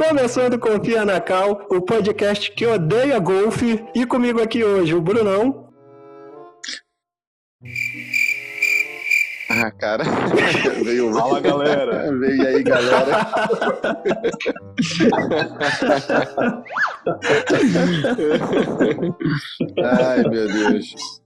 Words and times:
Começando 0.00 0.58
Confia 0.58 1.04
na 1.04 1.20
Cal, 1.20 1.66
o 1.68 1.82
podcast 1.82 2.50
que 2.52 2.64
odeia 2.64 3.18
golfe. 3.18 3.84
E 3.94 4.06
comigo 4.06 4.40
aqui 4.40 4.64
hoje 4.64 4.94
o 4.94 5.00
Brunão. 5.00 5.68
Ah, 9.50 9.70
cara. 9.70 10.04
Veio 10.82 11.12
Fala, 11.12 11.38
galera. 11.40 12.10
Veio 12.18 12.46
aí, 12.46 12.62
galera. 12.62 13.26
Ai, 19.84 20.22
meu 20.30 20.48
Deus. 20.48 21.19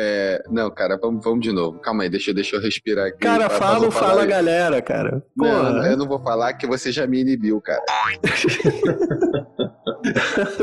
É, 0.00 0.44
não, 0.48 0.70
cara, 0.70 0.96
vamos, 0.96 1.24
vamos 1.24 1.40
de 1.40 1.50
novo. 1.50 1.80
Calma 1.80 2.04
aí, 2.04 2.08
deixa, 2.08 2.32
deixa 2.32 2.54
eu 2.54 2.60
respirar 2.62 3.08
aqui. 3.08 3.18
Cara, 3.18 3.48
Pra- 3.48 3.58
fala, 3.58 3.80
pra- 3.88 3.90
fala 3.90 4.24
galera, 4.24 4.80
cara. 4.80 5.24
Não, 5.36 5.48
Porra. 5.72 5.88
eu 5.90 5.96
não 5.96 6.06
vou 6.06 6.22
falar 6.22 6.52
que 6.54 6.68
você 6.68 6.92
já 6.92 7.04
me 7.04 7.20
inibiu, 7.20 7.60
cara. 7.60 7.82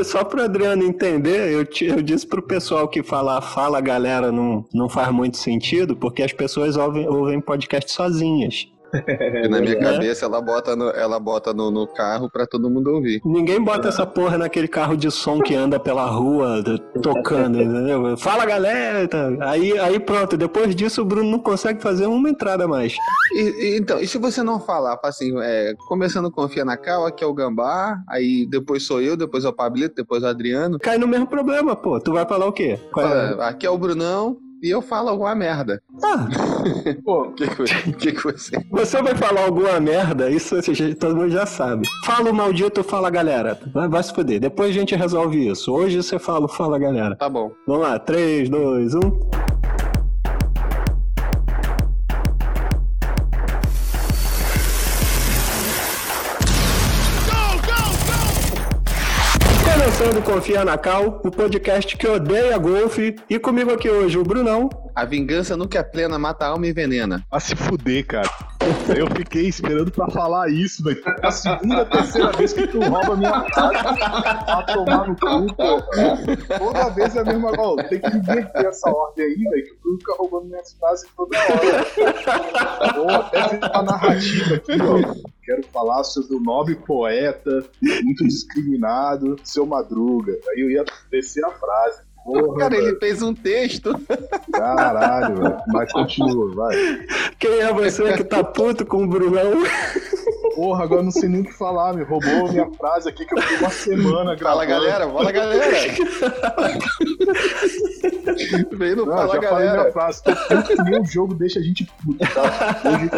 Só 0.04 0.24
pro 0.24 0.42
Adriano 0.42 0.82
entender, 0.84 1.52
eu, 1.52 1.64
te- 1.66 1.86
eu 1.86 2.00
disse 2.00 2.26
pro 2.26 2.42
pessoal 2.42 2.88
que 2.88 3.02
falar 3.02 3.40
fala 3.42 3.80
galera 3.80 4.32
não, 4.32 4.64
não 4.72 4.88
faz 4.88 5.10
muito 5.12 5.36
sentido, 5.36 5.96
porque 5.96 6.22
as 6.22 6.32
pessoas 6.32 6.76
ouvem, 6.76 7.06
ouvem 7.08 7.40
podcast 7.40 7.90
sozinhas. 7.92 8.66
Porque 8.90 9.48
na 9.48 9.60
minha 9.60 9.72
É. 9.72 9.76
cabeça 9.80 10.24
ela 10.26 10.40
bota 10.40 10.74
no, 10.76 10.90
ela 10.90 11.18
bota 11.18 11.52
no, 11.52 11.70
no 11.70 11.86
carro 11.86 12.30
pra 12.30 12.46
todo 12.46 12.70
mundo 12.70 12.90
ouvir. 12.94 13.20
Ninguém 13.24 13.60
bota 13.60 13.88
essa 13.88 14.06
porra 14.06 14.38
naquele 14.38 14.68
carro 14.68 14.96
de 14.96 15.10
som 15.10 15.40
que 15.40 15.54
anda 15.54 15.78
pela 15.78 16.06
rua 16.06 16.62
tocando, 17.02 17.60
entendeu? 17.60 18.16
Fala 18.16 18.44
galera! 18.46 19.08
Aí, 19.42 19.78
aí 19.78 19.98
pronto, 19.98 20.36
depois 20.36 20.74
disso 20.74 21.02
o 21.02 21.04
Bruno 21.04 21.30
não 21.30 21.38
consegue 21.38 21.80
fazer 21.82 22.06
uma 22.06 22.28
entrada 22.30 22.64
a 22.64 22.68
mais. 22.68 22.94
E- 23.34 23.40
e- 23.40 23.78
então, 23.78 23.98
e 24.00 24.06
se 24.06 24.18
você 24.18 24.42
não 24.42 24.60
falar, 24.60 24.96
fala 24.96 25.08
assim, 25.08 25.32
é, 25.40 25.74
começando 25.88 26.30
Confia 26.30 26.64
na 26.64 26.76
Cal, 26.76 27.06
aqui 27.06 27.22
é 27.22 27.26
o 27.26 27.34
Gambá, 27.34 27.98
aí 28.08 28.46
depois 28.48 28.84
sou 28.84 29.00
eu, 29.00 29.16
depois 29.16 29.44
é 29.44 29.48
o 29.48 29.52
Pablito, 29.52 29.94
depois 29.96 30.22
é 30.22 30.26
o 30.26 30.30
Adriano. 30.30 30.78
Cai 30.78 30.98
no 30.98 31.06
mesmo 31.08 31.26
problema, 31.26 31.74
pô. 31.76 32.00
Tu 32.00 32.12
vai 32.12 32.26
falar 32.26 32.46
o 32.46 32.52
quê? 32.52 32.78
Qual 32.92 33.06
é? 33.06 33.36
Aqui 33.48 33.66
é 33.66 33.70
o 33.70 33.78
Brunão, 33.78 34.36
e 34.62 34.70
eu 34.70 34.80
falo 34.82 35.08
alguma 35.08 35.34
merda. 35.34 35.82
Ah, 36.02 36.26
Pô, 37.04 37.22
O 37.28 37.32
que, 37.32 37.46
que, 37.94 38.12
que 38.12 38.22
você. 38.24 38.56
você 38.70 39.02
vai 39.02 39.14
falar 39.14 39.44
alguma 39.44 39.78
merda, 39.80 40.30
isso 40.30 40.56
assim, 40.56 40.72
todo 40.94 41.16
mundo 41.16 41.30
já 41.30 41.46
sabe. 41.46 41.86
Fala 42.04 42.30
o 42.30 42.34
maldito, 42.34 42.82
fala 42.82 43.10
galera. 43.10 43.58
Vai, 43.72 43.88
vai 43.88 44.02
se 44.02 44.14
fuder. 44.14 44.40
Depois 44.40 44.70
a 44.70 44.72
gente 44.72 44.94
resolve 44.94 45.48
isso. 45.48 45.72
Hoje 45.72 46.02
você 46.02 46.18
fala, 46.18 46.48
fala 46.48 46.78
galera. 46.78 47.16
Tá 47.16 47.28
bom. 47.28 47.50
Vamos 47.66 47.82
lá, 47.82 47.96
um. 47.96 47.98
3, 47.98 48.48
2, 48.48 48.94
1. 48.94 49.00
Começando 60.06 60.24
Confia 60.24 60.64
na 60.64 60.78
Cal, 60.78 61.20
o 61.24 61.32
podcast 61.32 61.96
que 61.96 62.06
odeia 62.06 62.56
golfe. 62.58 63.16
E 63.28 63.40
comigo 63.40 63.72
aqui 63.72 63.90
hoje 63.90 64.16
o 64.16 64.22
Brunão. 64.22 64.70
A 64.94 65.04
vingança 65.04 65.56
nunca 65.56 65.80
é 65.80 65.82
plena, 65.82 66.16
mata 66.16 66.44
a 66.44 66.50
alma 66.50 66.64
e 66.64 66.70
envenena. 66.70 67.26
a 67.28 67.40
se 67.40 67.56
fuder, 67.56 68.06
cara. 68.06 68.30
Eu 68.96 69.06
fiquei 69.16 69.46
esperando 69.48 69.90
pra 69.90 70.08
falar 70.10 70.48
isso, 70.50 70.82
velho. 70.82 71.00
É 71.22 71.26
a 71.26 71.30
segunda, 71.30 71.84
terceira 71.84 72.32
vez 72.32 72.52
que 72.52 72.66
tu 72.66 72.80
rouba 72.80 73.16
minha 73.16 73.44
frase 73.50 73.82
pra 74.44 74.62
tomar 74.62 75.08
no 75.08 75.16
cu, 75.16 75.54
pô. 75.54 76.58
Toda 76.58 76.90
vez 76.90 77.16
é 77.16 77.20
a 77.20 77.24
mesma 77.24 77.52
coisa. 77.52 77.88
Tem 77.88 78.00
que 78.00 78.16
inverter 78.16 78.66
essa 78.66 78.90
ordem 78.90 79.24
aí, 79.24 79.34
velho, 79.34 79.64
que 79.64 79.76
Bruno 79.80 79.98
fica 79.98 80.14
roubando 80.18 80.46
minhas 80.46 80.72
frases 80.74 81.08
toda 81.16 81.38
hora. 81.38 82.92
Vou 82.94 83.10
até 83.10 83.48
fiz 83.48 83.58
uma 83.58 83.82
narrativa 83.82 84.54
aqui, 84.56 84.72
ó. 84.72 85.14
Quero 85.44 85.62
falar 85.68 86.02
sobre 86.02 86.34
o 86.36 86.40
nobre 86.40 86.74
poeta, 86.74 87.64
muito 87.80 88.24
discriminado, 88.24 89.36
seu 89.44 89.64
Madruga. 89.64 90.32
Aí 90.32 90.60
eu 90.60 90.70
ia 90.70 90.84
descer 91.10 91.44
a 91.44 91.50
frase. 91.50 92.05
Porra, 92.26 92.58
Cara, 92.58 92.70
velho. 92.76 92.88
ele 92.88 92.98
fez 92.98 93.22
um 93.22 93.32
texto. 93.34 93.94
Caralho, 94.52 95.36
velho. 95.36 95.56
Mas 95.68 95.92
continua, 95.92 96.54
vai. 96.54 96.74
Quem 97.38 97.60
é 97.60 97.72
você 97.72 98.12
que 98.14 98.24
tá 98.24 98.42
puto 98.42 98.84
com 98.84 99.04
o 99.04 99.06
Brunão? 99.06 99.52
Porra, 100.56 100.84
agora 100.84 101.02
não 101.02 101.10
sei 101.10 101.28
nem 101.28 101.42
o 101.42 101.44
que 101.44 101.52
falar, 101.52 101.92
me 101.94 102.02
roubou 102.02 102.50
minha 102.50 102.66
frase 102.78 103.08
aqui 103.10 103.26
que 103.26 103.34
eu 103.38 103.42
fiquei 103.42 103.58
uma 103.58 103.68
semana 103.70 104.34
gravando. 104.34 104.42
Fala, 104.44 104.64
galera, 104.64 105.08
fala, 105.08 105.30
galera. 105.30 105.76
Veio 108.72 108.96
no 108.96 109.06
Não, 109.06 109.12
Fala, 109.16 109.34
já 109.34 109.42
falei 109.48 109.66
galera. 109.66 109.80
minha 109.82 109.92
frase. 109.92 110.22
Tô 110.22 110.34
puto 110.34 110.62
que 110.76 110.82
nem 110.82 111.00
o 111.00 111.04
jogo 111.04 111.34
deixa 111.34 111.58
a 111.58 111.62
gente 111.62 111.84
puto, 112.02 112.18
tá? 112.18 112.80
Hoje 112.84 113.10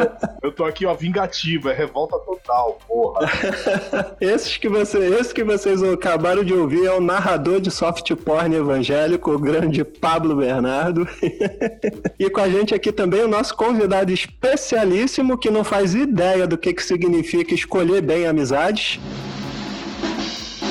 eu 0.42 0.52
tô 0.52 0.64
aqui, 0.64 0.84
ó, 0.86 0.94
vingativo, 0.94 1.68
é 1.68 1.72
revolta 1.74 2.18
total, 2.18 2.78
porra. 2.86 3.20
Esses 4.20 4.56
que 4.56 4.68
você, 4.68 4.98
esse 4.98 5.32
que 5.32 5.44
vocês 5.44 5.82
acabaram 5.82 6.42
de 6.44 6.52
ouvir 6.54 6.86
é 6.86 6.92
o 6.92 7.00
narrador 7.00 7.60
de 7.60 7.70
soft 7.70 8.12
porn 8.16 8.54
evangélico, 8.54 8.97
o 9.26 9.38
grande 9.38 9.84
Pablo 9.84 10.36
Bernardo. 10.36 11.06
e 12.18 12.30
com 12.30 12.40
a 12.40 12.48
gente 12.48 12.74
aqui 12.74 12.92
também 12.92 13.22
o 13.22 13.28
nosso 13.28 13.56
convidado 13.56 14.12
especialíssimo 14.12 15.38
que 15.38 15.50
não 15.50 15.64
faz 15.64 15.94
ideia 15.94 16.46
do 16.46 16.58
que, 16.58 16.72
que 16.72 16.82
significa 16.82 17.54
escolher 17.54 18.02
bem 18.02 18.26
amizades. 18.26 18.98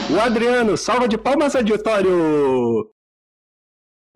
O 0.10 0.20
Adriano, 0.20 0.78
salva 0.78 1.08
de 1.08 1.18
palmas, 1.18 1.56
auditório! 1.56 2.90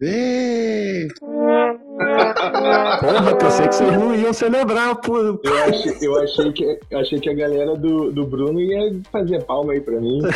Ê, 0.01 1.07
Porra, 3.01 3.35
pensei 3.37 3.67
que 3.67 3.75
vocês 3.75 3.91
não 3.93 4.15
iam 4.15 4.33
celebrar, 4.33 4.95
pô. 4.95 5.17
Eu 5.17 5.63
achei, 5.63 5.97
eu 6.01 6.19
achei 6.19 6.51
que, 6.51 6.79
achei 6.93 7.19
que 7.19 7.29
a 7.29 7.33
galera 7.33 7.75
do, 7.75 8.11
do 8.11 8.25
Bruno 8.25 8.59
ia 8.59 8.99
fazer 9.11 9.43
palma 9.43 9.73
aí 9.73 9.81
pra 9.81 9.99
mim. 9.99 10.21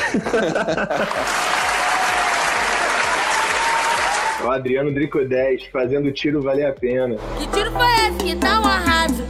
o 4.46 4.52
Adriano 4.52 4.94
Drico 4.94 5.24
10, 5.24 5.66
fazendo 5.66 6.12
tiro 6.12 6.42
valer 6.42 6.68
a 6.68 6.74
pena. 6.74 7.16
Que 7.38 7.48
tiro 7.48 7.72
foi 7.72 7.86
esse 8.08 8.18
que 8.18 8.36
tá 8.36 8.60
uma 8.60 8.78
rádio? 8.78 9.26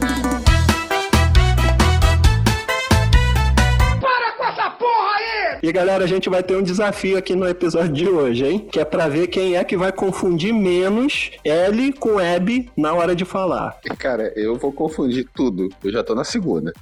E 5.62 5.72
galera, 5.72 6.04
a 6.04 6.06
gente 6.06 6.28
vai 6.28 6.44
ter 6.44 6.54
um 6.54 6.62
desafio 6.62 7.16
aqui 7.16 7.34
no 7.34 7.48
episódio 7.48 7.92
de 7.92 8.08
hoje, 8.08 8.46
hein? 8.46 8.68
Que 8.70 8.78
é 8.78 8.84
pra 8.84 9.08
ver 9.08 9.26
quem 9.26 9.56
é 9.56 9.64
que 9.64 9.76
vai 9.76 9.90
confundir 9.90 10.52
menos 10.52 11.32
L 11.42 11.92
com 11.94 12.20
Eb 12.20 12.70
na 12.76 12.92
hora 12.92 13.16
de 13.16 13.24
falar. 13.24 13.76
Cara, 13.98 14.32
eu 14.36 14.56
vou 14.56 14.70
confundir 14.70 15.26
tudo. 15.34 15.68
Eu 15.82 15.90
já 15.90 16.04
tô 16.04 16.14
na 16.14 16.22
segunda. 16.22 16.72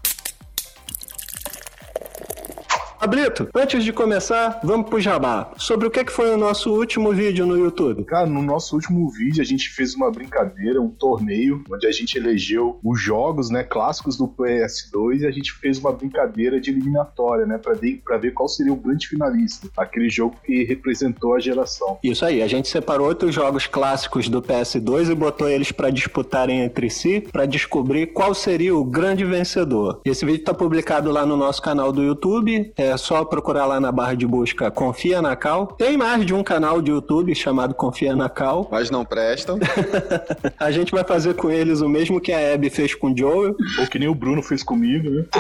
Pablito, 3.05 3.51
antes 3.55 3.85
de 3.85 3.93
começar, 3.93 4.61
vamos 4.65 4.89
pro 4.89 4.99
jabá. 4.99 5.53
Sobre 5.59 5.87
o 5.87 5.91
que 5.91 6.03
que 6.03 6.11
foi 6.11 6.33
o 6.33 6.39
nosso 6.39 6.73
último 6.73 7.13
vídeo 7.13 7.45
no 7.45 7.55
YouTube. 7.55 8.03
Cara, 8.05 8.25
no 8.27 8.41
nosso 8.41 8.75
último 8.75 9.11
vídeo 9.11 9.43
a 9.43 9.45
gente 9.45 9.69
fez 9.69 9.95
uma 9.95 10.11
brincadeira, 10.11 10.81
um 10.81 10.89
torneio, 10.89 11.63
onde 11.71 11.87
a 11.87 11.93
gente 11.93 12.17
elegeu 12.17 12.81
os 12.83 12.99
jogos, 12.99 13.51
né, 13.51 13.63
clássicos 13.63 14.17
do 14.17 14.27
PS2 14.27 15.21
e 15.21 15.27
a 15.27 15.31
gente 15.31 15.53
fez 15.53 15.79
uma 15.79 15.93
brincadeira 15.93 16.59
de 16.59 16.71
eliminatória, 16.71 17.45
né, 17.45 17.59
pra 17.59 17.75
ver, 17.75 18.01
pra 18.03 18.17
ver 18.17 18.31
qual 18.33 18.49
seria 18.49 18.73
o 18.73 18.77
grande 18.77 19.07
finalista, 19.07 19.69
aquele 19.77 20.09
jogo 20.09 20.37
que 20.43 20.65
representou 20.65 21.35
a 21.35 21.41
geração. 21.41 21.99
Isso 22.03 22.25
aí, 22.25 22.41
a 22.41 22.49
gente 22.49 22.69
separou 22.69 23.09
oito 23.09 23.31
jogos 23.31 23.67
clássicos 23.67 24.31
do 24.31 24.41
PS2 24.41 25.11
e 25.11 25.15
botou 25.15 25.47
eles 25.47 25.71
pra 25.71 25.91
disputarem 25.91 26.63
entre 26.63 26.89
si, 26.89 27.21
pra 27.21 27.45
descobrir 27.45 28.15
qual 28.15 28.33
seria 28.33 28.75
o 28.75 28.83
grande 28.83 29.27
vencedor. 29.27 30.01
Esse 30.07 30.25
vídeo 30.25 30.43
tá 30.43 30.55
publicado 30.55 31.13
lá 31.13 31.27
no 31.27 31.37
nosso 31.37 31.61
canal 31.61 31.93
do 31.93 32.03
YouTube, 32.03 32.73
é 32.79 32.94
só 32.97 33.25
procurar 33.25 33.67
lá 33.67 33.81
na 33.81 33.93
barra 33.93 34.15
de 34.15 34.27
busca 34.27 34.71
Confia 34.71 35.21
na 35.21 35.37
Cal. 35.37 35.67
Tem 35.79 35.97
mais 35.97 36.25
de 36.25 36.35
um 36.35 36.43
canal 36.43 36.81
de 36.83 36.91
YouTube 36.91 37.35
chamado 37.35 37.75
Confia 37.75 38.15
na 38.15 38.29
Cal. 38.29 38.69
Mas 38.71 38.91
não 38.91 39.05
prestam. 39.05 39.59
A 40.59 40.71
gente 40.71 40.93
vai 40.93 41.05
fazer 41.05 41.35
com 41.35 41.51
eles 41.51 41.81
o 41.81 41.89
mesmo 41.89 42.21
que 42.21 42.33
a 42.33 42.55
Abby 42.55 42.71
fez 42.71 42.95
com 42.95 43.13
o 43.13 43.17
Joel. 43.17 43.57
Ou 43.79 43.87
que 43.87 43.99
nem 43.99 44.09
o 44.09 44.15
Bruno 44.15 44.43
fez 44.43 44.63
comigo, 44.63 45.11
né? 45.11 45.25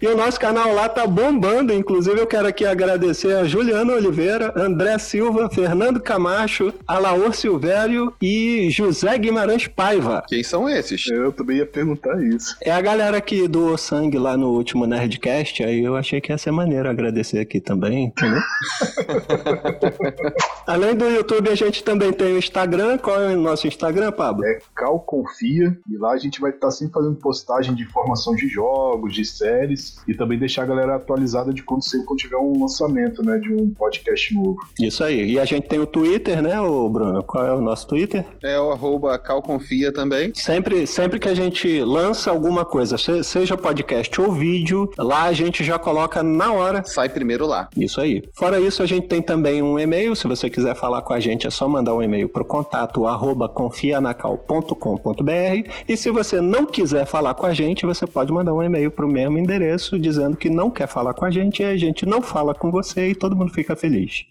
E 0.00 0.06
o 0.06 0.16
nosso 0.16 0.38
canal 0.38 0.72
lá 0.74 0.88
tá 0.88 1.06
bombando. 1.06 1.72
Inclusive, 1.72 2.20
eu 2.20 2.26
quero 2.26 2.46
aqui 2.46 2.64
agradecer 2.64 3.34
a 3.34 3.44
Juliana 3.44 3.92
Oliveira, 3.94 4.52
André 4.56 4.98
Silva, 4.98 5.48
Fernando 5.50 6.00
Camacho, 6.00 6.72
Alaor 6.86 7.34
Silvério 7.34 8.12
e 8.20 8.68
José 8.70 9.16
Guimarães 9.18 9.66
Paiva. 9.66 10.22
Quem 10.28 10.42
são 10.42 10.68
esses? 10.68 11.06
Eu 11.06 11.32
também 11.32 11.58
ia 11.58 11.66
perguntar 11.66 12.22
isso. 12.22 12.56
É 12.60 12.70
a 12.72 12.80
galera 12.80 13.20
que 13.20 13.46
doou 13.48 13.76
sangue 13.76 14.15
lá 14.18 14.36
no 14.36 14.50
último 14.50 14.86
Nerdcast, 14.86 15.62
aí 15.64 15.82
eu 15.84 15.96
achei 15.96 16.20
que 16.20 16.32
ia 16.32 16.38
ser 16.38 16.50
maneiro 16.50 16.88
agradecer 16.88 17.38
aqui 17.38 17.60
também, 17.60 18.06
entendeu? 18.06 18.40
Além 20.66 20.94
do 20.96 21.04
YouTube, 21.08 21.48
a 21.50 21.54
gente 21.54 21.82
também 21.84 22.12
tem 22.12 22.34
o 22.34 22.38
Instagram. 22.38 22.98
Qual 22.98 23.20
é 23.20 23.34
o 23.34 23.40
nosso 23.40 23.66
Instagram, 23.66 24.12
Pablo? 24.12 24.44
É 24.44 24.58
Cal 24.74 24.98
Confia, 25.00 25.76
e 25.88 25.96
lá 25.96 26.12
a 26.12 26.18
gente 26.18 26.40
vai 26.40 26.50
estar 26.50 26.70
sempre 26.70 26.94
fazendo 26.94 27.14
postagem 27.16 27.74
de 27.74 27.82
informação 27.84 28.34
de 28.34 28.48
jogos, 28.48 29.14
de 29.14 29.24
séries, 29.24 29.96
e 30.08 30.14
também 30.14 30.38
deixar 30.38 30.62
a 30.62 30.66
galera 30.66 30.96
atualizada 30.96 31.52
de 31.52 31.62
quando 31.62 31.84
sempre 31.88 32.06
quando 32.06 32.18
tiver 32.18 32.36
um 32.36 32.60
lançamento, 32.60 33.22
né, 33.24 33.38
de 33.38 33.52
um 33.54 33.70
podcast 33.70 34.34
novo. 34.34 34.56
Isso 34.80 35.04
aí. 35.04 35.32
E 35.32 35.38
a 35.38 35.44
gente 35.44 35.68
tem 35.68 35.78
o 35.78 35.86
Twitter, 35.86 36.42
né, 36.42 36.60
ô 36.60 36.88
Bruno? 36.88 37.22
Qual 37.22 37.44
é 37.46 37.52
o 37.52 37.60
nosso 37.60 37.86
Twitter? 37.86 38.24
É 38.42 38.58
o 38.60 38.70
arroba 38.72 39.18
calconfia 39.18 39.92
também. 39.92 40.32
Sempre, 40.34 40.86
sempre 40.86 41.18
que 41.18 41.28
a 41.28 41.34
gente 41.34 41.80
lança 41.82 42.30
alguma 42.30 42.64
coisa, 42.64 42.98
se- 42.98 43.22
seja 43.22 43.56
podcast 43.56 44.05
podcast 44.06 44.20
ou 44.20 44.32
vídeo. 44.32 44.90
Lá 44.96 45.24
a 45.24 45.32
gente 45.32 45.64
já 45.64 45.78
coloca 45.78 46.22
na 46.22 46.52
hora. 46.52 46.82
Sai 46.84 47.08
primeiro 47.08 47.46
lá. 47.46 47.68
Isso 47.76 48.00
aí. 48.00 48.22
Fora 48.32 48.60
isso, 48.60 48.82
a 48.82 48.86
gente 48.86 49.08
tem 49.08 49.20
também 49.20 49.62
um 49.62 49.78
e-mail. 49.78 50.14
Se 50.16 50.26
você 50.26 50.48
quiser 50.48 50.74
falar 50.74 51.02
com 51.02 51.12
a 51.12 51.20
gente, 51.20 51.46
é 51.46 51.50
só 51.50 51.68
mandar 51.68 51.94
um 51.94 52.02
e-mail 52.02 52.28
para 52.28 52.42
o 52.42 52.44
contato 52.44 53.06
arroba 53.06 53.48
confianacal.com.br. 53.48 55.70
E 55.88 55.96
se 55.96 56.10
você 56.10 56.40
não 56.40 56.66
quiser 56.66 57.06
falar 57.06 57.34
com 57.34 57.46
a 57.46 57.54
gente, 57.54 57.86
você 57.86 58.06
pode 58.06 58.32
mandar 58.32 58.54
um 58.54 58.62
e-mail 58.62 58.90
para 58.90 59.04
o 59.04 59.08
mesmo 59.08 59.38
endereço 59.38 59.98
dizendo 59.98 60.36
que 60.36 60.50
não 60.50 60.70
quer 60.70 60.86
falar 60.86 61.14
com 61.14 61.24
a 61.24 61.30
gente 61.30 61.62
e 61.62 61.64
a 61.64 61.76
gente 61.76 62.06
não 62.06 62.22
fala 62.22 62.54
com 62.54 62.70
você 62.70 63.10
e 63.10 63.14
todo 63.14 63.36
mundo 63.36 63.52
fica 63.52 63.74
feliz. 63.74 64.26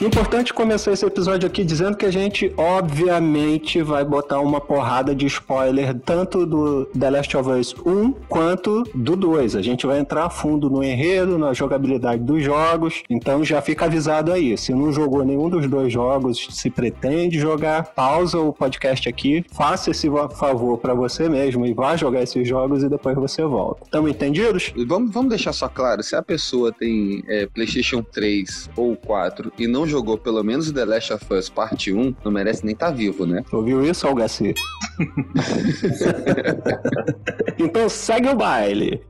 Importante 0.00 0.54
começar 0.54 0.92
esse 0.92 1.04
episódio 1.04 1.46
aqui 1.46 1.62
dizendo 1.62 1.94
que 1.94 2.06
a 2.06 2.10
gente, 2.10 2.50
obviamente, 2.56 3.82
vai 3.82 4.02
botar 4.02 4.40
uma 4.40 4.58
porrada 4.58 5.14
de 5.14 5.26
spoiler 5.26 5.94
tanto 5.94 6.46
do 6.46 6.86
The 6.86 7.10
Last 7.10 7.36
of 7.36 7.50
Us 7.50 7.74
1 7.84 8.12
quanto 8.26 8.82
do 8.94 9.14
2. 9.14 9.56
A 9.56 9.60
gente 9.60 9.86
vai 9.86 9.98
entrar 9.98 10.24
a 10.24 10.30
fundo 10.30 10.70
no 10.70 10.82
enredo, 10.82 11.36
na 11.36 11.52
jogabilidade 11.52 12.22
dos 12.22 12.42
jogos, 12.42 13.02
então 13.10 13.44
já 13.44 13.60
fica 13.60 13.84
avisado 13.84 14.32
aí. 14.32 14.56
Se 14.56 14.72
não 14.72 14.90
jogou 14.90 15.22
nenhum 15.22 15.50
dos 15.50 15.68
dois 15.68 15.92
jogos, 15.92 16.48
se 16.50 16.70
pretende 16.70 17.38
jogar, 17.38 17.92
pausa 17.94 18.38
o 18.38 18.54
podcast 18.54 19.06
aqui, 19.06 19.44
faça 19.52 19.90
esse 19.90 20.08
favor 20.34 20.78
para 20.78 20.94
você 20.94 21.28
mesmo 21.28 21.66
e 21.66 21.74
vá 21.74 21.94
jogar 21.94 22.22
esses 22.22 22.48
jogos 22.48 22.82
e 22.82 22.88
depois 22.88 23.14
você 23.16 23.42
volta. 23.42 23.84
Estamos 23.84 24.10
entendidos? 24.10 24.72
Vamos, 24.86 25.12
vamos 25.12 25.28
deixar 25.28 25.52
só 25.52 25.68
claro: 25.68 26.02
se 26.02 26.16
a 26.16 26.22
pessoa 26.22 26.72
tem 26.72 27.22
é, 27.28 27.44
PlayStation 27.44 28.02
3 28.02 28.70
ou 28.74 28.96
4 28.96 29.52
e 29.58 29.66
não 29.66 29.89
jogou 29.90 30.16
pelo 30.16 30.42
menos 30.42 30.70
The 30.70 30.84
Last 30.84 31.12
of 31.12 31.34
Us 31.34 31.48
Parte 31.48 31.92
1, 31.92 32.16
não 32.24 32.32
merece 32.32 32.64
nem 32.64 32.72
estar 32.72 32.86
tá 32.86 32.92
vivo, 32.92 33.26
né? 33.26 33.44
Ouviu 33.52 33.84
isso, 33.84 34.06
Algaci? 34.06 34.54
então 37.58 37.88
segue 37.88 38.28
o 38.28 38.36
baile. 38.36 39.02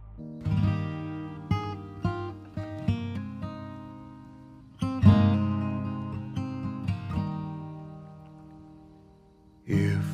If 9.67 10.05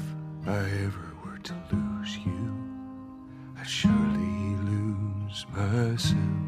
I 0.46 0.58
ever 0.84 1.14
were 1.24 1.38
to 1.44 1.54
lose 1.72 2.18
you, 2.18 2.54
I'd 3.58 3.66
surely 3.66 4.56
lose 4.64 5.46
myself. 5.54 6.45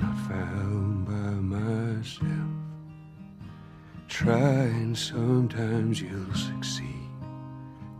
Not 0.00 0.16
found 0.28 1.06
by 1.06 1.56
myself. 1.56 2.50
Try 4.08 4.64
and 4.80 4.96
sometimes 4.96 6.00
you'll 6.00 6.34
succeed 6.34 7.10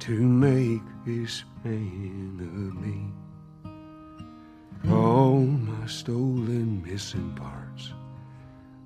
to 0.00 0.12
make 0.12 0.82
this 1.06 1.44
man 1.64 2.38
of 2.40 2.74
me. 2.84 3.12
All 4.92 5.40
my 5.40 5.86
stolen 5.86 6.82
missing 6.86 7.32
parts, 7.34 7.92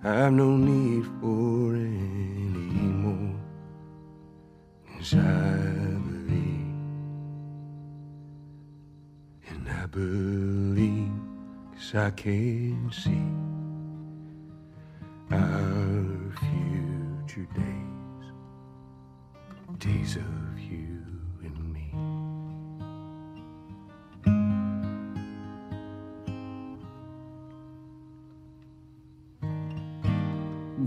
I've 0.04 0.32
no 0.32 0.56
need 0.56 1.04
for 1.20 1.74
any 1.74 2.88
more. 3.04 3.34
Cause 4.86 5.14
I 5.14 5.56
believe, 6.08 6.66
and 9.50 9.68
I 9.68 9.86
believe, 9.86 11.27
I 11.94 12.10
can 12.10 12.90
see 12.92 13.22
our 15.30 16.32
future 16.38 17.46
days, 17.54 18.26
days 19.78 20.16
of 20.16 20.58
you 20.58 21.04
and 21.42 21.72
me. 21.72 22.17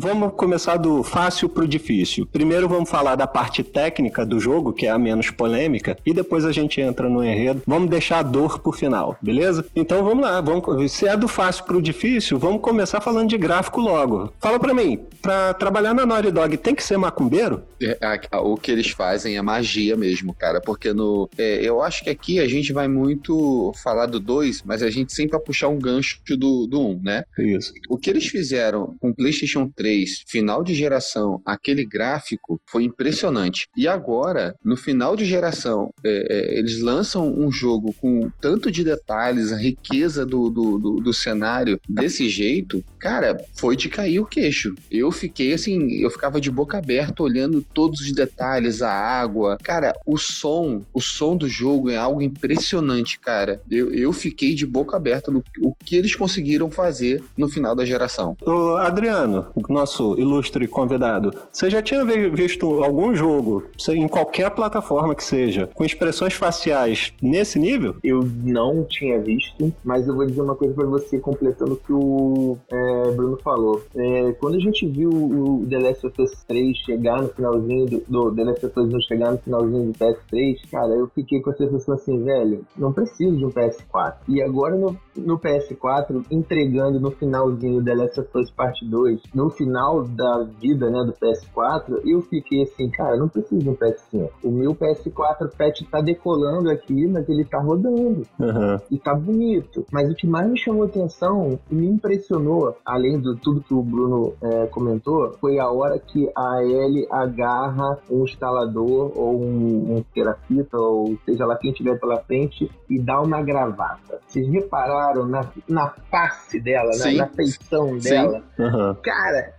Vamos 0.02 0.34
começar 0.36 0.78
do 0.78 1.04
fácil 1.04 1.48
pro 1.48 1.68
difícil. 1.68 2.26
Primeiro 2.26 2.68
vamos 2.68 2.90
falar 2.90 3.16
da 3.16 3.28
parte 3.28 3.62
técnica 3.64 4.26
do 4.26 4.40
jogo, 4.40 4.74
que 4.74 4.88
é 4.88 4.90
a 4.90 4.98
menos 4.98 5.30
polêmica, 5.30 5.96
e 6.04 6.12
depois 6.12 6.44
a 6.44 6.52
gente 6.52 6.82
entra 6.82 7.08
no 7.08 7.24
enredo. 7.24 7.62
Vamos 7.68 7.88
deixar 7.88 8.18
a 8.18 8.24
dor 8.24 8.58
pro 8.58 8.72
final, 8.72 9.16
beleza? 9.22 9.64
Então 9.76 10.04
vamos 10.04 10.24
lá, 10.24 10.42
vamos, 10.42 10.92
se 10.92 11.08
é 11.08 11.16
do 11.16 11.28
fácil 11.28 11.66
pro 11.66 11.80
difícil, 11.80 12.40
vamos 12.40 12.62
começar 12.62 13.00
falando 13.00 13.30
de 13.30 13.38
gráfico 13.38 13.80
logo. 13.80 14.34
Fala 14.40 14.60
pra 14.60 14.74
mim, 14.74 15.00
pra 15.22 15.54
trabalhar 15.54 15.94
na 15.94 16.04
Naughty 16.04 16.32
Dog 16.32 16.58
tem 16.58 16.74
que 16.74 16.84
ser 16.84 16.98
macumbeiro? 16.98 17.62
É, 17.80 17.96
a- 18.32 18.42
o 18.42 18.58
que 18.58 18.72
eles 18.72 18.90
fazem 18.90 19.38
é 19.38 19.42
magia 19.42 19.96
mesmo, 19.96 20.34
cara. 20.34 20.60
Porque 20.60 20.94
no. 20.94 21.30
é, 21.38 21.62
eu 21.64 21.82
acho 21.84 22.04
que 22.04 22.10
aqui 22.10 22.40
a 22.40 22.48
gente 22.48 22.74
vai 22.74 22.88
muito 22.88 23.72
falar 23.84 24.08
do 24.08 24.20
2, 24.20 24.64
mas 24.66 24.82
a 24.82 24.90
gente 24.90 25.14
sempre 25.14 25.34
vai 25.34 25.40
puxar 25.42 25.68
um 25.68 25.78
gancho 25.78 26.20
do 26.38 26.68
1, 26.74 26.90
um, 26.92 27.00
né? 27.04 27.24
Isso. 27.38 27.72
O 27.88 27.98
que 27.98 28.10
eles 28.10 28.26
fizeram 28.28 28.96
com 29.00 29.10
o 29.10 29.16
PlayStation 29.16 29.70
3, 29.76 29.91
final 30.28 30.64
de 30.64 30.74
geração, 30.74 31.42
aquele 31.46 31.86
gráfico, 31.86 32.60
foi 32.66 32.84
impressionante. 32.84 33.68
E 33.76 33.88
agora, 33.88 34.56
no 34.64 34.76
final 34.76 35.16
de 35.16 35.26
geração, 35.26 35.94
é, 36.04 36.28
é, 36.30 36.60
eles 36.60 36.82
lançam 36.82 37.32
um 37.32 37.52
jogo 37.52 37.94
com 37.94 38.30
tanto 38.40 38.72
de 38.72 38.84
detalhes, 38.84 39.52
a 39.52 39.58
riqueza 39.58 40.26
do, 40.26 40.50
do, 40.50 40.78
do, 40.78 40.96
do 40.96 41.14
cenário 41.14 41.80
desse 41.88 42.30
jeito, 42.30 42.84
cara, 43.00 43.38
foi 43.56 43.76
de 43.76 43.90
cair 43.90 44.20
o 44.20 44.26
queixo. 44.26 44.74
Eu 44.90 45.12
fiquei 45.12 45.54
assim, 45.54 46.02
eu 46.02 46.10
ficava 46.10 46.40
de 46.40 46.52
boca 46.52 46.78
aberta 46.78 47.24
olhando 47.24 47.62
todos 47.62 48.02
os 48.02 48.12
detalhes, 48.12 48.82
a 48.82 48.92
água. 48.92 49.58
Cara, 49.64 49.94
o 50.06 50.18
som, 50.18 50.84
o 50.94 51.02
som 51.02 51.36
do 51.36 51.48
jogo 51.48 51.90
é 51.90 51.98
algo 51.98 52.22
impressionante, 52.22 53.20
cara. 53.20 53.62
Eu, 53.70 53.94
eu 53.94 54.14
fiquei 54.14 54.54
de 54.54 54.66
boca 54.66 54.96
aberta 54.96 55.32
no 55.32 55.44
o 55.60 55.74
que 55.74 55.96
eles 55.96 56.16
conseguiram 56.16 56.70
fazer 56.70 57.24
no 57.38 57.50
final 57.50 57.76
da 57.76 57.86
geração. 57.86 58.36
Ô, 58.46 58.76
Adriano, 58.78 59.48
nosso 59.82 60.16
ilustre 60.18 60.68
convidado, 60.68 61.34
você 61.52 61.70
já 61.70 61.82
tinha 61.82 62.06
vi- 62.06 62.30
visto 62.30 62.84
algum 62.84 63.16
jogo, 63.16 63.64
em 63.90 64.08
qualquer 64.08 64.52
plataforma 64.52 65.16
que 65.16 65.24
seja, 65.24 65.68
com 65.74 65.84
expressões 65.84 66.34
faciais 66.34 67.14
nesse 67.22 67.58
nível? 67.58 67.96
Eu 68.04 68.22
não 68.44 68.84
tinha 68.84 69.20
visto, 69.20 69.74
mas 69.84 70.08
eu 70.08 70.16
vou 70.16 70.26
dizer 70.26 70.42
uma 70.42 70.56
coisa 70.56 70.74
pra 70.74 70.86
você, 70.86 71.20
completando 71.20 71.74
o 71.74 71.78
que 71.78 71.92
o 71.92 72.58
é, 72.72 73.12
Bruno 73.12 73.38
falou. 73.44 73.82
É, 73.96 74.34
quando 74.34 74.56
a 74.56 74.60
gente 74.60 74.88
viu 74.88 75.10
o 75.10 75.66
The 75.68 75.80
Last 75.80 76.08
of 76.08 76.22
Us 76.22 76.44
3 76.48 76.78
chegar 76.78 77.22
no 77.22 77.30
finalzinho 77.30 77.86
do, 77.88 78.04
do 78.08 78.36
The 78.36 78.44
Last 78.44 78.66
of 78.66 78.80
Us 78.80 78.94
1 78.94 79.02
chegar 79.02 79.32
no 79.32 79.38
finalzinho 79.40 79.92
do 79.92 79.98
PS3, 79.98 80.58
cara, 80.70 80.94
eu 80.94 81.08
fiquei 81.16 81.42
com 81.42 81.50
a 81.50 81.56
sensação 81.56 81.96
assim, 81.96 82.24
velho, 82.24 82.64
não 82.78 82.94
preciso 82.94 83.36
de 83.36 83.46
um 83.46 83.50
PS4. 83.50 84.14
E 84.28 84.42
agora 84.42 84.76
no, 84.76 84.96
no 85.16 85.40
PS4, 85.40 86.24
entregando 86.30 87.00
no 87.00 87.12
finalzinho 87.12 87.84
The 87.84 87.96
Last 87.96 88.20
of 88.20 88.30
Us 88.36 88.52
Parte 88.52 88.86
2, 88.86 89.22
no 89.34 89.50
final 89.50 89.71
da 89.72 90.44
vida, 90.60 90.90
né, 90.90 91.04
do 91.04 91.14
PS4, 91.14 92.02
eu 92.06 92.22
fiquei 92.22 92.64
assim, 92.64 92.90
cara, 92.90 93.18
não 93.18 93.28
preciso 93.28 93.62
de 93.62 93.70
um 93.70 93.76
PS5. 93.76 94.30
O 94.44 94.52
meu 94.52 94.76
PS4 94.76 95.50
Pet 95.58 95.86
tá 95.86 96.02
decolando 96.02 96.70
aqui, 96.70 97.08
mas 97.08 97.28
ele 97.30 97.46
tá 97.46 97.60
rodando 97.60 98.26
Aham. 98.40 98.82
e 98.90 98.98
tá 98.98 99.14
bonito. 99.14 99.86
Mas 99.92 100.10
o 100.10 100.16
que 100.16 100.28
mais 100.28 100.50
me 100.50 100.58
chamou 100.58 100.84
atenção 100.84 101.60
e 101.70 101.76
me 101.76 101.88
impressionou, 101.88 102.76
além 102.86 103.20
de 103.20 103.36
tudo 103.38 103.62
que 103.62 103.74
o 103.74 103.82
Bruno 103.82 104.34
é, 104.42 104.68
comentou, 104.68 105.32
foi 105.40 105.60
a 105.60 105.70
hora 105.70 106.00
que 106.00 106.30
a 106.36 106.64
Ellie 106.64 107.08
agarra 107.10 108.00
um 108.10 108.24
instalador 108.24 109.12
ou 109.16 109.42
um, 109.42 109.98
um 109.98 110.06
terapita, 110.14 110.78
ou 110.78 111.18
seja 111.26 111.46
lá 111.46 111.56
quem 111.56 111.72
tiver 111.72 112.00
pela 112.00 112.18
frente, 112.24 112.70
e 112.90 113.00
dá 113.00 113.22
uma 113.22 113.42
gravata. 113.42 114.20
Vocês 114.28 114.48
repararam 114.48 115.26
na, 115.26 115.46
na 115.68 115.90
face 116.10 116.60
dela, 116.60 116.90
na, 116.90 116.94
Sim. 116.94 117.18
na 117.18 117.28
feição 117.28 117.98
dela? 117.98 118.44
Aham. 118.60 118.96
Cara, 119.04 119.54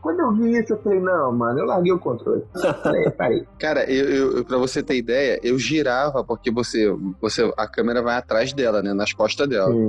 quando 0.00 0.20
eu 0.20 0.32
vi 0.32 0.58
isso, 0.58 0.72
eu 0.74 0.82
falei, 0.82 1.00
não, 1.00 1.32
mano, 1.32 1.60
eu 1.60 1.64
larguei 1.66 1.92
o 1.92 1.98
controle. 1.98 2.42
Falei, 2.82 3.10
parei. 3.10 3.44
Cara, 3.58 3.84
eu, 3.90 4.36
eu, 4.38 4.44
pra 4.44 4.58
você 4.58 4.82
ter 4.82 4.96
ideia, 4.96 5.38
eu 5.42 5.58
girava, 5.58 6.22
porque 6.24 6.50
você, 6.50 6.94
você, 7.20 7.50
a 7.56 7.66
câmera 7.66 8.02
vai 8.02 8.16
atrás 8.16 8.52
dela, 8.52 8.82
né? 8.82 8.92
Nas 8.92 9.12
costas 9.12 9.48
dela. 9.48 9.70
Hum. 9.70 9.88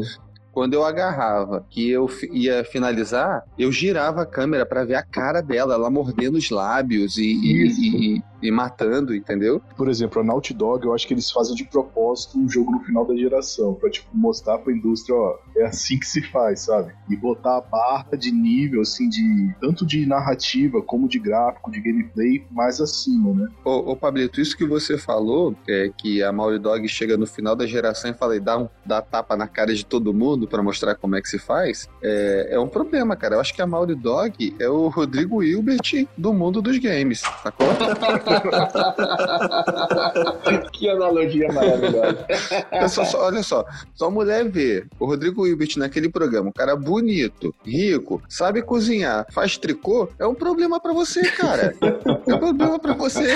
Quando 0.52 0.74
eu 0.74 0.86
agarrava 0.86 1.66
que 1.70 1.90
eu 1.92 2.10
ia 2.32 2.64
finalizar, 2.64 3.44
eu 3.60 3.70
girava 3.74 4.22
a 4.22 4.26
câmera 4.26 4.66
pra 4.66 4.86
ver 4.86 4.96
a 4.96 5.04
cara 5.04 5.42
dela, 5.42 5.74
ela 5.74 5.90
mordendo 5.90 6.38
os 6.38 6.50
lábios 6.50 7.18
e, 7.18 7.24
e- 7.24 8.16
e- 8.18 8.24
e 8.46 8.52
matando, 8.52 9.16
entendeu? 9.16 9.62
Por 9.76 9.90
exemplo, 9.90 10.22
a 10.22 10.24
Naughty 10.24 10.54
Dog, 10.54 10.86
eu 10.86 10.94
acho 10.94 11.08
que 11.08 11.14
eles 11.14 11.32
fazem 11.32 11.56
de 11.56 11.64
propósito 11.66 12.38
um 12.38 12.50
jogo 12.50 12.72
no 12.72 12.80
final 12.82 13.06
da 13.06 13.16
geração, 13.16 13.74
pra 13.74 13.90
tipo, 13.90 14.08
mostrar 14.14 14.58
pra 14.60 14.74
indústria, 14.74 15.16
ó, 15.16 15.38
é 15.58 15.66
assim 15.66 15.98
que 16.00 16.08
se 16.08 16.22
faz, 16.22 16.62
sabe? 16.62 16.94
E 17.10 17.16
botar 17.16 17.58
a 17.58 17.62
barra 17.62 18.18
de 18.18 18.32
nível, 18.32 18.82
assim, 18.82 19.10
de 19.10 19.54
tanto 19.60 19.86
de 19.86 20.06
narrativa 20.06 20.82
como 20.82 21.08
de 21.08 21.20
gráfico, 21.20 21.72
de 21.72 21.80
gameplay, 21.80 22.46
mais 22.52 22.80
acima, 22.82 23.34
né? 23.34 23.48
Ô, 23.64 23.92
ô 23.92 23.96
Pablito, 23.96 24.42
isso 24.42 24.58
que 24.58 24.66
você 24.66 24.98
falou, 24.98 25.56
é 25.68 25.92
que 25.96 26.24
a 26.24 26.32
Naughty 26.32 26.60
Dog 26.60 26.88
chega 26.88 27.18
no 27.18 27.26
final 27.26 27.56
da 27.56 27.66
geração 27.66 28.12
e 28.12 28.14
fala, 28.14 28.36
e 28.36 28.40
dá, 28.40 28.58
um, 28.58 28.70
dá 28.86 29.02
tapa 29.02 29.36
na 29.36 29.48
cara 29.48 29.74
de 29.74 29.86
todo 29.86 30.14
mundo 30.14 30.48
para 30.48 30.62
mostrar 30.62 30.96
como 30.96 31.16
é 31.16 31.22
que 31.22 31.30
se 31.30 31.40
faz, 31.40 31.90
é, 32.02 32.50
é 32.52 32.60
um 32.60 32.68
problema, 32.68 33.16
cara. 33.16 33.36
Eu 33.36 33.40
acho 33.40 33.54
que 33.54 33.62
a 33.62 33.68
Naughty 33.68 33.96
Dog 33.96 34.56
é 34.60 34.70
o 34.70 34.88
Rodrigo 34.88 35.44
Hilbert 35.44 36.08
do 36.18 36.34
mundo 36.34 36.62
dos 36.62 36.78
games, 36.78 37.20
sacou? 37.20 37.68
que 40.72 40.90
analogia 40.90 41.52
maravilhosa. 41.52 42.26
É 42.72 42.88
só- 42.88 43.04
só- 43.06 43.26
olha 43.26 43.44
só, 43.44 43.66
só 43.94 44.10
mulher 44.10 44.48
vê 44.50 44.86
o 45.00 45.06
Rodrigo 45.06 45.46
Hilbert 45.48 45.74
naquele 45.78 46.10
programa, 46.10 46.50
um 46.50 46.54
cara 46.54 46.76
bonito, 46.76 47.54
rico, 47.66 48.22
sabe 48.30 48.62
cozinhar, 48.62 49.26
faz 49.32 49.58
tricô, 49.58 50.10
é 50.20 50.26
um 50.26 50.36
problema 50.36 50.80
pra 50.80 50.94
você, 50.94 51.22
cara. 51.32 51.74
É 52.28 52.34
um 52.34 52.40
problema 52.40 52.80
pra 52.80 52.94
você. 52.94 53.32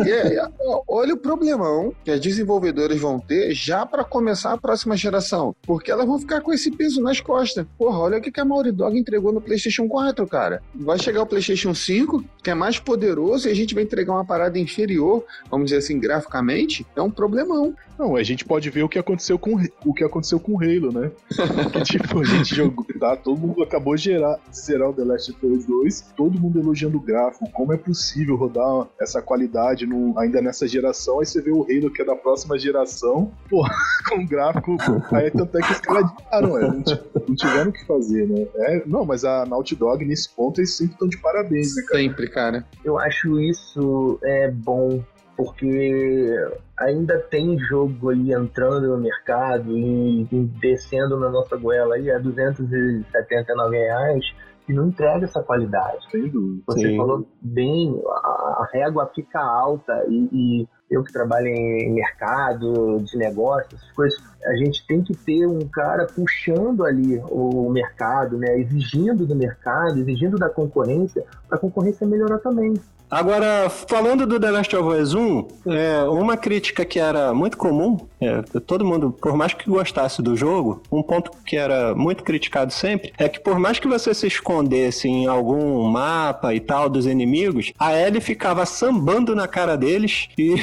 É- 0.00 0.36
é- 0.36 0.48
olha 0.88 1.14
o 1.14 1.18
problemão 1.18 1.92
que 2.04 2.10
as 2.10 2.20
desenvolvedoras 2.20 2.98
vão 3.00 3.18
ter 3.18 3.52
já 3.54 3.84
pra 3.86 4.04
começar 4.04 4.52
a 4.52 4.58
próxima 4.58 4.96
geração, 4.96 5.54
porque 5.62 5.90
elas 5.90 6.06
vão 6.06 6.18
ficar 6.18 6.40
com 6.40 6.52
esse 6.52 6.70
peso 6.70 7.00
nas 7.02 7.20
costas. 7.20 7.66
Porra, 7.78 7.98
olha 7.98 8.18
o 8.18 8.22
que 8.22 8.40
a 8.40 8.44
Naughty 8.44 8.72
Dog 8.72 8.98
entregou 8.98 9.32
no 9.32 9.40
PlayStation 9.40 9.88
4, 9.88 10.26
cara. 10.26 10.62
Vai 10.74 10.98
chegar 10.98 11.22
o 11.22 11.26
PlayStation 11.26 11.74
5, 11.74 12.24
que 12.42 12.50
é 12.50 12.54
mais 12.54 12.78
poderoso, 12.78 13.48
e 13.48 13.50
a 13.50 13.54
gente 13.54 13.74
vai 13.74 13.82
entregar 13.84 14.12
uma 14.14 14.24
parada 14.24 14.58
inferior, 14.58 15.24
vamos 15.50 15.66
dizer 15.66 15.78
assim, 15.78 15.98
graficamente, 15.98 16.86
é 16.96 17.02
um 17.02 17.10
problemão. 17.10 17.74
Não, 17.98 18.16
a 18.16 18.22
gente 18.24 18.44
pode 18.44 18.68
ver 18.70 18.82
o 18.82 18.88
que 18.88 18.98
aconteceu 18.98 19.38
com 19.38 19.56
o 19.84 19.94
que 19.94 20.02
aconteceu 20.02 20.40
com 20.40 20.52
o 20.52 20.56
Halo, 20.58 20.90
né? 20.92 21.10
Que, 21.72 21.82
tipo, 21.82 22.20
a 22.20 22.24
gente 22.24 22.54
jogou, 22.54 22.84
tá? 22.98 23.16
Todo 23.16 23.38
mundo 23.40 23.62
acabou 23.62 23.94
de 23.94 24.02
gerar, 24.02 24.38
de 24.50 24.58
zerar 24.58 24.90
o 24.90 24.92
The 24.92 25.04
Last 25.04 25.30
of 25.32 25.46
Us 25.46 25.64
2, 25.64 26.12
todo 26.16 26.40
mundo 26.40 26.58
elogiando 26.58 26.96
o 26.96 27.00
gráfico, 27.00 27.48
como 27.52 27.72
é 27.72 27.76
possível 27.76 28.34
rodar 28.36 28.88
essa 29.00 29.22
qualidade 29.22 29.86
no- 29.86 30.18
ainda 30.18 30.42
nessa 30.42 30.66
geração, 30.66 31.20
aí 31.20 31.26
você 31.26 31.40
vê 31.40 31.50
o 31.52 31.62
Halo 31.62 31.90
que 31.92 32.02
é 32.02 32.04
da 32.04 32.16
próxima 32.16 32.58
geração, 32.58 33.30
pô, 33.48 33.64
com 34.08 34.26
gráfico, 34.26 34.76
aí 35.12 35.30
tanto 35.30 35.56
é 35.58 35.62
que 35.62 35.72
os 35.72 35.80
caras 35.80 36.10
adiaram, 36.32 36.58
é, 36.58 36.60
não, 36.62 36.82
não 37.28 37.34
tiveram 37.36 37.70
o 37.70 37.72
que 37.72 37.86
fazer, 37.86 38.26
né? 38.28 38.46
É, 38.56 38.82
não, 38.86 39.04
mas 39.04 39.24
a 39.24 39.46
Naughty 39.46 39.76
Dog, 39.76 40.04
nesse 40.04 40.28
ponto, 40.34 40.60
eles 40.60 40.76
sempre 40.76 40.94
estão 40.94 41.08
de 41.08 41.16
parabéns, 41.18 41.76
né, 41.76 41.82
cara? 41.82 42.00
Sempre, 42.00 42.28
cara. 42.28 42.66
Eu 42.84 42.98
acho 42.98 43.40
isso 43.40 44.03
é 44.22 44.50
bom, 44.50 45.02
porque 45.36 46.34
ainda 46.78 47.18
tem 47.18 47.58
jogo 47.58 48.10
ali 48.10 48.32
entrando 48.32 48.88
no 48.88 48.98
mercado 48.98 49.76
e, 49.76 50.26
descendo 50.60 51.18
na 51.18 51.28
nossa 51.28 51.56
goela 51.56 51.96
aí 51.96 52.10
a 52.10 52.18
279 52.18 53.76
reais 53.76 54.24
e 54.68 54.72
não 54.72 54.88
entrega 54.88 55.24
essa 55.24 55.42
qualidade. 55.42 56.10
Sem 56.10 56.28
dúvida. 56.28 56.62
Você 56.66 56.88
Sim. 56.88 56.96
falou 56.96 57.26
bem, 57.40 58.00
a, 58.08 58.62
a 58.62 58.68
régua 58.72 59.10
fica 59.14 59.40
alta 59.40 60.04
e, 60.08 60.28
e 60.32 60.68
eu 60.90 61.02
que 61.02 61.12
trabalho 61.12 61.48
em 61.48 61.92
mercado 61.92 63.00
de 63.02 63.16
negócios, 63.18 63.74
essas 63.74 63.92
coisas, 63.92 64.22
a 64.46 64.54
gente 64.56 64.86
tem 64.86 65.02
que 65.02 65.14
ter 65.14 65.46
um 65.46 65.66
cara 65.68 66.06
puxando 66.06 66.84
ali 66.84 67.20
o 67.30 67.68
mercado, 67.70 68.38
né, 68.38 68.58
exigindo 68.58 69.26
do 69.26 69.34
mercado, 69.34 69.98
exigindo 69.98 70.36
da 70.36 70.48
concorrência, 70.48 71.24
para 71.48 71.58
a 71.58 71.60
concorrência 71.60 72.06
melhorar 72.06 72.38
também. 72.38 72.74
Agora, 73.10 73.70
falando 73.70 74.26
do 74.26 74.40
The 74.40 74.50
Last 74.50 74.74
of 74.74 74.88
Us 74.88 75.14
1, 75.14 75.48
é, 75.66 76.02
uma 76.04 76.36
crítica 76.36 76.84
que 76.84 76.98
era 76.98 77.32
muito 77.32 77.56
comum, 77.56 77.98
é, 78.20 78.42
todo 78.60 78.84
mundo, 78.84 79.12
por 79.12 79.36
mais 79.36 79.52
que 79.52 79.70
gostasse 79.70 80.20
do 80.20 80.36
jogo, 80.36 80.82
um 80.90 81.02
ponto 81.02 81.30
que 81.46 81.56
era 81.56 81.94
muito 81.94 82.24
criticado 82.24 82.72
sempre, 82.72 83.12
é 83.18 83.28
que 83.28 83.38
por 83.38 83.58
mais 83.58 83.78
que 83.78 83.86
você 83.86 84.12
se 84.14 84.26
escondesse 84.26 85.06
em 85.06 85.26
algum 85.26 85.84
mapa 85.84 86.54
e 86.54 86.60
tal 86.60 86.88
dos 86.88 87.06
inimigos, 87.06 87.72
a 87.78 87.94
Ellie 87.94 88.20
ficava 88.20 88.66
sambando 88.66 89.34
na 89.36 89.46
cara 89.46 89.76
deles 89.76 90.28
e 90.36 90.54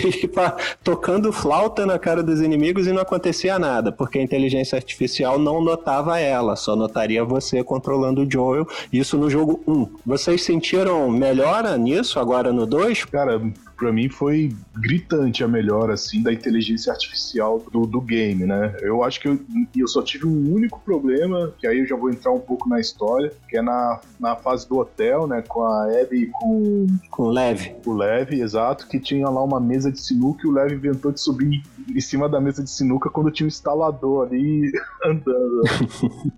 tocando 0.83 1.31
flauta 1.31 1.85
na 1.85 1.97
cara 1.97 2.21
dos 2.21 2.41
inimigos 2.41 2.87
e 2.87 2.91
não 2.91 3.01
acontecia 3.01 3.57
nada, 3.57 3.91
porque 3.91 4.19
a 4.19 4.23
inteligência 4.23 4.75
artificial 4.75 5.39
não 5.39 5.63
notava 5.63 6.19
ela, 6.19 6.55
só 6.55 6.75
notaria 6.75 7.23
você 7.23 7.63
controlando 7.63 8.23
o 8.23 8.29
Joel, 8.29 8.67
isso 8.91 9.17
no 9.17 9.29
jogo 9.29 9.61
1. 9.67 9.87
Vocês 10.05 10.43
sentiram 10.43 11.09
melhora 11.09 11.77
nisso 11.77 12.19
agora 12.19 12.30
no 12.53 12.65
2? 12.65 13.05
Cara, 13.05 13.41
pra 13.77 13.91
mim 13.91 14.09
foi 14.09 14.55
gritante 14.77 15.43
a 15.43 15.47
melhora, 15.47 15.93
assim, 15.93 16.21
da 16.23 16.31
inteligência 16.31 16.91
artificial 16.91 17.63
do, 17.71 17.85
do 17.85 17.99
game, 17.99 18.45
né? 18.45 18.75
Eu 18.81 19.03
acho 19.03 19.19
que 19.19 19.27
eu, 19.27 19.39
eu 19.75 19.87
só 19.87 20.01
tive 20.01 20.25
um 20.27 20.53
único 20.53 20.79
problema, 20.81 21.53
que 21.57 21.67
aí 21.67 21.79
eu 21.79 21.85
já 21.85 21.95
vou 21.95 22.09
entrar 22.09 22.31
um 22.31 22.39
pouco 22.39 22.69
na 22.69 22.79
história, 22.79 23.31
que 23.49 23.57
é 23.57 23.61
na, 23.61 23.99
na 24.19 24.35
fase 24.35 24.67
do 24.67 24.77
hotel, 24.77 25.27
né? 25.27 25.43
Com 25.47 25.63
a 25.63 25.85
Abby 25.85 26.23
e 26.23 26.27
com 26.27 26.87
Com 27.09 27.29
leve. 27.29 27.75
o 27.85 27.93
Lev, 27.93 28.31
exato, 28.33 28.87
que 28.87 28.99
tinha 28.99 29.27
lá 29.29 29.43
uma 29.43 29.59
mesa 29.59 29.91
de 29.91 29.99
sinuca 29.99 30.45
e 30.45 30.49
o 30.49 30.53
Lev 30.53 30.71
inventou 30.73 31.11
de 31.11 31.19
subir 31.19 31.61
em 31.93 32.01
cima 32.01 32.29
da 32.29 32.39
mesa 32.39 32.63
de 32.63 32.69
sinuca 32.69 33.09
quando 33.09 33.31
tinha 33.31 33.45
um 33.45 33.49
instalador 33.49 34.27
ali 34.27 34.71
andando. 35.03 35.61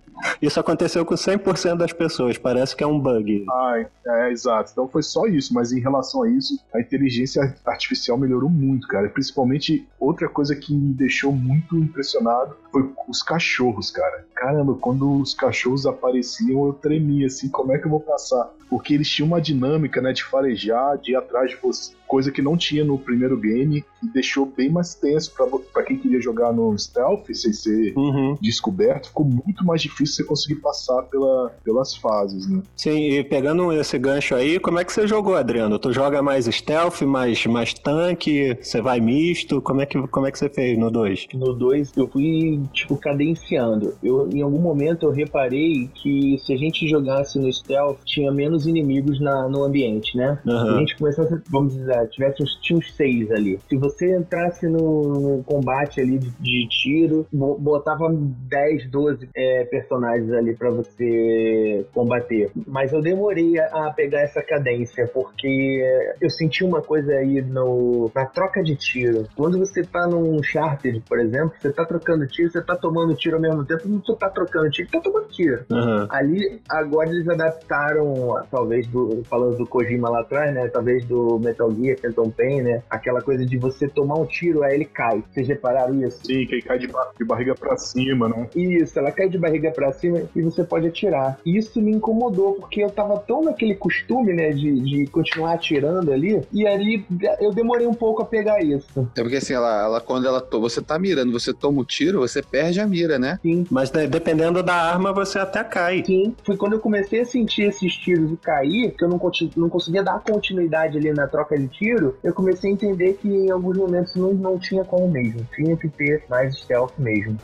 Isso 0.41 0.59
aconteceu 0.59 1.05
com 1.05 1.15
100% 1.15 1.77
das 1.77 1.93
pessoas, 1.93 2.37
parece 2.37 2.75
que 2.75 2.83
é 2.83 2.87
um 2.87 2.99
bug. 2.99 3.45
Ai, 3.49 3.87
é, 4.05 4.31
exato. 4.31 4.71
Então 4.71 4.87
foi 4.87 5.03
só 5.03 5.25
isso, 5.25 5.53
mas 5.53 5.71
em 5.71 5.79
relação 5.79 6.23
a 6.23 6.29
isso, 6.29 6.59
a 6.73 6.79
inteligência 6.79 7.55
artificial 7.65 8.17
melhorou 8.17 8.49
muito, 8.49 8.87
cara. 8.87 9.09
Principalmente, 9.09 9.87
outra 9.99 10.27
coisa 10.27 10.55
que 10.55 10.73
me 10.73 10.93
deixou 10.93 11.31
muito 11.31 11.77
impressionado 11.77 12.55
foi 12.71 12.89
os 13.07 13.21
cachorros, 13.21 13.91
cara. 13.91 14.25
Caramba, 14.35 14.75
quando 14.75 15.19
os 15.19 15.33
cachorros 15.33 15.85
apareciam, 15.85 16.65
eu 16.65 16.73
tremia, 16.73 17.27
assim, 17.27 17.49
como 17.49 17.71
é 17.71 17.77
que 17.77 17.85
eu 17.85 17.91
vou 17.91 17.99
passar? 17.99 18.49
Porque 18.69 18.93
eles 18.93 19.09
tinham 19.09 19.27
uma 19.27 19.39
dinâmica, 19.39 20.01
né, 20.01 20.11
de 20.11 20.23
farejar, 20.23 20.97
de 20.97 21.11
ir 21.11 21.15
atrás 21.15 21.51
de 21.51 21.57
você, 21.57 21.93
coisa 22.07 22.31
que 22.31 22.41
não 22.41 22.55
tinha 22.57 22.83
no 22.83 22.97
primeiro 22.97 23.37
game, 23.37 23.83
e 24.03 24.07
deixou 24.13 24.45
bem 24.45 24.69
mais 24.69 24.93
tenso 24.95 25.31
pra 25.73 25.83
quem 25.83 25.97
queria 25.97 26.21
jogar 26.21 26.51
no 26.53 26.77
stealth, 26.77 27.25
sem 27.33 27.53
ser 27.53 27.93
Uhum. 27.97 28.37
descoberto, 28.41 29.07
ficou 29.07 29.25
muito 29.25 29.65
mais 29.65 29.81
difícil 29.81 30.15
você 30.17 30.23
conseguir 30.23 30.61
passar 30.61 31.01
pela, 31.03 31.51
pelas 31.63 31.95
fases, 31.95 32.47
né? 32.49 32.61
Sim, 32.75 32.97
e 33.09 33.23
pegando 33.23 33.71
esse 33.73 33.97
gancho 33.97 34.35
aí, 34.35 34.59
como 34.59 34.79
é 34.79 34.83
que 34.85 34.91
você 34.93 35.07
jogou, 35.07 35.35
Adriano? 35.35 35.79
Tu 35.79 35.91
joga 35.93 36.21
mais 36.21 36.45
stealth, 36.45 37.01
mais, 37.01 37.45
mais 37.45 37.73
tanque, 37.73 38.57
você 38.61 38.81
vai 38.81 38.99
misto? 38.99 39.61
Como 39.61 39.81
é 39.81 39.85
que, 39.85 39.99
como 40.07 40.27
é 40.27 40.31
que 40.31 40.37
você 40.39 40.49
fez 40.49 40.77
no 40.77 40.91
2? 40.91 41.27
No 41.33 41.53
2 41.53 41.93
eu 41.95 42.07
fui, 42.07 42.61
tipo, 42.73 42.97
cadenciando. 42.97 43.93
Eu, 44.03 44.29
em 44.31 44.41
algum 44.41 44.59
momento 44.59 45.03
eu 45.05 45.11
reparei 45.11 45.89
que 46.01 46.37
se 46.45 46.53
a 46.53 46.57
gente 46.57 46.87
jogasse 46.87 47.39
no 47.39 47.51
stealth, 47.51 47.97
tinha 48.05 48.31
menos 48.31 48.65
inimigos 48.67 49.19
na, 49.19 49.47
no 49.47 49.63
ambiente, 49.63 50.17
né? 50.17 50.39
Se 50.43 50.49
a 50.49 50.77
gente 50.79 50.97
começasse, 50.97 51.41
vamos 51.49 51.73
dizer, 51.73 51.92
tivesse 52.07 52.43
uns, 52.43 52.59
uns 52.71 52.95
seis 52.95 53.31
ali. 53.31 53.59
Se 53.69 53.77
você 53.77 54.15
entrasse 54.15 54.67
no, 54.67 55.37
no 55.37 55.43
combate 55.43 56.01
ali 56.01 56.17
de, 56.17 56.29
de 56.39 56.67
tiro, 56.69 57.25
bo- 57.31 57.57
botava 57.57 58.09
10, 58.11 58.89
12 58.89 59.29
é, 59.35 59.63
personagens 59.65 60.31
ali 60.31 60.55
pra 60.55 60.69
você 60.69 61.85
combater. 61.93 62.51
Mas 62.67 62.91
eu 62.93 63.01
demorei 63.01 63.59
a, 63.59 63.87
a 63.87 63.93
pegar 63.93 64.21
essa 64.21 64.41
cadência, 64.41 65.07
porque 65.13 65.83
eu 66.21 66.29
senti 66.29 66.63
uma 66.63 66.81
coisa 66.81 67.13
aí 67.13 67.41
no, 67.41 68.11
na 68.13 68.25
troca 68.25 68.61
de 68.63 68.75
tiro. 68.75 69.27
Quando 69.35 69.57
você 69.59 69.83
tá 69.83 70.07
num 70.07 70.35
Uncharted, 70.37 71.01
por 71.07 71.19
exemplo, 71.19 71.53
você 71.59 71.71
tá 71.71 71.85
trocando 71.85 72.27
tiro, 72.27 72.49
você 72.51 72.61
tá 72.61 72.75
tomando 72.75 73.15
tiro 73.15 73.35
ao 73.35 73.41
mesmo 73.41 73.65
tempo, 73.65 73.87
não 73.87 73.99
tá 74.15 74.29
trocando 74.29 74.69
tiro, 74.69 74.89
tá 74.89 74.99
tomando 75.01 75.27
tiro. 75.29 75.63
Aham. 75.71 76.07
Ali, 76.09 76.61
agora 76.69 77.09
eles 77.09 77.27
adaptaram, 77.27 78.35
talvez, 78.49 78.87
do, 78.87 79.23
falando 79.25 79.57
do 79.57 79.65
Kojima 79.67 80.09
lá 80.09 80.21
atrás, 80.21 80.53
né? 80.53 80.67
Talvez 80.67 81.05
do 81.05 81.39
Metal 81.39 81.71
Gear, 81.71 81.82
Phantom 81.97 82.29
Pain, 82.29 82.61
né? 82.61 82.81
Aquela 82.89 83.21
coisa 83.21 83.45
de 83.45 83.57
você 83.57 83.87
tomar 83.87 84.15
um 84.15 84.25
tiro, 84.25 84.63
aí 84.63 84.75
ele 84.75 84.85
cai. 84.85 85.23
Vocês 85.31 85.47
repararam 85.47 86.01
isso? 86.05 86.19
Sim, 86.25 86.45
que 86.45 86.55
aí 86.55 86.61
cai 86.61 86.79
de, 86.79 86.87
ba- 86.87 87.11
de 87.17 87.25
barriga 87.25 87.55
pra 87.55 87.77
cima, 87.77 88.29
né? 88.29 88.47
Isso, 88.55 88.97
ela 88.97 89.11
cai 89.11 89.27
de 89.29 89.37
barriga 89.37 89.71
pra 89.71 89.91
cima 89.93 90.21
e 90.35 90.41
você 90.41 90.63
pode 90.63 90.87
atirar. 90.87 91.37
Isso 91.45 91.81
me 91.81 91.91
incomodou, 91.91 92.53
porque 92.53 92.83
eu 92.83 92.89
tava 92.89 93.17
tão 93.19 93.43
naquele 93.43 93.75
costume, 93.75 94.33
né, 94.33 94.51
de, 94.51 94.79
de 94.81 95.07
continuar 95.07 95.53
atirando 95.53 96.11
ali, 96.11 96.41
e 96.51 96.65
ali 96.67 97.05
eu 97.39 97.51
demorei 97.53 97.87
um 97.87 97.93
pouco 97.93 98.21
a 98.21 98.25
pegar 98.25 98.61
isso. 98.63 99.09
É 99.15 99.21
porque 99.21 99.37
assim, 99.37 99.53
ela, 99.53 99.83
ela 99.83 100.01
quando 100.01 100.27
ela 100.27 100.41
to- 100.41 100.59
você 100.61 100.81
tá 100.81 100.97
mirando, 100.99 101.31
você 101.31 101.53
toma 101.53 101.81
o 101.81 101.85
tiro, 101.85 102.19
você 102.19 102.41
perde 102.41 102.79
a 102.79 102.87
mira, 102.87 103.17
né? 103.19 103.39
Sim, 103.41 103.65
Mas 103.69 103.89
de- 103.89 104.07
dependendo 104.07 104.61
da 104.63 104.73
arma, 104.75 105.11
você 105.13 105.39
até 105.39 105.63
cai. 105.63 106.03
sim. 106.05 106.35
Foi 106.45 106.55
quando 106.57 106.73
eu 106.73 106.79
comecei 106.79 107.21
a 107.21 107.25
sentir 107.25 107.63
esses 107.63 107.95
tiros 107.95 108.31
e 108.31 108.37
cair, 108.37 108.91
que 108.97 109.03
eu 109.03 109.09
não, 109.09 109.19
não 109.57 109.69
conseguia 109.69 110.03
dar 110.03 110.19
continuidade 110.19 110.97
ali 110.97 111.11
na 111.13 111.27
troca 111.27 111.57
de 111.57 111.67
tiro, 111.73 112.17
eu 112.23 112.33
comecei 112.33 112.69
a 112.71 112.73
entender 112.73 113.13
que 113.21 113.27
em 113.27 113.51
alguns 113.51 113.77
momentos 113.77 114.15
não, 114.15 114.33
não 114.33 114.57
tinha 114.57 114.83
como 114.83 115.09
mesmo. 115.09 115.45
Tinha 115.55 115.75
que 115.75 115.89
ter 115.89 116.23
mais 116.29 116.55
stealth 116.55 116.93
mesmo. 116.97 117.37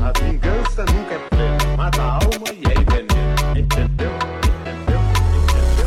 A 0.00 0.12
vingança 0.18 0.84
nunca 0.86 1.14
é 1.14 1.76
mata 1.76 2.02
a 2.02 2.12
alma 2.14 2.46
e 2.52 2.69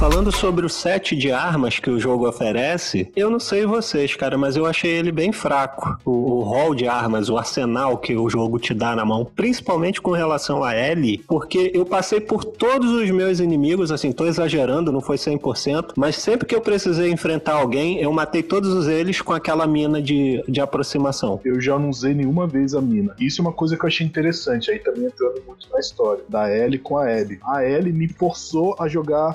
Falando 0.04 0.34
sobre 0.34 0.66
o 0.66 0.70
set 0.70 1.16
de 1.16 1.32
armas 1.32 1.80
que 1.80 1.90
o 1.90 1.98
jogo 1.98 2.28
oferece, 2.28 3.10
eu 3.16 3.30
não 3.30 3.40
sei 3.40 3.66
vocês, 3.66 4.14
cara, 4.18 4.38
mas 4.38 4.58
eu 4.58 4.66
achei 4.66 4.92
ele 4.92 5.14
bem 5.14 5.32
fraco. 5.32 5.98
O, 6.04 6.12
o 6.12 6.42
hall 6.42 6.76
de 6.76 6.86
armas, 6.86 7.30
o 7.30 7.38
arsenal 7.38 7.98
que 7.98 8.14
o 8.14 8.30
jogo 8.30 8.60
te 8.60 8.74
dá 8.74 8.98
na 8.98 9.06
mão, 9.06 9.24
principalmente 9.24 10.02
com 10.02 10.12
relação 10.12 10.62
a 10.62 10.74
L, 10.74 11.24
porque 11.26 11.72
eu 11.74 11.86
passei 11.86 12.20
por 12.20 12.44
todos 12.44 12.92
os 12.92 13.10
meus 13.12 13.40
inimigos, 13.40 13.94
assim, 13.94 14.12
tô 14.12 14.26
exagerando, 14.26 14.92
não 14.92 15.00
foi 15.00 15.16
100%, 15.16 15.94
mas 15.96 16.18
sempre 16.18 16.46
que 16.46 16.54
eu 16.54 16.60
precisei 16.60 17.10
enfrentar 17.10 17.54
alguém, 17.54 18.02
eu 18.02 18.12
matei 18.12 18.44
todos 18.44 18.90
eles 18.90 19.22
com 19.22 19.32
aquela 19.32 19.66
mina 19.66 20.02
de, 20.02 20.44
de 20.50 20.60
aproximação. 20.60 21.40
Eu 21.46 21.62
já 21.62 21.80
não 21.80 21.88
usei 21.90 22.14
nenhuma 22.14 22.46
vez 22.46 22.76
a 22.76 22.82
mina. 22.82 23.16
Isso 23.18 23.40
é 23.40 23.42
uma 23.42 23.54
coisa 23.54 23.78
que 23.78 23.86
eu 23.86 23.88
achei 23.88 24.06
interessante, 24.06 24.70
aí 24.70 24.80
também 24.80 25.06
entrando 25.06 25.42
muito 25.48 25.66
na 25.72 25.80
história, 25.80 26.26
da 26.28 26.54
Ellie 26.54 26.78
com 26.78 26.98
a 26.98 27.10
Ellie. 27.10 27.40
A 27.48 27.64
Ellie 27.64 27.94
me 27.94 28.10
forçou 28.10 28.76
a 28.78 28.90
jogar 28.90 29.34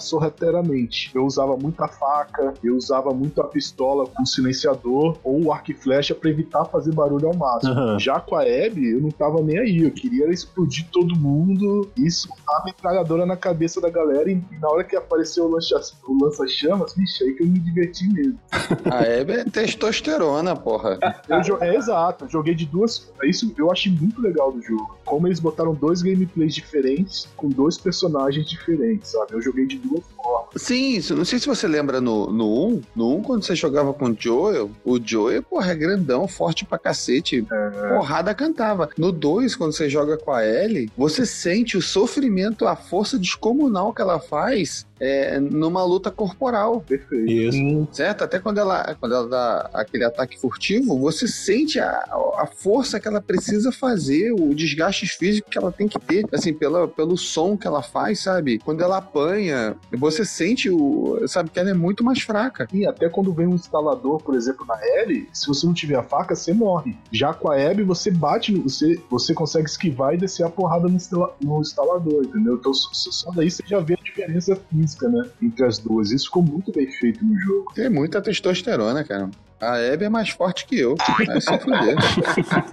sorrateiramente. 0.62 1.10
Eu 1.14 1.24
usava 1.24 1.56
muita 1.56 1.86
faca, 1.88 2.54
eu 2.62 2.76
usava 2.76 3.12
muito 3.12 3.40
a 3.40 3.44
pistola 3.44 4.06
com 4.06 4.24
silenciador 4.24 5.16
ou 5.22 5.44
o 5.44 5.52
arco 5.52 5.70
e 5.70 5.74
flecha 5.74 6.14
pra 6.14 6.30
evitar 6.30 6.64
fazer 6.66 6.92
barulho 6.94 7.28
ao 7.28 7.34
máximo. 7.36 7.72
Aham. 7.72 7.98
Já 7.98 8.20
com 8.20 8.34
a 8.36 8.42
Abby, 8.42 8.92
eu 8.92 9.00
não 9.00 9.10
tava 9.10 9.40
nem 9.42 9.58
aí. 9.58 9.82
Eu 9.82 9.90
queria 9.90 10.26
explodir 10.30 10.86
todo 10.92 11.16
mundo 11.16 11.88
e 11.96 12.10
soltar 12.10 12.60
a 12.60 12.64
metralhadora 12.64 13.24
na 13.26 13.36
cabeça 13.36 13.80
da 13.80 13.90
galera. 13.90 14.30
E 14.30 14.40
na 14.60 14.68
hora 14.68 14.84
que 14.84 14.96
apareceu 14.96 15.44
o 15.46 15.48
lança- 15.50 15.80
o 16.06 16.24
lança-chamas, 16.24 16.94
bicho, 16.94 17.24
aí 17.24 17.32
que 17.34 17.42
eu 17.42 17.46
me 17.46 17.58
diverti 17.58 18.08
mesmo. 18.08 18.38
A 18.90 18.98
Abby 19.20 19.32
é 19.32 19.44
testosterona, 19.44 20.56
porra. 20.56 20.98
Eu 21.28 21.58
é 21.62 21.74
exato, 21.76 22.24
eu 22.24 22.28
joguei 22.28 22.54
de 22.54 22.66
duas. 22.66 23.10
Isso 23.24 23.52
eu 23.56 23.70
achei 23.70 23.90
muito 23.92 24.20
legal 24.20 24.52
do 24.52 24.60
jogo. 24.62 24.96
Como 25.04 25.26
eles 25.26 25.40
botaram 25.40 25.74
dois 25.74 26.02
gameplays 26.02 26.54
diferentes 26.54 27.28
com 27.36 27.48
dois 27.48 27.78
personagens 27.78 28.48
diferentes, 28.48 29.10
sabe? 29.10 29.32
Eu 29.32 29.40
joguei 29.40 29.66
de 29.66 29.78
duas 29.78 30.04
formas. 30.16 30.47
Sim, 30.56 30.96
isso, 30.96 31.14
não 31.14 31.24
sei 31.24 31.38
se 31.38 31.46
você 31.46 31.66
lembra 31.66 32.00
no, 32.00 32.30
no 32.32 32.68
1. 32.68 32.82
No 32.96 33.16
1, 33.16 33.22
quando 33.22 33.44
você 33.44 33.54
jogava 33.54 33.92
com 33.92 34.06
o 34.06 34.16
Joel, 34.18 34.70
o 34.84 34.98
Joel, 35.02 35.42
porra, 35.42 35.72
é 35.72 35.76
grandão, 35.76 36.26
forte 36.26 36.64
pra 36.64 36.78
cacete. 36.78 37.46
Porrada 37.88 38.34
cantava. 38.34 38.88
No 38.96 39.12
2, 39.12 39.54
quando 39.56 39.72
você 39.72 39.88
joga 39.88 40.16
com 40.16 40.32
a 40.32 40.44
Ellie, 40.44 40.90
você 40.96 41.26
sente 41.26 41.76
o 41.76 41.82
sofrimento, 41.82 42.66
a 42.66 42.76
força 42.76 43.18
descomunal 43.18 43.92
que 43.92 44.02
ela 44.02 44.18
faz 44.18 44.86
é, 45.00 45.38
numa 45.40 45.84
luta 45.84 46.10
corporal. 46.10 46.80
Perfeito. 46.86 47.30
Isso. 47.30 47.88
Certo? 47.92 48.24
Até 48.24 48.38
quando 48.38 48.58
ela, 48.58 48.94
quando 48.98 49.14
ela 49.14 49.28
dá 49.28 49.70
aquele 49.74 50.04
ataque 50.04 50.38
furtivo, 50.38 50.98
você 50.98 51.26
sente 51.28 51.78
a, 51.78 51.90
a 52.38 52.46
força 52.46 52.98
que 53.00 53.08
ela 53.08 53.20
precisa 53.20 53.70
fazer, 53.72 54.32
o 54.32 54.54
desgaste 54.54 55.06
físico 55.06 55.50
que 55.50 55.58
ela 55.58 55.72
tem 55.72 55.88
que 55.88 55.98
ter, 55.98 56.26
assim, 56.32 56.52
pela, 56.52 56.86
pelo 56.88 57.16
som 57.16 57.56
que 57.56 57.66
ela 57.66 57.82
faz, 57.82 58.20
sabe? 58.20 58.58
Quando 58.58 58.82
ela 58.82 58.98
apanha, 58.98 59.76
você 59.92 60.24
sente 60.24 60.70
o. 60.70 61.20
Sabe 61.26 61.50
que 61.50 61.58
ela 61.58 61.70
é 61.70 61.74
muito 61.74 62.02
mais 62.04 62.20
fraca. 62.20 62.66
E 62.72 62.86
até 62.86 63.08
quando 63.08 63.32
vem 63.32 63.46
um 63.46 63.54
instalador, 63.54 64.20
por 64.22 64.34
exemplo, 64.34 64.64
na 64.66 64.78
L, 65.02 65.28
se 65.32 65.46
você 65.46 65.66
não 65.66 65.74
tiver 65.74 65.96
a 65.96 66.02
faca, 66.02 66.34
você 66.34 66.52
morre. 66.52 66.96
Já 67.12 67.32
com 67.32 67.50
a 67.50 67.56
Abby, 67.56 67.82
você 67.82 68.10
bate, 68.10 68.52
no- 68.52 68.62
você, 68.62 69.00
você 69.10 69.34
consegue 69.34 69.68
esquivar 69.68 70.14
e 70.14 70.16
descer 70.16 70.44
a 70.44 70.50
porrada 70.50 70.88
no, 70.88 70.96
instala- 70.96 71.34
no 71.42 71.60
instalador, 71.60 72.24
entendeu? 72.24 72.54
Então 72.54 72.72
só, 72.74 72.88
só 72.92 73.30
daí 73.32 73.50
você 73.50 73.62
já 73.66 73.80
vê 73.80 73.94
a 73.94 74.02
diferença 74.02 74.58
física, 74.88 75.08
né? 75.08 75.28
Entre 75.42 75.64
as 75.64 75.78
duas. 75.78 76.10
Isso 76.10 76.26
ficou 76.26 76.42
muito 76.42 76.72
bem 76.72 76.90
feito 76.90 77.24
no 77.24 77.38
jogo. 77.38 77.72
Tem 77.74 77.90
muita 77.90 78.22
testosterona, 78.22 79.04
cara. 79.04 79.30
A 79.60 79.74
Abby 79.74 80.04
é 80.04 80.08
mais 80.08 80.30
forte 80.30 80.64
que 80.66 80.78
eu. 80.78 80.94
Vai 81.26 81.40
se 81.40 81.58
fuder. 81.58 81.96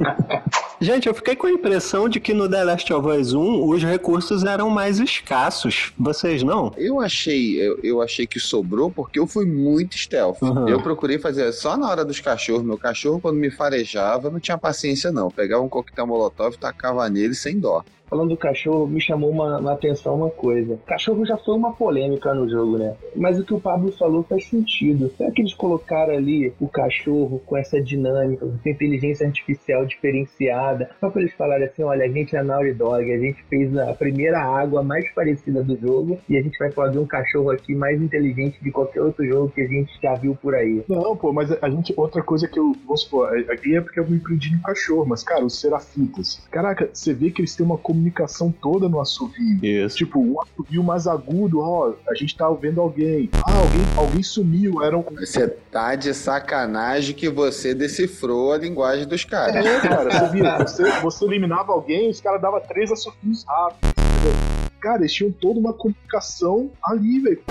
Gente, 0.80 1.08
eu 1.08 1.16
fiquei 1.16 1.36
com 1.36 1.48
a 1.48 1.52
impressão 1.52 2.08
de 2.08 2.20
que 2.20 2.32
no 2.32 2.48
The 2.48 2.64
Last 2.64 2.94
of 2.94 3.08
Us 3.08 3.34
1 3.34 3.68
os 3.68 3.84
recursos 3.84 4.44
eram 4.44 4.70
mais 4.70 5.00
escassos. 5.00 5.94
Vocês 5.98 6.44
não? 6.44 6.72
Eu 6.78 7.00
achei, 7.00 7.60
eu, 7.60 7.80
eu 7.82 8.02
achei 8.04 8.28
que 8.28 8.40
sobrou 8.40 8.92
porque 8.92 9.18
eu 9.18 9.26
fui 9.26 9.46
muito 9.46 9.98
stealth. 9.98 10.40
Uhum. 10.44 10.70
Eu 10.70 10.80
procurei 10.80 11.18
fazer 11.18 11.52
só 11.54 11.76
na 11.76 11.90
hora 11.90 12.06
dos 12.06 12.20
cachorros. 12.20 12.64
Meu 12.64 12.78
cachorro, 12.78 13.20
quando 13.20 13.38
me 13.38 13.50
farejava, 13.50 14.30
não 14.30 14.40
tinha 14.40 14.58
paciência, 14.58 15.12
não. 15.12 15.32
Pegava 15.32 15.64
um 15.64 15.70
coquetel 15.70 16.06
molotov 16.06 16.54
e 16.54 16.60
tacava 16.60 17.10
nele 17.10 17.34
sem 17.34 17.60
dó. 17.60 17.84
Falando 18.16 18.30
do 18.30 18.38
cachorro, 18.38 18.88
me 18.88 19.02
chamou 19.02 19.30
uma, 19.30 19.60
uma 19.60 19.74
atenção 19.74 20.16
uma 20.16 20.30
coisa. 20.30 20.80
Cachorro 20.88 21.26
já 21.26 21.36
foi 21.36 21.54
uma 21.54 21.74
polêmica 21.74 22.34
no 22.34 22.50
jogo, 22.50 22.78
né? 22.78 22.96
Mas 23.14 23.38
o 23.38 23.44
que 23.44 23.54
o 23.54 23.60
Pablo 23.60 23.92
falou 23.92 24.24
faz 24.24 24.46
sentido. 24.48 25.12
Será 25.18 25.30
que 25.32 25.42
eles 25.42 25.54
colocaram 25.54 26.14
ali 26.14 26.54
o 26.58 26.70
cachorro 26.70 27.42
com 27.46 27.58
essa 27.58 27.82
dinâmica, 27.82 28.46
com 28.46 28.54
essa 28.56 28.70
inteligência 28.70 29.28
artificial 29.28 29.86
diferenciada? 29.86 30.92
Só 31.02 31.10
pra 31.10 31.24
eles 31.24 31.34
falarem 31.34 31.68
assim: 31.68 31.84
olha, 31.84 32.06
a 32.06 32.08
gente 32.08 32.34
é 32.38 32.42
Naughty 32.42 32.72
Dog, 32.76 33.12
a 33.12 33.20
gente 33.20 33.44
fez 33.50 33.78
a 33.78 33.94
primeira 33.94 34.40
água 34.40 34.82
mais 34.82 35.12
parecida 35.12 35.62
do 35.62 35.78
jogo 35.78 36.18
e 36.30 36.38
a 36.38 36.42
gente 36.42 36.58
vai 36.58 36.72
fazer 36.72 37.00
um 37.00 37.06
cachorro 37.06 37.50
aqui 37.50 37.76
mais 37.76 38.02
inteligente 38.02 38.64
de 38.64 38.72
qualquer 38.72 39.02
outro 39.02 39.26
jogo 39.26 39.52
que 39.52 39.60
a 39.60 39.68
gente 39.68 39.92
já 40.02 40.16
viu 40.16 40.38
por 40.42 40.56
aí. 40.56 40.86
Não, 40.88 41.18
pô, 41.18 41.34
mas 41.34 41.52
a 41.52 41.70
gente. 41.70 41.94
Outra 41.98 42.24
coisa 42.24 42.48
que 42.48 42.58
eu. 42.58 42.74
Vamos 42.86 43.02
supor, 43.02 43.38
aqui 43.50 43.76
é 43.76 43.82
porque 43.82 44.00
eu 44.00 44.08
me 44.08 44.16
empreendi 44.16 44.56
no 44.56 44.62
cachorro, 44.62 45.06
mas, 45.06 45.22
cara, 45.22 45.44
os 45.44 45.60
serafitas. 45.60 46.42
Caraca, 46.50 46.90
você 46.94 47.14
vê 47.14 47.30
que 47.30 47.42
eles 47.42 47.54
têm 47.54 47.66
uma 47.66 47.78
comunicação 48.06 48.52
toda 48.52 48.88
no 48.88 49.00
assovio. 49.00 49.64
Isso. 49.64 49.98
Tipo, 49.98 50.20
um 50.20 50.42
assovio 50.42 50.84
mais 50.84 51.08
agudo, 51.08 51.60
ó, 51.60 51.94
a 52.08 52.14
gente 52.14 52.36
tá 52.38 52.50
vendo 52.52 52.80
alguém. 52.80 53.30
Ah, 53.46 53.58
alguém, 53.58 53.82
alguém 53.98 54.24
sumiu, 54.24 54.84
era 54.84 54.98
um. 54.98 55.02
Você 55.02 55.48
tá 55.48 55.96
de 55.96 56.14
sacanagem 56.14 57.16
que 57.16 57.30
você 57.30 57.74
decifrou 57.74 58.54
a 58.54 58.58
linguagem 58.58 59.08
dos 59.08 59.24
caras. 59.24 59.66
É, 59.66 59.80
cara, 59.82 60.12
você 60.12 60.32
via, 60.32 60.58
você, 60.58 61.02
você 61.02 61.26
eliminava 61.26 61.72
alguém, 61.72 62.10
os 62.10 62.22
caras 62.22 62.42
davam 62.42 62.60
três 62.62 62.92
assovios 62.92 63.44
rápidos, 63.46 63.90
entendeu? 63.98 64.34
Cara, 64.80 65.00
eles 65.00 65.14
tinham 65.14 65.32
toda 65.32 65.60
uma 65.60 65.74
comunicação 65.74 66.70
ali, 66.84 67.20
velho. 67.20 67.42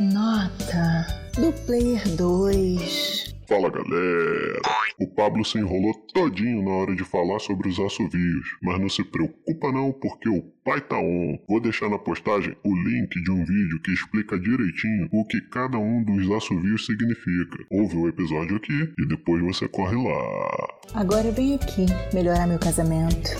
Nota 0.00 1.06
do 1.40 1.52
Player 1.64 2.06
2. 2.16 3.27
Fala 3.48 3.70
galera! 3.70 4.60
O 5.00 5.06
Pablo 5.06 5.42
se 5.42 5.56
enrolou 5.56 5.94
todinho 6.12 6.62
na 6.62 6.70
hora 6.70 6.94
de 6.94 7.02
falar 7.02 7.38
sobre 7.38 7.70
os 7.70 7.80
assovios, 7.80 8.46
mas 8.62 8.78
não 8.78 8.90
se 8.90 9.02
preocupa 9.02 9.72
não, 9.72 9.90
porque 9.90 10.28
o 10.28 10.42
pai 10.62 10.82
tá 10.82 10.98
on. 10.98 11.38
Vou 11.48 11.58
deixar 11.58 11.88
na 11.88 11.98
postagem 11.98 12.54
o 12.62 12.74
link 12.76 13.08
de 13.22 13.30
um 13.30 13.42
vídeo 13.46 13.80
que 13.82 13.90
explica 13.90 14.38
direitinho 14.38 15.08
o 15.10 15.24
que 15.24 15.40
cada 15.50 15.78
um 15.78 16.04
dos 16.04 16.30
assovios 16.30 16.84
significa. 16.84 17.64
Ouve 17.70 17.96
o 17.96 18.08
episódio 18.08 18.56
aqui 18.56 18.92
e 18.98 19.08
depois 19.08 19.42
você 19.42 19.66
corre 19.66 19.96
lá. 19.96 20.68
Agora 20.92 21.28
eu 21.28 21.32
venho 21.32 21.54
aqui 21.54 21.86
melhorar 22.12 22.46
meu 22.46 22.58
casamento. 22.58 23.30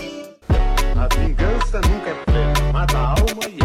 A 0.97 1.07
vingança 1.15 1.81
nunca 1.81 2.09
é 2.09 2.25
plena, 2.25 2.73
mata 2.73 2.97
a 2.97 3.09
alma 3.09 3.45
e 3.47 3.58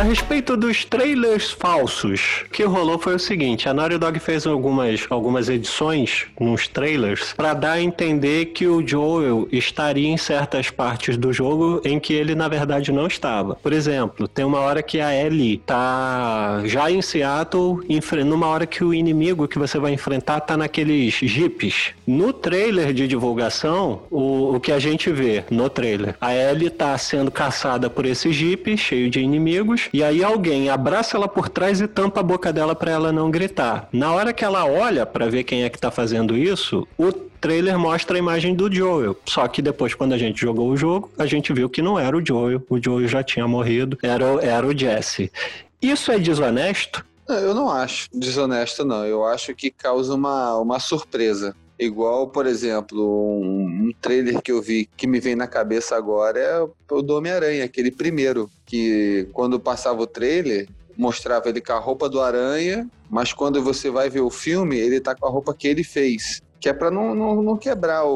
A 0.00 0.02
respeito 0.02 0.56
dos 0.56 0.82
trailers 0.82 1.50
falsos, 1.50 2.44
o 2.46 2.48
que 2.48 2.64
rolou 2.64 2.98
foi 2.98 3.16
o 3.16 3.18
seguinte: 3.18 3.68
a 3.68 3.74
Naughty 3.74 3.98
Dog 3.98 4.18
fez 4.18 4.46
algumas, 4.46 5.06
algumas 5.10 5.50
edições 5.50 6.24
nos 6.40 6.66
trailers 6.66 7.34
para 7.34 7.52
dar 7.52 7.72
a 7.72 7.82
entender 7.82 8.46
que 8.46 8.66
o 8.66 8.82
Joel 8.86 9.46
estaria 9.52 10.08
em 10.08 10.16
certas 10.16 10.70
partes 10.70 11.18
do 11.18 11.34
jogo 11.34 11.82
em 11.84 12.00
que 12.00 12.14
ele 12.14 12.34
na 12.34 12.48
verdade 12.48 12.90
não 12.90 13.06
estava. 13.06 13.56
Por 13.56 13.74
exemplo, 13.74 14.26
tem 14.26 14.42
uma 14.42 14.60
hora 14.60 14.82
que 14.82 15.02
a 15.02 15.14
Ellie 15.14 15.58
tá 15.58 16.62
já 16.64 16.90
em 16.90 17.02
Seattle, 17.02 17.80
numa 18.24 18.46
hora 18.46 18.64
que 18.64 18.82
o 18.82 18.94
inimigo 18.94 19.46
que 19.46 19.58
você 19.58 19.78
vai 19.78 19.92
enfrentar 19.92 20.40
tá 20.40 20.56
naqueles 20.56 21.12
jipes. 21.12 21.90
No 22.06 22.32
trailer 22.32 22.94
de 22.94 23.06
divulgação, 23.06 24.04
o, 24.10 24.54
o 24.54 24.60
que 24.60 24.72
a 24.72 24.78
gente 24.78 25.10
vê 25.12 25.44
no 25.50 25.68
trailer, 25.68 26.16
a 26.18 26.34
Ellie 26.34 26.70
tá 26.70 26.96
sendo 26.96 27.30
caçada 27.30 27.90
por 27.90 28.06
esse 28.06 28.32
jeep 28.32 28.78
cheio 28.78 29.10
de 29.10 29.20
inimigos, 29.20 29.89
e 29.92 30.02
aí 30.02 30.22
alguém 30.22 30.68
abraça 30.68 31.16
ela 31.16 31.28
por 31.28 31.48
trás 31.48 31.80
e 31.80 31.86
tampa 31.88 32.20
a 32.20 32.22
boca 32.22 32.52
dela 32.52 32.74
para 32.74 32.90
ela 32.90 33.12
não 33.12 33.30
gritar. 33.30 33.88
Na 33.92 34.12
hora 34.12 34.32
que 34.32 34.44
ela 34.44 34.64
olha 34.66 35.04
para 35.06 35.26
ver 35.28 35.44
quem 35.44 35.64
é 35.64 35.68
que 35.70 35.78
tá 35.78 35.90
fazendo 35.90 36.36
isso, 36.36 36.86
o 36.98 37.12
trailer 37.12 37.78
mostra 37.78 38.16
a 38.16 38.18
imagem 38.18 38.54
do 38.54 38.72
Joel. 38.72 39.16
Só 39.26 39.46
que 39.48 39.62
depois, 39.62 39.94
quando 39.94 40.12
a 40.12 40.18
gente 40.18 40.40
jogou 40.40 40.68
o 40.70 40.76
jogo, 40.76 41.10
a 41.18 41.26
gente 41.26 41.52
viu 41.52 41.68
que 41.70 41.80
não 41.82 41.98
era 41.98 42.16
o 42.16 42.24
Joel. 42.24 42.62
O 42.68 42.78
Joel 42.82 43.08
já 43.08 43.22
tinha 43.22 43.46
morrido, 43.48 43.96
era, 44.02 44.34
o- 44.34 44.40
era 44.40 44.66
o 44.66 44.76
Jesse. 44.76 45.32
Isso 45.80 46.12
é 46.12 46.18
desonesto? 46.18 47.04
Não, 47.28 47.36
Eu 47.36 47.54
não 47.54 47.70
acho 47.70 48.08
desonesto, 48.12 48.84
não. 48.84 49.04
Eu 49.06 49.24
acho 49.24 49.54
que 49.54 49.70
causa 49.70 50.14
uma, 50.14 50.56
uma 50.58 50.78
surpresa. 50.80 51.54
Igual, 51.80 52.28
por 52.28 52.46
exemplo, 52.46 53.40
um, 53.42 53.90
trailer 54.02 54.42
que 54.42 54.52
eu 54.52 54.60
vi 54.60 54.86
que 54.96 55.06
me 55.06 55.18
vem 55.18 55.34
na 55.34 55.46
cabeça 55.46 55.96
agora 55.96 56.38
é 56.38 56.60
o 56.94 57.00
do 57.00 57.16
Homem-Aranha, 57.16 57.64
aquele 57.64 57.90
primeiro, 57.90 58.50
que 58.66 59.26
quando 59.32 59.58
passava 59.58 60.02
o 60.02 60.06
trailer, 60.06 60.68
mostrava 60.96 61.48
ele 61.48 61.60
com 61.62 61.72
a 61.72 61.78
roupa 61.78 62.06
do 62.06 62.20
Aranha, 62.20 62.86
mas 63.08 63.32
quando 63.32 63.62
você 63.62 63.88
vai 63.90 64.10
ver 64.10 64.20
o 64.20 64.28
filme, 64.28 64.76
ele 64.76 65.00
tá 65.00 65.14
com 65.14 65.26
a 65.26 65.30
roupa 65.30 65.54
que 65.54 65.66
ele 65.66 65.82
fez. 65.82 66.42
Que 66.60 66.68
é 66.68 66.74
pra 66.74 66.90
não, 66.90 67.14
não, 67.14 67.42
não 67.42 67.56
quebrar 67.56 68.04
o, 68.04 68.12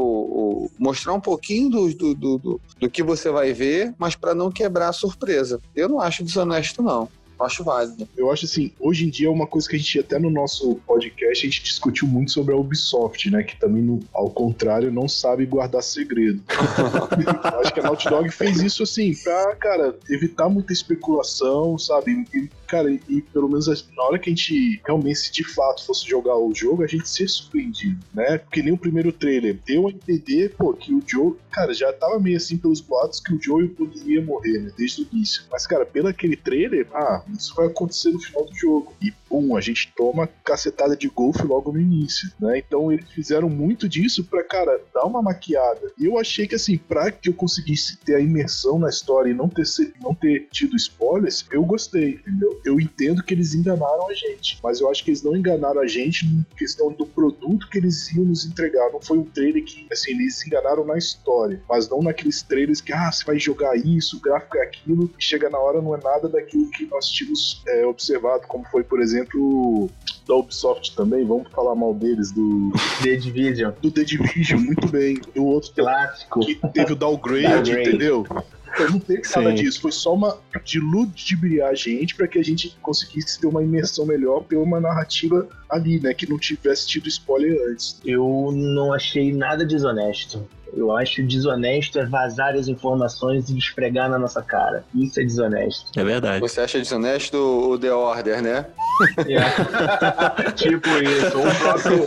o- 0.66 0.70
mostrar 0.78 1.14
um 1.14 1.20
pouquinho 1.20 1.70
do, 1.70 1.94
do, 1.94 2.14
do, 2.14 2.60
do- 2.78 2.90
que 2.90 3.02
você 3.02 3.30
vai 3.30 3.54
ver, 3.54 3.94
mas 3.98 4.14
pra 4.14 4.34
não 4.34 4.50
quebrar 4.52 4.88
a 4.90 4.92
surpresa. 4.92 5.58
Eu 5.74 5.88
não 5.88 5.98
acho 5.98 6.22
desonesto, 6.22 6.82
não. 6.82 7.08
Acho 7.40 7.64
válido. 7.64 8.08
Eu 8.16 8.30
acho 8.30 8.44
assim, 8.46 8.72
hoje 8.78 9.06
em 9.06 9.10
dia 9.10 9.26
é 9.26 9.30
uma 9.30 9.46
coisa 9.46 9.68
que 9.68 9.76
a 9.76 9.78
gente, 9.78 9.98
até 9.98 10.18
no 10.18 10.30
nosso 10.30 10.76
podcast, 10.86 11.46
a 11.46 11.50
gente 11.50 11.62
discutiu 11.64 12.06
muito 12.06 12.30
sobre 12.30 12.54
a 12.54 12.56
Ubisoft, 12.56 13.28
né? 13.30 13.42
Que 13.42 13.58
também, 13.58 13.82
no- 13.82 14.00
ao 14.14 14.30
contrário, 14.30 14.92
não 14.92 15.08
sabe 15.08 15.44
guardar 15.46 15.82
segredo. 15.82 16.42
Eu 17.54 17.60
acho 17.60 17.72
que 17.74 17.80
a 17.80 17.82
Naughty 17.82 18.08
Dog 18.08 18.30
fez 18.30 18.60
isso 18.62 18.82
assim, 18.82 19.14
pra, 19.22 19.56
cara, 19.56 19.96
evitar 20.10 20.48
muita 20.48 20.72
especulação, 20.72 21.78
sabe? 21.78 22.24
Cara, 22.66 22.90
e, 22.90 23.00
e 23.08 23.22
pelo 23.22 23.48
menos 23.48 23.66
na 23.96 24.02
hora 24.02 24.18
que 24.18 24.30
a 24.30 24.34
gente 24.34 24.80
realmente, 24.84 25.18
se 25.18 25.32
de 25.32 25.44
fato 25.44 25.84
fosse 25.84 26.08
jogar 26.08 26.36
o 26.36 26.54
jogo, 26.54 26.82
a 26.82 26.86
gente 26.86 27.08
ser 27.08 27.28
surpreendido, 27.28 28.04
né? 28.12 28.38
Porque 28.38 28.62
nem 28.62 28.72
o 28.72 28.78
primeiro 28.78 29.12
trailer 29.12 29.58
deu 29.66 29.88
a 29.88 29.90
entender, 29.90 30.54
pô, 30.56 30.72
que 30.72 30.92
o 30.92 31.02
Joe, 31.06 31.34
cara, 31.50 31.72
já 31.72 31.92
tava 31.92 32.18
meio 32.18 32.36
assim 32.36 32.56
pelos 32.56 32.80
boatos 32.80 33.20
que 33.20 33.34
o 33.34 33.40
Joe 33.40 33.68
poderia 33.68 34.22
morrer, 34.22 34.60
né? 34.60 34.72
Desde 34.76 35.02
o 35.02 35.08
início. 35.12 35.44
Mas, 35.50 35.66
cara, 35.66 35.86
pelo 35.86 36.08
aquele 36.08 36.36
trailer, 36.36 36.86
ah, 36.92 37.22
isso 37.32 37.54
vai 37.54 37.66
acontecer 37.66 38.10
no 38.10 38.20
final 38.20 38.44
do 38.44 38.54
jogo. 38.54 38.92
E, 39.00 39.10
pum, 39.28 39.56
a 39.56 39.60
gente 39.60 39.92
toma 39.96 40.28
cacetada 40.44 40.96
de 40.96 41.08
golfe 41.08 41.44
logo 41.44 41.72
no 41.72 41.80
início, 41.80 42.30
né? 42.40 42.58
Então 42.58 42.92
eles 42.92 43.10
fizeram 43.10 43.48
muito 43.48 43.88
disso 43.88 44.24
pra, 44.24 44.42
cara, 44.42 44.80
dar 44.92 45.04
uma 45.04 45.22
maquiada. 45.22 45.92
E 45.98 46.06
eu 46.06 46.18
achei 46.18 46.46
que, 46.46 46.54
assim, 46.54 46.76
pra 46.76 47.10
que 47.10 47.28
eu 47.28 47.34
conseguisse 47.34 47.96
ter 47.98 48.16
a 48.16 48.20
imersão 48.20 48.78
na 48.78 48.88
história 48.88 49.30
e 49.30 49.34
não 49.34 49.48
ter, 49.48 49.64
não 50.00 50.14
ter 50.14 50.48
tido 50.50 50.76
spoilers, 50.76 51.44
eu 51.50 51.64
gostei, 51.64 52.14
entendeu? 52.14 52.53
Eu 52.64 52.80
entendo 52.80 53.22
que 53.22 53.34
eles 53.34 53.54
enganaram 53.54 54.08
a 54.08 54.14
gente, 54.14 54.58
mas 54.62 54.80
eu 54.80 54.90
acho 54.90 55.04
que 55.04 55.10
eles 55.10 55.22
não 55.22 55.36
enganaram 55.36 55.80
a 55.80 55.86
gente 55.86 56.26
na 56.26 56.44
questão 56.56 56.92
do 56.92 57.06
produto 57.06 57.68
que 57.68 57.78
eles 57.78 58.12
iam 58.12 58.24
nos 58.24 58.44
entregar. 58.44 58.90
Não 58.92 59.00
foi 59.00 59.18
um 59.18 59.24
trailer 59.24 59.64
que, 59.64 59.86
assim, 59.92 60.12
eles 60.12 60.36
se 60.36 60.46
enganaram 60.46 60.84
na 60.84 60.96
história, 60.96 61.62
mas 61.68 61.88
não 61.88 62.02
naqueles 62.02 62.42
trailers 62.42 62.80
que, 62.80 62.92
ah, 62.92 63.10
você 63.10 63.24
vai 63.24 63.38
jogar 63.38 63.76
isso, 63.76 64.16
o 64.16 64.20
gráfico 64.20 64.56
é 64.58 64.62
aquilo, 64.62 65.10
e 65.18 65.22
chega 65.22 65.48
na 65.50 65.58
hora 65.58 65.80
não 65.80 65.94
é 65.94 66.00
nada 66.02 66.28
daquilo 66.28 66.70
que 66.70 66.86
nós 66.86 67.08
tínhamos 67.08 67.62
é, 67.66 67.86
observado, 67.86 68.46
como 68.46 68.64
foi, 68.64 68.82
por 68.82 69.00
exemplo, 69.00 69.90
da 70.26 70.34
Ubisoft 70.34 70.94
também, 70.96 71.24
vamos 71.24 71.50
falar 71.50 71.74
mal 71.74 71.94
deles, 71.94 72.32
do, 72.32 72.72
The 73.02 73.16
Division. 73.16 73.72
do 73.80 73.90
The 73.90 74.04
Division, 74.04 74.60
muito 74.60 74.88
bem, 74.88 75.20
do 75.34 75.44
outro 75.44 75.72
Clássico. 75.74 76.40
que 76.40 76.54
teve 76.72 76.92
o 76.92 76.96
downgrade, 76.96 77.42
Downgrade. 77.48 77.88
entendeu? 77.88 78.26
Então 78.74 78.90
não 78.90 78.98
teve 78.98 79.22
nada 79.34 79.50
Sim. 79.50 79.54
disso, 79.54 79.80
foi 79.80 79.92
só 79.92 80.14
uma 80.14 80.38
de 80.64 80.80
ludibriar 80.80 81.70
a 81.70 81.74
gente 81.74 82.14
para 82.14 82.26
que 82.26 82.38
a 82.38 82.42
gente 82.42 82.76
conseguisse 82.82 83.40
ter 83.40 83.46
uma 83.46 83.62
imersão 83.62 84.04
melhor 84.04 84.40
pela 84.40 84.62
uma 84.62 84.80
narrativa 84.80 85.48
ali, 85.74 86.00
né, 86.00 86.14
que 86.14 86.28
não 86.28 86.38
tivesse 86.38 86.86
tido 86.86 87.08
spoiler 87.08 87.56
antes. 87.70 88.00
Eu 88.04 88.50
não 88.52 88.92
achei 88.92 89.32
nada 89.32 89.64
desonesto. 89.64 90.46
Eu 90.76 90.92
acho 90.92 91.22
desonesto 91.22 91.98
é 91.98 92.06
vazar 92.06 92.54
as 92.54 92.68
informações 92.68 93.48
e 93.48 93.56
esfregar 93.56 94.10
na 94.10 94.18
nossa 94.18 94.42
cara. 94.42 94.84
Isso 94.94 95.20
é 95.20 95.24
desonesto. 95.24 95.98
É 95.98 96.04
verdade. 96.04 96.40
Você 96.40 96.60
acha 96.60 96.78
desonesto 96.78 97.36
o 97.36 97.78
The 97.78 97.92
Order, 97.92 98.42
né? 98.42 98.66
tipo 100.56 100.88
isso. 100.88 101.38
O 101.38 101.58
próprio, 101.58 102.02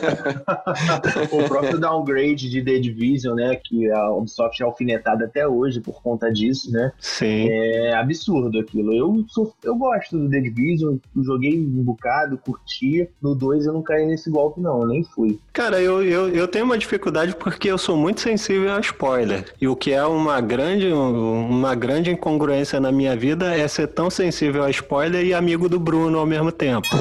o 1.31 1.47
próprio 1.47 1.79
downgrade 1.79 2.49
de 2.49 2.61
The 2.61 2.79
Division, 2.79 3.35
né? 3.35 3.55
Que 3.55 3.89
a 3.91 4.11
Ubisoft 4.11 4.61
é 4.61 4.65
alfinetada 4.65 5.25
até 5.25 5.47
hoje 5.47 5.79
por 5.79 6.01
conta 6.01 6.31
disso, 6.31 6.71
né? 6.71 6.91
Sim. 6.99 7.49
É 7.49 7.93
absurdo 7.93 8.59
aquilo. 8.59 8.93
Eu, 8.93 9.25
sou, 9.29 9.53
eu 9.63 9.75
gosto 9.75 10.17
do 10.17 10.29
The 10.29 10.41
Division, 10.41 10.97
joguei 11.23 11.57
um 11.57 11.83
bocado, 11.83 12.37
curti. 12.37 13.07
No 13.21 13.33
2 13.33 13.56
eu 13.65 13.73
não 13.73 13.81
caí 13.81 14.05
nesse 14.05 14.29
golpe, 14.29 14.61
não, 14.61 14.81
eu 14.81 14.87
nem 14.87 15.03
fui. 15.03 15.39
Cara, 15.53 15.81
eu, 15.81 16.03
eu, 16.03 16.29
eu 16.29 16.47
tenho 16.47 16.65
uma 16.65 16.77
dificuldade 16.77 17.35
porque 17.35 17.69
eu 17.69 17.77
sou 17.77 17.97
muito 17.97 18.21
sensível 18.21 18.73
a 18.73 18.79
spoiler. 18.79 19.45
E 19.59 19.67
o 19.67 19.75
que 19.75 19.91
é 19.91 20.05
uma 20.05 20.39
grande, 20.41 20.87
uma 20.87 21.75
grande 21.75 22.11
incongruência 22.11 22.79
na 22.79 22.91
minha 22.91 23.15
vida 23.15 23.55
é 23.55 23.67
ser 23.67 23.87
tão 23.87 24.09
sensível 24.09 24.63
a 24.63 24.69
spoiler 24.69 25.25
e 25.25 25.33
amigo 25.33 25.67
do 25.67 25.79
Bruno 25.79 26.19
ao 26.19 26.25
mesmo 26.25 26.51
tempo. 26.51 26.87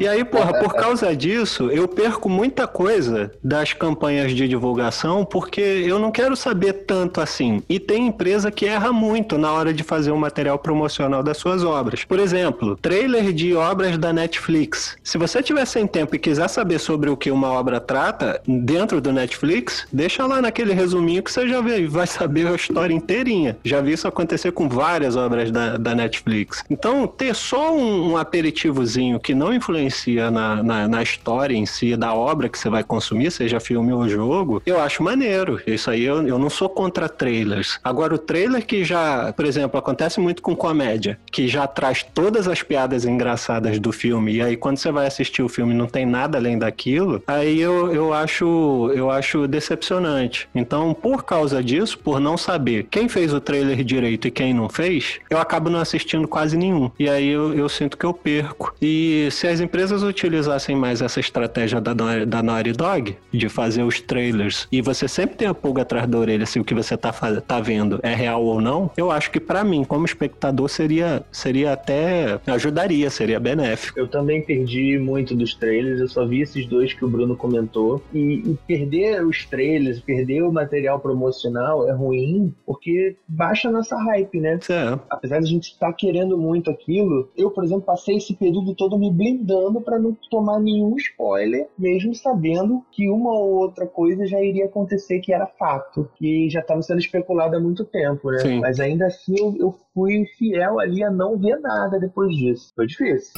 E 0.00 0.08
aí, 0.08 0.24
porra, 0.24 0.58
por 0.58 0.74
causa 0.74 1.14
disso, 1.14 1.70
eu 1.70 1.86
perco 1.86 2.28
muita 2.28 2.66
coisa 2.66 3.30
das 3.42 3.72
campanhas 3.72 4.32
de 4.34 4.48
divulgação 4.48 5.24
porque 5.24 5.60
eu 5.60 5.98
não 5.98 6.10
quero 6.10 6.34
saber 6.34 6.72
tanto 6.72 7.20
assim. 7.20 7.62
E 7.68 7.78
tem 7.78 8.06
empresa 8.06 8.50
que 8.50 8.66
erra 8.66 8.92
muito 8.92 9.38
na 9.38 9.52
hora 9.52 9.72
de 9.72 9.82
fazer 9.82 10.10
o 10.10 10.16
material 10.16 10.58
promocional 10.58 11.22
das 11.22 11.36
suas 11.36 11.62
obras. 11.62 12.04
Por 12.04 12.18
exemplo, 12.18 12.76
trailer 12.76 13.32
de 13.32 13.54
obras 13.54 13.96
da 13.98 14.12
Netflix. 14.12 14.96
Se 15.02 15.18
você 15.18 15.42
tiver 15.42 15.64
sem 15.82 15.86
tempo 15.86 16.14
e 16.14 16.18
quiser 16.18 16.48
saber 16.48 16.78
sobre 16.78 17.10
o 17.10 17.16
que 17.16 17.30
uma 17.30 17.50
obra 17.50 17.80
trata 17.80 18.40
dentro 18.46 19.00
do 19.00 19.12
Netflix, 19.12 19.86
deixa 19.92 20.24
lá 20.26 20.40
naquele 20.40 20.72
resuminho 20.72 21.22
que 21.22 21.32
você 21.32 21.48
já 21.48 21.60
vê, 21.60 21.86
vai 21.86 22.06
saber 22.06 22.46
a 22.46 22.54
história 22.54 22.94
inteirinha. 22.94 23.56
Já 23.64 23.80
vi 23.80 23.92
isso 23.92 24.06
acontecer 24.06 24.52
com 24.52 24.68
várias 24.68 25.16
obras 25.16 25.50
da, 25.50 25.76
da 25.76 25.94
Netflix. 25.94 26.64
Então, 26.70 27.06
ter 27.06 27.34
só 27.34 27.74
um, 27.74 28.12
um 28.12 28.16
aperitivozinho 28.16 29.18
que 29.18 29.34
não 29.34 29.52
influencia 29.52 30.30
na, 30.30 30.62
na, 30.62 30.88
na 30.88 31.02
história 31.02 31.56
em 31.56 31.66
si 31.66 31.96
da 31.96 32.14
obra 32.14 32.48
que 32.48 32.58
você 32.58 32.70
vai 32.70 32.84
consumir, 32.84 33.30
seja 33.30 33.58
filme 33.58 33.92
ou 33.92 34.08
jogo, 34.08 34.62
eu 34.64 34.80
acho 34.80 35.02
maneiro. 35.02 35.60
Isso 35.66 35.90
aí 35.90 36.04
eu, 36.04 36.26
eu 36.26 36.38
não 36.38 36.50
sou 36.50 36.68
contra 36.68 37.08
trailers. 37.08 37.80
Agora, 37.82 38.14
o 38.14 38.18
trailer 38.18 38.64
que 38.64 38.84
já, 38.84 39.32
por 39.32 39.44
exemplo, 39.44 39.78
acontece 39.78 40.20
muito 40.20 40.42
com 40.42 40.54
comédia, 40.54 41.18
que 41.30 41.48
já 41.48 41.66
traz 41.66 42.04
todas 42.14 42.46
as 42.46 42.62
piadas 42.62 43.04
engraçadas 43.04 43.78
do 43.80 43.92
filme, 43.92 44.34
e 44.34 44.42
aí 44.42 44.56
quando 44.56 44.78
você 44.78 44.92
vai 44.92 45.06
assistir 45.06 45.42
o 45.42 45.48
filme 45.48 45.71
não 45.72 45.86
tem 45.86 46.06
nada 46.06 46.38
além 46.38 46.58
daquilo, 46.58 47.22
aí 47.26 47.60
eu, 47.60 47.92
eu 47.92 48.12
acho 48.12 48.90
eu 48.94 49.10
acho 49.10 49.46
decepcionante. 49.46 50.48
Então, 50.54 50.94
por 50.94 51.24
causa 51.24 51.62
disso, 51.62 51.98
por 51.98 52.20
não 52.20 52.36
saber 52.36 52.86
quem 52.90 53.08
fez 53.08 53.32
o 53.32 53.40
trailer 53.40 53.82
direito 53.84 54.28
e 54.28 54.30
quem 54.30 54.54
não 54.54 54.68
fez, 54.68 55.20
eu 55.30 55.38
acabo 55.38 55.70
não 55.70 55.80
assistindo 55.80 56.26
quase 56.26 56.56
nenhum. 56.56 56.90
E 56.98 57.08
aí 57.08 57.28
eu, 57.28 57.54
eu 57.54 57.68
sinto 57.68 57.96
que 57.96 58.04
eu 58.04 58.14
perco. 58.14 58.74
E 58.80 59.28
se 59.30 59.46
as 59.46 59.60
empresas 59.60 60.02
utilizassem 60.02 60.76
mais 60.76 61.02
essa 61.02 61.20
estratégia 61.20 61.80
da, 61.80 61.92
da 62.24 62.42
Naughty 62.42 62.72
Dog, 62.72 63.16
de 63.32 63.48
fazer 63.48 63.82
os 63.82 64.00
trailers, 64.00 64.66
e 64.70 64.80
você 64.80 65.08
sempre 65.08 65.36
tem 65.36 65.48
a 65.48 65.54
pulga 65.54 65.82
atrás 65.82 66.06
da 66.06 66.18
orelha 66.18 66.46
se 66.46 66.58
o 66.58 66.64
que 66.64 66.74
você 66.74 66.96
tá, 66.96 67.12
tá 67.12 67.60
vendo 67.60 68.00
é 68.02 68.14
real 68.14 68.44
ou 68.44 68.60
não, 68.60 68.90
eu 68.96 69.10
acho 69.10 69.30
que 69.30 69.40
pra 69.40 69.64
mim, 69.64 69.84
como 69.84 70.04
espectador, 70.04 70.68
seria, 70.68 71.22
seria 71.30 71.72
até. 71.72 72.40
ajudaria, 72.46 73.10
seria 73.10 73.40
benéfico. 73.40 73.98
Eu 73.98 74.08
também 74.08 74.42
perdi 74.42 74.98
muito 74.98 75.34
dos 75.34 75.54
trailers, 75.62 76.00
eu 76.00 76.08
só 76.08 76.26
vi 76.26 76.40
esses 76.40 76.66
dois 76.66 76.92
que 76.92 77.04
o 77.04 77.08
Bruno 77.08 77.36
comentou. 77.36 78.02
E, 78.12 78.42
e 78.50 78.58
perder 78.66 79.24
os 79.24 79.46
trailers, 79.46 80.00
perder 80.00 80.42
o 80.42 80.52
material 80.52 80.98
promocional 80.98 81.88
é 81.88 81.92
ruim, 81.92 82.52
porque 82.66 83.16
baixa 83.28 83.68
a 83.68 83.72
nossa 83.72 83.96
hype, 83.96 84.40
né? 84.40 84.58
É. 84.68 84.98
Apesar 85.08 85.38
de 85.38 85.44
a 85.44 85.48
gente 85.48 85.70
estar 85.70 85.92
querendo 85.92 86.36
muito 86.36 86.68
aquilo, 86.68 87.30
eu, 87.36 87.50
por 87.50 87.62
exemplo, 87.62 87.82
passei 87.82 88.16
esse 88.16 88.34
período 88.34 88.74
todo 88.74 88.98
me 88.98 89.10
blindando 89.10 89.80
para 89.80 89.98
não 89.98 90.16
tomar 90.28 90.58
nenhum 90.58 90.96
spoiler, 90.96 91.68
mesmo 91.78 92.14
sabendo 92.14 92.82
que 92.90 93.08
uma 93.08 93.30
ou 93.30 93.54
outra 93.60 93.86
coisa 93.86 94.26
já 94.26 94.40
iria 94.40 94.64
acontecer 94.64 95.20
que 95.20 95.32
era 95.32 95.46
fato, 95.46 96.10
que 96.16 96.50
já 96.50 96.60
estava 96.60 96.82
sendo 96.82 96.98
especulado 96.98 97.56
há 97.56 97.60
muito 97.60 97.84
tempo, 97.84 98.30
né? 98.30 98.38
Sim. 98.38 98.60
Mas 98.60 98.80
ainda 98.80 99.06
assim 99.06 99.34
eu, 99.38 99.54
eu 99.58 99.74
fui 99.94 100.26
fiel 100.38 100.80
ali 100.80 101.04
a 101.04 101.10
não 101.10 101.38
ver 101.38 101.60
nada 101.60 102.00
depois 102.00 102.34
disso. 102.34 102.72
Foi 102.74 102.86
difícil. 102.86 103.32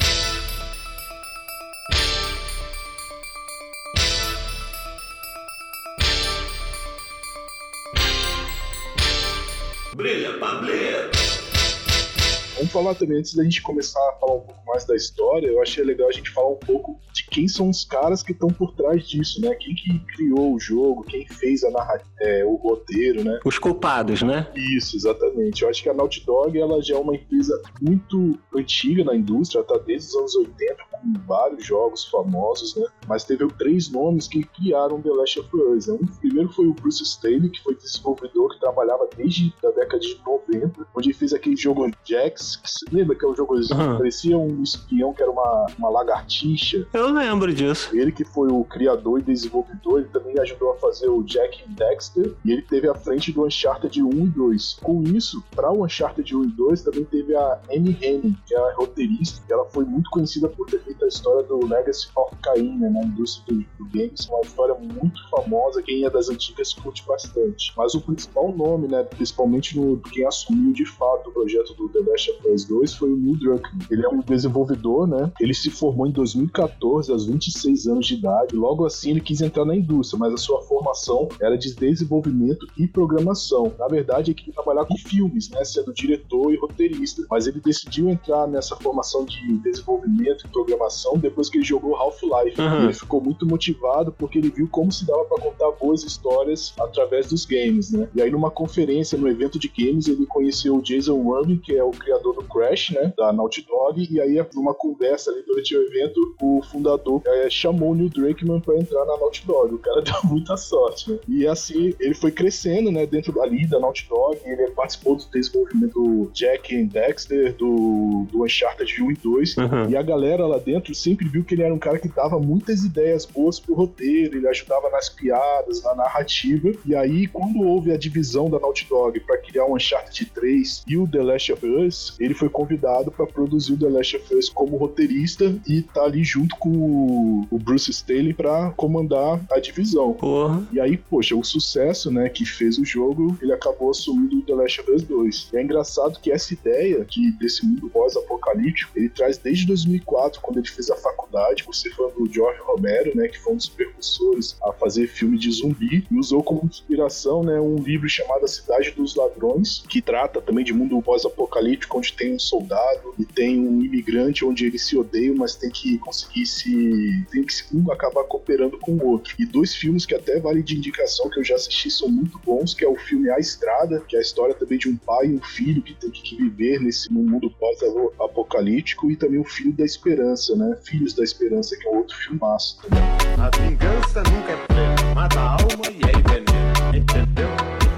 Vamos 12.55 12.71
falar 12.71 12.95
também, 12.95 13.19
antes 13.19 13.33
da 13.33 13.43
gente 13.43 13.61
começar 13.61 13.99
a 13.99 14.13
falar 14.19 14.35
um 14.35 14.41
pouco 14.41 14.65
mais 14.65 14.85
da 14.85 14.95
história, 14.95 15.47
eu 15.47 15.61
achei 15.61 15.83
legal 15.83 16.07
a 16.07 16.11
gente 16.11 16.29
falar 16.31 16.49
um 16.49 16.57
pouco 16.57 16.99
de 17.13 17.25
quem 17.27 17.47
são 17.47 17.69
os 17.69 17.83
caras 17.83 18.23
que 18.23 18.31
estão 18.31 18.49
por 18.49 18.73
trás 18.73 19.07
disso, 19.07 19.41
né? 19.41 19.53
Quem 19.55 19.75
que 19.75 19.99
criou 20.15 20.53
o 20.53 20.59
jogo, 20.59 21.03
quem 21.03 21.27
fez 21.27 21.63
a 21.63 21.71
narra 21.71 22.01
é, 22.21 22.45
o 22.45 22.55
roteiro, 22.55 23.23
né? 23.23 23.39
Os 23.45 23.59
culpados, 23.59 24.21
né? 24.21 24.47
Isso, 24.55 24.95
exatamente. 24.95 25.63
Eu 25.63 25.69
acho 25.69 25.83
que 25.83 25.89
a 25.89 25.93
Naughty 25.93 26.25
Dog 26.25 26.57
ela 26.57 26.81
já 26.81 26.95
é 26.95 26.97
uma 26.97 27.15
empresa 27.15 27.61
muito 27.81 28.37
antiga 28.53 29.03
na 29.03 29.15
indústria, 29.15 29.59
ela 29.59 29.67
tá 29.67 29.77
desde 29.85 30.09
os 30.09 30.15
anos 30.15 30.35
80 30.35 30.75
com 30.91 30.94
vários 31.25 31.65
jogos 31.65 32.05
famosos, 32.05 32.75
né? 32.75 32.85
Mas 33.07 33.23
teve 33.23 33.45
três 33.53 33.89
nomes 33.89 34.27
que 34.27 34.43
criaram 34.43 35.01
The 35.01 35.09
Last 35.09 35.39
of 35.39 35.49
Us. 35.55 35.87
Né? 35.87 35.97
O 36.01 36.19
primeiro 36.19 36.49
foi 36.49 36.67
o 36.67 36.73
Bruce 36.73 37.03
Staley, 37.03 37.49
que 37.49 37.61
foi 37.61 37.75
desenvolvedor 37.75 38.53
que 38.53 38.59
trabalhava 38.59 39.07
desde 39.15 39.53
a 39.63 39.69
década 39.69 39.99
de 39.99 40.19
90, 40.25 40.87
onde 40.95 41.09
ele 41.09 41.17
fez 41.17 41.33
aquele 41.33 41.55
jogo 41.55 41.89
Jax. 42.03 42.57
que 42.57 42.69
você 42.69 42.85
Lembra 42.91 43.15
que 43.15 43.25
é 43.25 43.27
um 43.27 43.35
jogo 43.35 43.55
Aham. 43.71 43.97
parecia 43.97 44.37
um 44.37 44.61
espião 44.61 45.13
que 45.13 45.21
era 45.21 45.31
uma, 45.31 45.65
uma 45.77 45.89
lagartixa? 45.89 46.87
Eu 46.93 47.11
lembro 47.11 47.53
disso. 47.53 47.89
Ele 47.95 48.11
que 48.11 48.23
foi 48.23 48.47
o 48.51 48.63
criador 48.63 49.19
e 49.19 49.23
desenvolvedor, 49.23 49.99
ele 49.99 50.09
também 50.09 50.37
ajudou 50.39 50.71
a 50.71 50.75
fazer 50.77 51.07
o 51.09 51.23
Jack 51.23 51.63
Dexter 51.69 52.33
e 52.43 52.51
ele 52.51 52.61
teve 52.61 52.87
à 52.87 52.95
frente 52.95 53.31
do 53.31 53.45
Uncharted 53.45 54.01
1 54.01 54.09
e 54.09 54.27
2. 54.29 54.79
Com 54.81 55.03
isso, 55.03 55.43
para 55.55 55.71
o 55.71 55.83
Uncharted 55.83 56.35
1 56.35 56.43
e 56.43 56.47
2 56.47 56.81
também 56.83 57.03
teve 57.05 57.35
a 57.35 57.59
Annie 57.69 57.97
Henning, 58.01 58.37
que 58.45 58.53
é 58.53 58.57
a 58.57 58.73
roteirista, 58.75 59.41
ela 59.49 59.65
foi 59.65 59.85
muito 59.85 60.09
conhecida 60.09 60.47
por 60.47 60.67
ter 60.67 60.79
feito 60.81 60.94
a 61.03 61.07
história 61.07 61.43
do 61.43 61.65
Legacy 61.65 62.07
of 62.15 62.35
Kain 62.41 62.77
né, 62.77 62.89
na 62.89 63.03
indústria 63.03 63.55
do, 63.55 63.65
do 63.77 63.89
games, 63.91 64.27
uma 64.27 64.41
história 64.41 64.75
muito 64.75 65.29
famosa, 65.29 65.81
quem 65.81 66.05
é 66.05 66.09
das 66.09 66.29
antigas 66.29 66.73
curte 66.73 67.03
bastante. 67.05 67.73
Mas 67.75 67.93
o 67.95 68.01
principal 68.01 68.51
nome, 68.51 68.87
né, 68.87 69.03
principalmente 69.03 69.77
no 69.77 69.97
quem 70.11 70.25
assumiu 70.25 70.71
de 70.71 70.85
fato 70.85 71.29
o 71.29 71.33
projeto 71.33 71.73
do 71.73 71.89
The 71.89 71.99
Last 72.09 72.31
of 72.31 72.47
Us 72.49 72.65
2 72.65 72.93
foi 72.93 73.11
o 73.11 73.17
Neil 73.17 73.37
Druckmann. 73.37 73.87
Ele 73.89 74.05
é 74.05 74.09
um 74.09 74.19
desenvolvedor, 74.19 75.07
né? 75.07 75.31
Ele 75.39 75.53
se 75.53 75.69
formou 75.69 76.07
em 76.07 76.11
2014, 76.11 77.11
aos 77.11 77.25
26 77.25 77.87
anos 77.87 78.07
de 78.07 78.15
idade. 78.15 78.55
Logo 78.55 78.85
assim, 78.85 79.11
ele 79.11 79.21
quis 79.21 79.41
entrar 79.41 79.65
na 79.65 79.75
indústria, 79.75 80.19
mas 80.19 80.33
a 80.33 80.37
sua 80.37 80.61
formação 80.61 81.27
era 81.41 81.57
de 81.57 81.73
desenvolvimento 81.73 82.67
e 82.77 82.87
programação. 82.87 83.73
Na 83.77 83.87
verdade, 83.87 84.31
ele 84.31 84.35
queria 84.35 84.53
trabalhar 84.53 84.85
com 84.85 84.95
filmes, 84.97 85.49
né? 85.49 85.63
Sendo 85.63 85.93
diretor 85.93 86.53
e 86.53 86.57
roteirista. 86.57 87.25
Mas 87.29 87.47
ele 87.47 87.59
decidiu 87.59 88.09
entrar 88.09 88.47
nessa 88.47 88.75
formação 88.75 89.25
de 89.25 89.57
desenvolvimento 89.57 90.45
e 90.45 90.49
programação 90.49 90.74
depois 91.17 91.49
que 91.49 91.57
ele 91.57 91.65
jogou 91.65 91.95
Half-Life. 91.95 92.59
Uhum. 92.59 92.83
Ele 92.83 92.93
ficou 92.93 93.21
muito 93.21 93.45
motivado 93.45 94.11
porque 94.11 94.37
ele 94.37 94.49
viu 94.49 94.67
como 94.71 94.91
se 94.91 95.05
dava 95.05 95.25
para 95.25 95.41
contar 95.41 95.71
boas 95.71 96.03
histórias 96.03 96.73
através 96.79 97.27
dos 97.27 97.45
games, 97.45 97.91
né? 97.91 98.07
E 98.13 98.21
aí, 98.21 98.31
numa 98.31 98.51
conferência, 98.51 99.17
no 99.17 99.27
evento 99.27 99.59
de 99.59 99.67
games, 99.67 100.07
ele 100.07 100.25
conheceu 100.25 100.75
o 100.75 100.81
Jason 100.81 101.21
Rubin, 101.21 101.57
que 101.57 101.75
é 101.75 101.83
o 101.83 101.91
criador 101.91 102.35
do 102.35 102.43
Crash, 102.43 102.91
né? 102.91 103.13
Da 103.17 103.31
Naughty 103.31 103.65
Dog. 103.67 104.07
E 104.09 104.21
aí, 104.21 104.43
numa 104.53 104.73
conversa 104.73 105.31
ali 105.31 105.43
durante 105.43 105.75
o 105.75 105.81
evento, 105.83 106.35
o 106.41 106.61
fundador 106.63 107.21
é, 107.25 107.49
chamou 107.49 107.91
o 107.91 107.95
Neil 107.95 108.09
Druckmann 108.09 108.59
para 108.59 108.77
entrar 108.77 109.05
na 109.05 109.17
Naughty 109.17 109.45
Dog. 109.45 109.73
O 109.73 109.79
cara 109.79 110.01
deu 110.03 110.15
muita 110.23 110.57
sorte, 110.57 111.11
né? 111.11 111.19
E 111.27 111.47
assim, 111.47 111.93
ele 111.99 112.13
foi 112.13 112.31
crescendo, 112.31 112.91
né? 112.91 113.05
Dentro 113.05 113.41
ali 113.41 113.65
da 113.67 113.79
Naughty 113.79 114.07
Dog. 114.07 114.37
Ele 114.45 114.71
participou 114.71 115.15
do 115.15 115.25
desenvolvimento 115.31 115.95
do 115.95 116.29
Jack 116.33 116.75
and 116.75 116.87
Dexter, 116.87 117.55
do, 117.55 118.25
do 118.31 118.43
Uncharted 118.43 119.01
1 119.01 119.11
e 119.11 119.13
2. 119.15 119.57
Uhum. 119.57 119.89
E 119.89 119.97
a 119.97 120.01
galera 120.01 120.45
lá 120.45 120.57
dentro 120.65 120.93
sempre 120.95 121.27
viu 121.27 121.43
que 121.43 121.53
ele 121.53 121.63
era 121.63 121.73
um 121.73 121.79
cara 121.79 121.99
que 121.99 122.07
dava 122.07 122.39
muitas 122.39 122.83
ideias 122.83 123.25
boas 123.25 123.59
pro 123.59 123.75
roteiro, 123.75 124.37
ele 124.37 124.47
ajudava 124.47 124.89
nas 124.89 125.07
piadas, 125.07 125.83
na 125.83 125.95
narrativa. 125.95 126.71
E 126.85 126.95
aí, 126.95 127.27
quando 127.27 127.61
houve 127.61 127.91
a 127.91 127.97
divisão 127.97 128.49
da 128.49 128.59
Naughty 128.59 128.87
Dog 128.89 129.19
para 129.21 129.37
criar 129.37 129.65
o 129.65 129.75
Uncharted 129.75 130.31
3 130.33 130.83
e 130.87 130.97
o 130.97 131.07
The 131.07 131.21
Last 131.21 131.53
of 131.53 131.65
Us, 131.65 132.15
ele 132.19 132.33
foi 132.33 132.49
convidado 132.49 133.11
para 133.11 133.27
produzir 133.27 133.73
o 133.73 133.77
The 133.77 133.89
Last 133.89 134.17
of 134.17 134.35
Us 134.35 134.49
como 134.49 134.77
roteirista 134.77 135.55
e 135.67 135.81
tá 135.81 136.03
ali 136.03 136.23
junto 136.23 136.55
com 136.57 136.69
o, 136.69 137.47
o 137.51 137.59
Bruce 137.59 137.91
Staley 137.91 138.33
para 138.33 138.71
comandar 138.71 139.39
a 139.51 139.59
divisão. 139.59 140.13
Porra. 140.13 140.65
E 140.71 140.79
aí, 140.79 140.97
poxa, 140.97 141.35
o 141.35 141.43
sucesso, 141.43 142.11
né, 142.11 142.29
que 142.29 142.45
fez 142.45 142.77
o 142.77 142.85
jogo, 142.85 143.37
ele 143.41 143.53
acabou 143.53 143.91
assumindo 143.91 144.39
o 144.39 144.41
The 144.41 144.53
Last 144.55 144.81
of 144.81 144.91
Us 144.91 145.03
2. 145.03 145.49
E 145.53 145.57
é 145.57 145.63
engraçado 145.63 146.19
que 146.19 146.31
essa 146.31 146.53
ideia 146.53 147.03
que 147.05 147.31
desse 147.33 147.65
mundo 147.65 147.89
pós-apocalíptico, 147.89 148.91
ele 148.95 149.09
traz 149.09 149.37
desde 149.37 149.67
2004, 149.67 150.41
quando 150.41 150.54
ele 150.59 150.67
fez 150.67 150.89
a 150.89 150.95
faculdade, 150.95 151.63
você 151.65 151.89
fã 151.91 152.07
do 152.09 152.31
George 152.31 152.59
Romero, 152.61 153.15
né, 153.15 153.27
que 153.27 153.39
foi 153.39 153.53
um 153.53 153.57
dos 153.57 153.69
precursores 153.69 154.57
a 154.63 154.71
fazer 154.73 155.07
filme 155.07 155.37
de 155.37 155.51
zumbi, 155.51 156.05
e 156.09 156.17
usou 156.17 156.43
como 156.43 156.65
inspiração, 156.65 157.43
né, 157.43 157.59
um 157.59 157.77
livro 157.77 158.07
chamado 158.07 158.45
A 158.45 158.47
Cidade 158.47 158.91
dos 158.91 159.15
Ladrões, 159.15 159.83
que 159.89 160.01
trata 160.01 160.41
também 160.41 160.63
de 160.63 160.73
mundo 160.73 161.01
pós-apocalíptico, 161.01 161.97
onde 161.97 162.13
tem 162.13 162.33
um 162.33 162.39
soldado 162.39 163.13
e 163.17 163.25
tem 163.25 163.59
um 163.59 163.81
imigrante 163.81 164.45
onde 164.45 164.65
eles 164.65 164.85
se 164.85 164.97
odeiam, 164.97 165.35
mas 165.35 165.55
tem 165.55 165.69
que 165.69 165.97
conseguir 165.99 166.45
se 166.45 167.25
tem 167.31 167.43
que 167.43 167.55
um 167.73 167.91
acabar 167.91 168.23
cooperando 168.23 168.77
com 168.79 168.93
o 168.93 169.07
outro. 169.07 169.35
E 169.39 169.45
dois 169.45 169.73
filmes 169.75 170.05
que 170.05 170.15
até 170.15 170.39
vale 170.39 170.61
de 170.61 170.75
indicação 170.75 171.29
que 171.29 171.39
eu 171.39 171.43
já 171.43 171.55
assisti 171.55 171.89
são 171.89 172.09
muito 172.09 172.39
bons, 172.39 172.73
que 172.73 172.83
é 172.83 172.87
o 172.87 172.95
filme 172.95 173.29
A 173.29 173.39
Estrada, 173.39 174.03
que 174.07 174.15
é 174.15 174.19
a 174.19 174.21
história 174.21 174.53
também 174.53 174.77
de 174.77 174.89
um 174.89 174.97
pai 174.97 175.27
e 175.27 175.35
um 175.35 175.41
filho 175.41 175.81
que 175.81 175.93
tem 175.93 176.11
que 176.11 176.35
viver 176.35 176.79
nesse 176.79 177.11
mundo 177.11 177.49
pós-apocalíptico 177.51 179.09
e 179.09 179.15
também 179.15 179.39
o 179.39 179.43
Filho 179.43 179.73
da 179.73 179.85
Esperança, 179.85 180.44
né? 180.53 180.75
Filhos 180.83 181.13
da 181.13 181.23
Esperança, 181.23 181.75
que 181.77 181.87
é 181.87 181.91
um 181.91 181.97
outro 181.97 182.15
filmaço 182.17 182.77
também. 182.81 183.03
A 183.37 183.49
vingança 183.57 184.23
nunca 184.23 184.51
é 184.51 184.57
plena, 184.67 185.15
mata 185.15 185.39
a 185.39 185.51
alma 185.51 185.85
e 185.89 186.01
é 186.03 186.21
veneno. 186.29 186.95
Entendeu? 186.95 187.47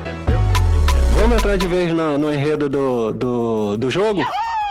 Entendeu? 0.01 0.39
Vamos 1.19 1.37
entrar 1.37 1.57
de 1.57 1.67
vez 1.67 1.91
no, 1.91 2.17
no 2.17 2.31
enredo 2.31 2.69
do, 2.69 3.11
do, 3.11 3.77
do 3.77 3.89
jogo? 3.89 4.23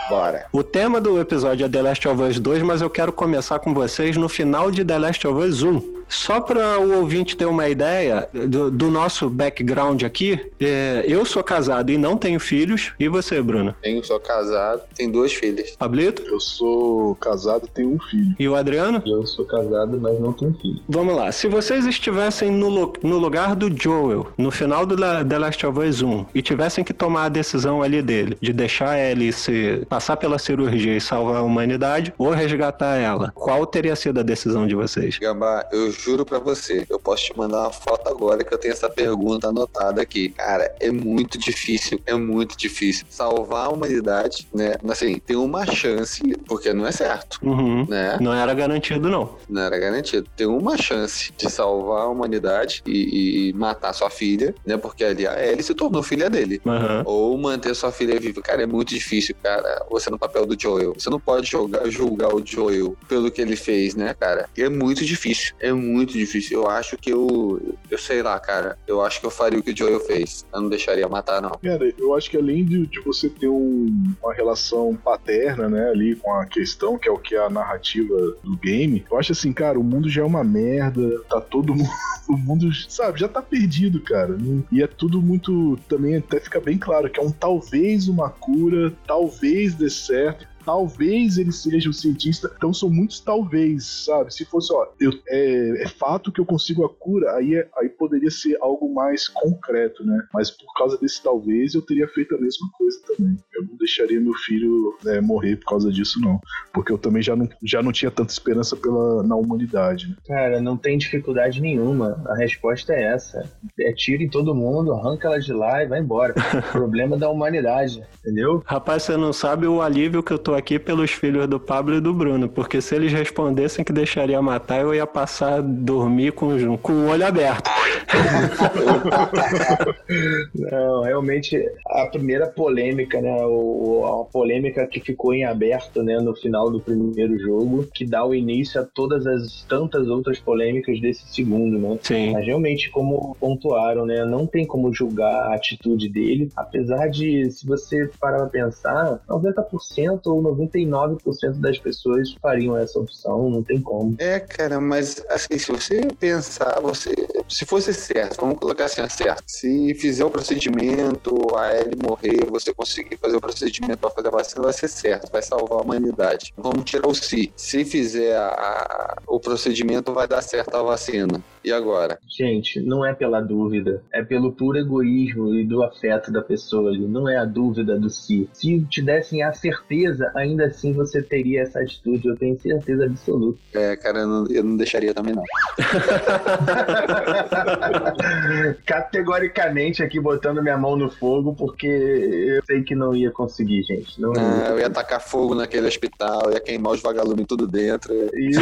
Bora. 0.09 0.45
O 0.53 0.63
tema 0.63 1.01
do 1.01 1.19
episódio 1.19 1.65
é 1.65 1.69
The 1.69 1.81
Last 1.81 2.07
of 2.07 2.23
Us 2.23 2.39
2, 2.39 2.63
mas 2.63 2.81
eu 2.81 2.89
quero 2.89 3.11
começar 3.11 3.59
com 3.59 3.73
vocês 3.73 4.15
no 4.15 4.29
final 4.29 4.71
de 4.71 4.85
The 4.85 4.97
Last 4.97 5.27
of 5.27 5.45
Us 5.45 5.61
1. 5.61 5.96
Só 6.09 6.39
para 6.39 6.79
o 6.79 6.97
ouvinte 6.99 7.35
ter 7.35 7.45
uma 7.45 7.67
ideia 7.67 8.27
do, 8.33 8.71
do 8.71 8.89
nosso 8.89 9.29
background 9.29 10.03
aqui, 10.03 10.39
é, 10.59 11.03
eu 11.07 11.25
sou 11.25 11.43
casado 11.43 11.91
e 11.91 11.97
não 11.97 12.17
tenho 12.17 12.39
filhos. 12.39 12.93
E 12.99 13.07
você, 13.07 13.41
Bruno? 13.41 13.75
Tenho, 13.81 14.03
sou 14.03 14.19
casado, 14.19 14.81
tenho 14.95 15.11
duas 15.11 15.33
filhas. 15.33 15.71
Pablito? 15.77 16.21
Eu 16.23 16.39
sou 16.39 17.15
casado 17.15 17.65
e 17.65 17.69
tenho 17.69 17.93
um 17.95 17.99
filho. 17.99 18.35
E 18.39 18.47
o 18.47 18.55
Adriano? 18.55 19.01
Eu 19.05 19.25
sou 19.25 19.45
casado, 19.45 19.99
mas 19.99 20.19
não 20.19 20.31
tenho 20.33 20.53
filho. 20.61 20.79
Vamos 20.87 21.15
lá. 21.15 21.31
Se 21.31 21.47
vocês 21.47 21.85
estivessem 21.85 22.51
no, 22.51 22.93
no 23.03 23.17
lugar 23.17 23.55
do 23.55 23.69
Joel, 23.75 24.27
no 24.37 24.51
final 24.51 24.85
do 24.85 24.99
La- 24.99 25.23
The 25.23 25.37
Last 25.37 25.65
of 25.65 25.79
Us 25.79 26.01
1, 26.01 26.25
e 26.33 26.41
tivessem 26.41 26.83
que 26.83 26.93
tomar 26.93 27.25
a 27.25 27.29
decisão 27.29 27.81
ali 27.81 28.01
dele, 28.01 28.37
de 28.41 28.53
deixar 28.53 28.91
a 28.91 28.99
Ellie 29.11 29.33
se, 29.33 29.85
passar 29.89 30.17
pela 30.17 30.37
cirurgia 30.39 30.95
e 30.95 31.01
salvar 31.01 31.37
a 31.37 31.41
humanidade, 31.41 32.13
ou 32.17 32.31
resgatar 32.31 32.95
ela, 32.97 33.31
qual 33.35 33.65
teria 33.65 33.95
sido 33.95 34.19
a 34.19 34.23
decisão 34.23 34.65
de 34.67 34.75
vocês? 34.75 35.17
Gambá, 35.19 35.65
eu 35.71 35.91
juro 35.99 36.25
pra 36.25 36.39
você, 36.39 36.85
eu 36.89 36.99
posso 36.99 37.25
te 37.25 37.37
mandar 37.37 37.61
uma 37.63 37.71
foto 37.71 38.07
agora 38.09 38.43
que 38.43 38.53
eu 38.53 38.57
tenho 38.57 38.73
essa 38.73 38.89
pergunta 38.89 39.47
anotada 39.49 40.01
aqui. 40.01 40.29
Cara, 40.29 40.73
é 40.79 40.91
muito 40.91 41.37
difícil, 41.37 41.99
é 42.05 42.13
muito 42.13 42.57
difícil. 42.57 43.05
Salvar 43.09 43.65
a 43.65 43.69
humanidade, 43.69 44.47
né? 44.53 44.75
Assim, 44.89 45.19
tem 45.19 45.35
uma 45.35 45.65
chance, 45.65 46.21
porque 46.47 46.73
não 46.73 46.85
é 46.85 46.91
certo, 46.91 47.39
Uhum. 47.43 47.85
né? 47.87 48.17
Não 48.21 48.33
era 48.33 48.53
garantido, 48.53 49.09
não. 49.09 49.35
Não 49.49 49.61
era 49.61 49.77
garantido. 49.77 50.27
Tem 50.35 50.47
uma 50.47 50.77
chance 50.77 51.31
de 51.37 51.49
salvar 51.49 52.03
a 52.03 52.07
humanidade 52.09 52.81
e, 52.85 53.49
e 53.49 53.53
matar 53.53 53.93
sua 53.93 54.09
filha, 54.09 54.53
né? 54.65 54.77
Porque 54.77 55.03
ali 55.03 55.25
a 55.27 55.43
Ellie 55.45 55.63
se 55.63 55.73
tornou 55.73 56.03
filha 56.03 56.29
dele. 56.29 56.61
Aham. 56.65 57.03
Ou 57.05 57.37
manter 57.37 57.75
sua 57.75 57.91
filha 57.91 58.19
viva. 58.19 58.41
Cara, 58.41 58.63
é 58.63 58.65
muito 58.65 58.89
difícil, 58.89 59.35
cara. 59.41 59.85
Você 59.89 60.09
no 60.09 60.19
papel 60.19 60.45
do 60.45 60.59
Joel. 60.59 60.93
Você 60.97 61.09
não 61.09 61.19
pode 61.19 61.49
jogar, 61.49 61.87
julgar 61.89 62.33
o 62.33 62.45
Joel 62.45 62.95
pelo 63.07 63.31
que 63.31 63.41
ele 63.41 63.55
fez, 63.55 63.95
né, 63.95 64.13
cara? 64.13 64.49
É 64.57 64.69
muito 64.69 65.03
difícil. 65.05 65.53
É 65.59 65.71
muito 65.71 65.86
difícil. 66.05 66.61
Eu 66.61 66.67
acho 66.69 66.97
que 66.97 67.11
eu. 67.11 67.75
Eu 67.89 67.97
sei 67.97 68.21
lá, 68.21 68.39
cara. 68.39 68.77
Eu 68.87 69.01
acho 69.01 69.19
que 69.19 69.25
eu 69.25 69.31
faria 69.31 69.59
o 69.59 69.63
que 69.63 69.71
o 69.71 69.77
Joel 69.77 69.99
fez. 69.99 70.45
Eu 70.53 70.61
não 70.61 70.69
deixaria 70.69 71.07
matar, 71.07 71.41
não. 71.41 71.51
Cara, 71.63 71.93
eu 71.97 72.15
acho 72.15 72.29
que 72.29 72.37
além 72.37 72.63
de, 72.65 72.85
de 72.87 72.99
você 73.01 73.29
ter 73.29 73.47
um- 73.47 74.13
uma 74.21 74.33
relação 74.33 74.95
paterna, 74.95 75.69
né, 75.69 75.89
ali 75.89 76.15
com 76.15 76.33
a 76.33 76.45
questão, 76.45 76.97
que 76.97 77.07
é 77.07 77.11
o 77.11 77.17
que 77.17 77.35
é 77.35 77.39
a 77.39 77.49
narrativa 77.49 78.15
do 78.43 78.57
game, 78.57 79.05
eu 79.09 79.17
acho 79.17 79.31
assim, 79.31 79.53
cara, 79.53 79.79
o 79.79 79.83
mundo 79.83 80.09
já 80.09 80.21
é 80.21 80.25
uma 80.25 80.43
merda, 80.43 81.21
tá 81.29 81.39
todo 81.41 81.73
mundo. 81.75 81.89
O 82.27 82.35
mundo, 82.35 82.67
sabe, 82.89 83.21
já 83.21 83.29
tá 83.29 83.41
perdido, 83.41 84.01
cara. 84.01 84.37
E 84.69 84.83
é 84.83 84.87
tudo 84.87 85.21
muito. 85.21 85.79
Também 85.87 86.17
até 86.17 86.41
fica 86.41 86.59
bem 86.59 86.77
claro 86.77 87.09
que 87.09 87.17
é 87.21 87.23
um 87.23 87.31
talvez 87.31 88.09
uma 88.09 88.29
cura, 88.29 88.91
talvez 89.07 89.73
dê 89.73 89.89
certo. 89.89 90.45
Talvez 90.67 91.37
ele 91.37 91.53
seja 91.53 91.89
um 91.89 91.93
cientista, 91.93 92.51
então 92.57 92.73
são 92.73 92.89
muitos 92.89 93.21
talvez, 93.21 94.03
sabe? 94.03 94.33
Se 94.33 94.43
fosse, 94.43 94.73
ó, 94.73 94.85
eu, 94.99 95.13
é, 95.29 95.83
é 95.83 95.87
fato 95.87 96.29
que 96.29 96.41
eu 96.41 96.45
consigo 96.45 96.83
a 96.83 96.89
cura, 96.89 97.31
aí, 97.37 97.55
é- 97.55 97.69
aí 97.77 97.87
poderia 97.87 98.29
ser 98.29 98.57
algo 98.59 98.93
mais 98.93 99.29
concreto, 99.29 100.05
né? 100.05 100.21
Mas 100.33 100.51
por 100.51 100.73
causa 100.73 100.97
desse 100.97 101.23
talvez, 101.23 101.73
eu 101.73 101.81
teria 101.81 102.05
feito 102.09 102.35
a 102.35 102.37
mesma 102.37 102.67
coisa 102.77 102.99
também. 103.07 103.37
Eu 103.55 103.63
não 103.65 103.77
deixaria 103.77 104.19
meu 104.19 104.33
filho 104.33 104.93
né, 105.05 105.21
morrer 105.21 105.55
por 105.55 105.67
causa 105.67 105.89
disso, 105.89 106.19
não. 106.19 106.37
Porque 106.73 106.91
eu 106.91 106.97
também 106.97 107.21
já 107.21 107.33
não, 107.33 107.47
já 107.63 107.81
não 107.81 107.93
tinha 107.93 108.11
tanta 108.11 108.33
esperança 108.33 108.75
pela, 108.75 109.23
na 109.23 109.37
humanidade, 109.37 110.09
né? 110.09 110.17
Cara, 110.27 110.59
não 110.59 110.75
tem 110.75 110.97
dificuldade 110.97 111.61
nenhuma. 111.61 112.21
A 112.27 112.35
resposta 112.35 112.91
é 112.91 113.13
essa. 113.13 113.49
É 113.79 113.93
tiro 113.93 114.21
em 114.21 114.29
todo 114.29 114.53
mundo, 114.53 114.91
arranca 114.91 115.29
ela 115.29 115.39
de 115.39 115.53
lá 115.53 115.81
e 115.81 115.87
vai 115.87 116.01
embora. 116.01 116.33
Problema 116.73 117.15
da 117.15 117.29
humanidade, 117.29 118.03
entendeu? 118.19 118.61
Rapaz, 118.65 119.03
você 119.03 119.15
não 119.15 119.31
sabe 119.31 119.65
o 119.65 119.81
alívio 119.81 120.21
que 120.21 120.33
eu 120.33 120.37
tô 120.37 120.56
aqui 120.57 120.79
pelos 120.79 121.11
filhos 121.11 121.47
do 121.47 121.59
Pablo 121.59 121.95
e 121.95 122.01
do 122.01 122.13
Bruno, 122.13 122.49
porque 122.49 122.81
se 122.81 122.95
eles 122.95 123.13
respondessem 123.13 123.85
que 123.85 123.93
deixaria 123.93 124.41
matar, 124.41 124.81
eu 124.81 124.93
ia 124.93 125.05
passar 125.05 125.59
a 125.59 125.61
dormir 125.61 126.31
com, 126.31 126.77
com 126.77 126.93
o 126.93 127.09
olho 127.09 127.25
aberto. 127.25 127.69
Não, 130.55 131.03
realmente 131.03 131.63
a 131.87 132.05
primeira 132.07 132.47
polêmica, 132.47 133.21
né? 133.21 133.35
O, 133.45 134.05
a 134.05 134.25
polêmica 134.25 134.87
que 134.87 134.99
ficou 134.99 135.33
em 135.33 135.45
aberto, 135.45 136.03
né, 136.03 136.19
no 136.19 136.35
final 136.35 136.71
do 136.71 136.79
primeiro 136.79 137.37
jogo, 137.39 137.87
que 137.93 138.05
dá 138.05 138.25
o 138.25 138.33
início 138.33 138.81
a 138.81 138.83
todas 138.83 139.27
as 139.27 139.63
tantas 139.67 140.07
outras 140.07 140.39
polêmicas 140.39 140.99
desse 140.99 141.27
segundo, 141.33 141.77
né? 141.77 141.97
Sim. 142.01 142.33
Mas 142.33 142.45
realmente, 142.45 142.89
como 142.89 143.35
pontuaram, 143.39 144.05
né? 144.05 144.25
Não 144.25 144.45
tem 144.45 144.65
como 144.65 144.93
julgar 144.93 145.51
a 145.51 145.55
atitude 145.55 146.09
dele, 146.09 146.49
apesar 146.55 147.09
de, 147.09 147.49
se 147.51 147.65
você 147.65 148.09
parar 148.19 148.39
pra 148.39 148.47
pensar, 148.47 149.19
90% 149.27 150.21
ou 150.27 150.41
99% 150.55 151.59
das 151.59 151.77
pessoas 151.79 152.33
fariam 152.41 152.77
essa 152.77 152.99
opção, 152.99 153.49
não 153.49 153.63
tem 153.63 153.81
como. 153.81 154.15
É, 154.19 154.39
cara, 154.39 154.79
mas 154.79 155.23
assim, 155.29 155.57
se 155.57 155.71
você 155.71 156.01
pensar, 156.19 156.79
você. 156.81 157.13
Se 157.49 157.65
fosse 157.65 157.93
certo, 157.93 158.41
vamos 158.41 158.59
colocar 158.59 158.85
assim, 158.85 159.01
é 159.01 159.09
certo. 159.09 159.43
Se 159.47 159.93
fizer 159.95 160.25
o 160.25 160.29
procedimento, 160.29 161.35
a 161.55 161.75
Ellie 161.75 161.95
morrer, 162.01 162.45
você 162.49 162.73
conseguir 162.73 163.17
fazer 163.17 163.37
o 163.37 163.41
procedimento 163.41 163.97
para 163.97 164.09
fazer 164.09 164.27
a 164.27 164.31
vacina, 164.31 164.63
vai 164.63 164.73
ser 164.73 164.87
certo, 164.87 165.31
vai 165.31 165.41
salvar 165.41 165.79
a 165.79 165.81
humanidade. 165.81 166.53
Vamos 166.57 166.83
tirar 166.83 167.07
o 167.07 167.15
se. 167.15 167.51
Se 167.55 167.85
fizer 167.85 168.35
a- 168.35 169.15
o 169.27 169.39
procedimento, 169.39 170.13
vai 170.13 170.27
dar 170.27 170.41
certo 170.41 170.75
a 170.75 170.83
vacina. 170.83 171.41
E 171.67 171.73
agora? 171.73 172.17
Gente, 172.25 172.79
não 172.79 173.05
é 173.05 173.13
pela 173.13 173.41
dúvida, 173.41 174.01
é 174.13 174.23
pelo 174.23 174.53
puro 174.53 174.77
egoísmo 174.77 175.53
e 175.53 175.65
do 175.65 175.83
afeto 175.83 176.31
da 176.31 176.41
pessoa 176.41 176.89
ali. 176.89 177.05
Não 177.05 177.27
é 177.27 177.35
a 177.35 177.43
dúvida 177.43 177.99
do 177.99 178.09
si. 178.09 178.49
Se 178.53 178.79
te 178.89 179.01
dessem 179.01 179.43
a 179.43 179.51
certeza, 179.51 180.31
ainda 180.33 180.67
assim 180.67 180.93
você 180.93 181.21
teria 181.21 181.63
essa 181.63 181.81
atitude. 181.81 182.25
Eu 182.25 182.37
tenho 182.37 182.57
certeza 182.57 183.03
absoluta. 183.03 183.59
É, 183.73 183.97
cara, 183.97 184.19
eu 184.19 184.27
não, 184.27 184.47
eu 184.47 184.63
não 184.63 184.77
deixaria 184.77 185.13
também, 185.13 185.35
não. 185.35 185.43
Categoricamente 188.85 190.01
aqui 190.01 190.21
botando 190.21 190.63
minha 190.63 190.77
mão 190.77 190.95
no 190.95 191.09
fogo, 191.09 191.53
porque 191.53 191.85
eu 191.85 192.63
sei 192.65 192.81
que 192.81 192.95
não 192.95 193.13
ia 193.13 193.29
conseguir, 193.29 193.83
gente. 193.83 194.21
Não 194.21 194.31
Ah, 194.37 194.69
eu 194.69 194.79
ia 194.79 194.89
tacar 194.89 195.19
fogo 195.19 195.53
naquele 195.53 195.87
hospital, 195.87 196.49
ia 196.49 196.61
queimar 196.61 196.93
os 196.93 197.01
vagalumes 197.01 197.45
tudo 197.45 197.67
dentro. 197.67 198.13
Isso. 198.33 198.61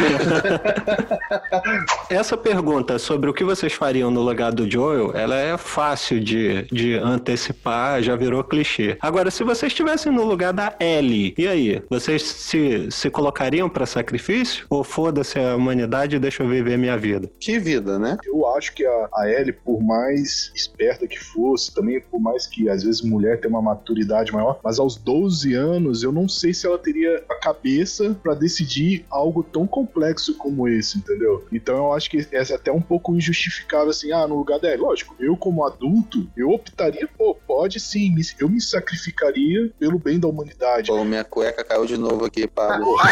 Essa 2.10 2.36
pergunta 2.36 2.95
sobre 2.98 3.30
o 3.30 3.34
que 3.34 3.44
vocês 3.44 3.72
fariam 3.72 4.10
no 4.10 4.22
lugar 4.22 4.52
do 4.52 4.70
Joel, 4.70 5.12
ela 5.14 5.36
é 5.36 5.56
fácil 5.56 6.20
de, 6.20 6.62
de 6.72 6.94
antecipar, 6.94 8.02
já 8.02 8.16
virou 8.16 8.42
clichê. 8.44 8.96
Agora, 9.00 9.30
se 9.30 9.44
vocês 9.44 9.72
estivessem 9.72 10.12
no 10.12 10.24
lugar 10.24 10.52
da 10.52 10.74
Ellie, 10.80 11.34
e 11.36 11.46
aí? 11.46 11.82
Vocês 11.88 12.22
se, 12.22 12.90
se 12.90 13.10
colocariam 13.10 13.68
pra 13.68 13.86
sacrifício? 13.86 14.66
Ou 14.70 14.82
foda-se 14.84 15.38
a 15.38 15.56
humanidade 15.56 16.16
e 16.16 16.18
deixa 16.18 16.42
eu 16.42 16.48
viver 16.48 16.76
minha 16.78 16.96
vida? 16.96 17.30
Que 17.40 17.58
vida, 17.58 17.98
né? 17.98 18.16
Eu 18.24 18.46
acho 18.54 18.74
que 18.74 18.84
a, 18.84 19.08
a 19.14 19.30
Ellie, 19.30 19.52
por 19.52 19.82
mais 19.82 20.50
esperta 20.54 21.06
que 21.06 21.18
fosse, 21.18 21.74
também 21.74 22.00
por 22.00 22.20
mais 22.20 22.46
que 22.46 22.68
às 22.68 22.82
vezes 22.82 23.02
mulher 23.02 23.40
tem 23.40 23.50
uma 23.50 23.62
maturidade 23.62 24.32
maior, 24.32 24.58
mas 24.62 24.78
aos 24.78 24.96
12 24.96 25.54
anos 25.54 26.02
eu 26.02 26.12
não 26.12 26.28
sei 26.28 26.52
se 26.52 26.66
ela 26.66 26.78
teria 26.78 27.22
a 27.28 27.34
cabeça 27.36 28.16
pra 28.22 28.34
decidir 28.34 29.04
algo 29.10 29.42
tão 29.42 29.66
complexo 29.66 30.34
como 30.34 30.68
esse, 30.68 30.98
entendeu? 30.98 31.44
Então 31.52 31.76
eu 31.76 31.92
acho 31.92 32.10
que 32.10 32.26
é 32.32 32.40
até 32.54 32.70
um 32.70 32.80
pouco 32.86 33.14
injustificável 33.14 33.90
assim, 33.90 34.12
ah, 34.12 34.26
no 34.26 34.36
lugar 34.36 34.62
Ellie. 34.62 34.76
Lógico, 34.76 35.14
eu 35.18 35.36
como 35.36 35.64
adulto, 35.64 36.30
eu 36.36 36.50
optaria, 36.50 37.08
pô, 37.16 37.34
pode 37.34 37.78
sim, 37.80 38.14
eu 38.38 38.48
me 38.48 38.60
sacrificaria 38.60 39.70
pelo 39.78 39.98
bem 39.98 40.18
da 40.18 40.28
humanidade. 40.28 40.88
Pô, 40.88 41.04
minha 41.04 41.24
cueca 41.24 41.64
caiu 41.64 41.86
de 41.86 41.96
novo 41.96 42.24
aqui, 42.24 42.46
Pablo. 42.46 42.96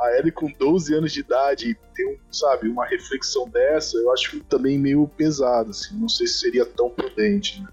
A 0.00 0.16
Ellie 0.16 0.30
com 0.30 0.50
12 0.52 0.94
anos 0.94 1.12
de 1.12 1.20
idade 1.20 1.76
ter, 1.92 2.06
um, 2.06 2.16
sabe, 2.30 2.68
uma 2.68 2.86
reflexão 2.86 3.48
dessa, 3.48 3.96
eu 3.96 4.12
acho 4.12 4.38
também 4.44 4.78
meio 4.78 5.08
pesado, 5.08 5.70
assim. 5.70 5.96
Não 5.96 6.08
sei 6.08 6.26
se 6.28 6.38
seria 6.38 6.64
tão 6.64 6.88
prudente, 6.88 7.60
né? 7.60 7.68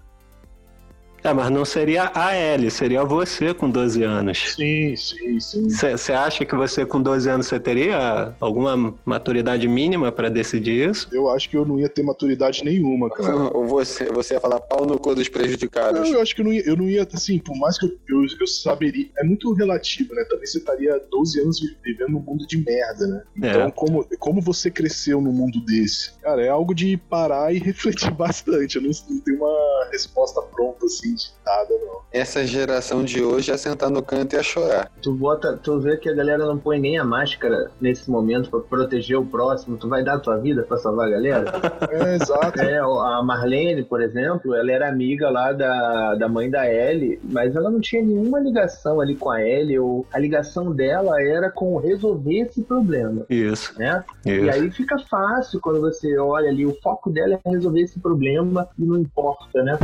É, 1.26 1.32
mas 1.32 1.50
não 1.50 1.64
seria 1.64 2.10
a 2.14 2.36
Ellie, 2.36 2.70
seria 2.70 3.04
você 3.04 3.52
com 3.52 3.68
12 3.68 4.02
anos. 4.04 4.54
Sim, 4.54 4.94
sim, 4.94 5.40
sim. 5.40 5.68
Você 5.68 6.12
acha 6.12 6.44
que 6.44 6.54
você 6.54 6.86
com 6.86 7.02
12 7.02 7.28
anos 7.28 7.46
você 7.48 7.58
teria 7.58 8.32
alguma 8.38 8.94
maturidade 9.04 9.66
mínima 9.66 10.12
pra 10.12 10.28
decidir 10.28 10.88
isso? 10.90 11.08
Eu 11.10 11.28
acho 11.28 11.50
que 11.50 11.56
eu 11.56 11.64
não 11.64 11.80
ia 11.80 11.88
ter 11.88 12.04
maturidade 12.04 12.64
nenhuma, 12.64 13.10
cara. 13.10 13.34
Ou 13.56 13.66
você, 13.66 14.04
você 14.06 14.34
ia 14.34 14.40
falar 14.40 14.60
pau 14.60 14.86
no 14.86 14.98
cu 15.00 15.16
dos 15.16 15.28
prejudicados. 15.28 16.00
Não, 16.00 16.06
eu 16.16 16.22
acho 16.22 16.32
que 16.32 16.42
eu 16.42 16.44
não 16.44 16.52
ia, 16.52 16.62
eu 16.64 16.76
não 16.76 16.88
ia 16.88 17.06
assim, 17.12 17.40
por 17.40 17.56
mais 17.56 17.76
que 17.76 17.86
eu, 17.86 17.90
eu, 18.08 18.22
eu 18.40 18.46
saberia. 18.46 19.08
É 19.18 19.24
muito 19.24 19.52
relativo, 19.52 20.14
né? 20.14 20.22
Também 20.30 20.46
você 20.46 20.58
estaria 20.58 21.00
12 21.10 21.40
anos 21.40 21.58
vi- 21.60 21.76
vivendo 21.84 22.10
num 22.12 22.20
mundo 22.20 22.46
de 22.46 22.56
merda, 22.58 23.04
né? 23.06 23.22
Então, 23.36 23.62
É. 23.62 23.70
como, 23.72 24.06
como 24.20 24.40
você 24.40 24.70
cresceu 24.70 25.20
num 25.20 25.32
mundo 25.32 25.60
desse? 25.64 26.12
Cara, 26.20 26.40
é 26.44 26.48
algo 26.48 26.72
de 26.72 26.96
parar 26.96 27.52
e 27.52 27.58
refletir 27.58 28.12
bastante. 28.12 28.76
Eu 28.76 28.82
não, 28.82 28.90
não 29.10 29.20
tenho 29.20 29.38
uma 29.38 29.88
resposta 29.90 30.40
pronta, 30.42 30.86
assim, 30.86 31.15
de 31.16 31.32
nada, 31.44 31.74
não. 31.84 32.00
Essa 32.12 32.46
geração 32.46 33.02
de 33.04 33.22
hoje 33.22 33.50
ia 33.50 33.58
sentar 33.58 33.90
no 33.90 34.02
canto 34.02 34.34
e 34.34 34.36
ia 34.36 34.42
chorar. 34.42 34.90
Tu 35.02 35.12
bota, 35.12 35.56
tu 35.56 35.80
vê 35.80 35.96
que 35.96 36.08
a 36.08 36.14
galera 36.14 36.46
não 36.46 36.58
põe 36.58 36.78
nem 36.78 36.98
a 36.98 37.04
máscara 37.04 37.70
nesse 37.80 38.10
momento 38.10 38.50
pra 38.50 38.60
proteger 38.60 39.18
o 39.18 39.26
próximo. 39.26 39.76
Tu 39.76 39.88
vai 39.88 40.04
dar 40.04 40.14
a 40.14 40.20
tua 40.20 40.36
vida 40.38 40.62
pra 40.62 40.76
salvar 40.76 41.08
a 41.08 41.10
galera? 41.10 41.52
É, 41.90 42.16
exato. 42.16 42.60
É, 42.60 42.78
a 42.78 43.22
Marlene, 43.22 43.82
por 43.84 44.02
exemplo, 44.02 44.54
ela 44.54 44.70
era 44.70 44.88
amiga 44.88 45.30
lá 45.30 45.52
da, 45.52 46.14
da 46.14 46.28
mãe 46.28 46.50
da 46.50 46.66
Ellie, 46.70 47.18
mas 47.22 47.54
ela 47.54 47.70
não 47.70 47.80
tinha 47.80 48.02
nenhuma 48.02 48.40
ligação 48.40 49.00
ali 49.00 49.14
com 49.14 49.30
a 49.30 49.42
Ellie, 49.42 49.78
ou 49.78 50.06
a 50.12 50.18
ligação 50.18 50.72
dela 50.72 51.20
era 51.22 51.50
com 51.50 51.76
resolver 51.78 52.40
esse 52.40 52.62
problema, 52.62 53.24
Isso, 53.28 53.78
né? 53.78 54.04
E 54.24 54.32
isso. 54.32 54.50
aí 54.50 54.70
fica 54.70 54.98
fácil 54.98 55.60
quando 55.60 55.80
você 55.80 56.18
olha 56.18 56.48
ali, 56.48 56.66
o 56.66 56.76
foco 56.82 57.10
dela 57.10 57.40
é 57.44 57.50
resolver 57.50 57.80
esse 57.80 57.98
problema 58.00 58.68
e 58.78 58.84
não 58.84 58.98
importa, 58.98 59.62
né? 59.62 59.78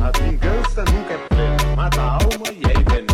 A 0.00 0.12
vingança 0.16 0.84
nunca 0.84 1.14
é 1.14 1.18
plena, 1.28 1.76
mata 1.76 2.00
a 2.00 2.12
alma 2.12 2.52
e 2.52 2.62
é 2.70 2.90
veneno. 2.90 3.07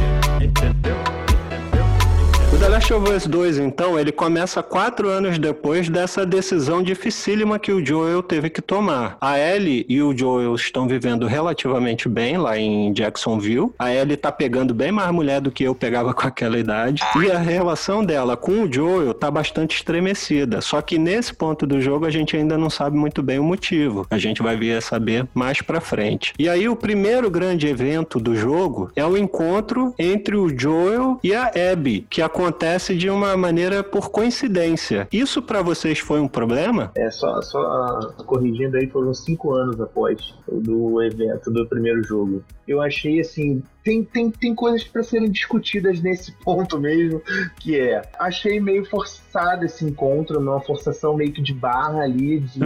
The 2.64 2.70
Last 2.70 2.94
of 2.94 3.12
Us 3.12 3.26
2, 3.26 3.58
então, 3.58 3.98
ele 3.98 4.10
começa 4.10 4.62
quatro 4.62 5.10
anos 5.10 5.38
depois 5.38 5.90
dessa 5.90 6.24
decisão 6.24 6.82
dificílima 6.82 7.58
que 7.58 7.70
o 7.70 7.84
Joel 7.84 8.22
teve 8.22 8.48
que 8.48 8.62
tomar. 8.62 9.18
A 9.20 9.38
Ellie 9.38 9.84
e 9.86 10.00
o 10.00 10.16
Joel 10.16 10.54
estão 10.54 10.88
vivendo 10.88 11.26
relativamente 11.26 12.08
bem 12.08 12.38
lá 12.38 12.58
em 12.58 12.90
Jacksonville. 12.94 13.70
A 13.78 13.94
Ellie 13.94 14.16
tá 14.16 14.32
pegando 14.32 14.72
bem 14.72 14.90
mais 14.90 15.12
mulher 15.12 15.42
do 15.42 15.50
que 15.50 15.62
eu 15.62 15.74
pegava 15.74 16.14
com 16.14 16.26
aquela 16.26 16.58
idade. 16.58 17.02
E 17.22 17.30
a 17.30 17.36
relação 17.36 18.02
dela 18.02 18.34
com 18.34 18.62
o 18.62 18.72
Joel 18.72 19.12
tá 19.12 19.30
bastante 19.30 19.76
estremecida. 19.76 20.62
Só 20.62 20.80
que 20.80 20.96
nesse 20.96 21.34
ponto 21.34 21.66
do 21.66 21.82
jogo 21.82 22.06
a 22.06 22.10
gente 22.10 22.34
ainda 22.34 22.56
não 22.56 22.70
sabe 22.70 22.96
muito 22.96 23.22
bem 23.22 23.38
o 23.38 23.44
motivo. 23.44 24.06
A 24.10 24.16
gente 24.16 24.42
vai 24.42 24.56
vir 24.56 24.78
a 24.78 24.80
saber 24.80 25.28
mais 25.34 25.60
pra 25.60 25.82
frente. 25.82 26.32
E 26.38 26.48
aí 26.48 26.66
o 26.66 26.74
primeiro 26.74 27.30
grande 27.30 27.66
evento 27.66 28.18
do 28.18 28.34
jogo 28.34 28.90
é 28.96 29.04
o 29.04 29.18
encontro 29.18 29.94
entre 29.98 30.34
o 30.34 30.48
Joel 30.48 31.20
e 31.22 31.34
a 31.34 31.52
Abby, 31.72 32.06
que 32.08 32.22
acontece 32.22 32.53
de 32.96 33.10
uma 33.10 33.36
maneira 33.36 33.82
por 33.82 34.10
coincidência. 34.10 35.08
Isso 35.12 35.42
pra 35.42 35.62
vocês 35.62 35.98
foi 35.98 36.20
um 36.20 36.28
problema? 36.28 36.92
É, 36.96 37.10
só, 37.10 37.40
só 37.42 38.14
corrigindo 38.26 38.76
aí, 38.76 38.88
foram 38.88 39.12
cinco 39.12 39.52
anos 39.52 39.80
após 39.80 40.34
do 40.50 41.02
evento 41.02 41.50
do 41.50 41.66
primeiro 41.66 42.02
jogo. 42.02 42.42
Eu 42.66 42.80
achei 42.80 43.20
assim. 43.20 43.62
Tem, 43.82 44.02
tem, 44.02 44.30
tem 44.30 44.54
coisas 44.54 44.82
para 44.82 45.02
serem 45.02 45.30
discutidas 45.30 46.00
nesse 46.00 46.32
ponto 46.42 46.78
mesmo, 46.80 47.20
que 47.60 47.78
é. 47.78 48.00
Achei 48.18 48.58
meio 48.58 48.86
forçado 48.86 49.66
esse 49.66 49.84
encontro, 49.84 50.40
uma 50.40 50.60
forçação 50.60 51.14
meio 51.14 51.32
que 51.32 51.42
de 51.42 51.52
barra 51.52 52.02
ali, 52.02 52.40
de 52.40 52.60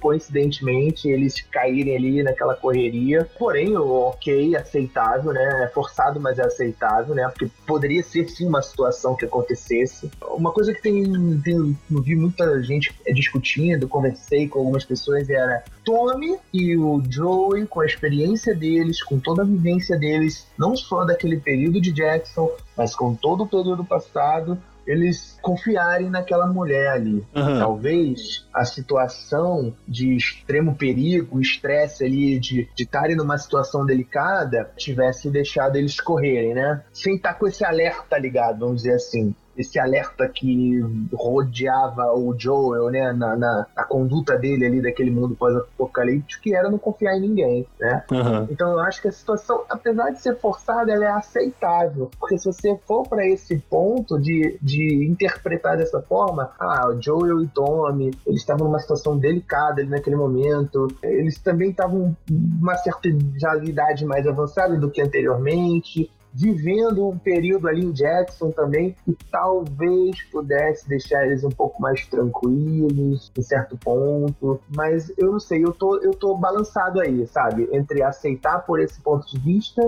coincidentemente 0.00 1.08
eles 1.08 1.40
caírem 1.50 1.96
ali 1.96 2.22
naquela 2.22 2.54
correria. 2.54 3.28
Porém, 3.36 3.76
ok, 3.76 4.54
aceitável, 4.54 5.32
né? 5.32 5.64
É 5.64 5.68
forçado, 5.68 6.20
mas 6.20 6.38
é 6.38 6.46
aceitável, 6.46 7.14
né? 7.16 7.26
Porque 7.28 7.50
poderia 7.66 8.02
ser 8.02 8.28
sim 8.28 8.46
uma 8.46 8.62
situação 8.62 9.16
que 9.16 9.24
acontecesse. 9.24 10.08
Uma 10.22 10.52
coisa 10.52 10.72
que 10.72 10.80
tem, 10.80 11.40
tem 11.40 11.76
eu 11.90 12.02
vi 12.02 12.14
muita 12.14 12.62
gente 12.62 12.94
discutindo, 13.12 13.88
conversei 13.88 14.46
com 14.46 14.60
algumas 14.60 14.84
pessoas, 14.84 15.28
era 15.28 15.64
Tommy 15.84 16.38
e 16.52 16.76
o 16.76 17.02
Joey, 17.08 17.66
com 17.66 17.80
a 17.80 17.86
experiência 17.86 18.54
deles, 18.54 19.02
com 19.02 19.18
toda 19.18 19.39
a 19.40 19.44
vivência 19.44 19.98
deles, 19.98 20.46
não 20.58 20.76
só 20.76 21.04
daquele 21.04 21.38
período 21.38 21.80
de 21.80 21.92
Jackson, 21.92 22.50
mas 22.76 22.94
com 22.94 23.14
todo 23.14 23.44
o 23.44 23.48
período 23.48 23.84
passado, 23.84 24.58
eles 24.86 25.38
confiarem 25.40 26.10
naquela 26.10 26.46
mulher 26.46 26.88
ali. 26.88 27.24
Aham. 27.34 27.58
Talvez 27.58 28.46
a 28.52 28.64
situação 28.64 29.72
de 29.86 30.16
extremo 30.16 30.74
perigo, 30.74 31.40
estresse 31.40 32.04
ali, 32.04 32.38
de 32.38 32.68
estarem 32.78 33.16
numa 33.16 33.38
situação 33.38 33.86
delicada, 33.86 34.70
tivesse 34.76 35.30
deixado 35.30 35.76
eles 35.76 36.00
correrem, 36.00 36.54
né? 36.54 36.82
Sem 36.92 37.16
estar 37.16 37.34
com 37.34 37.46
esse 37.46 37.64
alerta 37.64 38.18
ligado, 38.18 38.60
vamos 38.60 38.82
dizer 38.82 38.94
assim. 38.94 39.34
Esse 39.56 39.78
alerta 39.78 40.28
que 40.28 40.80
rodeava 41.12 42.12
o 42.14 42.34
Joel, 42.38 42.90
né? 42.90 43.12
Na, 43.12 43.36
na, 43.36 43.66
na 43.76 43.84
conduta 43.84 44.36
dele 44.36 44.66
ali 44.66 44.82
daquele 44.82 45.10
mundo 45.10 45.34
pós-apocalíptico, 45.34 46.42
que 46.42 46.54
era 46.54 46.70
não 46.70 46.78
confiar 46.78 47.16
em 47.16 47.20
ninguém, 47.20 47.66
né? 47.78 48.04
Aham. 48.10 48.48
Então 48.50 48.72
eu 48.72 48.80
acho 48.80 49.02
que 49.02 49.08
a 49.08 49.12
situação, 49.12 49.64
apesar 49.68 50.10
de 50.10 50.20
ser 50.20 50.36
forçada, 50.36 50.92
ela 50.92 51.04
é 51.04 51.10
aceitável. 51.10 52.10
Porque 52.18 52.38
se 52.38 52.46
você 52.46 52.78
for 52.86 53.06
para 53.08 53.26
esse 53.26 53.58
ponto 53.58 54.18
de, 54.18 54.58
de 54.62 55.06
interpretar 55.06 55.76
dessa 55.76 56.00
forma, 56.00 56.50
ah, 56.58 56.88
o 56.88 57.00
Joel 57.00 57.42
e 57.42 57.48
Tommy, 57.48 58.10
eles 58.26 58.40
estavam 58.40 58.66
numa 58.66 58.78
situação 58.78 59.18
delicada 59.18 59.80
ali 59.80 59.90
naquele 59.90 60.16
momento. 60.16 60.88
Eles 61.02 61.38
também 61.38 61.70
estavam 61.70 62.16
numa 62.28 62.76
certa 62.76 63.08
já 63.36 63.56
idade 63.56 64.04
mais 64.04 64.26
avançada 64.26 64.76
do 64.76 64.90
que 64.90 65.00
anteriormente. 65.00 66.10
Vivendo 66.32 67.08
um 67.08 67.18
período 67.18 67.68
ali 67.68 67.84
em 67.84 67.92
Jackson 67.92 68.50
também, 68.50 68.94
que 69.04 69.16
talvez 69.30 70.22
pudesse 70.30 70.88
deixar 70.88 71.26
eles 71.26 71.42
um 71.42 71.50
pouco 71.50 71.80
mais 71.82 72.06
tranquilos, 72.06 73.32
em 73.36 73.42
certo 73.42 73.76
ponto. 73.76 74.60
Mas 74.74 75.12
eu 75.18 75.32
não 75.32 75.40
sei, 75.40 75.64
eu 75.64 75.72
tô, 75.72 75.96
eu 75.98 76.12
tô 76.12 76.36
balançado 76.36 77.00
aí, 77.00 77.26
sabe? 77.26 77.68
Entre 77.72 78.02
aceitar 78.02 78.60
por 78.60 78.80
esse 78.80 79.00
ponto 79.00 79.26
de 79.28 79.38
vista 79.38 79.82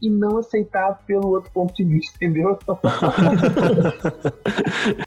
e 0.00 0.10
não 0.10 0.38
aceitar 0.38 1.02
pelo 1.06 1.28
outro 1.28 1.50
ponto 1.52 1.74
de 1.74 1.84
vista, 1.84 2.16
entendeu? 2.16 2.58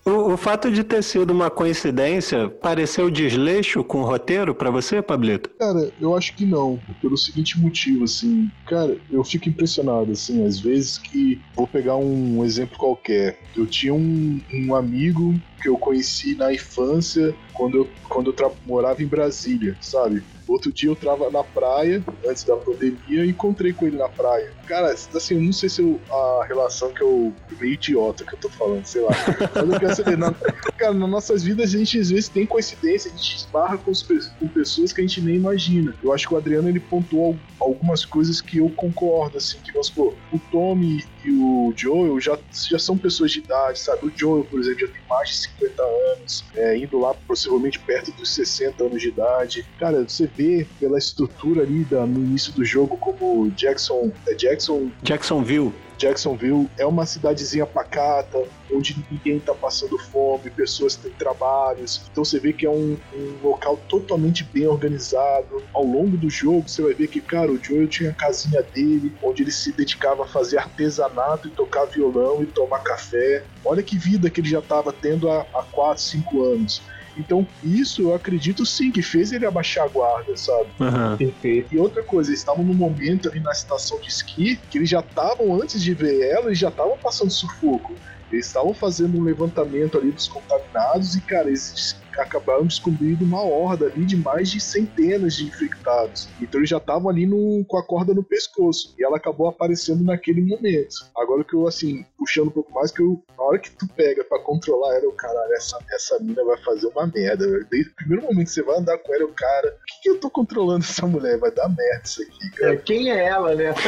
O, 0.05 0.33
o 0.33 0.37
fato 0.37 0.71
de 0.71 0.83
ter 0.83 1.03
sido 1.03 1.31
uma 1.31 1.49
coincidência 1.49 2.49
pareceu 2.49 3.09
desleixo 3.09 3.83
com 3.83 3.99
o 3.99 4.05
roteiro 4.05 4.55
pra 4.55 4.69
você, 4.69 5.01
Pablito? 5.01 5.49
Cara, 5.57 5.91
eu 5.99 6.15
acho 6.15 6.35
que 6.35 6.45
não, 6.45 6.79
pelo 7.01 7.17
seguinte 7.17 7.59
motivo, 7.59 8.03
assim, 8.03 8.49
cara, 8.65 8.97
eu 9.11 9.23
fico 9.23 9.49
impressionado, 9.49 10.11
assim, 10.11 10.45
às 10.45 10.59
vezes 10.59 10.97
que 10.97 11.41
vou 11.55 11.67
pegar 11.67 11.95
um 11.95 12.43
exemplo 12.43 12.77
qualquer. 12.77 13.39
Eu 13.55 13.65
tinha 13.65 13.93
um, 13.93 14.39
um 14.53 14.75
amigo 14.75 15.39
que 15.61 15.69
eu 15.69 15.77
conheci 15.77 16.35
na 16.35 16.53
infância, 16.53 17.35
quando 17.53 17.77
eu, 17.77 17.85
quando 18.09 18.33
eu 18.37 18.57
morava 18.65 19.01
em 19.03 19.07
Brasília, 19.07 19.77
sabe? 19.81 20.23
Outro 20.47 20.73
dia 20.73 20.89
eu 20.89 20.95
tava 20.95 21.29
na 21.29 21.43
praia, 21.43 22.03
antes 22.27 22.43
da 22.43 22.55
pandemia, 22.57 23.23
e 23.23 23.29
encontrei 23.29 23.71
com 23.71 23.85
ele 23.85 23.97
na 23.97 24.09
praia. 24.09 24.51
Cara, 24.65 24.91
assim, 24.91 25.35
eu 25.35 25.41
não 25.41 25.51
sei 25.53 25.69
se 25.69 25.79
eu- 25.81 26.01
a 26.09 26.45
relação 26.47 26.91
que 26.93 27.03
eu. 27.03 27.35
meio 27.59 27.73
idiota 27.73 28.23
que 28.25 28.35
eu 28.35 28.39
tô 28.39 28.49
falando, 28.51 28.85
sei 28.85 29.01
lá. 29.01 29.09
Mas 29.53 29.69
eu 29.73 29.79
quero 29.79 29.95
saber, 29.95 30.17
na, 30.17 30.33
cara, 30.77 30.93
nas 30.93 31.09
nossas 31.09 31.43
vidas 31.43 31.73
a 31.73 31.77
gente 31.77 31.99
às 31.99 32.09
vezes 32.09 32.29
tem 32.29 32.47
coincidência, 32.47 33.11
a 33.11 33.15
gente 33.15 33.35
esbarra 33.35 33.77
com, 33.77 33.91
os 33.91 34.01
com 34.39 34.47
pessoas 34.47 34.93
que 34.93 35.01
a 35.01 35.05
gente 35.05 35.21
nem 35.21 35.35
imagina. 35.35 35.93
Eu 36.01 36.13
acho 36.13 36.27
que 36.27 36.33
o 36.33 36.37
Adriano 36.37 36.69
ele 36.69 36.79
pontuou 36.79 37.33
al- 37.59 37.69
algumas 37.69 38.05
coisas 38.05 38.41
que 38.41 38.57
eu 38.59 38.69
concordo, 38.71 39.37
assim, 39.37 39.59
que 39.61 39.71
vamos 39.73 39.87
supor, 39.87 40.15
o 40.31 40.39
Tommy 40.51 40.97
e 41.23 41.31
o 41.31 41.73
Joel 41.75 42.19
já, 42.19 42.37
já 42.69 42.79
são 42.79 42.97
pessoas 42.97 43.31
de 43.31 43.39
idade, 43.39 43.79
sabe? 43.79 44.07
O 44.07 44.11
Joel, 44.15 44.43
por 44.43 44.59
exemplo, 44.59 44.79
já 44.79 44.87
tem 44.87 45.01
mais 45.09 45.29
de 45.29 45.35
50 45.37 45.83
anos, 45.83 46.45
é, 46.55 46.77
indo 46.77 46.99
lá 46.99 47.13
possivelmente 47.13 47.79
perto 47.79 48.11
dos 48.11 48.33
60 48.33 48.83
anos 48.83 49.01
de 49.01 49.09
idade. 49.09 49.65
Cara, 49.77 50.03
você 50.03 50.27
vê 50.27 50.65
pela 50.79 50.97
estrutura 50.97 51.63
ali 51.63 51.83
da, 51.83 52.05
no 52.05 52.19
início 52.19 52.53
do 52.53 52.63
jogo 52.63 52.97
como 52.97 53.49
Jackson. 53.51 54.11
É 54.27 54.33
Jackson 54.33 54.91
Jacksonville. 55.03 55.73
Jacksonville 55.99 56.69
é 56.77 56.85
uma 56.85 57.05
cidadezinha 57.05 57.65
pacata, 57.65 58.41
onde 58.73 59.05
ninguém 59.11 59.37
tá 59.37 59.53
passando 59.53 59.97
fome, 59.97 60.49
pessoas 60.49 60.95
têm 60.95 61.11
trabalhos. 61.11 62.07
Então 62.09 62.23
você 62.23 62.39
vê 62.39 62.53
que 62.53 62.65
é 62.65 62.69
um, 62.69 62.97
um 63.13 63.39
local 63.43 63.75
totalmente 63.89 64.45
bem 64.45 64.65
organizado. 64.65 65.61
Ao 65.73 65.83
longo 65.83 66.15
do 66.15 66.29
jogo, 66.29 66.69
você 66.69 66.81
vai 66.81 66.93
ver 66.93 67.07
que, 67.09 67.19
cara, 67.19 67.51
o 67.51 67.61
Joel 67.61 67.87
tinha 67.87 68.11
a 68.11 68.13
casinha 68.13 68.63
dele, 68.63 69.13
onde 69.21 69.43
ele 69.43 69.51
se 69.51 69.73
dedicava 69.73 70.23
a 70.23 70.27
fazer 70.27 70.57
artesanato 70.57 71.49
e 71.49 71.51
tocar 71.51 71.83
violão 71.85 72.41
e 72.41 72.45
tomar 72.45 72.79
café. 72.79 73.43
Olha 73.65 73.83
que 73.83 73.97
vida 73.97 74.29
que 74.29 74.39
ele 74.39 74.49
já 74.49 74.59
estava 74.59 74.93
tendo 74.93 75.29
há, 75.29 75.45
há 75.53 75.63
4, 75.63 76.01
5 76.01 76.43
anos. 76.43 76.81
Então, 77.17 77.47
isso 77.63 78.01
eu 78.01 78.13
acredito 78.13 78.65
sim 78.65 78.91
que 78.91 79.01
fez 79.01 79.31
ele 79.31 79.45
abaixar 79.45 79.85
a 79.85 79.89
guarda, 79.89 80.35
sabe? 80.35 80.71
Perfeito. 81.17 81.73
E 81.73 81.79
outra 81.79 82.03
coisa, 82.03 82.29
eles 82.29 82.39
estavam 82.39 82.63
num 82.63 82.73
momento 82.73 83.29
ali 83.29 83.39
na 83.41 83.51
estação 83.51 83.99
de 84.01 84.07
esqui 84.07 84.57
que 84.69 84.77
eles 84.77 84.89
já 84.89 84.99
estavam, 85.01 85.53
antes 85.61 85.81
de 85.81 85.93
ver 85.93 86.19
ela, 86.31 86.47
eles 86.47 86.59
já 86.59 86.69
estavam 86.69 86.97
passando 86.97 87.31
sufoco. 87.31 87.99
Eles 88.31 88.45
estavam 88.45 88.73
fazendo 88.75 89.17
um 89.17 89.23
levantamento 89.23 89.97
ali 89.97 90.11
dos 90.11 90.27
contaminados 90.27 91.15
e, 91.15 91.21
cara, 91.25 91.47
eles 91.47 91.97
acabaram 92.19 92.65
descobrindo 92.67 93.23
uma 93.23 93.41
horda 93.41 93.85
ali 93.87 94.05
de 94.05 94.17
mais 94.17 94.49
de 94.51 94.59
centenas 94.59 95.33
de 95.33 95.47
infectados. 95.47 96.33
Então 96.41 96.59
eles 96.59 96.69
já 96.69 96.77
estavam 96.77 97.09
ali 97.09 97.25
no- 97.25 97.63
com 97.65 97.77
a 97.77 97.83
corda 97.83 98.13
no 98.13 98.23
pescoço. 98.23 98.93
E 98.99 99.03
ela 99.05 99.17
acabou 99.17 99.47
aparecendo 99.47 100.03
naquele 100.03 100.41
momento. 100.41 100.95
Agora 101.17 101.43
que 101.45 101.55
eu, 101.55 101.65
assim, 101.65 102.05
puxando 102.19 102.47
um 102.47 102.51
pouco 102.51 102.71
mais, 102.73 102.91
que 102.91 103.01
eu, 103.01 103.23
na 103.37 103.43
hora 103.43 103.57
que 103.59 103.71
tu 103.71 103.87
pega 103.95 104.23
pra 104.25 104.39
controlar 104.39 104.95
ela, 104.95 105.05
eu, 105.05 105.11
caralho, 105.13 105.53
essa, 105.53 105.79
essa 105.91 106.19
mina 106.19 106.43
vai 106.43 106.57
fazer 106.57 106.87
uma 106.87 107.07
merda, 107.07 107.47
velho. 107.49 107.65
Desde 107.71 107.89
o 107.91 107.95
primeiro 107.95 108.23
momento 108.23 108.47
que 108.47 108.51
você 108.53 108.61
vai 108.61 108.77
andar 108.77 108.97
com 108.97 109.13
ela, 109.13 109.23
eu, 109.23 109.33
cara, 109.35 109.67
o 109.69 109.85
que, 109.85 110.01
que 110.03 110.09
eu 110.09 110.19
tô 110.19 110.29
controlando 110.29 110.83
essa 110.83 111.07
mulher? 111.07 111.37
Vai 111.37 111.51
dar 111.51 111.69
merda 111.69 112.01
isso 112.03 112.21
aqui, 112.21 112.51
cara. 112.51 112.73
É, 112.73 112.77
quem 112.77 113.09
é 113.11 113.23
ela, 113.25 113.55
né? 113.55 113.73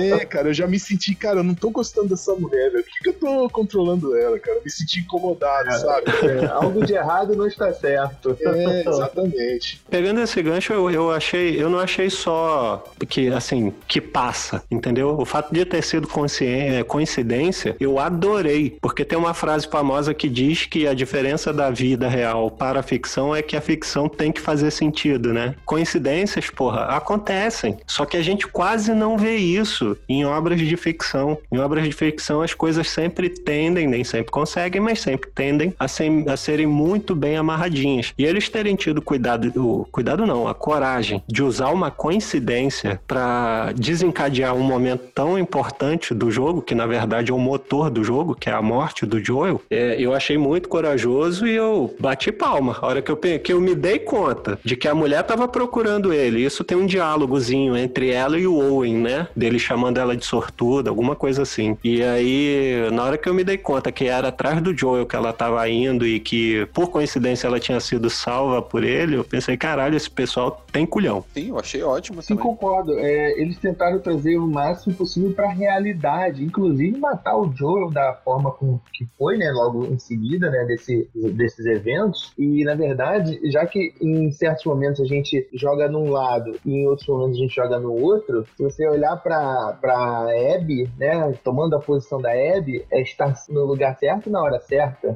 É, 0.00 0.24
cara, 0.24 0.48
eu 0.48 0.54
já 0.54 0.66
me 0.66 0.78
senti, 0.78 1.14
cara, 1.14 1.40
eu 1.40 1.44
não 1.44 1.54
tô 1.54 1.70
gostando 1.70 2.08
dessa 2.08 2.34
mulher, 2.34 2.70
velho. 2.70 2.84
Por 2.84 2.92
que, 2.92 3.00
que 3.02 3.08
eu 3.08 3.14
tô 3.14 3.50
controlando 3.50 4.16
ela, 4.16 4.38
cara? 4.38 4.58
Eu 4.58 4.62
me 4.64 4.70
senti 4.70 5.00
incomodado, 5.00 5.72
sabe? 5.72 6.06
É, 6.26 6.46
algo 6.46 6.84
de 6.84 6.94
errado 6.94 7.34
não 7.36 7.46
está 7.46 7.72
certo. 7.72 8.36
É, 8.40 8.88
exatamente. 8.88 9.82
Pegando 9.88 10.20
esse 10.20 10.42
gancho, 10.42 10.72
eu, 10.72 10.90
eu 10.90 11.10
achei, 11.10 11.60
eu 11.62 11.68
não 11.70 11.78
achei 11.78 12.10
só 12.10 12.84
que 13.08 13.28
assim 13.28 13.72
que 13.86 14.00
passa, 14.00 14.62
entendeu? 14.70 15.16
O 15.18 15.24
fato 15.24 15.52
de 15.52 15.64
ter 15.64 15.82
sido 15.82 16.06
conscien- 16.08 16.76
é, 16.78 16.82
coincidência, 17.30 17.76
eu 17.78 17.98
adorei, 17.98 18.76
porque 18.80 19.04
tem 19.04 19.16
uma 19.18 19.32
frase 19.34 19.68
famosa 19.68 20.12
que 20.12 20.28
diz 20.28 20.66
que 20.66 20.86
a 20.86 20.94
diferença 20.94 21.52
da 21.52 21.70
vida 21.70 22.08
real 22.08 22.50
para 22.50 22.80
a 22.80 22.82
ficção 22.82 23.34
é 23.34 23.40
que 23.42 23.56
a 23.56 23.60
ficção 23.60 24.08
tem 24.08 24.32
que 24.32 24.40
fazer 24.40 24.70
sentido, 24.70 25.32
né? 25.32 25.54
Coincidências, 25.64 26.50
porra, 26.50 26.84
acontecem, 26.86 27.78
só 27.86 28.04
que 28.04 28.16
a 28.16 28.22
gente 28.22 28.46
quase 28.46 28.92
não 28.92 29.16
vê 29.16 29.36
isso 29.36 29.96
em 30.08 30.24
obras 30.24 30.60
de 30.60 30.76
ficção. 30.76 31.38
Em 31.52 31.58
obras 31.58 31.84
de 31.84 31.92
ficção, 31.92 32.42
as 32.42 32.54
coisas 32.54 32.88
sempre 32.88 33.28
tendem, 33.28 33.86
nem 33.86 34.02
sempre 34.04 34.30
conseguem, 34.32 34.80
mas 34.80 35.00
sempre 35.00 35.30
tendem 35.30 35.74
a, 35.78 35.86
ser- 35.86 36.28
a 36.28 36.36
serem 36.36 36.66
muito 36.66 37.14
bem 37.14 37.36
amarradinhas. 37.36 38.12
E 38.18 38.24
eles 38.24 38.48
terem 38.48 38.74
tido 38.74 39.00
cuidado, 39.00 39.52
o 39.56 39.84
cuidado 39.90 40.26
não, 40.26 40.48
a 40.48 40.54
coragem 40.54 41.22
de 41.28 41.42
usar 41.42 41.68
uma 41.70 41.90
coincidência 41.90 43.00
para 43.06 43.72
desencadear 43.76 44.54
um 44.54 44.62
momento 44.62 45.04
tão 45.14 45.38
importante 45.38 46.12
do 46.14 46.30
jogo, 46.30 46.62
que 46.62 46.74
na 46.74 46.86
verdade 46.86 47.19
é 47.28 47.32
o 47.32 47.38
motor 47.38 47.90
do 47.90 48.02
jogo, 48.04 48.34
que 48.34 48.48
é 48.48 48.52
a 48.52 48.62
morte 48.62 49.04
do 49.04 49.22
Joel, 49.22 49.60
é, 49.70 49.96
eu 49.98 50.14
achei 50.14 50.38
muito 50.38 50.68
corajoso 50.68 51.46
e 51.46 51.54
eu 51.54 51.94
bati 51.98 52.32
palma. 52.32 52.76
A 52.80 52.86
hora 52.86 53.02
que 53.02 53.10
eu, 53.10 53.16
que 53.16 53.52
eu 53.52 53.60
me 53.60 53.74
dei 53.74 53.98
conta 53.98 54.58
de 54.64 54.76
que 54.76 54.88
a 54.88 54.94
mulher 54.94 55.22
tava 55.24 55.46
procurando 55.48 56.12
ele, 56.12 56.44
isso 56.44 56.64
tem 56.64 56.76
um 56.76 56.86
diálogozinho 56.86 57.76
entre 57.76 58.10
ela 58.10 58.38
e 58.38 58.46
o 58.46 58.56
Owen, 58.56 58.94
né? 58.96 59.28
Dele 59.34 59.58
chamando 59.58 59.98
ela 59.98 60.16
de 60.16 60.24
sortuda, 60.24 60.90
alguma 60.90 61.14
coisa 61.16 61.42
assim. 61.42 61.76
E 61.82 62.02
aí, 62.02 62.88
na 62.92 63.04
hora 63.04 63.18
que 63.18 63.28
eu 63.28 63.34
me 63.34 63.44
dei 63.44 63.58
conta 63.58 63.92
que 63.92 64.06
era 64.06 64.28
atrás 64.28 64.60
do 64.60 64.76
Joel 64.76 65.06
que 65.06 65.16
ela 65.16 65.32
tava 65.32 65.68
indo 65.68 66.06
e 66.06 66.20
que, 66.20 66.66
por 66.72 66.88
coincidência, 66.90 67.46
ela 67.46 67.60
tinha 67.60 67.80
sido 67.80 68.08
salva 68.08 68.62
por 68.62 68.84
ele, 68.84 69.16
eu 69.16 69.24
pensei, 69.24 69.56
caralho, 69.56 69.96
esse 69.96 70.10
pessoal 70.10 70.64
tem 70.72 70.86
culhão. 70.86 71.24
Sim, 71.34 71.48
eu 71.48 71.58
achei 71.58 71.82
ótimo 71.82 72.22
Sim, 72.22 72.36
também. 72.36 72.44
concordo. 72.44 72.98
É, 72.98 73.40
eles 73.40 73.58
tentaram 73.58 73.98
trazer 73.98 74.36
o 74.36 74.46
máximo 74.46 74.94
possível 74.94 75.32
pra 75.32 75.48
realidade, 75.48 76.42
inclusive 76.44 76.98
matar 77.10 77.36
o 77.36 77.52
Joel 77.52 77.90
da 77.90 78.14
forma 78.24 78.52
com 78.52 78.78
que 78.92 79.04
foi, 79.18 79.36
né, 79.36 79.50
logo 79.50 79.84
em 79.86 79.98
seguida, 79.98 80.48
né, 80.48 80.64
desse, 80.64 81.08
desses 81.14 81.66
eventos. 81.66 82.32
E 82.38 82.64
na 82.64 82.74
verdade, 82.74 83.40
já 83.50 83.66
que 83.66 83.92
em 84.00 84.30
certos 84.30 84.64
momentos 84.64 85.00
a 85.00 85.04
gente 85.04 85.48
joga 85.54 85.88
num 85.88 86.10
lado 86.10 86.56
e 86.64 86.72
em 86.72 86.86
outros 86.86 87.08
momentos 87.08 87.36
a 87.36 87.40
gente 87.40 87.54
joga 87.54 87.78
no 87.78 87.92
outro, 87.92 88.46
se 88.56 88.62
você 88.62 88.88
olhar 88.88 89.16
pra, 89.16 89.76
pra 89.80 90.26
Abby, 90.54 90.88
né, 90.98 91.32
tomando 91.42 91.74
a 91.74 91.80
posição 91.80 92.20
da 92.20 92.30
Abby, 92.30 92.84
é 92.90 93.02
estar 93.02 93.34
no 93.48 93.64
lugar 93.64 93.96
certo 93.98 94.30
na 94.30 94.40
hora 94.40 94.60
certa. 94.60 95.14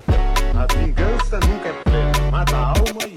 A 0.55 0.67
vingança 0.75 1.39
nunca 1.41 1.69
é 1.69 1.83
plena. 1.83 2.31
Mata 2.31 2.57
a 2.57 2.69
alma 2.69 3.05
e 3.09 3.14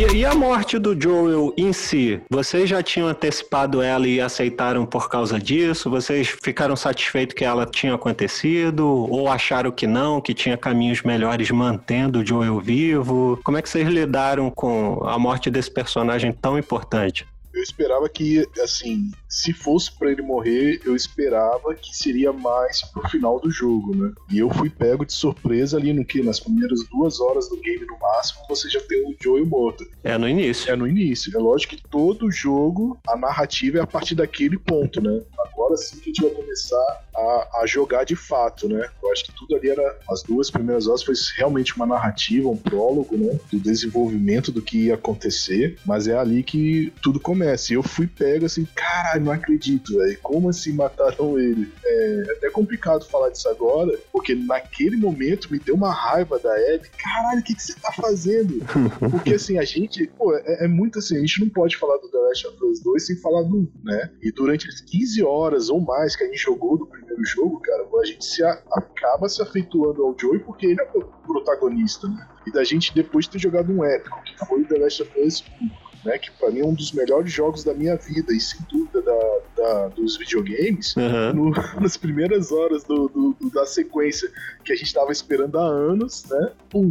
E, 0.00 0.16
e 0.16 0.24
a 0.24 0.34
morte 0.34 0.78
do 0.78 0.98
Joel 0.98 1.52
em 1.58 1.74
si? 1.74 2.22
Vocês 2.30 2.70
já 2.70 2.82
tinham 2.82 3.06
antecipado 3.06 3.82
ela 3.82 4.08
e 4.08 4.18
aceitaram 4.18 4.86
por 4.86 5.10
causa 5.10 5.38
disso? 5.38 5.90
Vocês 5.90 6.26
ficaram 6.42 6.74
satisfeitos 6.74 7.34
que 7.34 7.44
ela 7.44 7.66
tinha 7.66 7.94
acontecido? 7.94 8.88
Ou 8.88 9.28
acharam 9.28 9.70
que 9.70 9.86
não, 9.86 10.18
que 10.18 10.32
tinha 10.32 10.56
caminhos 10.56 11.02
melhores 11.02 11.50
mantendo 11.50 12.20
o 12.20 12.26
Joel 12.26 12.58
vivo? 12.60 13.38
Como 13.44 13.58
é 13.58 13.62
que 13.62 13.68
vocês 13.68 13.86
lidaram 13.86 14.50
com 14.50 15.04
a 15.04 15.18
morte 15.18 15.50
desse 15.50 15.70
personagem 15.70 16.32
tão 16.32 16.58
importante? 16.58 17.26
Eu 17.52 17.62
esperava 17.62 18.08
que, 18.08 18.48
assim, 18.62 19.10
se 19.30 19.52
fosse 19.52 19.92
pra 19.96 20.10
ele 20.10 20.22
morrer, 20.22 20.80
eu 20.84 20.96
esperava 20.96 21.72
que 21.74 21.96
seria 21.96 22.32
mais 22.32 22.82
pro 22.82 23.08
final 23.08 23.38
do 23.38 23.48
jogo, 23.50 23.96
né? 23.96 24.12
E 24.28 24.40
eu 24.40 24.50
fui 24.50 24.68
pego 24.68 25.06
de 25.06 25.12
surpresa 25.12 25.76
ali 25.76 25.92
no 25.92 26.04
que? 26.04 26.20
Nas 26.20 26.40
primeiras 26.40 26.80
duas 26.90 27.20
horas 27.20 27.48
do 27.48 27.56
game 27.56 27.86
no 27.86 27.96
máximo, 27.98 28.40
você 28.48 28.68
já 28.68 28.80
tem 28.80 29.08
o 29.08 29.14
Joel 29.22 29.46
morto. 29.46 29.86
É 30.02 30.18
no 30.18 30.28
início. 30.28 30.70
É 30.70 30.74
no 30.74 30.86
início. 30.86 31.34
É 31.34 31.38
lógico 31.38 31.76
que 31.76 31.82
todo 31.88 32.30
jogo, 32.30 32.98
a 33.06 33.16
narrativa 33.16 33.78
é 33.78 33.80
a 33.80 33.86
partir 33.86 34.16
daquele 34.16 34.58
ponto, 34.58 35.00
né? 35.00 35.22
Agora 35.38 35.76
sim 35.76 35.98
que 35.98 36.10
a 36.10 36.12
gente 36.12 36.22
vai 36.22 36.30
começar 36.30 37.04
a, 37.14 37.60
a 37.62 37.66
jogar 37.66 38.04
de 38.04 38.16
fato, 38.16 38.68
né? 38.68 38.88
Eu 39.02 39.12
acho 39.12 39.24
que 39.24 39.32
tudo 39.32 39.54
ali 39.54 39.70
era. 39.70 39.98
As 40.10 40.22
duas 40.22 40.50
primeiras 40.50 40.86
horas 40.86 41.02
foi 41.02 41.14
realmente 41.36 41.76
uma 41.76 41.86
narrativa, 41.86 42.48
um 42.48 42.56
prólogo, 42.56 43.16
né? 43.16 43.38
Do 43.52 43.60
desenvolvimento 43.60 44.50
do 44.50 44.62
que 44.62 44.86
ia 44.86 44.94
acontecer. 44.94 45.78
Mas 45.84 46.08
é 46.08 46.16
ali 46.16 46.42
que 46.42 46.92
tudo 47.02 47.20
começa. 47.20 47.72
E 47.72 47.76
eu 47.76 47.82
fui 47.82 48.06
pego 48.06 48.46
assim, 48.46 48.66
caralho, 48.74 49.19
não 49.20 49.32
acredito, 49.32 49.96
velho. 49.98 50.18
Como 50.22 50.48
assim 50.48 50.72
mataram 50.72 51.38
ele? 51.38 51.72
É 51.84 52.24
até 52.36 52.50
complicado 52.50 53.04
falar 53.08 53.30
disso 53.30 53.48
agora, 53.48 53.96
porque 54.12 54.34
naquele 54.34 54.96
momento 54.96 55.50
me 55.50 55.58
deu 55.58 55.74
uma 55.74 55.92
raiva 55.92 56.38
da 56.38 56.52
Abby. 56.52 56.88
Caralho, 57.02 57.40
o 57.40 57.42
que, 57.44 57.54
que 57.54 57.62
você 57.62 57.74
tá 57.80 57.92
fazendo? 57.92 58.54
Porque 59.10 59.34
assim, 59.34 59.58
a 59.58 59.64
gente, 59.64 60.06
pô, 60.18 60.34
é, 60.34 60.64
é 60.64 60.68
muito 60.68 60.98
assim, 60.98 61.16
a 61.16 61.20
gente 61.20 61.40
não 61.40 61.48
pode 61.48 61.76
falar 61.76 61.96
do 61.98 62.08
The 62.10 62.18
Last 62.18 62.46
of 62.46 62.64
Us 62.64 62.80
2 62.82 63.06
sem 63.06 63.16
falar 63.16 63.42
do 63.42 63.56
1, 63.58 63.68
né? 63.84 64.10
E 64.22 64.30
durante 64.32 64.68
as 64.68 64.80
15 64.80 65.22
horas 65.22 65.68
ou 65.68 65.80
mais 65.80 66.14
que 66.16 66.24
a 66.24 66.26
gente 66.26 66.38
jogou 66.38 66.78
do 66.78 66.86
primeiro 66.86 67.22
jogo, 67.24 67.60
cara, 67.60 67.86
a 68.00 68.04
gente 68.06 68.24
se 68.24 68.42
a- 68.42 68.62
acaba 68.72 69.28
se 69.28 69.42
afeituando 69.42 70.02
ao 70.02 70.16
Joey 70.18 70.40
porque 70.40 70.66
ele 70.66 70.80
é 70.80 70.98
o 70.98 71.02
protagonista, 71.26 72.08
né? 72.08 72.28
E 72.46 72.52
da 72.52 72.64
gente 72.64 72.94
depois 72.94 73.26
ter 73.26 73.38
jogado 73.38 73.70
um 73.72 73.84
épico, 73.84 74.18
que 74.24 74.46
foi 74.46 74.62
o 74.62 74.66
The 74.66 74.78
Last 74.78 75.02
of 75.02 75.20
Us 75.20 75.44
1. 75.60 75.68
Né, 76.04 76.16
que 76.16 76.30
pra 76.32 76.50
mim 76.50 76.60
é 76.60 76.64
um 76.64 76.72
dos 76.72 76.92
melhores 76.92 77.30
jogos 77.30 77.62
da 77.62 77.74
minha 77.74 77.94
vida 77.94 78.32
e 78.32 78.40
sem 78.40 78.58
dúvida 78.72 79.02
da, 79.02 79.38
da- 79.56 79.88
dos 79.88 80.16
videogames 80.16 80.96
Aham. 80.96 81.34
no- 81.34 81.50
nas 81.80 81.96
primeiras 81.98 82.50
horas 82.50 82.82
do, 82.84 83.08
do- 83.08 83.36
do- 83.38 83.50
da 83.50 83.66
sequência 83.66 84.30
que 84.64 84.72
a 84.72 84.76
gente 84.76 84.94
tava 84.94 85.12
esperando 85.12 85.58
há 85.58 85.62
anos, 85.66 86.24
né? 86.30 86.52
Pum, 86.70 86.90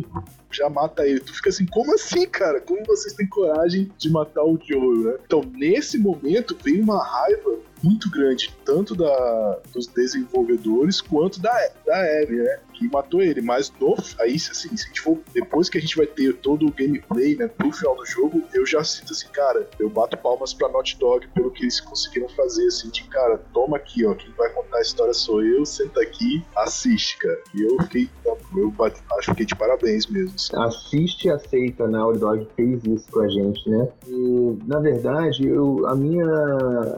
já 0.52 0.70
mata 0.70 1.08
ele. 1.08 1.20
Tu 1.22 1.34
fica 1.34 1.50
assim, 1.50 1.66
como 1.66 1.92
assim, 1.96 2.28
cara? 2.28 2.62
Como 2.62 2.86
vocês 2.86 3.14
têm 3.16 3.28
coragem 3.28 3.92
de 3.98 4.12
matar 4.12 4.44
o 4.44 4.60
Joel, 4.64 4.98
né? 5.14 5.18
Então, 5.26 5.42
nesse 5.56 5.98
momento, 5.98 6.56
vem 6.64 6.80
uma 6.80 7.04
raiva 7.04 7.58
muito 7.84 8.10
grande, 8.10 8.54
tanto 8.66 8.96
da, 8.96 9.60
dos 9.74 9.88
desenvolvedores 9.88 11.02
quanto 11.02 11.40
da, 11.40 11.52
da 11.86 12.22
Abby, 12.22 12.38
né? 12.38 12.60
Que 12.74 12.88
matou 12.88 13.22
ele. 13.22 13.42
Mas 13.42 13.72
no, 13.80 13.96
aí, 14.20 14.36
assim, 14.36 14.76
se 14.76 14.86
a 14.86 14.88
gente 14.88 15.02
for. 15.02 15.20
Depois 15.34 15.70
que 15.70 15.78
a 15.78 15.82
gente 15.82 15.96
vai 15.96 16.06
ter 16.06 16.34
todo 16.38 16.68
o 16.68 16.72
gameplay, 16.72 17.36
né? 17.36 17.48
Pro 17.48 17.72
final 17.72 17.96
do 17.96 18.06
jogo, 18.06 18.42
eu 18.54 18.66
já 18.66 18.84
sinto 18.84 19.14
assim, 19.14 19.28
cara, 19.28 19.68
eu 19.80 19.90
bato 19.90 20.18
palmas 20.18 20.54
pra 20.54 20.70
Naughty 20.70 20.98
Dog 20.98 21.28
pelo 21.30 21.52
que 21.52 21.64
eles 21.64 21.80
conseguiram 21.80 22.30
fazer, 22.30 22.66
assim, 22.68 22.90
de 22.90 23.04
cara, 23.06 23.38
toma 23.54 23.78
aqui, 23.78 24.06
ó. 24.06 24.14
Quem 24.14 24.32
vai 24.32 24.50
contar 24.52 24.78
a 24.78 24.82
história 24.82 25.14
sou 25.14 25.44
eu, 25.44 25.66
senta 25.66 26.02
aqui, 26.02 26.44
assiste, 26.56 27.18
cara. 27.18 27.42
E 27.56 27.62
eu 27.64 27.78
fiquei. 27.84 28.10
Eu 28.56 28.74
acho 29.18 29.36
que 29.36 29.46
de 29.46 29.56
parabéns 29.56 30.08
mesmo. 30.08 30.34
assim. 30.36 30.58
assiste 30.58 31.26
e 31.26 31.30
aceita, 31.30 31.88
né? 31.88 32.00
O 32.02 32.14
Dog 32.14 32.48
fez 32.56 32.84
isso 32.84 33.12
com 33.12 33.20
a 33.22 33.30
gente, 33.30 33.70
né? 33.70 33.88
E, 34.08 34.58
na 34.66 34.80
verdade, 34.80 35.48
eu, 35.48 35.86
a 35.88 35.96
minha. 35.96 36.26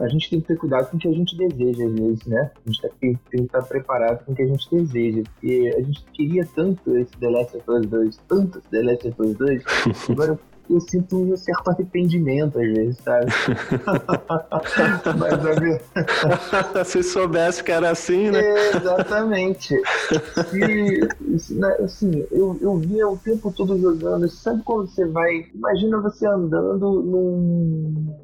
A 0.00 0.08
gente 0.08 0.30
tem 0.30 0.40
que 0.40 0.48
ter 0.48 0.56
cuidado 0.56 0.71
com 0.90 0.96
o 0.96 1.00
que 1.00 1.08
a 1.08 1.12
gente 1.12 1.36
deseja, 1.36 1.84
às 1.86 1.92
vezes, 1.92 2.24
né? 2.26 2.50
A 2.54 2.70
gente 2.70 2.82
tem, 3.00 3.14
tem 3.30 3.40
que 3.40 3.46
estar 3.46 3.62
preparado 3.62 4.24
com 4.24 4.32
o 4.32 4.34
que 4.34 4.42
a 4.42 4.46
gente 4.46 4.68
deseja. 4.70 5.22
Porque 5.34 5.74
a 5.76 5.80
gente 5.82 6.04
queria 6.12 6.46
tanto 6.54 6.96
esse 6.96 7.12
The 7.18 7.28
Last 7.30 7.56
of 7.56 7.70
Us 7.70 7.86
2, 7.86 8.20
tanto 8.28 8.58
esse 8.58 8.68
The 8.70 8.82
Last 8.82 9.08
of 9.08 9.22
Us 9.22 9.36
2, 9.36 9.62
agora 10.10 10.38
eu 10.70 10.80
sinto 10.80 11.16
um 11.20 11.36
certo 11.36 11.68
arrependimento 11.70 12.58
às 12.58 12.66
vezes, 12.72 12.96
sabe? 12.98 13.26
Mas 15.18 15.32
a 15.32 15.60
ver- 15.60 15.82
Se 16.86 17.02
soubesse 17.02 17.62
que 17.64 17.72
era 17.72 17.90
assim, 17.90 18.30
né? 18.30 18.40
Exatamente. 18.70 19.74
E, 20.54 21.00
né, 21.54 21.76
assim, 21.84 22.24
eu, 22.30 22.56
eu 22.60 22.76
via 22.78 23.08
o 23.08 23.16
tempo 23.18 23.52
todo 23.52 23.78
jogando. 23.78 24.28
Sabe 24.28 24.62
quando 24.62 24.88
você 24.88 25.04
vai. 25.06 25.46
Imagina 25.54 26.00
você 26.00 26.26
andando 26.26 27.02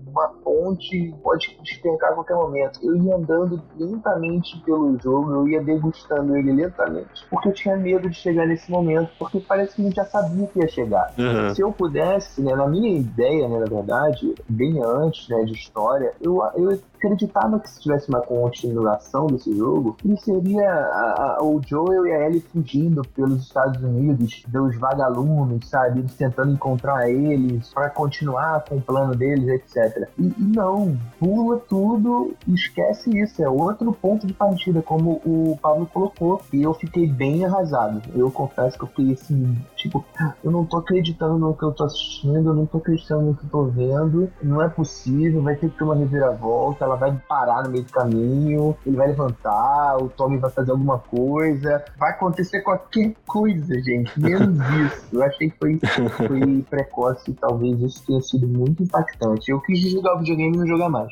numa 0.09 0.29
ponte, 0.43 1.15
pode 1.23 1.59
despencar 1.63 2.11
a 2.11 2.15
qualquer 2.15 2.35
momento. 2.35 2.81
Eu 2.83 2.97
ia 2.97 3.17
andando 3.17 3.63
lentamente 3.77 4.59
pelo 4.65 4.99
jogo, 4.99 5.33
eu 5.33 5.49
ia 5.49 5.63
degustando 5.63 6.37
ele 6.37 6.53
lentamente, 6.53 7.27
porque 7.31 7.49
eu 7.49 7.53
tinha 7.53 7.77
medo 7.77 8.09
de 8.09 8.17
chegar 8.17 8.47
nesse 8.47 8.71
momento, 8.71 9.11
porque 9.19 9.41
parece 9.41 9.77
que 9.77 9.83
a 9.83 9.85
gente 9.85 9.97
já 9.97 10.05
sabia 10.05 10.47
que 10.47 10.59
ia 10.59 10.69
chegar. 10.69 11.13
Uhum. 11.19 11.55
Se 11.55 11.63
eu 11.63 11.73
pudesse, 11.73 12.43
né, 12.43 12.55
na 12.55 12.67
minha 12.67 12.99
ideia, 12.99 13.49
né, 13.49 13.59
na 13.59 13.67
verdade, 13.67 14.35
bem 14.49 14.83
antes 14.83 15.29
né, 15.29 15.45
de 15.45 15.53
história, 15.53 16.13
eu, 16.21 16.43
eu 16.57 16.73
acreditava 16.99 17.59
que 17.61 17.71
se 17.71 17.81
tivesse 17.81 18.09
uma 18.09 18.21
continuação 18.21 19.27
desse 19.29 19.57
jogo, 19.57 19.97
ele 20.05 20.17
seria 20.19 20.71
a- 20.71 21.37
a- 21.39 21.43
o 21.45 21.61
Joel 21.67 22.07
e 22.07 22.13
a 22.13 22.27
Ellie 22.27 22.41
fugindo 22.41 23.03
pelos 23.15 23.43
Estados 23.43 23.83
Unidos, 23.83 24.43
dos 24.49 24.77
vagalumes, 24.79 25.67
sabe? 25.69 26.01
Eles 26.01 26.15
tentando 26.15 26.53
encontrar 26.53 27.09
eles 27.11 27.69
para 27.73 27.89
continuar 27.91 28.65
com 28.69 28.77
o 28.77 28.81
plano 28.81 29.15
deles, 29.15 29.49
etc. 29.49 30.09
E, 30.19 30.27
e 30.27 30.35
não, 30.45 30.97
pula 31.19 31.59
tudo 31.69 32.35
esquece 32.47 33.11
isso. 33.19 33.43
É 33.43 33.49
outro 33.49 33.93
ponto 33.93 34.27
de 34.27 34.33
partida, 34.33 34.83
como 34.83 35.21
o 35.25 35.59
Pablo 35.63 35.87
colocou. 35.93 36.41
E 36.53 36.63
eu 36.63 36.75
fiquei 36.75 37.07
bem 37.09 37.45
arrasado. 37.45 38.03
Eu 38.15 38.31
confesso 38.31 38.77
que 38.77 38.85
eu 38.85 38.89
fiquei 38.89 39.13
assim, 39.13 39.57
tipo, 39.77 40.05
eu 40.43 40.51
não 40.51 40.65
tô 40.65 40.79
acreditando 40.79 41.39
no 41.39 41.55
que 41.55 41.63
eu 41.63 41.73
tô 41.73 41.85
assistindo, 41.85 42.51
eu 42.51 42.55
não 42.55 42.67
tô 42.67 42.79
acreditando 42.79 43.23
no 43.27 43.35
que 43.35 43.45
eu 43.45 43.51
tô 43.51 43.65
vendo. 43.65 44.31
Não 44.43 44.61
é 44.63 44.69
possível, 44.69 45.43
vai 45.43 45.55
ter 45.55 45.71
que 45.71 45.79
ter 45.79 45.85
uma 45.85 45.95
reviravolta, 45.95 46.87
ela 46.89 46.97
vai 46.97 47.17
parar 47.29 47.63
no 47.63 47.71
meio 47.71 47.85
do 47.85 47.93
caminho, 47.93 48.77
ele 48.87 48.97
vai 48.97 49.09
levantar, 49.09 49.97
o 49.99 50.09
Tommy 50.09 50.39
vai 50.39 50.51
fazer 50.51 50.71
alguma 50.71 50.99
coisa. 50.99 51.85
Vai 51.99 52.11
acontecer 52.11 52.61
qualquer 52.63 53.15
coisa, 53.27 53.75
gente. 53.83 54.19
Menos 54.19 54.59
isso. 54.87 55.07
Eu 55.13 55.23
achei 55.23 55.51
que 55.51 55.59
foi, 55.59 55.79
foi 56.17 56.65
precoce 56.69 57.31
e 57.31 57.35
talvez 57.35 57.81
isso 57.81 58.03
tenha 58.07 58.21
sido 58.21 58.47
muito 58.47 58.83
impactante. 58.83 59.51
Eu 59.51 59.61
quis 59.61 59.81
jogar 59.81 60.17
o 60.17 60.19
videogame 60.19 60.57
e 60.57 60.59
não 60.59 60.67
jogar 60.67 60.89
mais. 60.89 61.09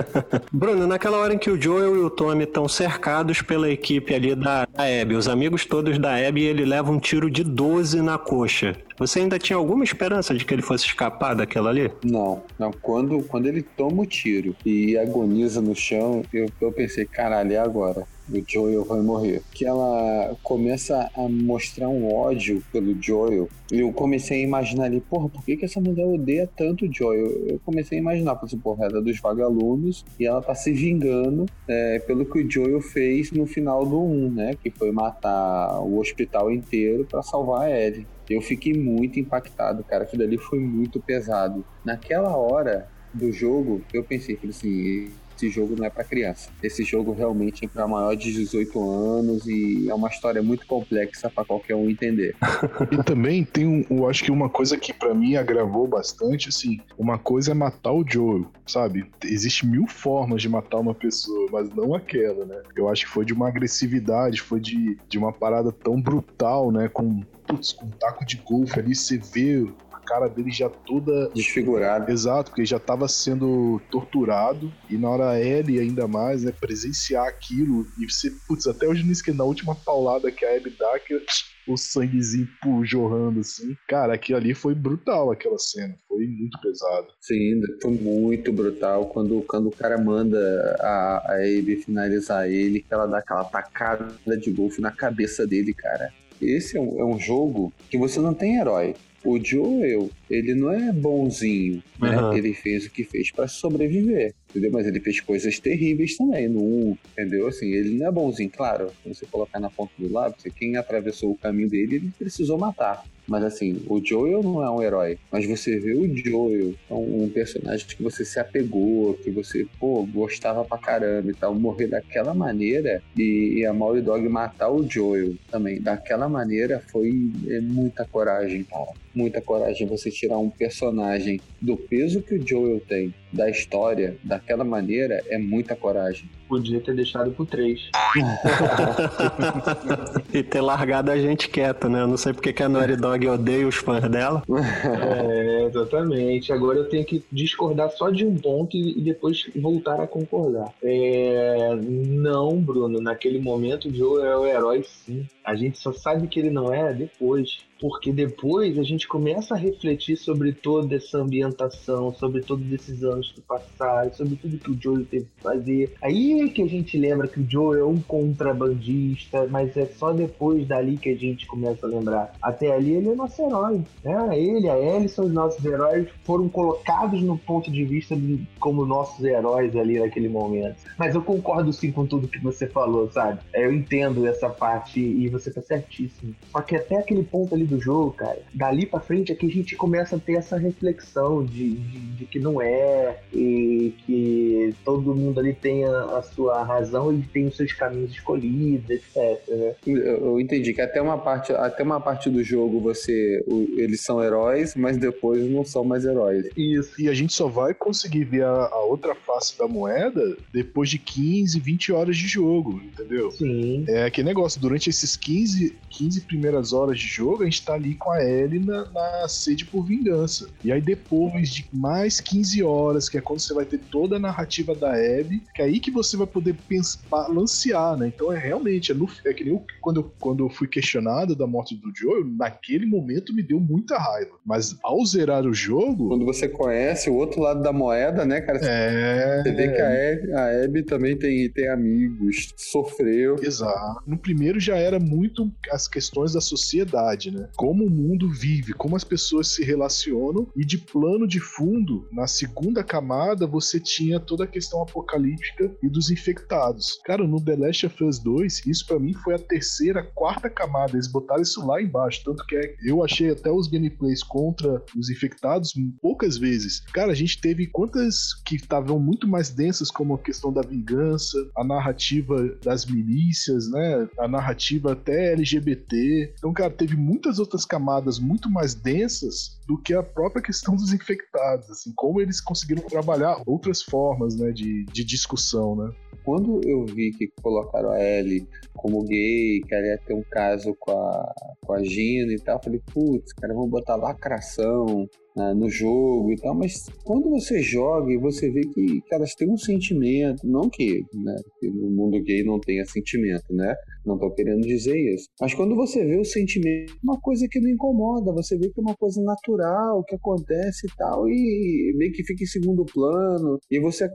Bruno, 0.52 0.86
naquela 0.86 1.18
hora 1.18 1.34
em 1.34 1.38
que 1.38 1.50
o 1.50 1.60
Joel 1.60 1.96
e 1.96 2.00
o 2.00 2.10
Tommy 2.10 2.44
estão 2.44 2.68
cercados 2.68 3.42
pela 3.42 3.68
equipe 3.68 4.14
ali 4.14 4.34
da, 4.34 4.66
da 4.66 5.02
Abby, 5.02 5.14
os 5.14 5.28
amigos 5.28 5.64
todos 5.64 5.98
da 5.98 6.14
Abby, 6.16 6.44
ele 6.44 6.64
leva 6.64 6.90
um 6.90 6.98
tiro 6.98 7.30
de 7.30 7.42
12 7.42 8.00
na 8.02 8.18
coxa. 8.18 8.76
Você 8.96 9.20
ainda 9.20 9.38
tinha 9.38 9.56
alguma 9.56 9.82
esperança 9.82 10.34
de 10.34 10.44
que 10.44 10.54
ele 10.54 10.62
fosse 10.62 10.86
escapar 10.86 11.34
daquela 11.34 11.70
ali? 11.70 11.90
Não, 12.04 12.42
não. 12.58 12.72
Quando, 12.72 13.22
quando 13.24 13.46
ele 13.46 13.62
toma 13.62 14.02
o 14.02 14.06
tiro 14.06 14.54
e 14.64 14.96
agoniza 14.96 15.60
no 15.60 15.74
chão, 15.74 16.22
eu, 16.32 16.48
eu 16.60 16.72
pensei, 16.72 17.04
caralho, 17.04 17.52
é 17.52 17.58
agora. 17.58 18.06
O 18.32 18.42
Joel 18.46 18.84
vai 18.84 19.00
morrer. 19.00 19.42
Que 19.52 19.66
ela 19.66 20.36
começa 20.42 21.10
a 21.14 21.28
mostrar 21.28 21.88
um 21.88 22.12
ódio 22.12 22.62
pelo 22.72 23.00
Joel. 23.00 23.48
E 23.70 23.80
eu 23.80 23.92
comecei 23.92 24.40
a 24.40 24.42
imaginar 24.42 24.84
ali, 24.84 25.00
porra, 25.00 25.28
por 25.28 25.44
que, 25.44 25.56
que 25.56 25.64
essa 25.64 25.80
mulher 25.80 26.06
odeia 26.06 26.48
tanto 26.56 26.86
o 26.86 26.92
Joel? 26.92 27.26
Eu 27.46 27.60
comecei 27.64 27.98
a 27.98 28.00
imaginar, 28.00 28.38
assim, 28.42 28.58
porra, 28.58 28.86
ela 28.86 28.98
é 28.98 29.02
dos 29.02 29.20
vagalumes 29.20 30.04
e 30.18 30.26
ela 30.26 30.40
tá 30.40 30.54
se 30.54 30.72
vingando 30.72 31.46
é, 31.68 31.98
pelo 32.00 32.24
que 32.24 32.38
o 32.38 32.50
Joel 32.50 32.80
fez 32.80 33.30
no 33.30 33.46
final 33.46 33.84
do 33.84 34.00
1, 34.02 34.30
né? 34.30 34.54
Que 34.62 34.70
foi 34.70 34.90
matar 34.90 35.80
o 35.80 35.98
hospital 35.98 36.50
inteiro 36.50 37.04
pra 37.04 37.22
salvar 37.22 37.62
a 37.62 37.70
Ellie. 37.70 38.06
Eu 38.28 38.40
fiquei 38.40 38.72
muito 38.72 39.20
impactado, 39.20 39.84
cara. 39.84 40.04
Aquilo 40.04 40.22
ali 40.22 40.38
foi 40.38 40.58
muito 40.58 40.98
pesado. 41.00 41.64
Naquela 41.84 42.34
hora 42.36 42.88
do 43.12 43.30
jogo, 43.30 43.82
eu 43.92 44.02
pensei, 44.02 44.36
falei 44.36 44.50
assim, 44.50 45.10
esse 45.36 45.50
jogo 45.50 45.74
não 45.76 45.84
é 45.84 45.90
pra 45.90 46.04
criança. 46.04 46.50
Esse 46.62 46.84
jogo 46.84 47.12
realmente 47.12 47.64
é 47.64 47.68
pra 47.68 47.86
maior 47.86 48.14
de 48.14 48.32
18 48.32 48.90
anos 48.90 49.46
e 49.46 49.88
é 49.88 49.94
uma 49.94 50.08
história 50.08 50.42
muito 50.42 50.66
complexa 50.66 51.30
pra 51.30 51.44
qualquer 51.44 51.74
um 51.74 51.88
entender. 51.88 52.34
E 52.90 53.02
também 53.02 53.44
tem 53.44 53.66
um, 53.66 53.84
eu 53.90 54.08
acho 54.08 54.22
que 54.22 54.30
uma 54.30 54.48
coisa 54.48 54.76
que 54.76 54.92
pra 54.92 55.14
mim 55.14 55.36
agravou 55.36 55.86
bastante, 55.86 56.48
assim, 56.48 56.78
uma 56.98 57.18
coisa 57.18 57.50
é 57.50 57.54
matar 57.54 57.92
o 57.92 58.04
Joel, 58.06 58.46
sabe? 58.66 59.06
Existe 59.24 59.66
mil 59.66 59.86
formas 59.86 60.42
de 60.42 60.48
matar 60.48 60.78
uma 60.78 60.94
pessoa, 60.94 61.48
mas 61.50 61.70
não 61.70 61.94
aquela, 61.94 62.44
né? 62.44 62.62
Eu 62.76 62.88
acho 62.88 63.06
que 63.06 63.10
foi 63.10 63.24
de 63.24 63.32
uma 63.32 63.48
agressividade, 63.48 64.40
foi 64.40 64.60
de, 64.60 64.96
de 65.08 65.18
uma 65.18 65.32
parada 65.32 65.72
tão 65.72 66.00
brutal, 66.00 66.70
né? 66.70 66.88
Com, 66.88 67.22
putz, 67.46 67.72
com 67.72 67.86
um 67.86 67.90
taco 67.90 68.24
de 68.24 68.36
golfe 68.36 68.78
ali, 68.78 68.94
você 68.94 69.18
vê 69.18 69.66
cara 70.04 70.28
dele 70.28 70.50
já 70.50 70.68
toda 70.68 71.30
Desfigurado. 71.34 72.10
Exato, 72.10 72.50
porque 72.50 72.62
ele 72.62 72.68
já 72.68 72.76
estava 72.76 73.08
sendo 73.08 73.80
torturado 73.90 74.72
e 74.88 74.96
na 74.96 75.08
hora 75.08 75.40
Ellie 75.40 75.80
ainda 75.80 76.06
mais, 76.06 76.44
né, 76.44 76.52
presenciar 76.52 77.26
aquilo 77.26 77.86
e 77.98 78.10
você, 78.10 78.30
putz, 78.46 78.66
até 78.66 78.86
hoje 78.86 79.04
não 79.04 79.12
esqueci, 79.12 79.36
na 79.36 79.44
última 79.44 79.74
paulada 79.74 80.30
que 80.30 80.44
a 80.44 80.56
Abby 80.56 80.70
dá, 80.78 80.98
que 80.98 81.14
o 81.66 81.76
sanguezinho 81.76 82.46
pô, 82.60 82.84
jorrando 82.84 83.40
assim, 83.40 83.74
cara, 83.88 84.14
aquilo 84.14 84.38
ali 84.38 84.54
foi 84.54 84.74
brutal, 84.74 85.30
aquela 85.30 85.58
cena, 85.58 85.96
foi 86.06 86.26
muito 86.26 86.60
pesado. 86.60 87.08
Sim, 87.20 87.60
foi 87.80 87.92
muito 87.92 88.52
brutal 88.52 89.06
quando, 89.06 89.42
quando 89.42 89.68
o 89.68 89.72
cara 89.72 89.98
manda 89.98 90.38
a, 90.80 91.32
a 91.32 91.34
Abby 91.36 91.76
finalizar 91.76 92.48
ele, 92.50 92.80
que 92.80 92.92
ela 92.92 93.06
dá 93.06 93.18
aquela 93.18 93.44
tacada 93.44 94.36
de 94.38 94.50
golfe 94.50 94.80
na 94.80 94.90
cabeça 94.90 95.46
dele, 95.46 95.72
cara. 95.72 96.12
Esse 96.40 96.76
é 96.76 96.80
um, 96.80 97.00
é 97.00 97.04
um 97.04 97.18
jogo 97.18 97.72
que 97.90 97.96
você 97.96 98.20
não 98.20 98.34
tem 98.34 98.58
herói. 98.58 98.94
O 99.24 99.42
Joel, 99.42 100.10
ele 100.28 100.54
não 100.54 100.70
é 100.70 100.92
bonzinho, 100.92 101.82
né? 101.98 102.10
Aham. 102.10 102.36
Ele 102.36 102.52
fez 102.52 102.84
o 102.84 102.90
que 102.90 103.04
fez 103.04 103.30
pra 103.30 103.48
sobreviver, 103.48 104.34
entendeu? 104.50 104.70
Mas 104.70 104.86
ele 104.86 105.00
fez 105.00 105.20
coisas 105.20 105.58
terríveis 105.58 106.16
também 106.16 106.48
no 106.48 106.60
1, 106.62 106.98
entendeu? 107.12 107.48
Assim, 107.48 107.66
ele 107.72 107.98
não 107.98 108.06
é 108.06 108.12
bonzinho, 108.12 108.50
claro. 108.50 108.90
Se 109.02 109.08
você 109.08 109.26
colocar 109.26 109.58
na 109.58 109.70
ponta 109.70 109.92
do 109.98 110.12
lápis, 110.12 110.44
quem 110.54 110.76
atravessou 110.76 111.30
o 111.30 111.38
caminho 111.38 111.70
dele, 111.70 111.96
ele 111.96 112.12
precisou 112.18 112.58
matar. 112.58 113.02
Mas 113.26 113.42
assim, 113.42 113.82
o 113.88 114.04
Joel 114.04 114.42
não 114.42 114.62
é 114.62 114.70
um 114.70 114.82
herói. 114.82 115.18
Mas 115.32 115.46
você 115.46 115.78
vê 115.78 115.94
o 115.94 116.14
Joel, 116.14 116.74
é 116.90 116.94
um 116.94 117.28
personagem 117.32 117.86
que 117.86 118.02
você 118.02 118.24
se 118.24 118.38
apegou, 118.38 119.14
que 119.14 119.30
você, 119.30 119.66
pô, 119.80 120.04
gostava 120.04 120.64
pra 120.64 120.76
caramba 120.76 121.30
e 121.30 121.34
tal, 121.34 121.54
morrer 121.54 121.86
daquela 121.86 122.34
maneira 122.34 123.02
e, 123.16 123.60
e 123.60 123.66
a 123.66 123.72
Mauri 123.72 124.02
Dog 124.02 124.28
matar 124.28 124.70
o 124.70 124.88
Joel 124.88 125.34
também. 125.50 125.80
Daquela 125.80 126.28
maneira 126.28 126.82
foi 126.92 127.30
é, 127.48 127.60
muita 127.60 128.04
coragem, 128.04 128.62
cara. 128.64 128.92
Muita 129.14 129.40
coragem 129.40 129.86
você 129.86 130.10
tirar 130.10 130.38
um 130.38 130.50
personagem 130.50 131.40
do 131.60 131.76
peso 131.76 132.22
que 132.22 132.34
o 132.34 132.46
Joel 132.46 132.80
tem, 132.80 133.14
da 133.32 133.50
história, 133.50 134.16
daquela 134.22 134.64
maneira, 134.64 135.22
é 135.28 135.38
muita 135.38 135.74
coragem. 135.74 136.28
Podia 136.48 136.80
ter 136.80 136.94
deixado 136.94 137.32
pro 137.32 137.44
3. 137.44 137.90
e 140.32 140.42
ter 140.42 140.60
largado 140.60 141.10
a 141.10 141.16
gente 141.16 141.48
quieta, 141.48 141.88
né? 141.88 142.02
Eu 142.02 142.06
não 142.06 142.16
sei 142.16 142.32
porque 142.32 142.52
que 142.52 142.62
a 142.62 142.68
Naughty 142.68 142.96
Dog 142.96 143.26
odeia 143.26 143.66
os 143.66 143.76
fãs 143.76 144.08
dela. 144.08 144.42
É, 144.48 145.64
exatamente. 145.64 146.52
Agora 146.52 146.78
eu 146.78 146.88
tenho 146.88 147.04
que 147.04 147.24
discordar 147.32 147.90
só 147.90 148.10
de 148.10 148.24
um 148.24 148.36
ponto 148.36 148.76
e 148.76 149.00
depois 149.00 149.50
voltar 149.56 150.00
a 150.00 150.06
concordar. 150.06 150.72
É, 150.82 151.74
não, 151.80 152.60
Bruno, 152.60 153.00
naquele 153.00 153.40
momento 153.40 153.88
o 153.88 153.94
Joe 153.94 154.22
é 154.22 154.36
o 154.36 154.46
herói 154.46 154.84
sim. 154.84 155.26
A 155.44 155.54
gente 155.54 155.78
só 155.78 155.92
sabe 155.92 156.28
que 156.28 156.38
ele 156.38 156.50
não 156.50 156.72
é 156.72 156.92
depois. 156.92 157.58
Porque 157.80 158.12
depois 158.12 158.78
a 158.78 158.82
gente 158.82 159.06
começa 159.06 159.54
a 159.54 159.58
refletir 159.58 160.16
sobre 160.16 160.52
toda 160.52 160.96
essa 160.96 161.18
ambientação, 161.18 162.12
sobre 162.14 162.42
todos 162.42 162.70
esses 162.72 163.02
anos 163.02 163.32
que 163.32 163.40
passaram, 163.40 164.12
sobre 164.12 164.36
tudo 164.36 164.58
que 164.58 164.70
o 164.70 164.78
Joe 164.80 165.04
teve 165.04 165.24
que 165.24 165.42
fazer. 165.42 165.94
Aí 166.02 166.40
é 166.40 166.48
que 166.48 166.62
a 166.62 166.68
gente 166.68 166.96
lembra 166.98 167.28
que 167.28 167.40
o 167.40 167.50
Joe 167.50 167.78
é 167.78 167.84
um 167.84 168.00
contrabandista, 168.00 169.46
mas 169.46 169.76
é 169.76 169.86
só 169.86 170.12
depois 170.12 170.66
dali 170.66 170.96
que 170.96 171.08
a 171.10 171.16
gente 171.16 171.46
começa 171.46 171.86
a 171.86 171.88
lembrar. 171.90 172.34
Até 172.40 172.72
ali 172.72 172.92
ele 172.92 173.10
é 173.10 173.14
nosso 173.14 173.42
herói. 173.42 173.82
Né? 174.02 174.38
Ele, 174.38 174.68
a 174.68 175.08
são 175.08 175.26
os 175.26 175.32
nossos 175.32 175.64
heróis, 175.64 176.08
foram 176.24 176.48
colocados 176.48 177.20
no 177.22 177.36
ponto 177.36 177.70
de 177.70 177.84
vista 177.84 178.16
de, 178.16 178.46
como 178.58 178.86
nossos 178.86 179.24
heróis 179.24 179.74
ali 179.76 179.98
naquele 179.98 180.28
momento. 180.28 180.76
Mas 180.98 181.14
eu 181.14 181.22
concordo 181.22 181.72
sim 181.72 181.90
com 181.90 182.06
tudo 182.06 182.28
que 182.28 182.38
você 182.38 182.66
falou, 182.66 183.10
sabe? 183.10 183.40
Eu 183.52 183.72
entendo 183.72 184.26
essa 184.26 184.48
parte 184.48 185.00
e 185.00 185.28
você 185.28 185.50
tá 185.50 185.60
certíssimo. 185.60 186.34
Só 186.50 186.60
que 186.60 186.76
até 186.76 186.96
aquele 186.96 187.24
ponto 187.24 187.54
ali 187.54 187.63
do 187.64 187.80
jogo, 187.80 188.12
cara, 188.12 188.38
dali 188.52 188.86
pra 188.86 189.00
frente 189.00 189.32
é 189.32 189.34
que 189.34 189.46
a 189.46 189.50
gente 189.50 189.76
começa 189.76 190.16
a 190.16 190.18
ter 190.18 190.34
essa 190.34 190.56
reflexão 190.56 191.44
de, 191.44 191.70
de, 191.74 191.98
de 192.16 192.24
que 192.26 192.38
não 192.38 192.60
é 192.60 193.18
e 193.32 193.92
que 194.06 194.74
todo 194.84 195.14
mundo 195.14 195.40
ali 195.40 195.52
tem 195.54 195.84
a, 195.84 196.18
a 196.18 196.22
sua 196.22 196.62
razão 196.64 197.12
e 197.12 197.22
tem 197.22 197.46
os 197.46 197.56
seus 197.56 197.72
caminhos 197.72 198.10
escolhidos, 198.12 198.88
etc. 198.90 199.16
Né? 199.48 199.74
Eu, 199.86 199.96
eu 199.96 200.40
entendi 200.40 200.72
que 200.72 200.80
até 200.80 201.00
uma 201.00 201.18
parte, 201.18 201.52
até 201.52 201.82
uma 201.82 202.00
parte 202.00 202.28
do 202.30 202.42
jogo 202.42 202.80
você, 202.80 203.42
o- 203.46 203.66
eles 203.76 204.00
são 204.02 204.22
heróis, 204.22 204.74
mas 204.74 204.96
depois 204.96 205.48
não 205.50 205.64
são 205.64 205.84
mais 205.84 206.04
heróis. 206.04 206.46
Isso. 206.56 207.00
E 207.00 207.08
a 207.08 207.14
gente 207.14 207.32
só 207.32 207.48
vai 207.48 207.74
conseguir 207.74 208.24
ver 208.24 208.44
a, 208.44 208.50
a 208.72 208.80
outra 208.84 209.14
face 209.14 209.56
da 209.58 209.66
moeda 209.66 210.36
depois 210.52 210.88
de 210.90 210.98
15, 210.98 211.58
20 211.60 211.92
horas 211.92 212.16
de 212.16 212.26
jogo, 212.26 212.80
entendeu? 212.82 213.30
Sim. 213.30 213.84
É 213.88 214.04
aquele 214.04 214.28
negócio, 214.28 214.60
durante 214.60 214.88
esses 214.90 215.16
15, 215.16 215.74
15 215.90 216.20
primeiras 216.22 216.72
horas 216.72 216.98
de 216.98 217.06
jogo, 217.06 217.42
a 217.42 217.44
gente 217.46 217.53
tá 217.62 217.74
ali 217.74 217.94
com 217.94 218.10
a 218.10 218.22
Ellie 218.22 218.58
na, 218.58 218.90
na 218.90 219.28
sede 219.28 219.64
por 219.64 219.84
vingança. 219.84 220.48
E 220.62 220.72
aí 220.72 220.80
depois 220.80 221.50
de 221.50 221.66
mais 221.72 222.20
15 222.20 222.62
horas, 222.62 223.08
que 223.08 223.18
é 223.18 223.20
quando 223.20 223.40
você 223.40 223.54
vai 223.54 223.64
ter 223.64 223.78
toda 223.78 224.16
a 224.16 224.18
narrativa 224.18 224.74
da 224.74 224.92
Abby, 224.92 225.42
que 225.54 225.62
é 225.62 225.64
aí 225.64 225.80
que 225.80 225.90
você 225.90 226.16
vai 226.16 226.26
poder 226.26 226.54
pensar, 226.68 227.00
balancear, 227.10 227.96
né? 227.96 228.08
Então 228.08 228.32
é 228.32 228.38
realmente, 228.38 228.92
é, 228.92 228.94
no, 228.94 229.08
é 229.24 229.32
que 229.32 229.44
nem 229.44 229.52
eu, 229.52 229.64
quando, 229.80 230.00
eu, 230.00 230.12
quando 230.18 230.44
eu 230.44 230.50
fui 230.50 230.68
questionado 230.68 231.34
da 231.34 231.46
morte 231.46 231.74
do 231.74 231.92
Joe, 231.94 232.24
naquele 232.24 232.86
momento 232.86 233.34
me 233.34 233.42
deu 233.42 233.60
muita 233.60 233.98
raiva. 233.98 234.32
Mas 234.44 234.76
ao 234.82 235.04
zerar 235.04 235.44
o 235.44 235.54
jogo, 235.54 236.08
Quando 236.08 236.24
você 236.24 236.48
conhece 236.48 237.10
o 237.10 237.14
outro 237.14 237.40
lado 237.40 237.62
da 237.62 237.72
moeda, 237.72 238.24
né, 238.24 238.40
cara? 238.40 238.58
é... 238.62 239.42
Você 239.42 239.52
vê 239.52 239.68
que 239.68 239.80
a 239.80 239.88
Abby, 239.88 240.32
a 240.32 240.64
Abby 240.64 240.82
também 240.82 241.16
tem, 241.16 241.48
tem 241.50 241.68
amigos, 241.68 242.52
sofreu. 242.56 243.36
Exato. 243.42 244.02
No 244.06 244.16
primeiro 244.16 244.58
já 244.60 244.76
era 244.76 244.98
muito 244.98 245.50
as 245.70 245.88
questões 245.88 246.32
da 246.32 246.40
sociedade, 246.40 247.30
né? 247.30 247.43
Como 247.56 247.84
o 247.86 247.90
mundo 247.90 248.28
vive, 248.28 248.72
como 248.72 248.96
as 248.96 249.04
pessoas 249.04 249.48
se 249.48 249.64
relacionam 249.64 250.46
e 250.56 250.64
de 250.64 250.78
plano 250.78 251.26
de 251.26 251.40
fundo, 251.40 252.08
na 252.12 252.26
segunda 252.26 252.82
camada 252.82 253.46
você 253.46 253.78
tinha 253.80 254.18
toda 254.20 254.44
a 254.44 254.48
questão 254.48 254.82
apocalíptica 254.82 255.74
e 255.82 255.88
dos 255.88 256.10
infectados. 256.10 256.98
Cara, 257.04 257.26
no 257.26 257.42
The 257.42 257.56
Last 257.56 257.86
of 257.86 258.04
Us 258.04 258.18
2, 258.18 258.66
isso 258.66 258.86
pra 258.86 258.98
mim 258.98 259.12
foi 259.12 259.34
a 259.34 259.38
terceira, 259.38 260.02
quarta 260.14 260.48
camada, 260.50 260.92
eles 260.94 261.06
botaram 261.06 261.42
isso 261.42 261.66
lá 261.66 261.80
embaixo, 261.80 262.22
tanto 262.24 262.44
que 262.46 262.56
é- 262.56 262.74
eu 262.84 263.04
achei 263.04 263.30
até 263.30 263.50
os 263.50 263.68
gameplays 263.68 264.22
contra 264.22 264.82
os 264.96 265.10
infectados 265.10 265.74
poucas 266.00 266.36
vezes. 266.36 266.80
Cara, 266.92 267.12
a 267.12 267.14
gente 267.14 267.40
teve 267.40 267.66
quantas 267.66 268.34
que 268.44 268.56
estavam 268.56 268.98
muito 268.98 269.26
mais 269.28 269.50
densas 269.50 269.90
como 269.90 270.14
a 270.14 270.18
questão 270.18 270.52
da 270.52 270.62
vingança, 270.62 271.38
a 271.56 271.64
narrativa 271.64 272.36
das 272.62 272.86
milícias, 272.86 273.70
né? 273.70 274.08
A 274.18 274.28
narrativa 274.28 274.92
até 274.92 275.32
LGBT. 275.32 276.34
Então, 276.38 276.52
cara, 276.52 276.70
teve 276.70 276.96
muitas 276.96 277.33
outras 277.38 277.64
camadas 277.64 278.18
muito 278.18 278.50
mais 278.50 278.74
densas 278.74 279.58
do 279.66 279.80
que 279.80 279.94
a 279.94 280.02
própria 280.02 280.42
questão 280.42 280.76
dos 280.76 280.92
infectados, 280.92 281.70
assim, 281.70 281.92
como 281.94 282.20
eles 282.20 282.40
conseguiram 282.40 282.82
trabalhar 282.82 283.42
outras 283.46 283.82
formas, 283.82 284.36
né, 284.36 284.52
de, 284.52 284.84
de 284.86 285.04
discussão, 285.04 285.76
né? 285.76 285.92
Quando 286.24 286.60
eu 286.66 286.86
vi 286.86 287.10
que 287.10 287.28
colocaram 287.42 287.90
a 287.90 288.02
Ellie 288.02 288.48
como 288.74 289.04
gay, 289.04 289.60
que 289.60 289.74
ela 289.74 289.86
ia 289.86 289.98
ter 289.98 290.14
um 290.14 290.22
caso 290.30 290.74
com 290.80 290.92
a, 290.92 291.34
com 291.66 291.72
a 291.74 291.82
Gina 291.82 292.32
e 292.32 292.40
tal, 292.40 292.62
falei, 292.62 292.80
putz, 292.92 293.32
cara, 293.34 293.52
vamos 293.52 293.70
botar 293.70 293.96
lacração 293.96 295.06
né, 295.36 295.52
no 295.52 295.68
jogo 295.68 296.32
e 296.32 296.36
tal, 296.36 296.54
mas 296.54 296.86
quando 297.04 297.28
você 297.28 297.60
joga 297.60 298.10
e 298.10 298.16
você 298.16 298.50
vê 298.50 298.62
que, 298.62 299.02
que 299.02 299.14
elas 299.14 299.34
têm 299.34 299.50
um 299.50 299.58
sentimento, 299.58 300.46
não 300.46 300.70
que, 300.70 301.04
né, 301.12 301.36
que 301.60 301.68
no 301.68 301.90
mundo 301.90 302.22
gay 302.22 302.42
não 302.42 302.58
tenha 302.58 302.86
sentimento, 302.86 303.52
né? 303.52 303.74
Não 304.04 304.18
tô 304.18 304.30
querendo 304.30 304.62
dizer 304.62 304.96
isso. 304.96 305.28
Mas 305.40 305.54
quando 305.54 305.74
você 305.74 306.04
vê 306.04 306.16
o 306.18 306.24
sentimento, 306.24 306.92
é 306.92 306.96
uma 307.02 307.20
coisa 307.20 307.46
que 307.50 307.60
não 307.60 307.70
incomoda, 307.70 308.32
você 308.32 308.56
vê 308.56 308.68
que 308.68 308.80
é 308.80 308.82
uma 308.82 308.94
coisa 308.96 309.22
natural, 309.22 310.02
que 310.04 310.14
acontece 310.14 310.86
e 310.86 310.96
tal, 310.96 311.28
e 311.28 311.92
meio 311.96 312.12
que 312.12 312.22
fica 312.24 312.42
em 312.42 312.46
segundo 312.46 312.84
plano, 312.84 313.58
e 313.70 313.78
você 313.80 314.08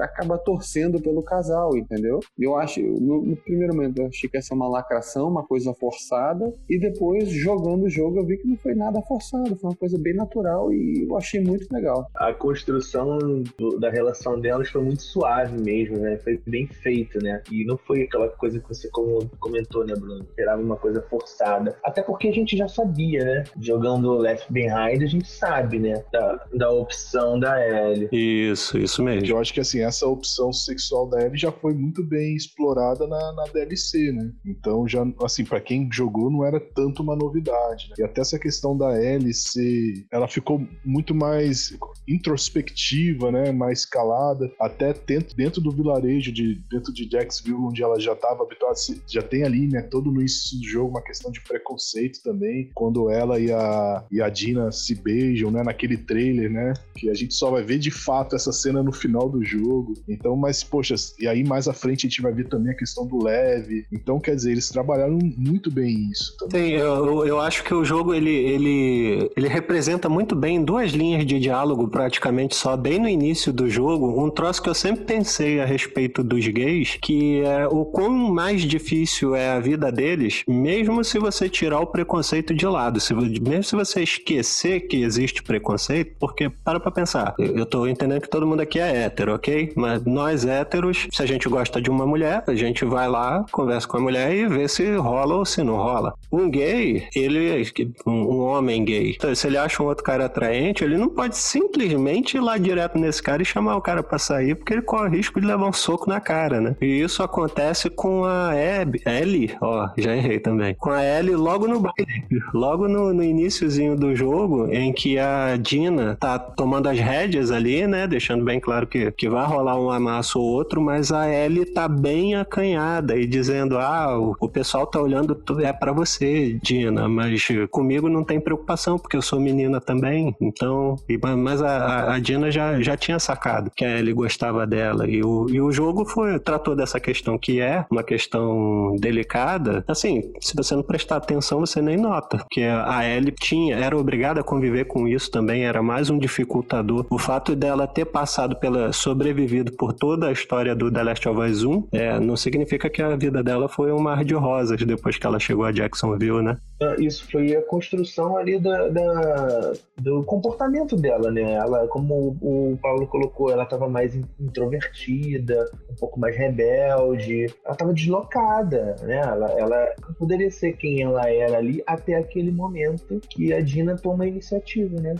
acaba 0.00 0.38
torcendo 0.38 1.00
pelo 1.00 1.22
casal, 1.22 1.76
entendeu? 1.76 2.20
Eu 2.38 2.56
acho, 2.56 2.80
no, 2.80 3.22
no 3.22 3.36
primeiro 3.36 3.74
momento, 3.74 3.98
eu 3.98 4.06
achei 4.06 4.28
que 4.28 4.36
essa 4.36 4.54
é 4.54 4.56
uma 4.56 4.68
lacração, 4.68 5.28
uma 5.28 5.44
coisa 5.46 5.72
forçada, 5.74 6.52
e 6.68 6.78
depois, 6.78 7.28
jogando 7.28 7.84
o 7.84 7.88
jogo, 7.90 8.18
eu 8.18 8.26
vi 8.26 8.38
que 8.38 8.48
não 8.48 8.56
foi 8.56 8.74
nada 8.74 9.00
forçado, 9.02 9.54
foi 9.56 9.70
uma 9.70 9.76
coisa 9.76 9.98
bem 9.98 10.14
natural 10.14 10.72
e 10.72 11.04
eu 11.08 11.16
achei 11.16 11.40
muito 11.40 11.66
legal. 11.72 12.08
A 12.16 12.32
construção 12.32 13.18
do- 13.58 13.78
da 13.78 13.90
relação 13.90 14.40
delas 14.40 14.68
foi 14.70 14.82
muito 14.82 15.02
suave 15.02 15.60
mesmo, 15.62 15.98
né? 15.98 16.18
Foi 16.18 16.40
bem 16.46 16.66
feito, 16.66 17.18
né? 17.22 17.42
E 17.52 17.64
não 17.64 17.76
foi 17.76 18.02
aquela 18.02 18.28
coisa 18.28 18.58
que 18.60 18.68
você 18.68 18.88
como- 18.90 19.27
comentou, 19.38 19.84
né, 19.86 19.94
Bruno? 19.94 20.22
Esperava 20.24 20.60
uma 20.62 20.76
coisa 20.76 21.02
forçada. 21.08 21.76
Até 21.84 22.02
porque 22.02 22.28
a 22.28 22.32
gente 22.32 22.56
já 22.56 22.68
sabia, 22.68 23.24
né? 23.24 23.44
Jogando 23.60 24.16
Left 24.18 24.52
Behind, 24.52 25.02
a 25.02 25.06
gente 25.06 25.28
sabe, 25.30 25.78
né? 25.78 26.02
Da, 26.12 26.46
da 26.54 26.70
opção 26.70 27.38
da 27.38 27.58
Ellie. 27.66 28.08
Isso, 28.12 28.78
isso 28.78 29.02
mesmo. 29.02 29.26
Eu 29.26 29.38
acho 29.38 29.52
que 29.52 29.60
assim, 29.60 29.80
essa 29.80 30.06
opção 30.06 30.52
sexual 30.52 31.08
da 31.08 31.20
Ellie 31.24 31.38
já 31.38 31.52
foi 31.52 31.74
muito 31.74 32.02
bem 32.04 32.34
explorada 32.34 33.06
na, 33.06 33.32
na 33.32 33.44
DLC, 33.44 34.12
né? 34.12 34.30
Então 34.46 34.86
já, 34.88 35.04
assim, 35.22 35.44
pra 35.44 35.60
quem 35.60 35.88
jogou 35.92 36.30
não 36.30 36.44
era 36.44 36.60
tanto 36.60 37.02
uma 37.02 37.16
novidade. 37.16 37.88
Né? 37.90 37.96
E 37.98 38.02
até 38.04 38.20
essa 38.20 38.38
questão 38.38 38.76
da 38.76 39.00
Ellie 39.02 39.34
ser, 39.34 40.06
ela 40.12 40.28
ficou 40.28 40.60
muito 40.84 41.14
mais 41.14 41.76
introspectiva, 42.06 43.30
né? 43.32 43.52
Mais 43.52 43.84
calada, 43.84 44.50
até 44.60 44.92
dentro, 44.92 45.36
dentro 45.36 45.60
do 45.60 45.70
vilarejo 45.70 46.32
de 46.32 46.54
dentro 46.70 46.92
de 46.92 47.08
Jacksville, 47.08 47.56
onde 47.58 47.82
ela 47.82 47.98
já 48.00 48.12
estava 48.12 48.42
habituada, 48.42 48.74
se- 48.74 49.02
já 49.20 49.26
tem 49.26 49.42
ali, 49.44 49.66
né? 49.68 49.82
Todo 49.82 50.10
no 50.10 50.20
início 50.20 50.58
do 50.58 50.64
jogo 50.64 50.90
uma 50.90 51.02
questão 51.02 51.30
de 51.30 51.40
preconceito 51.40 52.20
também, 52.22 52.70
quando 52.74 53.10
ela 53.10 53.38
e 53.38 53.50
a 53.52 54.04
e 54.10 54.20
a 54.20 54.28
Dina 54.28 54.70
se 54.72 54.94
beijam, 54.94 55.50
né? 55.50 55.62
Naquele 55.62 55.96
trailer, 55.96 56.50
né? 56.50 56.72
Que 56.96 57.10
a 57.10 57.14
gente 57.14 57.34
só 57.34 57.50
vai 57.50 57.62
ver 57.62 57.78
de 57.78 57.90
fato 57.90 58.34
essa 58.36 58.52
cena 58.52 58.82
no 58.82 58.92
final 58.92 59.28
do 59.28 59.44
jogo. 59.44 59.94
Então, 60.08 60.36
mas, 60.36 60.62
poxa, 60.64 60.94
e 61.18 61.26
aí 61.26 61.44
mais 61.44 61.68
à 61.68 61.72
frente 61.72 62.06
a 62.06 62.08
gente 62.08 62.22
vai 62.22 62.32
ver 62.32 62.48
também 62.48 62.72
a 62.72 62.76
questão 62.76 63.06
do 63.06 63.22
leve. 63.22 63.84
Então, 63.92 64.18
quer 64.20 64.34
dizer, 64.36 64.52
eles 64.52 64.68
trabalharam 64.68 65.18
muito 65.36 65.70
bem 65.70 66.10
isso 66.10 66.36
também. 66.38 66.68
Sim, 66.70 66.72
eu, 66.74 67.26
eu- 67.26 67.38
acho 67.38 67.62
que 67.64 67.72
o 67.72 67.84
jogo 67.84 68.12
ele, 68.12 68.30
ele, 68.30 69.30
ele 69.36 69.48
representa 69.48 70.08
muito 70.08 70.34
bem 70.34 70.62
duas 70.64 70.90
linhas 70.90 71.24
de 71.24 71.38
diálogo 71.38 71.86
praticamente 71.88 72.54
só, 72.56 72.76
bem 72.76 72.98
no 72.98 73.08
início 73.08 73.52
do 73.52 73.70
jogo, 73.70 74.22
um 74.22 74.28
troço 74.28 74.60
que 74.62 74.68
eu 74.68 74.74
sempre 74.74 75.04
pensei 75.04 75.60
a 75.60 75.64
respeito 75.64 76.22
dos 76.24 76.46
gays, 76.48 76.98
que 77.00 77.40
é 77.42 77.66
o 77.68 77.84
quão 77.84 78.10
mais 78.10 78.62
difícil 78.62 79.07
é 79.34 79.50
a 79.50 79.60
vida 79.60 79.90
deles, 79.92 80.42
mesmo 80.46 81.04
se 81.04 81.18
você 81.18 81.48
tirar 81.48 81.80
o 81.80 81.86
preconceito 81.86 82.54
de 82.54 82.66
lado, 82.66 83.00
se, 83.00 83.14
mesmo 83.14 83.62
se 83.62 83.76
você 83.76 84.02
esquecer 84.02 84.80
que 84.80 85.02
existe 85.02 85.42
preconceito, 85.42 86.16
porque 86.18 86.48
para 86.48 86.80
pra 86.80 86.90
pensar, 86.90 87.34
eu 87.38 87.58
eu 87.58 87.66
tô 87.66 87.86
entendendo 87.86 88.20
que 88.20 88.30
todo 88.30 88.46
mundo 88.46 88.60
aqui 88.60 88.78
é 88.78 89.04
hétero, 89.04 89.34
ok? 89.34 89.72
Mas 89.76 90.04
nós 90.04 90.44
héteros, 90.44 91.08
se 91.12 91.22
a 91.22 91.26
gente 91.26 91.48
gosta 91.48 91.80
de 91.80 91.90
uma 91.90 92.06
mulher, 92.06 92.44
a 92.46 92.54
gente 92.54 92.84
vai 92.84 93.08
lá, 93.08 93.44
conversa 93.50 93.86
com 93.86 93.96
a 93.96 94.00
mulher 94.00 94.32
e 94.34 94.46
vê 94.46 94.68
se 94.68 94.94
rola 94.96 95.34
ou 95.34 95.44
se 95.44 95.62
não 95.62 95.76
rola. 95.76 96.14
Um 96.30 96.48
gay, 96.48 97.08
ele, 97.14 97.62
um 98.06 98.28
um 98.28 98.40
homem 98.40 98.84
gay, 98.84 99.14
então, 99.16 99.34
se 99.34 99.46
ele 99.46 99.56
acha 99.56 99.82
um 99.82 99.86
outro 99.86 100.04
cara 100.04 100.26
atraente, 100.26 100.84
ele 100.84 100.96
não 100.96 101.08
pode 101.08 101.36
simplesmente 101.36 102.36
ir 102.36 102.40
lá 102.40 102.58
direto 102.58 102.98
nesse 102.98 103.22
cara 103.22 103.42
e 103.42 103.44
chamar 103.44 103.76
o 103.76 103.80
cara 103.80 104.02
pra 104.02 104.18
sair, 104.18 104.54
porque 104.54 104.72
ele 104.72 104.82
corre 104.82 105.08
o 105.08 105.10
risco 105.10 105.40
de 105.40 105.46
levar 105.46 105.66
um 105.66 105.72
soco 105.72 106.08
na 106.08 106.20
cara, 106.20 106.60
né? 106.60 106.76
E 106.80 107.00
isso 107.00 107.22
acontece 107.22 107.90
com 107.90 108.24
a 108.24 108.50
Abby, 108.52 108.97
Ellie, 109.06 109.56
ó, 109.60 109.88
já 109.96 110.16
errei 110.16 110.38
também. 110.38 110.74
Com 110.74 110.90
a 110.90 111.04
Ellie 111.04 111.34
logo 111.34 111.66
no 111.66 111.80
baile, 111.80 112.24
logo 112.52 112.88
no, 112.88 113.12
no 113.12 113.22
iniciozinho 113.22 113.96
do 113.96 114.14
jogo, 114.14 114.68
em 114.72 114.92
que 114.92 115.18
a 115.18 115.56
Dina 115.56 116.16
tá 116.18 116.38
tomando 116.38 116.88
as 116.88 116.98
rédeas 116.98 117.50
ali, 117.50 117.86
né? 117.86 118.06
Deixando 118.06 118.44
bem 118.44 118.60
claro 118.60 118.86
que, 118.86 119.10
que 119.12 119.28
vai 119.28 119.46
rolar 119.46 119.78
um 119.80 119.90
amasso 119.90 120.40
ou 120.40 120.46
outro, 120.46 120.80
mas 120.80 121.12
a 121.12 121.28
Ellie 121.28 121.66
tá 121.66 121.88
bem 121.88 122.34
acanhada 122.34 123.16
e 123.16 123.26
dizendo: 123.26 123.78
Ah, 123.78 124.18
o, 124.18 124.36
o 124.40 124.48
pessoal 124.48 124.86
tá 124.86 125.00
olhando, 125.00 125.40
é 125.60 125.72
pra 125.72 125.92
você, 125.92 126.58
Dina, 126.62 127.08
mas 127.08 127.46
comigo 127.70 128.08
não 128.08 128.24
tem 128.24 128.40
preocupação, 128.40 128.98
porque 128.98 129.16
eu 129.16 129.22
sou 129.22 129.40
menina 129.40 129.80
também. 129.80 130.34
Então, 130.40 130.96
mas 131.38 131.62
a, 131.62 131.76
a, 131.76 132.14
a 132.14 132.18
Dina 132.18 132.50
já, 132.50 132.80
já 132.80 132.96
tinha 132.96 133.18
sacado 133.18 133.70
que 133.74 133.84
a 133.84 133.98
Ellie 133.98 134.12
gostava 134.12 134.66
dela. 134.66 135.08
E 135.08 135.22
o, 135.22 135.46
e 135.48 135.60
o 135.60 135.70
jogo 135.70 136.04
foi, 136.04 136.38
tratou 136.38 136.74
dessa 136.74 137.00
questão 137.00 137.38
que 137.38 137.60
é 137.60 137.84
uma 137.90 138.02
questão 138.02 138.87
delicada. 138.96 139.84
Assim, 139.88 140.32
se 140.40 140.54
você 140.56 140.74
não 140.74 140.82
prestar 140.82 141.16
atenção, 141.16 141.60
você 141.60 141.80
nem 141.82 141.96
nota. 141.96 142.44
Que 142.50 142.62
a 142.64 143.04
Ellie 143.08 143.32
tinha, 143.32 143.76
era 143.76 143.96
obrigada 143.96 144.40
a 144.40 144.44
conviver 144.44 144.84
com 144.86 145.06
isso 145.08 145.30
também, 145.30 145.64
era 145.64 145.82
mais 145.82 146.10
um 146.10 146.18
dificultador. 146.18 147.06
O 147.10 147.18
fato 147.18 147.54
dela 147.56 147.86
ter 147.86 148.04
passado 148.04 148.56
pela. 148.56 148.92
sobrevivido 148.92 149.72
por 149.72 149.92
toda 149.92 150.28
a 150.28 150.32
história 150.32 150.74
do 150.74 150.90
The 150.92 151.02
Last 151.02 151.28
of 151.28 151.40
Us 151.40 151.62
1 151.64 151.88
é, 151.92 152.20
não 152.20 152.36
significa 152.36 152.88
que 152.90 153.02
a 153.02 153.16
vida 153.16 153.42
dela 153.42 153.68
foi 153.68 153.92
um 153.92 153.98
mar 153.98 154.24
de 154.24 154.34
rosas 154.34 154.80
depois 154.82 155.16
que 155.18 155.26
ela 155.26 155.38
chegou 155.38 155.64
a 155.64 155.72
Jacksonville, 155.72 156.42
né? 156.42 156.56
Ah, 156.82 156.94
Isso 156.98 157.28
foi 157.30 157.54
a 157.56 157.62
construção 157.62 158.36
ali 158.36 158.58
da, 158.58 158.88
da- 158.88 159.72
do 159.98 160.22
comportamento 160.24 160.94
dela, 160.96 161.30
né? 161.30 161.54
Ela, 161.54 161.86
como 161.88 162.36
o 162.40 162.78
Paulo 162.80 163.06
colocou, 163.06 163.50
ela 163.50 163.64
estava 163.64 163.88
mais 163.88 164.14
in- 164.14 164.24
introvertida, 164.40 165.64
um 165.90 165.94
pouco 165.96 166.18
mais 166.20 166.36
rebelde, 166.36 167.46
ela 167.64 167.72
estava 167.74 167.92
deslocada, 167.92 168.67
né? 168.76 169.20
Ela, 169.20 169.50
ela 169.58 169.94
poderia 170.18 170.50
ser 170.50 170.72
quem 170.74 171.02
ela 171.02 171.28
era 171.28 171.58
ali 171.58 171.82
até 171.86 172.16
aquele 172.16 172.50
momento 172.50 173.20
que 173.28 173.52
a 173.52 173.60
Dina 173.60 173.96
toma 173.96 174.24
a 174.24 174.26
iniciativa, 174.26 175.00
né? 175.00 175.14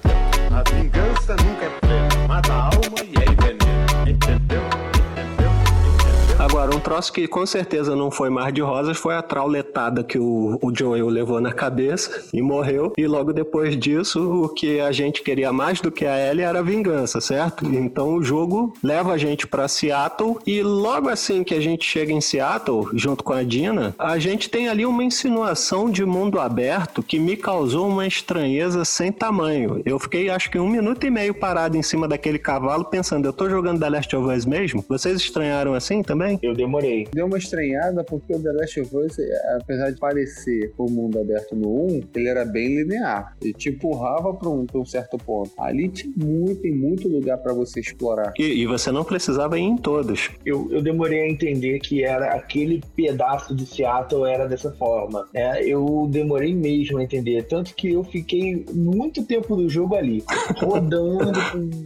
A 0.50 0.62
vingança 0.70 1.36
nunca 1.36 1.64
é 1.64 1.80
plena. 1.80 2.28
Mata 2.28 2.52
a 2.52 2.64
alma 2.64 2.98
e 3.04 3.14
é 3.16 3.42
veneno. 3.42 4.08
Entendeu? 4.08 4.87
Agora, 6.38 6.74
um 6.74 6.78
troço 6.78 7.12
que 7.12 7.26
com 7.26 7.44
certeza 7.44 7.96
não 7.96 8.12
foi 8.12 8.30
mar 8.30 8.52
de 8.52 8.60
rosas 8.60 8.96
foi 8.96 9.16
a 9.16 9.22
trauletada 9.22 10.04
que 10.04 10.20
o, 10.20 10.56
o 10.62 10.72
Joel 10.72 11.08
levou 11.08 11.40
na 11.40 11.52
cabeça 11.52 12.28
e 12.32 12.40
morreu. 12.40 12.92
E 12.96 13.08
logo 13.08 13.32
depois 13.32 13.76
disso, 13.76 14.44
o 14.44 14.48
que 14.48 14.78
a 14.78 14.92
gente 14.92 15.20
queria 15.22 15.52
mais 15.52 15.80
do 15.80 15.90
que 15.90 16.06
a 16.06 16.30
Ellie 16.30 16.44
era 16.44 16.60
a 16.60 16.62
vingança, 16.62 17.20
certo? 17.20 17.66
Então 17.66 18.14
o 18.14 18.22
jogo 18.22 18.72
leva 18.84 19.12
a 19.12 19.18
gente 19.18 19.48
pra 19.48 19.66
Seattle 19.66 20.36
e 20.46 20.62
logo 20.62 21.08
assim 21.08 21.42
que 21.42 21.54
a 21.54 21.60
gente 21.60 21.84
chega 21.84 22.12
em 22.12 22.20
Seattle, 22.20 22.86
junto 22.94 23.24
com 23.24 23.32
a 23.32 23.42
Dina, 23.42 23.92
a 23.98 24.16
gente 24.20 24.48
tem 24.48 24.68
ali 24.68 24.86
uma 24.86 25.02
insinuação 25.02 25.90
de 25.90 26.04
mundo 26.04 26.38
aberto 26.38 27.02
que 27.02 27.18
me 27.18 27.36
causou 27.36 27.88
uma 27.88 28.06
estranheza 28.06 28.84
sem 28.84 29.10
tamanho. 29.10 29.82
Eu 29.84 29.98
fiquei 29.98 30.30
acho 30.30 30.52
que 30.52 30.58
um 30.58 30.68
minuto 30.68 31.04
e 31.04 31.10
meio 31.10 31.34
parado 31.34 31.76
em 31.76 31.82
cima 31.82 32.06
daquele 32.06 32.38
cavalo 32.38 32.84
pensando, 32.84 33.26
eu 33.26 33.32
tô 33.32 33.50
jogando 33.50 33.80
The 33.80 33.90
Last 33.90 34.14
of 34.14 34.32
Us 34.32 34.46
mesmo? 34.46 34.84
Vocês 34.88 35.20
estranharam 35.20 35.74
assim 35.74 36.00
também? 36.00 36.27
Eu 36.42 36.54
demorei. 36.54 37.06
Deu 37.12 37.26
uma 37.26 37.38
estranhada 37.38 38.02
porque 38.04 38.34
o 38.34 38.42
The 38.42 38.52
Last 38.52 38.80
of 38.80 38.96
Us, 38.96 39.16
apesar 39.60 39.90
de 39.90 39.98
parecer 39.98 40.72
o 40.76 40.90
mundo 40.90 41.18
aberto 41.20 41.54
no 41.54 41.86
1, 41.86 42.02
ele 42.14 42.28
era 42.28 42.44
bem 42.44 42.76
linear. 42.76 43.36
Ele 43.40 43.52
te 43.52 43.70
empurrava 43.70 44.34
para 44.34 44.48
um, 44.48 44.66
pra 44.66 44.80
um 44.80 44.84
certo 44.84 45.16
ponto. 45.18 45.50
Ali 45.58 45.88
tinha 45.88 46.12
muito, 46.16 46.62
tem 46.62 46.74
muito 46.74 47.08
lugar 47.08 47.38
para 47.38 47.52
você 47.52 47.80
explorar. 47.80 48.32
E, 48.38 48.62
e 48.62 48.66
você 48.66 48.90
não 48.90 49.04
precisava 49.04 49.58
ir 49.58 49.62
em 49.62 49.76
todos. 49.76 50.30
eu, 50.44 50.68
eu 50.70 50.82
demorei 50.82 51.20
a 51.20 51.28
entender 51.28 51.78
que 51.78 52.04
era 52.04 52.34
aquele 52.34 52.82
pedaço 52.94 53.54
de 53.54 53.64
Seattle 53.66 54.26
era 54.26 54.46
dessa 54.46 54.72
forma. 54.72 55.26
né? 55.32 55.62
eu 55.62 56.08
demorei 56.10 56.54
mesmo 56.54 56.98
a 56.98 57.02
entender. 57.02 57.44
Tanto 57.44 57.74
que 57.74 57.92
eu 57.92 58.02
fiquei 58.04 58.64
muito 58.72 59.24
tempo 59.24 59.56
do 59.56 59.68
jogo 59.68 59.94
ali, 59.94 60.22
rodando, 60.58 61.32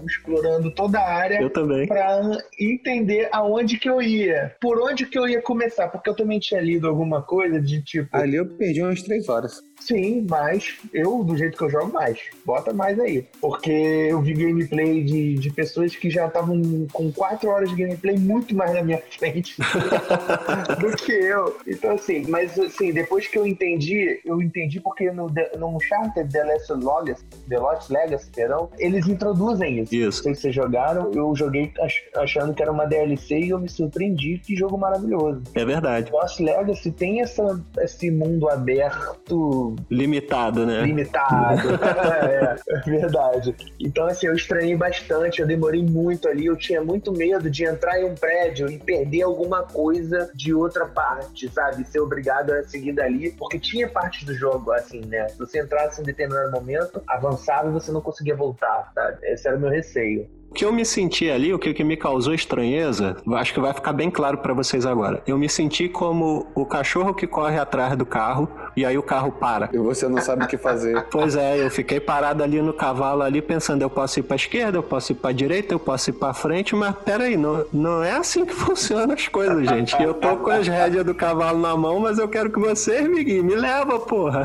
explorando 0.06 0.70
toda 0.70 0.98
a 0.98 1.12
área 1.12 1.42
Eu 1.42 1.50
também. 1.50 1.86
pra 1.86 2.38
entender 2.58 3.28
aonde 3.32 3.78
que 3.78 3.88
eu 3.88 4.00
ia, 4.00 4.31
por 4.60 4.80
onde 4.80 5.06
que 5.06 5.18
eu 5.18 5.28
ia 5.28 5.40
começar, 5.42 5.88
porque 5.88 6.08
eu 6.08 6.14
também 6.14 6.38
tinha 6.38 6.60
lido 6.60 6.88
alguma 6.88 7.22
coisa 7.22 7.60
de 7.60 7.82
tipo, 7.82 8.16
Ali 8.16 8.36
eu 8.36 8.46
perdi 8.46 8.82
umas 8.82 9.02
três 9.02 9.28
horas. 9.28 9.62
Sim, 9.86 10.26
mas 10.28 10.78
eu, 10.92 11.22
do 11.24 11.36
jeito 11.36 11.56
que 11.58 11.64
eu 11.64 11.70
jogo 11.70 11.92
mais, 11.92 12.18
bota 12.44 12.72
mais 12.72 12.98
aí. 12.98 13.26
Porque 13.40 13.70
eu 13.70 14.20
vi 14.20 14.34
gameplay 14.34 15.02
de, 15.04 15.34
de 15.34 15.50
pessoas 15.52 15.94
que 15.96 16.10
já 16.10 16.26
estavam 16.26 16.60
com 16.92 17.10
quatro 17.12 17.48
horas 17.50 17.70
de 17.70 17.76
gameplay 17.76 18.16
muito 18.18 18.54
mais 18.54 18.72
na 18.74 18.82
minha 18.82 18.98
frente 19.18 19.56
do 20.80 20.96
que 20.96 21.12
eu. 21.12 21.56
Então, 21.66 21.92
assim, 21.94 22.24
mas 22.28 22.58
assim, 22.58 22.92
depois 22.92 23.26
que 23.28 23.38
eu 23.38 23.46
entendi, 23.46 24.20
eu 24.24 24.40
entendi 24.40 24.80
porque 24.80 25.10
no, 25.10 25.30
The- 25.30 25.52
no 25.58 25.76
Uncharted 25.76 26.30
The 26.32 26.44
Last 26.44 26.72
Legacy, 26.72 27.24
The 27.48 27.58
Lost 27.58 27.90
Legacy, 27.90 28.30
perdão, 28.34 28.70
eles 28.78 29.06
introduzem 29.06 29.80
isso. 29.80 29.94
Não 29.94 30.08
Isso. 30.08 30.22
sei 30.22 30.34
se 30.34 30.40
vocês 30.42 30.54
jogaram, 30.54 31.10
eu 31.14 31.34
joguei 31.36 31.72
ach- 31.80 32.02
achando 32.16 32.54
que 32.54 32.62
era 32.62 32.70
uma 32.72 32.86
DLC 32.86 33.38
e 33.38 33.50
eu 33.50 33.58
me 33.58 33.68
surpreendi. 33.68 34.38
Que 34.38 34.56
jogo 34.56 34.76
maravilhoso. 34.78 35.42
É 35.54 35.64
verdade. 35.64 36.10
Lost 36.12 36.40
Legacy 36.40 36.90
tem 36.92 37.20
essa, 37.20 37.60
esse 37.80 38.10
mundo 38.10 38.48
aberto 38.48 39.71
Limitado, 39.90 40.66
né? 40.66 40.82
limitado. 40.82 41.68
é, 42.26 42.56
é 42.68 42.78
verdade. 42.80 43.54
Então, 43.78 44.06
assim, 44.06 44.26
eu 44.26 44.34
estranhei 44.34 44.76
bastante, 44.76 45.40
eu 45.40 45.46
demorei 45.46 45.82
muito 45.82 46.28
ali, 46.28 46.46
eu 46.46 46.56
tinha 46.56 46.82
muito 46.82 47.12
medo 47.12 47.50
de 47.50 47.64
entrar 47.64 48.00
em 48.00 48.04
um 48.04 48.14
prédio 48.14 48.70
e 48.70 48.78
perder 48.78 49.22
alguma 49.22 49.62
coisa 49.62 50.30
de 50.34 50.52
outra 50.54 50.86
parte, 50.86 51.48
sabe? 51.48 51.84
Ser 51.84 52.00
obrigado 52.00 52.50
a 52.50 52.62
seguir 52.64 52.92
dali, 52.92 53.32
porque 53.32 53.58
tinha 53.58 53.88
parte 53.88 54.24
do 54.24 54.34
jogo, 54.34 54.72
assim, 54.72 55.00
né? 55.06 55.28
Se 55.28 55.38
você 55.38 55.60
entrasse 55.60 56.00
em 56.00 56.04
determinado 56.04 56.50
momento, 56.50 57.02
avançava 57.06 57.68
e 57.68 57.72
você 57.72 57.90
não 57.90 58.00
conseguia 58.00 58.34
voltar, 58.34 58.90
sabe? 58.94 59.18
Esse 59.22 59.48
era 59.48 59.56
o 59.56 59.60
meu 59.60 59.70
receio. 59.70 60.28
O 60.52 60.54
que 60.54 60.66
eu 60.66 60.70
me 60.72 60.84
senti 60.84 61.30
ali, 61.30 61.54
o 61.54 61.58
que, 61.58 61.72
que 61.72 61.82
me 61.82 61.96
causou 61.96 62.34
estranheza, 62.34 63.16
acho 63.36 63.54
que 63.54 63.58
vai 63.58 63.72
ficar 63.72 63.94
bem 63.94 64.10
claro 64.10 64.36
pra 64.36 64.52
vocês 64.52 64.84
agora. 64.84 65.22
Eu 65.26 65.38
me 65.38 65.48
senti 65.48 65.88
como 65.88 66.46
o 66.54 66.66
cachorro 66.66 67.14
que 67.14 67.26
corre 67.26 67.58
atrás 67.58 67.96
do 67.96 68.04
carro 68.04 68.46
e 68.76 68.84
aí 68.84 68.98
o 68.98 69.02
carro 69.02 69.32
para. 69.32 69.70
E 69.72 69.78
você 69.78 70.06
não 70.06 70.20
sabe 70.20 70.44
o 70.44 70.46
que 70.46 70.58
fazer. 70.58 70.92
Pois 71.10 71.36
é, 71.36 71.64
eu 71.64 71.70
fiquei 71.70 72.00
parado 72.00 72.42
ali 72.42 72.60
no 72.60 72.72
cavalo 72.72 73.22
ali 73.22 73.40
pensando, 73.40 73.80
eu 73.80 73.88
posso 73.88 74.18
ir 74.18 74.24
pra 74.24 74.36
esquerda, 74.36 74.76
eu 74.76 74.82
posso 74.82 75.12
ir 75.12 75.14
pra 75.14 75.32
direita, 75.32 75.72
eu 75.72 75.78
posso 75.78 76.10
ir 76.10 76.14
pra 76.14 76.34
frente, 76.34 76.74
mas 76.74 76.94
peraí, 77.04 77.36
não, 77.36 77.64
não 77.72 78.02
é 78.02 78.12
assim 78.12 78.44
que 78.44 78.52
funcionam 78.54 79.14
as 79.14 79.28
coisas, 79.28 79.66
gente. 79.66 80.00
Eu 80.02 80.12
tô 80.12 80.36
com 80.36 80.50
as 80.50 80.68
rédeas 80.68 81.04
do 81.04 81.14
cavalo 81.14 81.58
na 81.58 81.74
mão, 81.76 81.98
mas 82.00 82.18
eu 82.18 82.28
quero 82.28 82.50
que 82.50 82.58
vocês 82.58 83.08
me 83.08 83.24
guiem. 83.24 83.42
Me 83.42 83.54
leva, 83.54 83.98
porra. 84.00 84.42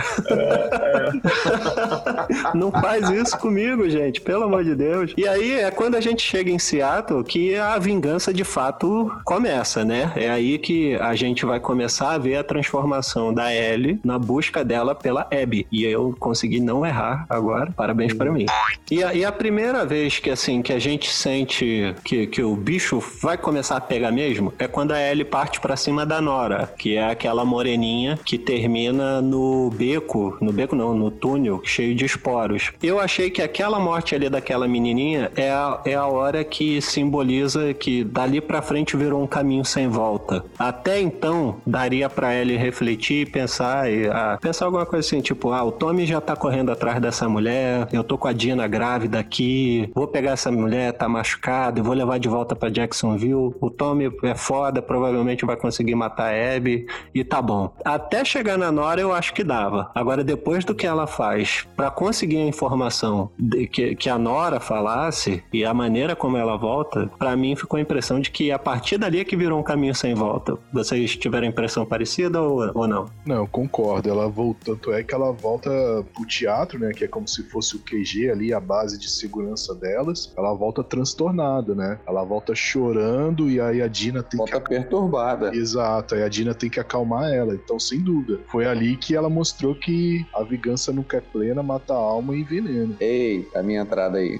não 2.56 2.72
faz 2.72 3.10
isso 3.10 3.38
comigo, 3.38 3.90
gente, 3.90 4.22
pelo 4.22 4.44
amor 4.44 4.64
de 4.64 4.76
Deus. 4.76 5.14
E 5.18 5.28
aí 5.28 5.60
é 5.60 5.72
quando 5.72 5.97
a 5.98 6.02
gente 6.02 6.22
chega 6.22 6.52
em 6.52 6.60
Seattle 6.60 7.24
que 7.24 7.56
a 7.56 7.80
vingança 7.80 8.32
de 8.32 8.44
fato 8.44 9.12
começa, 9.26 9.84
né? 9.84 10.12
É 10.16 10.30
aí 10.30 10.60
que 10.60 10.96
a 10.96 11.16
gente 11.16 11.44
vai 11.44 11.60
começar 11.60 12.12
a 12.12 12.18
ver 12.20 12.36
a 12.36 12.44
transformação 12.44 13.34
da 13.34 13.54
Ellie 13.54 14.00
na 14.04 14.20
busca 14.20 14.64
dela 14.64 14.94
pela 14.94 15.28
Abby. 15.32 15.66
E 15.72 15.84
eu 15.84 16.16
consegui 16.20 16.60
não 16.60 16.86
errar 16.86 17.26
agora. 17.28 17.72
Parabéns 17.76 18.14
para 18.14 18.32
mim. 18.32 18.46
E 18.92 19.04
a, 19.04 19.14
e 19.14 19.26
a 19.26 19.32
primeira 19.32 19.86
vez 19.86 20.20
que 20.20 20.30
assim 20.30 20.62
que 20.62 20.72
a 20.72 20.78
gente 20.78 21.10
sente 21.12 21.96
que, 22.04 22.28
que 22.28 22.44
o 22.44 22.56
bicho 22.56 23.04
vai 23.22 23.38
começar 23.38 23.78
a 23.78 23.82
pegar 23.82 24.12
mesmo 24.12 24.54
é 24.60 24.68
quando 24.68 24.92
a 24.92 25.02
Ellie 25.02 25.26
parte 25.26 25.60
pra 25.60 25.76
cima 25.76 26.06
da 26.06 26.22
Nora, 26.22 26.72
que 26.78 26.96
é 26.96 27.10
aquela 27.10 27.44
moreninha 27.44 28.20
que 28.24 28.38
termina 28.38 29.20
no 29.20 29.72
beco, 29.72 30.38
no 30.40 30.54
beco 30.54 30.76
não, 30.76 30.94
no 30.94 31.10
túnel 31.10 31.60
cheio 31.64 31.96
de 31.96 32.06
esporos. 32.06 32.72
Eu 32.84 33.00
achei 33.00 33.32
que 33.32 33.42
aquela 33.42 33.80
morte 33.80 34.14
ali 34.14 34.30
daquela 34.30 34.68
menininha 34.68 35.32
é 35.36 35.50
a, 35.50 35.82
é 35.88 35.96
a 35.96 36.06
hora 36.06 36.44
que 36.44 36.82
simboliza 36.82 37.74
que 37.74 38.04
dali 38.04 38.42
pra 38.42 38.62
frente 38.62 38.98
virou 38.98 39.24
um 39.24 39.28
caminho 39.28 39.64
sem 39.64 39.88
volta. 39.88 40.44
Até 40.60 41.00
então 41.00 41.58
daria 41.66 42.10
pra 42.10 42.36
Ellie 42.36 42.58
refletir 42.58 43.32
pensar 43.32 43.90
e, 43.92 44.08
ah, 44.08 44.38
pensar 44.42 44.66
alguma 44.66 44.86
coisa 44.86 45.06
assim, 45.06 45.22
tipo, 45.22 45.52
ah, 45.52 45.64
o 45.64 45.72
Tommy 45.72 46.06
já 46.06 46.20
tá 46.20 46.36
correndo 46.36 46.72
atrás 46.72 47.02
dessa 47.02 47.30
mulher, 47.30 47.88
eu 47.92 48.04
tô 48.04 48.18
com 48.18 48.28
a 48.28 48.34
Dina 48.34 48.68
grávida 48.68 49.20
aqui, 49.20 49.90
vou 49.96 50.08
pegar 50.08 50.32
essa 50.32 50.52
mulher, 50.52 50.94
tá 50.94 51.08
machucada, 51.08 51.80
e 51.80 51.84
vou 51.84 51.94
levar 51.94 52.20
de 52.20 52.28
volta 52.28 52.56
pra 52.56 52.70
Jacksonville. 52.70 53.56
O 53.62 53.70
Tommy 53.70 54.12
é 54.24 54.36
foda, 54.36 54.82
provavelmente 54.82 55.46
vai 55.46 55.56
conseguir 55.56 55.96
matar 55.96 56.34
a 56.34 56.56
Abby 56.56 56.86
e 57.14 57.24
tá 57.24 57.42
bom. 57.42 57.74
Até 57.86 58.26
chegar 58.26 58.58
na 58.58 58.72
Nora 58.72 59.00
eu 59.00 59.14
acho 59.14 59.34
que 59.34 59.44
dava. 59.44 59.90
Agora, 59.96 60.24
depois 60.24 60.66
do 60.66 60.76
que 60.76 60.86
ela 60.86 61.08
faz 61.08 61.68
pra 61.76 61.90
conseguir 61.90 62.38
a 62.38 62.46
informação 62.46 63.30
que, 63.72 63.96
que 63.96 64.10
a 64.10 64.18
Nora 64.18 64.60
falasse 64.60 65.44
e 65.54 65.64
a 65.64 65.74
maneira 65.78 66.16
como 66.16 66.36
ela 66.36 66.58
volta, 66.58 67.10
pra 67.18 67.36
mim 67.38 67.56
ficou 67.56 67.78
a 67.78 67.82
impressão 67.82 68.20
de 68.20 68.32
que 68.32 68.52
a 68.52 68.60
partir 68.60 68.98
dali 68.98 69.20
é 69.20 69.24
que 69.24 69.38
virou 69.38 69.60
um 69.60 69.64
caminho 69.64 69.94
sem 69.96 70.14
volta. 70.14 70.58
Vocês 70.74 71.16
tiveram 71.16 71.48
impressão 71.48 71.86
parecida 71.86 72.42
ou, 72.42 72.72
ou 72.74 72.88
não? 72.88 73.06
Não, 73.26 73.36
eu 73.38 73.48
concordo. 73.48 74.10
Ela 74.10 74.28
volta, 74.28 74.58
tanto 74.66 74.92
é 74.92 75.04
que 75.04 75.14
ela 75.14 75.32
volta 75.32 75.70
pro 76.14 76.26
teatro, 76.26 76.80
né? 76.80 76.92
Que 76.92 77.06
é 77.06 77.08
como 77.08 77.28
se 77.28 77.44
fosse 77.50 77.76
o 77.76 77.80
QG 77.80 78.30
ali, 78.32 78.54
a 78.54 78.60
base 78.60 78.98
de 78.98 79.10
segurança 79.10 79.74
delas. 79.76 80.34
Ela 80.36 80.54
volta 80.54 80.84
transtornada, 80.84 81.76
né? 81.76 82.00
Ela 82.08 82.24
volta 82.24 82.56
chorando 82.56 83.50
e 83.50 83.62
aí 83.62 83.82
a 83.82 83.88
Dina 83.88 84.24
tem 84.24 84.38
Volta 84.38 84.60
que. 84.60 84.70
perturbada. 84.70 85.56
Exato, 85.56 86.16
aí 86.16 86.24
a 86.24 86.30
Dina 86.30 86.54
tem 86.54 86.70
que 86.70 86.80
acalmar 86.80 87.32
ela. 87.32 87.54
Então, 87.54 87.80
sem 87.80 88.00
dúvida, 88.00 88.40
foi 88.48 88.66
ali 88.66 88.98
que 88.98 89.16
ela 89.16 89.30
mostrou 89.30 89.76
que 89.76 90.26
a 90.34 90.44
vingança 90.44 90.92
nunca 90.92 91.18
é 91.18 91.22
plena, 91.22 91.62
mata 91.62 91.94
a 91.94 91.98
alma 91.98 92.36
e 92.36 92.42
envenena. 92.42 92.96
Eita, 93.00 93.60
a 93.60 93.64
minha 93.64 93.82
entrada 93.82 94.18
aí. 94.18 94.40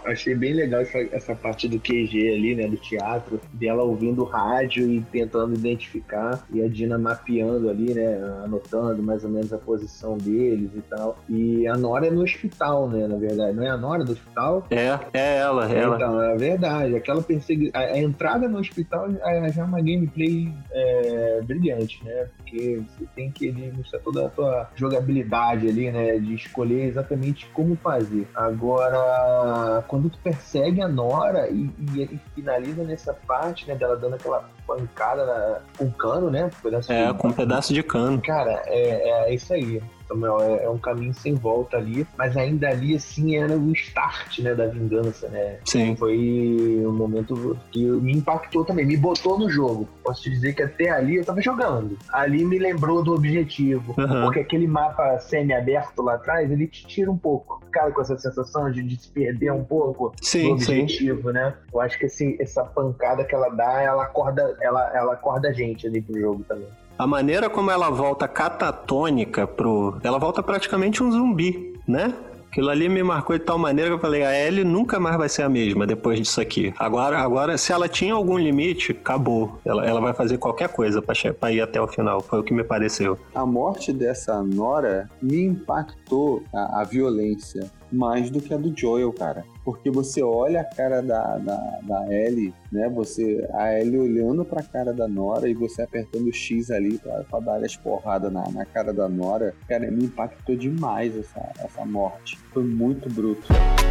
Achei 0.05 0.35
bem 0.35 0.53
legal 0.53 0.81
essa, 0.81 0.99
essa 1.11 1.35
parte 1.35 1.67
do 1.67 1.79
QG 1.79 2.33
ali, 2.33 2.55
né? 2.55 2.67
Do 2.67 2.77
teatro, 2.77 3.39
dela 3.53 3.83
ouvindo 3.83 4.21
o 4.21 4.25
rádio 4.25 4.89
e 4.89 5.01
tentando 5.01 5.53
identificar, 5.53 6.45
e 6.51 6.61
a 6.61 6.67
Dina 6.67 6.97
mapeando 6.97 7.69
ali, 7.69 7.93
né? 7.93 8.21
Anotando 8.43 9.01
mais 9.03 9.23
ou 9.23 9.29
menos 9.29 9.51
a 9.53 9.57
posição 9.57 10.17
deles 10.17 10.71
e 10.75 10.81
tal. 10.81 11.17
E 11.29 11.67
a 11.67 11.75
Nora 11.75 12.07
é 12.07 12.11
no 12.11 12.23
hospital, 12.23 12.89
né? 12.89 13.07
Na 13.07 13.17
verdade, 13.17 13.55
não 13.55 13.63
é 13.63 13.69
a 13.69 13.77
Nora 13.77 14.03
do 14.03 14.11
hospital? 14.11 14.65
É, 14.69 14.99
é 15.13 15.37
ela, 15.37 15.71
ela. 15.71 15.95
Então, 15.95 16.21
é 16.21 16.35
verdade. 16.35 16.95
Aquela 16.95 17.21
persegui... 17.21 17.71
a, 17.73 17.97
entrada 17.97 18.47
no 18.47 18.59
hospital 18.59 19.07
é, 19.23 19.51
já 19.51 19.61
é 19.61 19.65
uma 19.65 19.79
gameplay 19.79 20.51
é, 20.71 21.41
brilhante, 21.43 22.03
né? 22.03 22.27
Porque 22.37 22.81
você 22.87 23.05
tem 23.15 23.31
que 23.31 23.47
ele, 23.47 23.71
mostrar 23.75 23.99
toda 23.99 24.25
a 24.25 24.29
tua 24.29 24.69
jogabilidade 24.75 25.67
ali, 25.67 25.91
né? 25.91 26.17
De 26.17 26.33
escolher 26.35 26.85
exatamente 26.85 27.45
como 27.47 27.75
fazer. 27.75 28.27
Agora, 28.35 29.83
quando 29.91 30.09
tu 30.09 30.17
persegue 30.19 30.81
a 30.81 30.87
Nora 30.87 31.49
e, 31.49 31.69
e, 31.77 32.03
e 32.03 32.19
finaliza 32.33 32.81
nessa 32.81 33.13
parte, 33.13 33.67
né? 33.67 33.75
Dela 33.75 33.97
dando 33.97 34.15
aquela 34.15 34.49
pancada 34.75 35.61
com 35.77 35.89
cano, 35.91 36.29
né? 36.29 36.45
Um 36.45 36.49
pedaço 36.61 36.91
É, 36.91 37.07
de- 37.11 37.17
com 37.17 37.27
um 37.27 37.33
pedaço 37.33 37.73
de 37.73 37.83
cano. 37.83 38.21
Cara, 38.21 38.61
é, 38.67 39.27
é 39.29 39.33
isso 39.33 39.53
aí. 39.53 39.81
Samuel, 40.07 40.41
é, 40.41 40.65
é 40.65 40.69
um 40.69 40.77
caminho 40.77 41.13
sem 41.13 41.33
volta 41.35 41.77
ali, 41.77 42.05
mas 42.17 42.35
ainda 42.35 42.67
ali, 42.67 42.93
assim, 42.97 43.37
era 43.37 43.57
o 43.57 43.71
start, 43.71 44.39
né, 44.39 44.53
da 44.53 44.67
vingança, 44.67 45.29
né? 45.29 45.57
Sim. 45.65 45.95
Foi 45.95 46.83
um 46.85 46.91
momento 46.91 47.57
que 47.71 47.79
me 47.85 48.11
impactou 48.11 48.65
também, 48.65 48.85
me 48.85 48.97
botou 48.97 49.39
no 49.39 49.49
jogo. 49.49 49.87
Posso 50.03 50.23
te 50.23 50.29
dizer 50.29 50.53
que 50.53 50.63
até 50.63 50.89
ali 50.89 51.15
eu 51.15 51.23
tava 51.23 51.39
jogando. 51.41 51.97
Ali 52.11 52.43
me 52.43 52.59
lembrou 52.59 53.01
do 53.01 53.13
objetivo, 53.13 53.95
Aham. 53.97 54.23
porque 54.25 54.41
aquele 54.41 54.67
mapa 54.67 55.17
semi-aberto 55.19 56.01
lá 56.01 56.15
atrás, 56.15 56.51
ele 56.51 56.67
te 56.67 56.85
tira 56.85 57.09
um 57.09 57.17
pouco. 57.17 57.61
Cara, 57.71 57.89
com 57.91 58.01
essa 58.01 58.17
sensação 58.17 58.69
de, 58.69 58.83
de 58.83 58.97
se 59.01 59.07
perder 59.07 59.53
um 59.53 59.63
pouco 59.63 60.13
Sim, 60.21 60.55
do 60.55 60.61
sim. 60.61 60.81
objetivo, 60.81 61.31
né? 61.31 61.53
Eu 61.73 61.79
acho 61.79 61.97
que 61.97 62.07
esse, 62.07 62.35
essa 62.41 62.65
pancada 62.65 63.23
que 63.23 63.33
ela 63.33 63.47
dá, 63.47 63.81
ela 63.81 64.03
acorda, 64.03 64.57
ela, 64.61 64.91
ela 64.95 65.13
acorda 65.13 65.49
a 65.49 65.53
gente 65.53 65.87
ali 65.87 66.01
pro 66.01 66.19
jogo 66.19 66.43
também. 66.47 66.67
A 66.97 67.07
maneira 67.07 67.49
como 67.49 67.71
ela 67.71 67.89
volta 67.89 68.27
catatônica 68.27 69.47
pro. 69.47 69.97
Ela 70.03 70.19
volta 70.19 70.43
praticamente 70.43 71.01
um 71.03 71.11
zumbi, 71.11 71.73
né? 71.87 72.13
Aquilo 72.51 72.69
ali 72.69 72.89
me 72.89 73.01
marcou 73.01 73.37
de 73.37 73.45
tal 73.45 73.57
maneira 73.57 73.89
que 73.89 73.95
eu 73.95 73.99
falei, 73.99 74.23
a 74.23 74.37
Ellie 74.37 74.65
nunca 74.65 74.99
mais 74.99 75.15
vai 75.15 75.29
ser 75.29 75.43
a 75.43 75.47
mesma 75.47 75.87
depois 75.87 76.19
disso 76.19 76.41
aqui. 76.41 76.73
Agora, 76.77 77.17
agora 77.17 77.57
se 77.57 77.71
ela 77.71 77.87
tinha 77.87 78.13
algum 78.13 78.37
limite, 78.37 78.91
acabou. 78.91 79.57
Ela, 79.63 79.85
ela 79.85 80.01
vai 80.01 80.13
fazer 80.13 80.37
qualquer 80.37 80.67
coisa 80.67 81.01
pra 81.01 81.49
ir 81.49 81.61
até 81.61 81.79
o 81.81 81.87
final. 81.87 82.19
Foi 82.19 82.39
o 82.39 82.43
que 82.43 82.53
me 82.53 82.61
pareceu. 82.61 83.17
A 83.33 83.45
morte 83.45 83.93
dessa 83.93 84.43
Nora 84.43 85.09
me 85.21 85.45
impactou 85.45 86.43
a, 86.53 86.81
a 86.81 86.83
violência 86.83 87.71
mais 87.91 88.29
do 88.29 88.41
que 88.41 88.53
a 88.53 88.57
do 88.57 88.73
Joel, 88.75 89.11
cara. 89.13 89.43
Porque 89.63 89.91
você 89.91 90.23
olha 90.23 90.61
a 90.61 90.63
cara 90.63 91.01
da, 91.01 91.37
da, 91.37 91.79
da 91.83 92.13
Ellie, 92.13 92.53
né? 92.71 92.89
Você, 92.89 93.47
a 93.53 93.79
Ellie 93.79 93.99
olhando 93.99 94.43
pra 94.43 94.63
cara 94.63 94.93
da 94.93 95.07
Nora 95.07 95.47
e 95.47 95.53
você 95.53 95.83
apertando 95.83 96.27
o 96.27 96.33
X 96.33 96.71
ali 96.71 96.97
pra, 96.97 97.23
pra 97.23 97.39
dar 97.39 97.63
as 97.63 97.75
porradas 97.75 98.31
na, 98.31 98.49
na 98.49 98.65
cara 98.65 98.93
da 98.93 99.07
Nora. 99.07 99.53
Cara, 99.67 99.89
me 99.91 100.05
impactou 100.05 100.55
demais 100.55 101.15
essa, 101.17 101.51
essa 101.59 101.85
morte. 101.85 102.37
Foi 102.53 102.63
muito 102.63 103.09
bruto. 103.09 103.45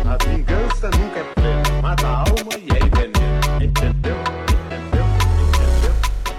A 0.05 0.17
vingança 0.25 0.91
nunca 0.91 1.21
é 1.21 1.35
plena, 1.35 1.83
mata 1.83 2.07
a 2.07 2.19
alma 2.19 2.55
e 2.59 2.69
é 2.77 2.97
veneno. 2.97 3.65
Entendeu? 3.65 4.40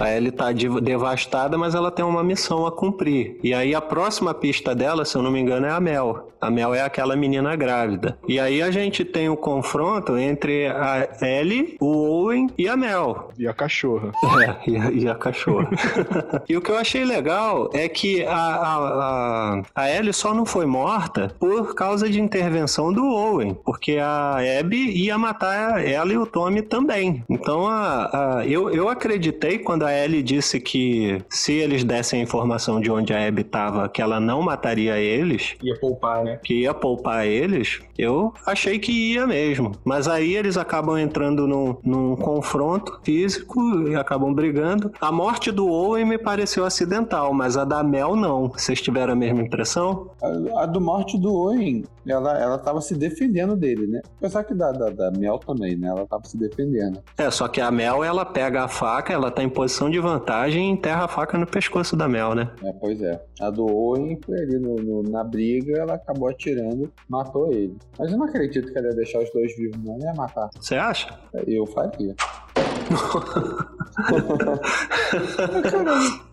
A 0.02 0.10
Ellie 0.16 0.32
tá 0.32 0.50
div- 0.52 0.80
devastada, 0.80 1.56
mas 1.56 1.74
ela 1.74 1.90
tem 1.90 2.04
uma 2.04 2.22
missão 2.24 2.66
a 2.66 2.72
cumprir. 2.72 3.38
E 3.42 3.54
aí 3.54 3.74
a 3.74 3.80
próxima 3.80 4.34
pista 4.34 4.74
dela, 4.74 5.04
se 5.04 5.16
eu 5.16 5.22
não 5.22 5.30
me 5.30 5.40
engano, 5.40 5.66
é 5.66 5.70
a 5.70 5.80
Mel. 5.80 6.28
A 6.40 6.50
Mel 6.50 6.74
é 6.74 6.82
aquela 6.82 7.14
menina 7.14 7.54
grávida. 7.54 8.18
E 8.26 8.40
aí 8.40 8.60
a 8.60 8.68
gente 8.70 9.04
tem 9.04 9.28
o 9.28 9.36
confronto 9.36 10.18
entre 10.18 10.66
a 10.66 11.06
Ellie, 11.22 11.76
o 11.80 11.86
Owen 11.86 12.48
e 12.58 12.68
a 12.68 12.76
Mel. 12.76 13.30
E 13.38 13.46
a 13.46 13.52
cachorra. 13.54 14.10
É, 14.42 14.70
e 14.70 14.76
a, 14.76 14.90
e 14.90 15.08
a 15.08 15.14
cachorra. 15.14 15.68
e 16.48 16.56
o 16.56 16.60
que 16.60 16.70
eu 16.70 16.76
achei 16.78 17.04
legal 17.04 17.70
é 17.72 17.88
que 17.88 18.24
a, 18.24 18.34
a, 18.34 18.76
a, 18.76 19.62
a 19.74 19.90
Ellie 19.90 20.12
só 20.12 20.34
não 20.34 20.44
foi 20.44 20.66
morta 20.66 21.32
por 21.38 21.74
causa 21.76 22.08
de 22.10 22.20
intervenção 22.20 22.92
do 22.92 23.04
Owen, 23.06 23.54
porque 23.64 23.98
a 23.98 24.38
Abby 24.58 24.90
ia 25.04 25.16
matar 25.16 25.84
ela 25.86 26.12
e 26.12 26.18
o 26.18 26.26
Tommy 26.26 26.62
também. 26.62 27.22
Então 27.30 27.68
a, 27.68 28.38
a- 28.40 28.46
eu, 28.46 28.68
eu 28.70 28.88
acreditei 28.88 29.58
quando 29.58 29.84
a 29.84 29.91
Ellie 29.92 30.22
disse 30.22 30.60
que 30.60 31.22
se 31.28 31.52
eles 31.52 31.84
dessem 31.84 32.20
a 32.20 32.22
informação 32.22 32.80
de 32.80 32.90
onde 32.90 33.12
a 33.12 33.26
Abby 33.26 33.42
estava, 33.42 33.88
que 33.88 34.00
ela 34.02 34.18
não 34.20 34.42
mataria 34.42 34.98
eles, 34.98 35.54
Ia 35.62 35.78
poupar, 35.78 36.24
né? 36.24 36.40
que 36.42 36.62
ia 36.62 36.74
poupar 36.74 37.26
eles, 37.26 37.80
eu 38.02 38.32
achei 38.46 38.78
que 38.78 39.12
ia 39.12 39.26
mesmo. 39.26 39.72
Mas 39.84 40.08
aí 40.08 40.34
eles 40.34 40.56
acabam 40.56 40.98
entrando 40.98 41.46
num, 41.46 41.76
num 41.84 42.16
confronto 42.16 43.00
físico 43.02 43.60
e 43.88 43.94
acabam 43.94 44.32
brigando. 44.34 44.92
A 45.00 45.10
morte 45.12 45.50
do 45.50 45.68
Owen 45.68 46.04
me 46.04 46.18
pareceu 46.18 46.64
acidental, 46.64 47.32
mas 47.32 47.56
a 47.56 47.64
da 47.64 47.82
Mel 47.82 48.16
não. 48.16 48.48
Vocês 48.48 48.80
tiveram 48.80 49.12
a 49.12 49.16
mesma 49.16 49.42
impressão? 49.42 50.10
A, 50.22 50.62
a 50.62 50.66
do 50.66 50.80
morte 50.80 51.18
do 51.18 51.32
Owen, 51.32 51.84
ela, 52.06 52.38
ela 52.38 52.58
tava 52.58 52.80
se 52.80 52.94
defendendo 52.94 53.56
dele, 53.56 53.86
né? 53.86 54.00
Apesar 54.18 54.44
que 54.44 54.54
da, 54.54 54.72
da, 54.72 54.90
da 54.90 55.10
Mel 55.10 55.38
também, 55.38 55.76
né? 55.76 55.88
Ela 55.88 56.06
tava 56.06 56.24
se 56.24 56.36
defendendo. 56.38 56.98
É, 57.16 57.30
só 57.30 57.48
que 57.48 57.60
a 57.60 57.70
Mel, 57.70 58.02
ela 58.02 58.24
pega 58.24 58.64
a 58.64 58.68
faca, 58.68 59.12
ela 59.12 59.30
tá 59.30 59.42
em 59.42 59.48
posição 59.48 59.88
de 59.90 59.98
vantagem 59.98 60.68
e 60.68 60.72
enterra 60.72 61.04
a 61.04 61.08
faca 61.08 61.38
no 61.38 61.46
pescoço 61.46 61.96
da 61.96 62.08
Mel, 62.08 62.34
né? 62.34 62.50
É, 62.64 62.72
pois 62.72 63.00
é. 63.02 63.22
A 63.40 63.50
do 63.50 63.66
Owen 63.66 64.18
foi 64.24 64.36
ali 64.38 64.58
no, 64.58 64.76
no- 64.76 65.02
na 65.02 65.22
briga, 65.24 65.78
ela 65.78 65.94
acabou 65.94 66.28
atirando, 66.28 66.90
matou 67.08 67.52
ele. 67.52 67.76
Mas 67.98 68.10
eu 68.10 68.18
não 68.18 68.26
acredito 68.26 68.72
que 68.72 68.78
ela 68.78 68.88
ia 68.88 68.94
deixar 68.94 69.20
os 69.20 69.30
dois 69.32 69.56
vivos, 69.56 69.76
não. 69.82 69.94
Ela 69.96 70.04
ia 70.04 70.14
matar. 70.14 70.50
Você 70.58 70.74
acha? 70.74 71.18
Eu 71.46 71.66
faria. 71.66 72.14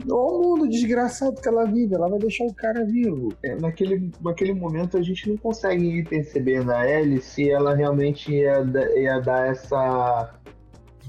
Olha 0.10 0.38
o 0.38 0.42
mundo 0.42 0.68
desgraçado 0.70 1.40
que 1.42 1.48
ela 1.48 1.66
vive, 1.66 1.96
ela 1.96 2.10
vai 2.10 2.20
deixar 2.20 2.46
o 2.46 2.54
cara 2.54 2.86
vivo. 2.86 3.34
É, 3.44 3.56
naquele, 3.56 4.12
naquele 4.22 4.54
momento 4.54 4.98
a 4.98 5.02
gente 5.02 5.30
não 5.30 5.38
consegue 5.38 6.04
perceber 6.04 6.64
na 6.64 6.88
Ellie 6.90 7.22
se 7.22 7.50
ela 7.50 7.76
realmente 7.76 8.32
ia, 8.32 8.64
ia 8.96 9.20
dar 9.20 9.48
essa 9.48 10.34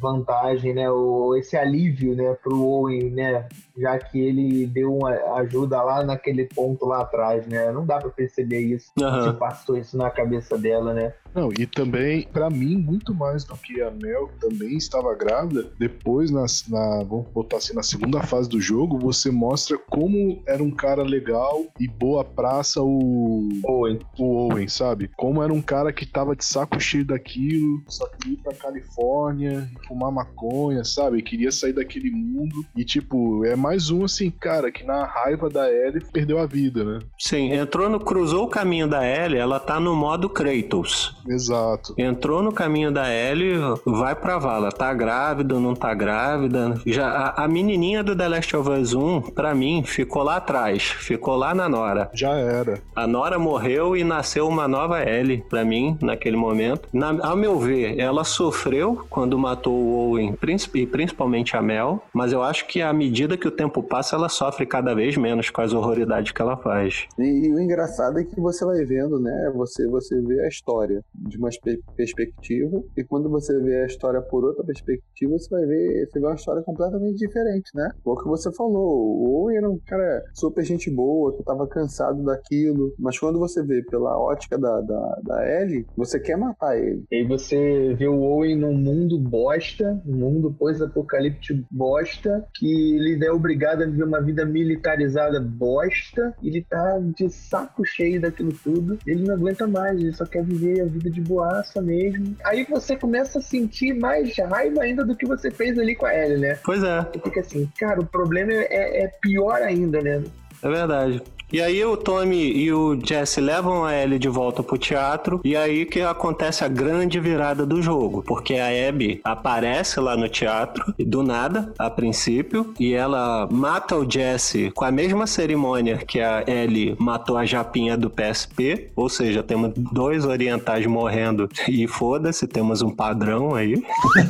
vantagem, 0.00 0.74
né, 0.74 0.90
ou 0.90 1.36
esse 1.36 1.56
alívio, 1.56 2.14
né, 2.14 2.34
pro 2.42 2.64
Owen, 2.64 3.10
né, 3.10 3.46
já 3.76 3.98
que 3.98 4.18
ele 4.20 4.66
deu 4.66 4.94
uma 4.96 5.10
ajuda 5.36 5.82
lá 5.82 6.02
naquele 6.02 6.46
ponto 6.46 6.86
lá 6.86 7.00
atrás, 7.00 7.46
né, 7.46 7.70
não 7.70 7.84
dá 7.84 7.98
pra 7.98 8.10
perceber 8.10 8.60
isso, 8.60 8.90
Aham. 9.00 9.32
se 9.32 9.38
passou 9.38 9.76
isso 9.76 9.96
na 9.96 10.10
cabeça 10.10 10.56
dela, 10.58 10.94
né. 10.94 11.12
Não, 11.34 11.50
e 11.52 11.66
também, 11.66 12.26
pra 12.32 12.50
mim, 12.50 12.76
muito 12.76 13.14
mais 13.14 13.44
do 13.44 13.54
que 13.56 13.80
a 13.82 13.90
Mel, 13.90 14.30
também 14.40 14.76
estava 14.76 15.14
grávida, 15.14 15.70
depois, 15.78 16.30
na, 16.30 16.44
na- 16.68 17.04
vamos 17.04 17.26
botar 17.32 17.58
assim, 17.58 17.74
na 17.74 17.82
segunda 17.82 18.20
fase 18.22 18.48
do 18.48 18.60
jogo, 18.60 18.98
você 18.98 19.30
mostra 19.30 19.78
como 19.90 20.42
era 20.46 20.62
um 20.62 20.70
cara 20.70 21.02
legal 21.02 21.64
e 21.78 21.86
boa 21.86 22.24
praça 22.24 22.82
o, 22.82 23.48
Owen. 23.64 23.98
o 24.18 24.48
Owen, 24.52 24.68
sabe? 24.68 25.08
Como 25.16 25.42
era 25.42 25.52
um 25.52 25.62
cara 25.62 25.92
que 25.92 26.04
tava 26.06 26.34
de 26.34 26.44
saco 26.44 26.80
cheio 26.80 27.04
daquilo, 27.04 27.82
só 27.88 28.06
queria 28.08 28.34
ir 28.34 28.42
pra 28.42 28.54
Califórnia, 28.54 29.68
fumar 29.86 30.10
maconha, 30.10 30.84
sabe? 30.84 31.22
Queria 31.22 31.52
sair 31.52 31.72
daquele 31.72 32.10
mundo. 32.10 32.64
E, 32.76 32.84
tipo, 32.84 33.44
é 33.44 33.54
mais 33.56 33.90
um, 33.90 34.04
assim, 34.04 34.30
cara, 34.30 34.70
que 34.72 34.84
na 34.84 35.04
raiva 35.06 35.48
da 35.48 35.70
Ellie 35.72 36.04
perdeu 36.12 36.38
a 36.38 36.46
vida, 36.46 36.84
né? 36.84 36.98
Sim, 37.18 37.52
entrou 37.52 37.88
no. 37.88 38.00
cruzou 38.00 38.44
o 38.44 38.48
caminho 38.50 38.88
da 38.88 39.06
Ellie, 39.06 39.38
ela 39.38 39.60
tá 39.60 39.78
no 39.78 39.94
modo 39.94 40.28
Kratos. 40.28 41.19
Exato. 41.28 41.94
Entrou 41.98 42.42
no 42.42 42.52
caminho 42.52 42.90
da 42.92 43.12
Ellie, 43.12 43.54
vai 43.84 44.14
pra 44.14 44.38
vala. 44.38 44.70
Tá 44.70 44.92
grávida 44.94 45.54
ou 45.54 45.60
não 45.60 45.74
tá 45.74 45.92
grávida? 45.94 46.74
Já, 46.86 47.08
a, 47.08 47.44
a 47.44 47.48
menininha 47.48 48.02
do 48.02 48.16
The 48.16 48.28
Last 48.28 48.56
of 48.56 48.68
Us 48.70 48.94
1, 48.94 49.22
pra 49.32 49.54
mim, 49.54 49.82
ficou 49.84 50.22
lá 50.22 50.36
atrás. 50.36 50.82
Ficou 50.82 51.36
lá 51.36 51.54
na 51.54 51.68
Nora. 51.68 52.10
Já 52.14 52.30
era. 52.34 52.80
A 52.94 53.06
Nora 53.06 53.38
morreu 53.38 53.96
e 53.96 54.04
nasceu 54.04 54.46
uma 54.48 54.66
nova 54.68 55.02
Ellie, 55.08 55.44
pra 55.48 55.64
mim, 55.64 55.96
naquele 56.00 56.36
momento. 56.36 56.88
Na, 56.92 57.16
ao 57.28 57.36
meu 57.36 57.58
ver, 57.58 57.98
ela 57.98 58.24
sofreu 58.24 59.04
quando 59.10 59.38
matou 59.38 59.74
o 59.74 60.10
Owen, 60.10 60.32
princip- 60.32 60.76
e 60.76 60.86
principalmente 60.86 61.56
a 61.56 61.62
Mel, 61.62 62.02
mas 62.12 62.32
eu 62.32 62.42
acho 62.42 62.66
que 62.66 62.80
à 62.80 62.92
medida 62.92 63.36
que 63.36 63.46
o 63.48 63.50
tempo 63.50 63.82
passa, 63.82 64.16
ela 64.16 64.28
sofre 64.28 64.64
cada 64.66 64.94
vez 64.94 65.16
menos 65.16 65.50
com 65.50 65.60
as 65.60 65.72
horroridades 65.72 66.32
que 66.32 66.40
ela 66.42 66.56
faz. 66.56 67.06
E, 67.18 67.46
e 67.48 67.54
o 67.54 67.60
engraçado 67.60 68.18
é 68.18 68.24
que 68.24 68.40
você 68.40 68.64
vai 68.64 68.84
vendo, 68.84 69.18
né? 69.20 69.52
Você, 69.56 69.86
você 69.88 70.20
vê 70.20 70.40
a 70.44 70.48
história 70.48 71.02
de 71.14 71.36
uma 71.36 71.50
perspectiva, 71.96 72.82
e 72.96 73.04
quando 73.04 73.28
você 73.28 73.58
vê 73.60 73.82
a 73.82 73.86
história 73.86 74.20
por 74.20 74.44
outra 74.44 74.64
perspectiva, 74.64 75.38
você 75.38 75.48
vai 75.50 75.66
ver, 75.66 76.06
você 76.06 76.20
vê 76.20 76.26
uma 76.26 76.34
história 76.34 76.62
completamente 76.62 77.16
diferente, 77.16 77.70
né? 77.74 77.90
O 78.04 78.16
que 78.16 78.28
você 78.28 78.52
falou. 78.52 78.80
O 78.80 79.42
Owen 79.42 79.56
era 79.58 79.70
um 79.70 79.78
cara 79.78 80.24
super 80.34 80.64
gente 80.64 80.90
boa, 80.90 81.36
que 81.36 81.42
tava 81.42 81.66
cansado 81.66 82.22
daquilo, 82.24 82.94
mas 82.98 83.18
quando 83.18 83.38
você 83.38 83.62
vê 83.62 83.82
pela 83.82 84.18
ótica 84.18 84.58
da, 84.58 84.80
da, 84.80 85.20
da 85.22 85.60
Ellie, 85.60 85.86
você 85.96 86.18
quer 86.18 86.36
matar 86.36 86.78
ele. 86.78 87.04
E 87.10 87.16
aí 87.16 87.26
você 87.26 87.94
vê 87.94 88.08
o 88.08 88.20
Owen 88.20 88.56
num 88.56 88.74
mundo 88.74 89.18
bosta, 89.18 90.00
um 90.06 90.16
mundo 90.16 90.54
pós-apocalíptico 90.58 91.64
bosta, 91.70 92.46
que 92.54 92.96
ele 92.96 93.24
é 93.24 93.32
obrigado 93.32 93.82
a 93.82 93.86
viver 93.86 94.04
uma 94.04 94.20
vida 94.20 94.44
militarizada 94.44 95.40
bosta, 95.40 96.34
ele 96.42 96.64
tá 96.68 96.98
de 97.16 97.28
saco 97.30 97.84
cheio 97.84 98.20
daquilo 98.20 98.52
tudo, 98.62 98.98
ele 99.06 99.24
não 99.24 99.34
aguenta 99.34 99.66
mais, 99.66 100.00
ele 100.00 100.12
só 100.12 100.24
quer 100.24 100.44
viver 100.44 100.80
a 100.80 100.84
vida 100.84 100.99
vida 101.00 101.10
de 101.10 101.20
boaça 101.20 101.80
mesmo. 101.80 102.36
Aí 102.44 102.66
você 102.68 102.96
começa 102.96 103.38
a 103.38 103.42
sentir 103.42 103.94
mais 103.94 104.36
raiva 104.36 104.82
ainda 104.82 105.04
do 105.04 105.16
que 105.16 105.26
você 105.26 105.50
fez 105.50 105.78
ali 105.78 105.96
com 105.96 106.06
a 106.06 106.14
Ellie, 106.14 106.38
né? 106.38 106.58
Pois 106.62 106.82
é, 106.82 107.00
Você 107.00 107.18
fica 107.20 107.40
assim, 107.40 107.70
cara, 107.78 108.00
o 108.00 108.06
problema 108.06 108.52
é, 108.52 109.04
é 109.04 109.08
pior 109.20 109.60
ainda, 109.62 110.00
né? 110.00 110.22
É 110.62 110.68
verdade. 110.68 111.22
E 111.52 111.60
aí 111.60 111.84
o 111.84 111.96
Tommy 111.96 112.52
e 112.52 112.72
o 112.72 112.96
Jesse 113.04 113.40
levam 113.40 113.84
a 113.84 113.92
Ellie 113.96 114.20
de 114.20 114.28
volta 114.28 114.62
pro 114.62 114.78
teatro 114.78 115.40
e 115.42 115.56
aí 115.56 115.84
que 115.84 116.00
acontece 116.00 116.62
a 116.62 116.68
grande 116.68 117.18
virada 117.18 117.66
do 117.66 117.82
jogo, 117.82 118.22
porque 118.24 118.54
a 118.54 118.68
Abby 118.88 119.20
aparece 119.24 119.98
lá 119.98 120.16
no 120.16 120.28
teatro 120.28 120.94
do 120.96 121.24
nada, 121.24 121.72
a 121.76 121.90
princípio, 121.90 122.72
e 122.78 122.92
ela 122.92 123.48
mata 123.50 123.96
o 123.96 124.08
Jesse 124.08 124.70
com 124.70 124.84
a 124.84 124.92
mesma 124.92 125.26
cerimônia 125.26 125.98
que 125.98 126.20
a 126.20 126.44
Ellie 126.46 126.94
matou 127.00 127.36
a 127.36 127.44
japinha 127.44 127.96
do 127.96 128.08
PSP, 128.08 128.90
ou 128.94 129.08
seja, 129.08 129.42
temos 129.42 129.72
dois 129.74 130.24
orientais 130.24 130.86
morrendo 130.86 131.48
e 131.68 131.88
foda-se, 131.88 132.46
temos 132.46 132.80
um 132.80 132.90
padrão 132.90 133.56
aí. 133.56 133.82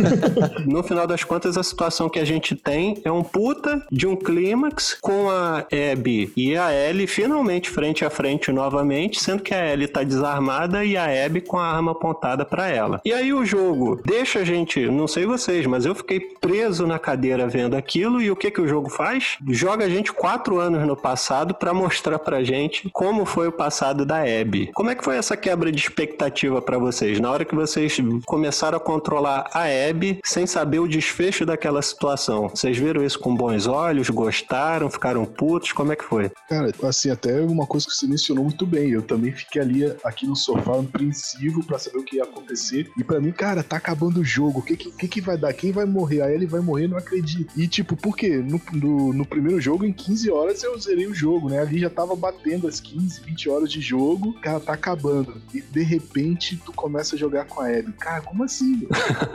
no 0.64 0.82
final 0.82 1.06
das 1.06 1.22
contas, 1.22 1.58
a 1.58 1.62
situação 1.62 2.08
que 2.08 2.18
a 2.18 2.24
gente 2.24 2.56
tem 2.56 2.96
é 3.04 3.12
um 3.12 3.22
puta 3.22 3.84
de 3.92 4.06
um 4.06 4.16
clímax 4.16 4.96
com 5.02 5.28
a 5.28 5.66
Abby 5.92 6.19
e 6.36 6.56
a 6.56 6.72
Ellie 6.72 7.06
finalmente 7.06 7.70
frente 7.70 8.04
a 8.04 8.10
frente 8.10 8.52
novamente, 8.52 9.22
sendo 9.22 9.42
que 9.42 9.54
a 9.54 9.72
Ellie 9.72 9.88
tá 9.88 10.02
desarmada 10.02 10.84
e 10.84 10.96
a 10.96 11.26
Abby 11.26 11.40
com 11.40 11.58
a 11.58 11.66
arma 11.66 11.92
apontada 11.92 12.44
pra 12.44 12.68
ela. 12.68 13.00
E 13.04 13.12
aí 13.12 13.32
o 13.32 13.44
jogo 13.44 14.00
deixa 14.04 14.40
a 14.40 14.44
gente, 14.44 14.86
não 14.86 15.06
sei 15.06 15.26
vocês, 15.26 15.66
mas 15.66 15.86
eu 15.86 15.94
fiquei 15.94 16.20
preso 16.20 16.86
na 16.86 16.98
cadeira 16.98 17.48
vendo 17.48 17.76
aquilo 17.76 18.20
e 18.20 18.30
o 18.30 18.36
que 18.36 18.50
que 18.50 18.60
o 18.60 18.68
jogo 18.68 18.90
faz? 18.90 19.36
Joga 19.48 19.84
a 19.84 19.88
gente 19.88 20.12
quatro 20.12 20.58
anos 20.58 20.86
no 20.86 20.96
passado 20.96 21.54
pra 21.54 21.72
mostrar 21.72 22.18
pra 22.18 22.42
gente 22.42 22.88
como 22.92 23.24
foi 23.24 23.48
o 23.48 23.52
passado 23.52 24.04
da 24.04 24.20
Abby. 24.20 24.70
Como 24.74 24.90
é 24.90 24.94
que 24.94 25.04
foi 25.04 25.16
essa 25.16 25.36
quebra 25.36 25.70
de 25.70 25.78
expectativa 25.78 26.60
pra 26.60 26.78
vocês? 26.78 27.20
Na 27.20 27.30
hora 27.30 27.44
que 27.44 27.54
vocês 27.54 27.98
começaram 28.26 28.76
a 28.76 28.80
controlar 28.80 29.48
a 29.52 29.64
Abby 29.88 30.20
sem 30.24 30.46
saber 30.46 30.78
o 30.78 30.88
desfecho 30.88 31.46
daquela 31.46 31.82
situação. 31.82 32.48
Vocês 32.48 32.76
viram 32.76 33.04
isso 33.04 33.18
com 33.18 33.34
bons 33.34 33.66
olhos? 33.66 34.10
Gostaram? 34.10 34.90
Ficaram 34.90 35.24
putos? 35.24 35.72
Como 35.72 35.92
é 35.92 35.96
que 35.96 36.04
foi? 36.11 36.28
Cara, 36.48 36.72
assim, 36.82 37.08
até 37.08 37.40
uma 37.40 37.64
coisa 37.64 37.86
que 37.86 37.94
você 37.94 38.04
mencionou 38.04 38.42
muito 38.42 38.66
bem. 38.66 38.90
Eu 38.90 39.00
também 39.00 39.30
fiquei 39.30 39.62
ali, 39.62 39.84
aqui 40.02 40.26
no 40.26 40.34
sofá, 40.34 40.80
apreensivo 40.80 41.64
pra 41.64 41.78
saber 41.78 41.98
o 41.98 42.04
que 42.04 42.16
ia 42.16 42.24
acontecer. 42.24 42.90
E 42.98 43.04
pra 43.04 43.20
mim, 43.20 43.30
cara, 43.30 43.62
tá 43.62 43.76
acabando 43.76 44.20
o 44.20 44.24
jogo. 44.24 44.58
O 44.58 44.62
que 44.62 44.76
que, 44.76 45.06
que 45.06 45.20
vai 45.20 45.38
dar? 45.38 45.52
Quem 45.52 45.70
vai 45.70 45.84
morrer? 45.84 46.22
A 46.22 46.32
Ellie 46.32 46.48
vai 46.48 46.61
morrer, 46.61 46.88
não 46.88 46.98
acredito. 46.98 47.52
E 47.56 47.68
tipo, 47.68 47.96
por 47.96 48.16
quê? 48.16 48.38
No, 48.38 48.61
no, 48.72 49.12
no 49.12 49.24
primeiro 49.24 49.61
jogo, 49.61 49.84
em 49.84 49.92
15 49.92 50.30
horas, 50.30 50.62
eu 50.64 50.76
zerei 50.78 51.06
o 51.06 51.14
jogo, 51.14 51.48
né? 51.48 51.61
Ali 51.61 51.78
já 51.78 51.88
tava 51.88 52.16
batendo 52.16 52.66
as 52.66 52.80
15, 52.80 53.20
20 53.20 53.48
horas 53.48 53.70
de 53.70 53.80
jogo. 53.80 54.32
Cara, 54.40 54.58
tá 54.58 54.72
acabando. 54.72 55.40
E 55.54 55.61
de 55.61 55.82
repente, 55.82 56.61
tu 56.64 56.72
começa 56.72 57.14
a 57.14 57.18
jogar 57.18 57.44
com 57.44 57.61
a 57.61 57.72
Ellie. 57.72 57.92
Cara, 57.92 58.20
como 58.22 58.42
assim? 58.42 58.88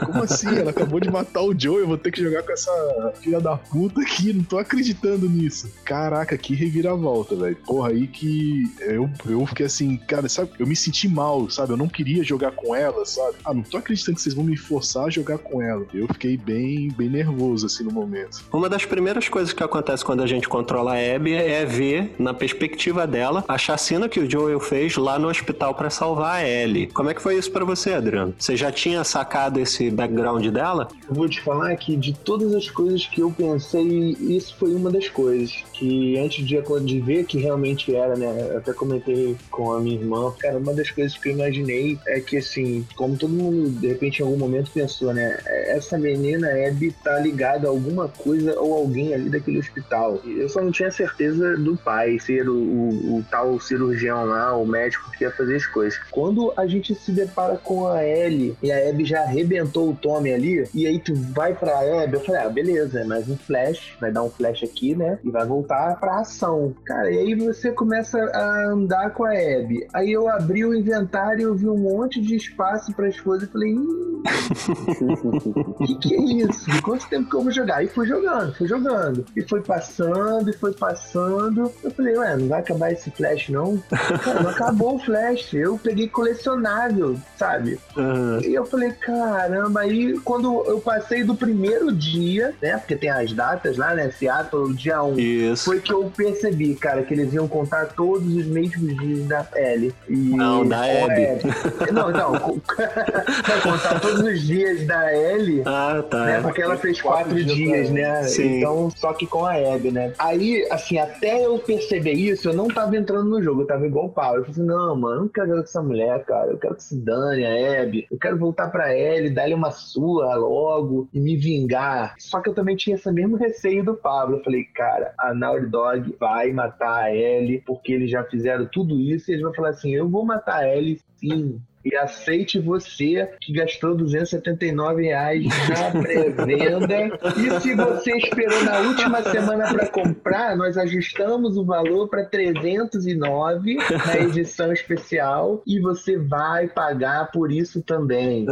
Como 0.04 0.22
assim? 0.22 0.48
Ela 0.48 0.70
acabou 0.70 1.00
de 1.00 1.10
matar 1.10 1.40
o 1.40 1.58
Joe, 1.58 1.80
eu 1.80 1.86
vou 1.86 1.96
ter 1.96 2.10
que 2.10 2.22
jogar 2.22 2.42
com 2.42 2.52
essa 2.52 3.12
filha 3.22 3.40
da 3.40 3.56
puta 3.56 4.02
aqui. 4.02 4.32
Não 4.34 4.44
tô 4.44 4.58
acreditando 4.58 5.28
nisso. 5.28 5.72
Caraca, 5.84 6.36
que 6.36 6.65
reviravolta, 6.66 7.34
velho. 7.34 7.56
Porra, 7.66 7.90
aí 7.90 8.06
que 8.06 8.64
eu, 8.80 9.08
eu 9.28 9.46
fiquei 9.46 9.66
assim, 9.66 9.96
cara, 9.96 10.28
sabe? 10.28 10.50
Eu 10.58 10.66
me 10.66 10.76
senti 10.76 11.08
mal, 11.08 11.48
sabe? 11.50 11.72
Eu 11.72 11.76
não 11.76 11.88
queria 11.88 12.22
jogar 12.22 12.52
com 12.52 12.74
ela, 12.74 13.04
sabe? 13.04 13.36
Ah, 13.44 13.54
não 13.54 13.62
tô 13.62 13.76
acreditando 13.76 14.16
que 14.16 14.22
vocês 14.22 14.34
vão 14.34 14.44
me 14.44 14.56
forçar 14.56 15.06
a 15.06 15.10
jogar 15.10 15.38
com 15.38 15.62
ela. 15.62 15.84
Eu 15.92 16.06
fiquei 16.08 16.36
bem, 16.36 16.88
bem 16.88 17.08
nervoso, 17.08 17.66
assim, 17.66 17.84
no 17.84 17.92
momento. 17.92 18.44
Uma 18.52 18.68
das 18.68 18.84
primeiras 18.84 19.28
coisas 19.28 19.52
que 19.52 19.62
acontece 19.62 20.04
quando 20.04 20.22
a 20.22 20.26
gente 20.26 20.48
controla 20.48 20.94
a 20.94 21.16
Abby 21.16 21.34
é 21.34 21.64
ver, 21.64 22.14
na 22.18 22.34
perspectiva 22.34 23.06
dela, 23.06 23.44
a 23.46 23.58
chacina 23.58 24.08
que 24.08 24.20
o 24.20 24.30
Joel 24.30 24.60
fez 24.60 24.96
lá 24.96 25.18
no 25.18 25.28
hospital 25.28 25.74
pra 25.74 25.90
salvar 25.90 26.36
a 26.36 26.48
Ellie. 26.48 26.88
Como 26.88 27.10
é 27.10 27.14
que 27.14 27.22
foi 27.22 27.36
isso 27.36 27.50
pra 27.50 27.64
você, 27.64 27.92
Adriano? 27.92 28.34
Você 28.38 28.56
já 28.56 28.70
tinha 28.72 29.02
sacado 29.04 29.60
esse 29.60 29.90
background 29.90 30.46
dela? 30.48 30.88
Eu 31.08 31.14
vou 31.14 31.28
te 31.28 31.40
falar 31.40 31.74
que 31.76 31.96
de 31.96 32.12
todas 32.12 32.54
as 32.54 32.68
coisas 32.70 33.06
que 33.06 33.20
eu 33.20 33.30
pensei, 33.30 34.16
isso 34.20 34.56
foi 34.58 34.74
uma 34.74 34.90
das 34.90 35.08
coisas. 35.08 35.64
Que 35.72 36.18
antes 36.18 36.46
de, 36.46 36.55
de 36.84 37.00
ver 37.00 37.24
que 37.24 37.38
realmente 37.38 37.94
era, 37.94 38.16
né? 38.16 38.48
Eu 38.50 38.58
até 38.58 38.72
comentei 38.72 39.36
com 39.50 39.72
a 39.72 39.80
minha 39.80 39.98
irmã. 39.98 40.32
Cara, 40.38 40.58
uma 40.58 40.74
das 40.74 40.90
coisas 40.90 41.16
que 41.16 41.28
eu 41.28 41.32
imaginei 41.32 41.98
é 42.06 42.20
que, 42.20 42.36
assim, 42.36 42.86
como 42.96 43.16
todo 43.16 43.32
mundo 43.32 43.70
de 43.70 43.88
repente 43.88 44.20
em 44.20 44.24
algum 44.24 44.36
momento 44.36 44.70
pensou, 44.70 45.12
né? 45.12 45.38
Essa 45.46 45.98
menina 45.98 46.48
Abby 46.66 46.94
tá 47.02 47.18
ligada 47.18 47.66
a 47.66 47.70
alguma 47.70 48.08
coisa 48.08 48.58
ou 48.58 48.74
alguém 48.74 49.14
ali 49.14 49.28
daquele 49.28 49.58
hospital. 49.58 50.20
Eu 50.24 50.48
só 50.48 50.60
não 50.60 50.70
tinha 50.70 50.90
certeza 50.90 51.56
do 51.56 51.76
pai 51.76 52.18
ser 52.18 52.48
o, 52.48 52.56
o, 52.56 53.16
o 53.18 53.24
tal 53.30 53.58
cirurgião 53.60 54.24
lá, 54.24 54.56
o 54.56 54.66
médico 54.66 55.10
que 55.12 55.24
ia 55.24 55.30
fazer 55.30 55.56
as 55.56 55.66
coisas. 55.66 55.98
Quando 56.10 56.52
a 56.56 56.66
gente 56.66 56.94
se 56.94 57.12
depara 57.12 57.56
com 57.56 57.86
a 57.86 58.04
Ellie 58.04 58.56
e 58.62 58.70
a 58.70 58.88
Abby 58.88 59.04
já 59.04 59.22
arrebentou 59.22 59.90
o 59.90 59.96
Tommy 59.96 60.32
ali, 60.32 60.68
e 60.74 60.86
aí 60.86 60.98
tu 60.98 61.14
vai 61.14 61.54
pra 61.54 61.78
Abby, 62.02 62.14
eu 62.14 62.20
falei, 62.20 62.40
ah, 62.40 62.48
beleza, 62.48 63.00
é 63.00 63.04
mais 63.04 63.28
um 63.28 63.36
flash, 63.36 63.96
vai 64.00 64.10
dar 64.10 64.22
um 64.22 64.30
flash 64.30 64.62
aqui, 64.62 64.94
né? 64.94 65.18
E 65.24 65.30
vai 65.30 65.46
voltar 65.46 65.98
pra 65.98 66.24
ação. 66.46 66.74
Cara, 66.84 67.10
e 67.10 67.18
aí 67.18 67.34
você 67.34 67.72
começa 67.72 68.18
a 68.18 68.66
andar 68.68 69.10
com 69.10 69.24
a 69.24 69.32
Abby. 69.32 69.86
Aí 69.92 70.12
eu 70.12 70.28
abri 70.28 70.64
o 70.64 70.74
inventário 70.74 71.40
e 71.40 71.44
eu 71.44 71.54
vi 71.54 71.68
um 71.68 71.76
monte 71.76 72.20
de 72.20 72.36
espaço 72.36 72.92
para 72.94 73.08
as 73.08 73.20
coisas 73.20 73.48
e 73.48 73.52
falei, 73.52 73.74
hum, 73.74 74.22
que 75.86 75.94
que 75.96 76.14
é 76.14 76.20
isso? 76.20 76.70
De 76.70 76.82
quanto 76.82 77.08
tempo 77.08 77.28
que 77.28 77.36
eu 77.36 77.42
vou 77.42 77.52
jogar? 77.52 77.84
E 77.84 77.88
fui 77.88 78.06
jogando, 78.06 78.54
fui 78.54 78.66
jogando. 78.66 79.24
E 79.36 79.42
foi 79.42 79.60
passando, 79.62 80.50
e 80.50 80.52
foi 80.52 80.72
passando. 80.72 81.72
Eu 81.82 81.90
falei, 81.90 82.16
ué, 82.16 82.36
não 82.36 82.48
vai 82.48 82.60
acabar 82.60 82.92
esse 82.92 83.10
flash, 83.10 83.48
não? 83.48 83.78
Cara, 84.22 84.42
não 84.42 84.50
acabou 84.50 84.96
o 84.96 84.98
flash. 84.98 85.54
Eu 85.54 85.78
peguei 85.78 86.08
colecionável, 86.08 87.16
sabe? 87.36 87.78
Uhum. 87.96 88.40
E 88.40 88.54
eu 88.54 88.64
falei, 88.64 88.92
caramba, 88.92 89.80
aí 89.80 90.18
quando 90.20 90.64
eu 90.66 90.80
passei 90.80 91.24
do 91.24 91.34
primeiro 91.34 91.92
dia, 91.92 92.54
né? 92.60 92.76
Porque 92.78 92.96
tem 92.96 93.10
as 93.10 93.32
datas 93.32 93.76
lá, 93.76 93.94
né? 93.94 94.10
Seattle, 94.10 94.74
dia 94.74 95.02
1. 95.02 95.18
Isso. 95.18 95.64
Foi 95.64 95.80
que 95.80 95.92
eu 95.92 96.10
percebi, 96.16 96.35
cara, 96.80 97.02
que 97.02 97.14
eles 97.14 97.32
iam 97.32 97.48
contar 97.48 97.86
todos 97.94 98.34
os 98.34 98.46
mesmos 98.46 98.96
dias 98.96 99.26
da 99.26 99.46
Ellie. 99.54 99.94
E 100.08 100.16
Não, 100.16 100.66
da 100.66 100.80
Abby. 100.82 101.26
Abby. 101.26 101.92
Não, 101.92 102.32
Vai 102.32 103.60
contar 103.62 104.00
todos 104.00 104.20
os 104.20 104.40
dias 104.42 104.86
da 104.86 105.14
Ellie. 105.14 105.62
Ah, 105.64 106.02
tá. 106.08 106.24
Né, 106.24 106.40
porque 106.40 106.62
ela 106.62 106.76
fez 106.76 107.00
quatro, 107.00 107.26
Quatro 107.26 107.44
dias 107.44 107.56
dias, 107.56 107.90
né? 107.90 108.22
Sim. 108.24 108.58
Então, 108.58 108.90
só 108.90 109.12
que 109.12 109.26
com 109.26 109.44
a 109.44 109.54
Abby, 109.54 109.90
né? 109.90 110.12
Aí, 110.18 110.66
assim, 110.70 110.98
até 110.98 111.44
eu 111.44 111.58
perceber 111.58 112.12
isso, 112.12 112.48
eu 112.48 112.54
não 112.54 112.68
tava 112.68 112.96
entrando 112.96 113.28
no 113.28 113.42
jogo, 113.42 113.62
eu 113.62 113.66
tava 113.66 113.86
igual 113.86 114.06
o 114.06 114.10
Paulo. 114.12 114.38
Eu 114.38 114.44
falei 114.44 114.52
assim, 114.52 114.66
não, 114.66 114.96
mano, 114.96 115.16
eu 115.16 115.20
não 115.22 115.28
quero 115.28 115.48
jogar 115.48 115.62
com 115.62 115.68
essa 115.68 115.82
mulher, 115.82 116.24
cara. 116.24 116.50
Eu 116.50 116.58
quero 116.58 116.74
que 116.74 116.82
se 116.84 116.96
dane 116.96 117.44
a 117.44 117.82
Abby. 117.82 118.06
Eu 118.10 118.18
quero 118.18 118.38
voltar 118.38 118.68
pra 118.70 118.96
Ellie, 118.96 119.30
dar-lhe 119.30 119.54
uma 119.54 119.70
surra 119.70 120.34
logo 120.34 121.08
e 121.12 121.20
me 121.20 121.36
vingar. 121.36 122.14
Só 122.18 122.40
que 122.40 122.48
eu 122.48 122.54
também 122.54 122.76
tinha 122.76 122.96
esse 122.96 123.10
mesmo 123.10 123.36
receio 123.36 123.84
do 123.84 123.94
Pablo. 123.94 124.36
Eu 124.36 124.44
falei, 124.44 124.64
cara, 124.64 125.12
a 125.18 125.34
Naughty 125.34 125.66
Dog 125.66 126.15
vai 126.18 126.52
matar 126.52 127.04
a 127.04 127.14
Ellie, 127.14 127.60
porque 127.60 127.92
eles 127.92 128.10
já 128.10 128.24
fizeram 128.24 128.66
tudo 128.66 129.00
isso 129.00 129.30
e 129.30 129.34
eles 129.34 129.42
vão 129.42 129.54
falar 129.54 129.70
assim, 129.70 129.94
eu 129.94 130.08
vou 130.08 130.24
matar 130.24 130.60
a 130.60 130.76
Ellie 130.76 131.00
sim. 131.16 131.60
E 131.86 131.94
aceite 131.94 132.58
você 132.58 133.30
que 133.40 133.52
gastou 133.52 133.94
279 133.94 135.04
reais 135.04 135.44
na 135.68 136.02
pré-venda. 136.02 137.18
E 137.36 137.60
se 137.60 137.74
você 137.74 138.16
esperou 138.16 138.64
na 138.64 138.80
última 138.80 139.22
semana 139.22 139.72
para 139.72 139.86
comprar, 139.88 140.56
nós 140.56 140.76
ajustamos 140.76 141.56
o 141.56 141.64
valor 141.64 142.08
para 142.08 142.24
309 142.24 143.76
na 143.76 144.18
edição 144.18 144.72
especial 144.72 145.62
e 145.64 145.80
você 145.80 146.18
vai 146.18 146.66
pagar 146.66 147.30
por 147.30 147.52
isso 147.52 147.82
também. 147.82 148.46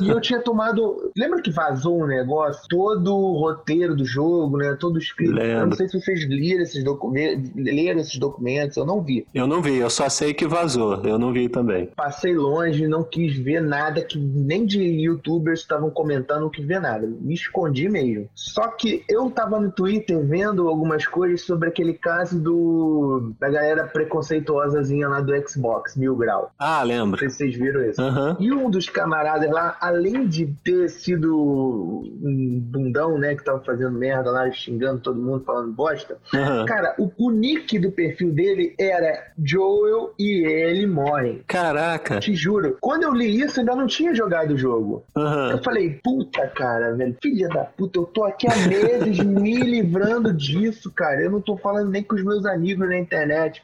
E 0.00 0.08
eu 0.08 0.20
tinha 0.20 0.40
tomado. 0.40 1.12
Lembra 1.16 1.42
que 1.42 1.50
vazou 1.50 2.02
um 2.02 2.06
negócio? 2.06 2.66
Todo 2.68 3.14
o 3.14 3.38
roteiro 3.38 3.94
do 3.94 4.04
jogo, 4.04 4.56
né? 4.56 4.76
Todo 4.80 4.98
escrito. 4.98 5.38
Eu 5.38 5.66
não 5.66 5.76
sei 5.76 5.88
se 5.88 6.00
vocês 6.00 6.26
leram 6.26 6.62
esses, 6.62 6.82
documentos, 6.82 7.50
leram 7.54 8.00
esses 8.00 8.18
documentos, 8.18 8.76
eu 8.76 8.86
não 8.86 9.02
vi. 9.02 9.26
Eu 9.34 9.46
não 9.46 9.60
vi, 9.60 9.76
eu 9.76 9.90
só 9.90 10.08
sei 10.08 10.32
que 10.32 10.46
vazou. 10.46 11.02
Eu 11.04 11.18
não 11.18 11.32
vi 11.32 11.48
também. 11.48 11.90
Passei 11.96 12.34
longe, 12.34 12.61
não 12.88 13.02
quis 13.04 13.36
ver 13.36 13.60
nada 13.60 14.02
que 14.02 14.18
nem 14.18 14.64
de 14.66 14.80
youtubers 14.82 15.60
estavam 15.60 15.90
comentando, 15.90 16.42
não 16.42 16.50
quis 16.50 16.64
ver 16.64 16.80
nada. 16.80 17.06
Me 17.06 17.34
escondi 17.34 17.88
mesmo. 17.88 18.28
Só 18.34 18.68
que 18.68 19.04
eu 19.08 19.30
tava 19.30 19.60
no 19.60 19.70
Twitter 19.70 20.18
vendo 20.24 20.68
algumas 20.68 21.06
coisas 21.06 21.42
sobre 21.42 21.68
aquele 21.68 21.94
caso 21.94 22.38
do 22.40 23.32
da 23.40 23.48
galera 23.48 23.86
preconceituosazinha 23.86 25.08
lá 25.08 25.20
do 25.20 25.32
Xbox, 25.48 25.96
Mil 25.96 26.16
Grau. 26.16 26.52
Ah, 26.58 26.80
Não 26.80 26.86
lembro. 26.88 27.18
sei 27.18 27.30
se 27.30 27.36
vocês 27.36 27.54
viram 27.56 27.84
isso. 27.84 28.00
Aham. 28.00 28.36
E 28.40 28.52
um 28.52 28.70
dos 28.70 28.88
camaradas 28.88 29.50
lá, 29.50 29.76
além 29.80 30.26
de 30.26 30.46
ter 30.64 30.88
sido 30.88 31.34
um 31.36 32.60
bundão, 32.60 33.18
né, 33.18 33.34
que 33.34 33.44
tava 33.44 33.60
fazendo 33.60 33.92
merda 33.98 34.30
lá, 34.30 34.50
xingando 34.50 35.00
todo 35.00 35.20
mundo, 35.20 35.44
falando 35.44 35.72
bosta, 35.72 36.18
Aham. 36.34 36.64
cara, 36.64 36.94
o, 36.98 37.10
o 37.18 37.30
nick 37.30 37.78
do 37.78 37.90
perfil 37.90 38.32
dele 38.32 38.74
era 38.78 39.32
Joel 39.42 40.12
e 40.18 40.44
ele 40.46 40.86
morrem. 40.86 41.42
Caraca. 41.46 42.20
Te 42.20 42.34
juro. 42.34 42.51
Juro. 42.52 42.76
Quando 42.80 43.04
eu 43.04 43.12
li 43.12 43.40
isso, 43.40 43.60
ainda 43.60 43.74
não 43.74 43.86
tinha 43.86 44.14
jogado 44.14 44.52
o 44.52 44.58
jogo. 44.58 45.04
Aham. 45.16 45.50
Eu 45.52 45.62
falei, 45.62 46.00
puta, 46.02 46.46
cara, 46.48 46.94
velho, 46.94 47.16
filha 47.22 47.48
da 47.48 47.64
puta, 47.64 47.98
eu 47.98 48.04
tô 48.04 48.24
aqui 48.24 48.46
há 48.48 48.56
meses 48.68 49.18
me 49.24 49.56
livrando 49.58 50.32
disso, 50.32 50.90
cara. 50.94 51.20
Eu 51.22 51.30
não 51.30 51.40
tô 51.40 51.56
falando 51.56 51.90
nem 51.90 52.02
com 52.02 52.14
os 52.14 52.24
meus 52.24 52.44
amigos 52.46 52.88
na 52.88 52.98
internet. 52.98 53.62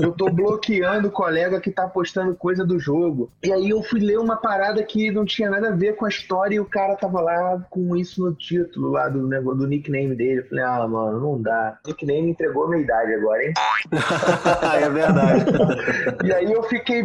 Eu 0.00 0.12
tô 0.12 0.30
bloqueando 0.30 1.08
o 1.08 1.12
colega 1.12 1.60
que 1.60 1.70
tá 1.70 1.86
postando 1.88 2.34
coisa 2.34 2.64
do 2.64 2.78
jogo. 2.78 3.30
E 3.42 3.52
aí 3.52 3.70
eu 3.70 3.82
fui 3.82 4.00
ler 4.00 4.18
uma 4.18 4.36
parada 4.36 4.82
que 4.82 5.10
não 5.10 5.24
tinha 5.24 5.50
nada 5.50 5.68
a 5.68 5.72
ver 5.74 5.96
com 5.96 6.04
a 6.06 6.08
história 6.08 6.56
e 6.56 6.60
o 6.60 6.64
cara 6.64 6.96
tava 6.96 7.20
lá 7.20 7.64
com 7.70 7.96
isso 7.96 8.24
no 8.24 8.34
título 8.34 8.90
lá 8.90 9.08
do, 9.08 9.26
negócio- 9.26 9.58
do 9.58 9.66
nickname 9.66 10.14
dele. 10.14 10.40
Eu 10.40 10.48
falei, 10.48 10.64
ah, 10.64 10.86
mano, 10.88 11.20
não 11.20 11.40
dá. 11.42 11.78
O 11.84 11.88
nickname 11.88 12.30
entregou 12.30 12.64
a 12.64 12.68
minha 12.70 12.82
idade 12.82 13.14
agora, 13.14 13.44
hein? 13.44 13.52
é 14.82 14.88
verdade. 14.90 15.44
E 16.24 16.32
aí 16.32 16.50
eu 16.52 16.62
fiquei, 16.64 17.02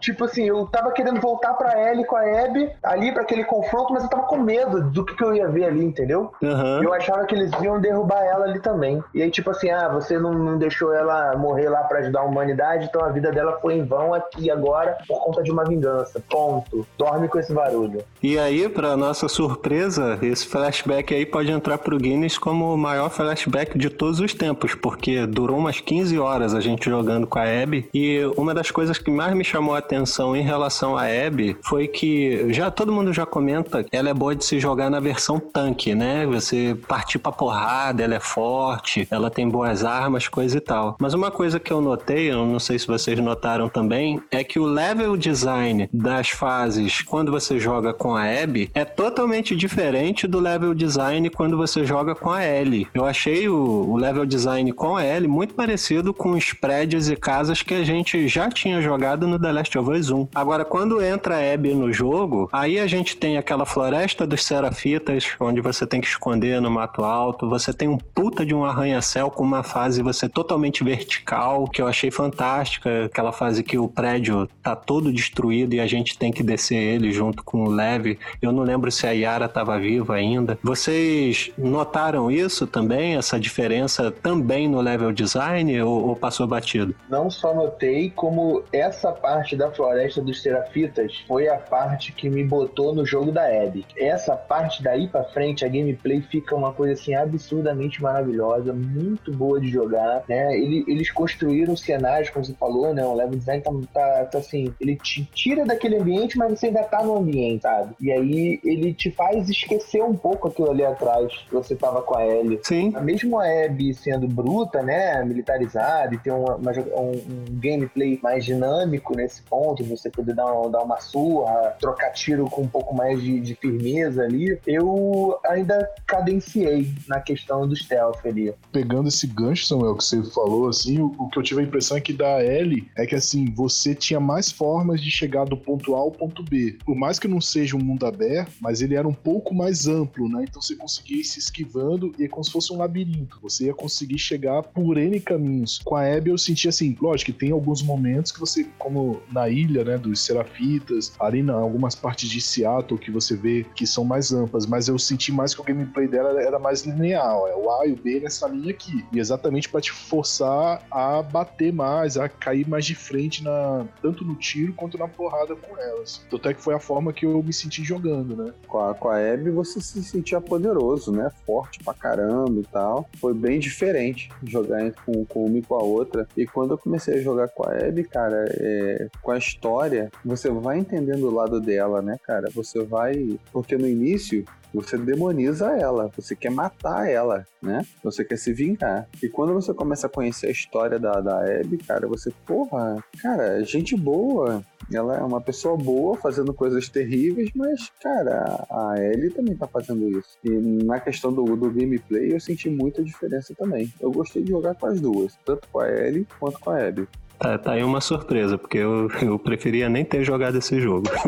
tipo 0.00 0.24
assim, 0.24 0.41
eu 0.46 0.66
tava 0.66 0.92
querendo 0.92 1.20
voltar 1.20 1.54
pra 1.54 1.90
Ellie 1.90 2.04
com 2.04 2.16
a 2.16 2.22
Abby, 2.22 2.70
ali 2.82 3.12
pra 3.12 3.22
aquele 3.22 3.44
confronto, 3.44 3.92
mas 3.92 4.04
eu 4.04 4.10
tava 4.10 4.24
com 4.24 4.38
medo 4.38 4.82
do 4.90 5.04
que, 5.04 5.14
que 5.14 5.24
eu 5.24 5.34
ia 5.34 5.48
ver 5.48 5.66
ali, 5.66 5.84
entendeu? 5.84 6.32
Aham. 6.42 6.80
Eu 6.82 6.92
achava 6.92 7.24
que 7.24 7.34
eles 7.34 7.50
iam 7.62 7.80
derrubar 7.80 8.22
ela 8.22 8.44
ali 8.44 8.60
também. 8.60 9.02
E 9.14 9.22
aí, 9.22 9.30
tipo 9.30 9.50
assim, 9.50 9.70
ah, 9.70 9.88
você 9.88 10.18
não, 10.18 10.32
não 10.32 10.58
deixou 10.58 10.92
ela 10.94 11.36
morrer 11.36 11.68
lá 11.68 11.82
pra 11.84 11.98
ajudar 12.00 12.20
a 12.20 12.24
humanidade, 12.24 12.86
então 12.86 13.04
a 13.04 13.08
vida 13.08 13.30
dela 13.30 13.58
foi 13.60 13.74
em 13.74 13.84
vão 13.84 14.14
aqui 14.14 14.50
agora 14.50 14.98
por 15.06 15.20
conta 15.20 15.42
de 15.42 15.50
uma 15.50 15.64
vingança. 15.64 16.22
Ponto. 16.30 16.86
Dorme 16.98 17.28
com 17.28 17.38
esse 17.38 17.52
barulho. 17.52 18.02
E 18.22 18.38
aí, 18.38 18.68
pra 18.68 18.96
nossa 18.96 19.28
surpresa, 19.28 20.18
esse 20.22 20.46
flashback 20.46 21.14
aí 21.14 21.26
pode 21.26 21.50
entrar 21.50 21.78
pro 21.78 21.98
Guinness 21.98 22.38
como 22.38 22.72
o 22.72 22.78
maior 22.78 23.10
flashback 23.10 23.78
de 23.78 23.90
todos 23.90 24.20
os 24.20 24.34
tempos, 24.34 24.74
porque 24.74 25.26
durou 25.26 25.58
umas 25.58 25.80
15 25.80 26.18
horas 26.18 26.54
a 26.54 26.60
gente 26.60 26.88
jogando 26.88 27.26
com 27.26 27.38
a 27.38 27.42
Abby. 27.42 27.88
E 27.92 28.20
uma 28.36 28.54
das 28.54 28.70
coisas 28.70 28.98
que 28.98 29.10
mais 29.10 29.34
me 29.34 29.44
chamou 29.44 29.74
a 29.74 29.78
atenção 29.78 30.31
em 30.36 30.42
relação 30.42 30.96
à 30.96 31.04
Abby 31.04 31.56
foi 31.62 31.88
que 31.88 32.52
já 32.52 32.70
todo 32.70 32.92
mundo 32.92 33.12
já 33.12 33.26
comenta, 33.26 33.84
ela 33.90 34.10
é 34.10 34.14
boa 34.14 34.34
de 34.34 34.44
se 34.44 34.58
jogar 34.58 34.90
na 34.90 35.00
versão 35.00 35.38
tanque, 35.38 35.94
né? 35.94 36.26
Você 36.26 36.76
partir 36.86 37.18
pra 37.18 37.32
porrada, 37.32 38.02
ela 38.02 38.14
é 38.14 38.20
forte, 38.20 39.06
ela 39.10 39.30
tem 39.30 39.48
boas 39.48 39.84
armas, 39.84 40.28
coisa 40.28 40.58
e 40.58 40.60
tal. 40.60 40.96
Mas 41.00 41.14
uma 41.14 41.30
coisa 41.30 41.58
que 41.58 41.72
eu 41.72 41.80
notei, 41.80 42.30
eu 42.30 42.46
não 42.46 42.58
sei 42.58 42.78
se 42.78 42.86
vocês 42.86 43.18
notaram 43.18 43.68
também, 43.68 44.20
é 44.30 44.42
que 44.44 44.58
o 44.58 44.64
level 44.64 45.16
design 45.16 45.88
das 45.92 46.30
fases 46.30 47.02
quando 47.02 47.30
você 47.30 47.58
joga 47.58 47.92
com 47.92 48.14
a 48.14 48.24
Abby 48.24 48.70
é 48.74 48.84
totalmente 48.84 49.54
diferente 49.56 50.26
do 50.26 50.38
level 50.38 50.74
design 50.74 51.28
quando 51.30 51.56
você 51.56 51.84
joga 51.84 52.14
com 52.14 52.30
a 52.30 52.44
Ellie. 52.44 52.88
Eu 52.94 53.04
achei 53.04 53.48
o, 53.48 53.56
o 53.56 53.96
level 53.96 54.26
design 54.26 54.72
com 54.72 54.96
a 54.96 55.04
Ellie 55.04 55.28
muito 55.28 55.54
parecido 55.54 56.14
com 56.14 56.30
os 56.32 56.52
prédios 56.52 57.10
e 57.10 57.16
casas 57.16 57.62
que 57.62 57.74
a 57.74 57.84
gente 57.84 58.28
já 58.28 58.48
tinha 58.50 58.80
jogado 58.80 59.26
no 59.26 59.38
The 59.38 59.52
Last 59.52 59.78
of 59.78 59.90
Us 59.90 60.10
1. 60.10 60.21
Agora, 60.34 60.64
quando 60.64 61.02
entra 61.02 61.36
a 61.36 61.54
Abby 61.54 61.74
no 61.74 61.92
jogo, 61.92 62.48
aí 62.52 62.78
a 62.78 62.86
gente 62.86 63.16
tem 63.16 63.36
aquela 63.36 63.64
floresta 63.64 64.26
dos 64.26 64.44
serafitas, 64.44 65.30
onde 65.40 65.60
você 65.60 65.86
tem 65.86 66.00
que 66.00 66.06
esconder 66.06 66.60
no 66.60 66.70
mato 66.70 67.04
alto, 67.04 67.48
você 67.48 67.72
tem 67.72 67.88
um 67.88 67.98
puta 67.98 68.44
de 68.44 68.54
um 68.54 68.64
arranha-céu 68.64 69.30
com 69.30 69.42
uma 69.42 69.62
fase 69.62 70.02
você 70.02 70.28
totalmente 70.28 70.84
vertical, 70.84 71.68
que 71.68 71.80
eu 71.80 71.86
achei 71.86 72.10
fantástica, 72.10 73.06
aquela 73.06 73.32
fase 73.32 73.62
que 73.62 73.78
o 73.78 73.88
prédio 73.88 74.48
tá 74.62 74.74
todo 74.74 75.12
destruído 75.12 75.74
e 75.74 75.80
a 75.80 75.86
gente 75.86 76.18
tem 76.18 76.32
que 76.32 76.42
descer 76.42 76.76
ele 76.76 77.12
junto 77.12 77.42
com 77.42 77.64
o 77.64 77.70
Lev. 77.70 78.18
Eu 78.40 78.52
não 78.52 78.62
lembro 78.62 78.90
se 78.90 79.06
a 79.06 79.10
Yara 79.10 79.48
tava 79.48 79.78
viva 79.78 80.14
ainda. 80.14 80.58
Vocês 80.62 81.50
notaram 81.56 82.30
isso 82.30 82.66
também, 82.66 83.16
essa 83.16 83.38
diferença 83.38 84.10
também 84.10 84.68
no 84.68 84.80
level 84.80 85.12
design 85.12 85.80
ou, 85.82 86.08
ou 86.08 86.16
passou 86.16 86.46
batido? 86.46 86.94
Não 87.08 87.30
só 87.30 87.54
notei, 87.54 88.10
como 88.10 88.62
essa 88.72 89.12
parte 89.12 89.56
da 89.56 89.70
floresta 89.70 90.11
dos 90.20 90.42
serafitas 90.42 91.12
foi 91.26 91.48
a 91.48 91.56
parte 91.56 92.12
que 92.12 92.28
me 92.28 92.44
botou 92.44 92.94
no 92.94 93.04
jogo 93.06 93.30
da 93.32 93.44
Abby. 93.46 93.86
Essa 93.96 94.36
parte 94.36 94.82
daí 94.82 95.06
pra 95.08 95.24
frente, 95.24 95.64
a 95.64 95.68
gameplay 95.68 96.20
fica 96.20 96.54
uma 96.54 96.72
coisa 96.72 96.92
assim 96.94 97.14
absurdamente 97.14 98.02
maravilhosa, 98.02 98.72
muito 98.72 99.32
boa 99.32 99.60
de 99.60 99.68
jogar, 99.68 100.24
né? 100.28 100.56
Ele- 100.56 100.84
eles 100.88 101.10
construíram 101.10 101.76
cenários, 101.76 102.30
como 102.30 102.44
você 102.44 102.52
falou, 102.54 102.92
né? 102.92 103.04
O 103.04 103.14
level 103.14 103.38
design 103.38 103.62
tá, 103.62 103.70
tá- 103.92 104.24
tá 104.26 104.38
assim, 104.38 104.72
ele 104.80 104.96
te 104.96 105.24
tira 105.32 105.64
daquele 105.64 105.96
ambiente, 105.96 106.36
mas 106.36 106.58
você 106.58 106.66
ainda 106.66 106.82
tá 106.84 107.02
no 107.02 107.16
ambiente, 107.18 107.62
sabe? 107.62 107.94
E 108.00 108.10
aí 108.10 108.60
ele 108.64 108.92
te 108.92 109.10
faz 109.10 109.48
esquecer 109.48 110.02
um 110.02 110.14
pouco 110.14 110.48
aquilo 110.48 110.70
ali 110.70 110.84
atrás, 110.84 111.32
que 111.48 111.54
você 111.54 111.74
tava 111.74 112.02
com 112.02 112.16
a 112.16 112.26
Ellie. 112.26 112.60
Sim. 112.64 112.92
Mesmo 113.02 113.38
a 113.38 113.44
Abby 113.64 113.94
sendo 113.94 114.26
bruta, 114.26 114.82
né, 114.82 115.22
militarizada 115.24 116.14
e 116.14 116.18
ter 116.18 116.30
uma- 116.30 116.56
uma 116.56 116.72
um, 116.72 117.10
um 117.12 117.44
gameplay 117.60 118.18
mais 118.22 118.44
dinâmico 118.44 119.14
nesse 119.16 119.42
ponto, 119.42 119.84
você 119.84 120.01
poder 120.10 120.34
dar, 120.34 120.46
uma- 120.52 120.70
dar 120.70 120.82
uma 120.82 121.00
surra, 121.00 121.76
trocar 121.80 122.10
tiro 122.12 122.44
com 122.48 122.62
um 122.62 122.68
pouco 122.68 122.94
mais 122.94 123.20
de, 123.22 123.40
de 123.40 123.54
firmeza 123.54 124.22
ali, 124.22 124.58
eu 124.66 125.38
ainda 125.46 125.88
cadenciei 126.06 126.92
na 127.08 127.20
questão 127.20 127.66
do 127.66 127.74
stealth 127.76 128.24
ali. 128.24 128.52
Pegando 128.70 129.08
esse 129.08 129.26
gancho, 129.26 129.66
Samuel, 129.66 129.96
que 129.96 130.04
você 130.04 130.22
falou, 130.22 130.68
assim, 130.68 131.00
o, 131.00 131.06
o 131.18 131.28
que 131.28 131.38
eu 131.38 131.42
tive 131.42 131.60
a 131.60 131.64
impressão 131.64 131.96
é 131.96 132.00
que 132.00 132.12
da 132.12 132.42
L 132.42 132.86
é 132.96 133.06
que, 133.06 133.14
assim, 133.14 133.46
você 133.54 133.94
tinha 133.94 134.20
mais 134.20 134.50
formas 134.50 135.00
de 135.00 135.10
chegar 135.10 135.44
do 135.44 135.56
ponto 135.56 135.94
A 135.94 135.98
ao 135.98 136.10
ponto 136.10 136.42
B. 136.42 136.78
Por 136.84 136.94
mais 136.94 137.18
que 137.18 137.26
não 137.28 137.40
seja 137.40 137.76
um 137.76 137.80
mundo 137.82 138.06
aberto, 138.06 138.52
mas 138.60 138.80
ele 138.82 138.94
era 138.94 139.06
um 139.06 139.12
pouco 139.14 139.54
mais 139.54 139.86
amplo, 139.86 140.28
né? 140.28 140.44
Então 140.48 140.60
você 140.62 140.74
conseguia 140.76 141.20
ir 141.20 141.24
se 141.24 141.38
esquivando 141.38 142.12
e 142.18 142.24
é 142.24 142.28
como 142.28 142.44
se 142.44 142.50
fosse 142.52 142.72
um 142.72 142.76
labirinto. 142.78 143.38
Você 143.42 143.64
ia 143.66 143.74
conseguir 143.74 144.18
chegar 144.18 144.62
por 144.62 144.96
N 144.98 145.18
caminhos. 145.20 145.80
Com 145.84 145.96
a 145.96 146.04
Abby 146.06 146.30
eu 146.30 146.38
senti 146.38 146.68
assim, 146.68 146.96
lógico 147.00 147.32
que 147.32 147.38
tem 147.38 147.50
alguns 147.52 147.82
momentos 147.82 148.32
que 148.32 148.40
você, 148.40 148.66
como 148.78 149.20
na 149.30 149.48
ilha, 149.48 149.84
né, 149.84 149.91
dos 149.98 150.24
Serafitas, 150.24 151.12
ali 151.20 151.40
em 151.40 151.50
algumas 151.50 151.94
partes 151.94 152.28
de 152.28 152.40
Seattle 152.40 152.98
que 152.98 153.10
você 153.10 153.36
vê 153.36 153.64
que 153.74 153.86
são 153.86 154.04
mais 154.04 154.32
amplas, 154.32 154.66
mas 154.66 154.88
eu 154.88 154.98
senti 154.98 155.32
mais 155.32 155.54
que 155.54 155.60
o 155.60 155.64
gameplay 155.64 156.06
dela 156.06 156.40
era 156.40 156.58
mais 156.58 156.82
linear, 156.82 157.36
é 157.48 157.56
o 157.56 157.70
A 157.70 157.86
e 157.86 157.92
o 157.92 157.96
B 157.96 158.20
nessa 158.20 158.48
linha 158.48 158.70
aqui. 158.70 159.04
E 159.12 159.18
exatamente 159.18 159.68
pra 159.68 159.80
te 159.80 159.92
forçar 159.92 160.82
a 160.90 161.22
bater 161.22 161.72
mais, 161.72 162.16
a 162.16 162.28
cair 162.28 162.68
mais 162.68 162.84
de 162.84 162.94
frente 162.94 163.42
na 163.42 163.86
tanto 164.00 164.24
no 164.24 164.34
tiro 164.34 164.72
quanto 164.74 164.98
na 164.98 165.08
porrada 165.08 165.54
com 165.56 165.78
elas. 165.78 166.24
Tanto 166.30 166.48
é 166.48 166.54
que 166.54 166.60
foi 166.60 166.74
a 166.74 166.78
forma 166.78 167.12
que 167.12 167.26
eu 167.26 167.42
me 167.42 167.52
senti 167.52 167.84
jogando, 167.84 168.36
né? 168.36 168.52
Com 168.66 168.80
a, 168.80 168.94
com 168.94 169.08
a 169.08 169.16
Abby 169.16 169.50
você 169.50 169.80
se 169.80 170.02
sentia 170.02 170.40
poderoso, 170.40 171.12
né? 171.12 171.30
Forte 171.46 171.82
pra 171.82 171.94
caramba 171.94 172.60
e 172.60 172.64
tal. 172.64 173.08
Foi 173.18 173.34
bem 173.34 173.58
diferente 173.58 174.30
jogar 174.44 174.92
com, 175.04 175.24
com 175.24 175.46
uma 175.46 175.58
e 175.58 175.62
com 175.62 175.74
a 175.74 175.82
outra. 175.82 176.26
E 176.36 176.46
quando 176.46 176.72
eu 176.72 176.78
comecei 176.78 177.18
a 177.18 177.22
jogar 177.22 177.48
com 177.48 177.68
a 177.68 177.72
Abby, 177.72 178.04
cara, 178.04 178.44
é, 178.58 179.08
com 179.20 179.30
a 179.30 179.38
história, 179.38 179.81
você 180.24 180.50
vai 180.50 180.78
entendendo 180.78 181.24
o 181.28 181.34
lado 181.34 181.60
dela, 181.60 182.02
né, 182.02 182.16
cara? 182.24 182.48
Você 182.54 182.82
vai. 182.84 183.38
Porque 183.52 183.76
no 183.76 183.86
início. 183.86 184.44
Você 184.74 184.96
demoniza 184.96 185.66
ela, 185.76 186.10
você 186.16 186.34
quer 186.34 186.50
matar 186.50 187.06
ela, 187.06 187.46
né? 187.60 187.84
Você 188.02 188.24
quer 188.24 188.38
se 188.38 188.54
vingar. 188.54 189.06
E 189.22 189.28
quando 189.28 189.52
você 189.52 189.74
começa 189.74 190.06
a 190.06 190.10
conhecer 190.10 190.46
a 190.46 190.50
história 190.50 190.98
da, 190.98 191.20
da 191.20 191.40
Abby, 191.40 191.76
cara, 191.76 192.08
você, 192.08 192.32
porra, 192.46 193.04
cara, 193.20 193.62
gente 193.64 193.94
boa, 193.94 194.64
ela 194.90 195.16
é 195.16 195.22
uma 195.22 195.40
pessoa 195.40 195.76
boa 195.76 196.16
fazendo 196.16 196.52
coisas 196.54 196.88
terríveis, 196.88 197.50
mas, 197.54 197.90
cara, 198.02 198.66
a 198.70 198.94
Ellie 198.98 199.30
também 199.30 199.56
tá 199.56 199.66
fazendo 199.66 200.08
isso. 200.18 200.38
E 200.42 200.50
na 200.50 200.98
questão 200.98 201.32
do, 201.32 201.44
do 201.56 201.70
gameplay, 201.70 202.32
eu 202.32 202.40
senti 202.40 202.68
muita 202.68 203.02
diferença 203.02 203.54
também. 203.54 203.92
Eu 204.00 204.10
gostei 204.10 204.42
de 204.42 204.50
jogar 204.50 204.74
com 204.74 204.86
as 204.86 205.00
duas, 205.00 205.38
tanto 205.44 205.68
com 205.70 205.80
a 205.80 205.90
Ellie 205.90 206.26
quanto 206.38 206.58
com 206.58 206.70
a 206.70 206.78
Abby. 206.78 207.08
Tá, 207.42 207.58
tá 207.58 207.72
aí 207.72 207.82
uma 207.82 208.00
surpresa, 208.00 208.56
porque 208.56 208.78
eu, 208.78 209.10
eu 209.20 209.36
preferia 209.36 209.88
nem 209.88 210.04
ter 210.04 210.22
jogado 210.22 210.58
esse 210.58 210.80
jogo. 210.80 211.08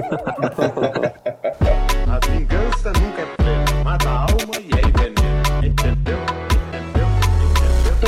A 2.06 2.20
vingança 2.24 2.92
nunca 2.92 3.13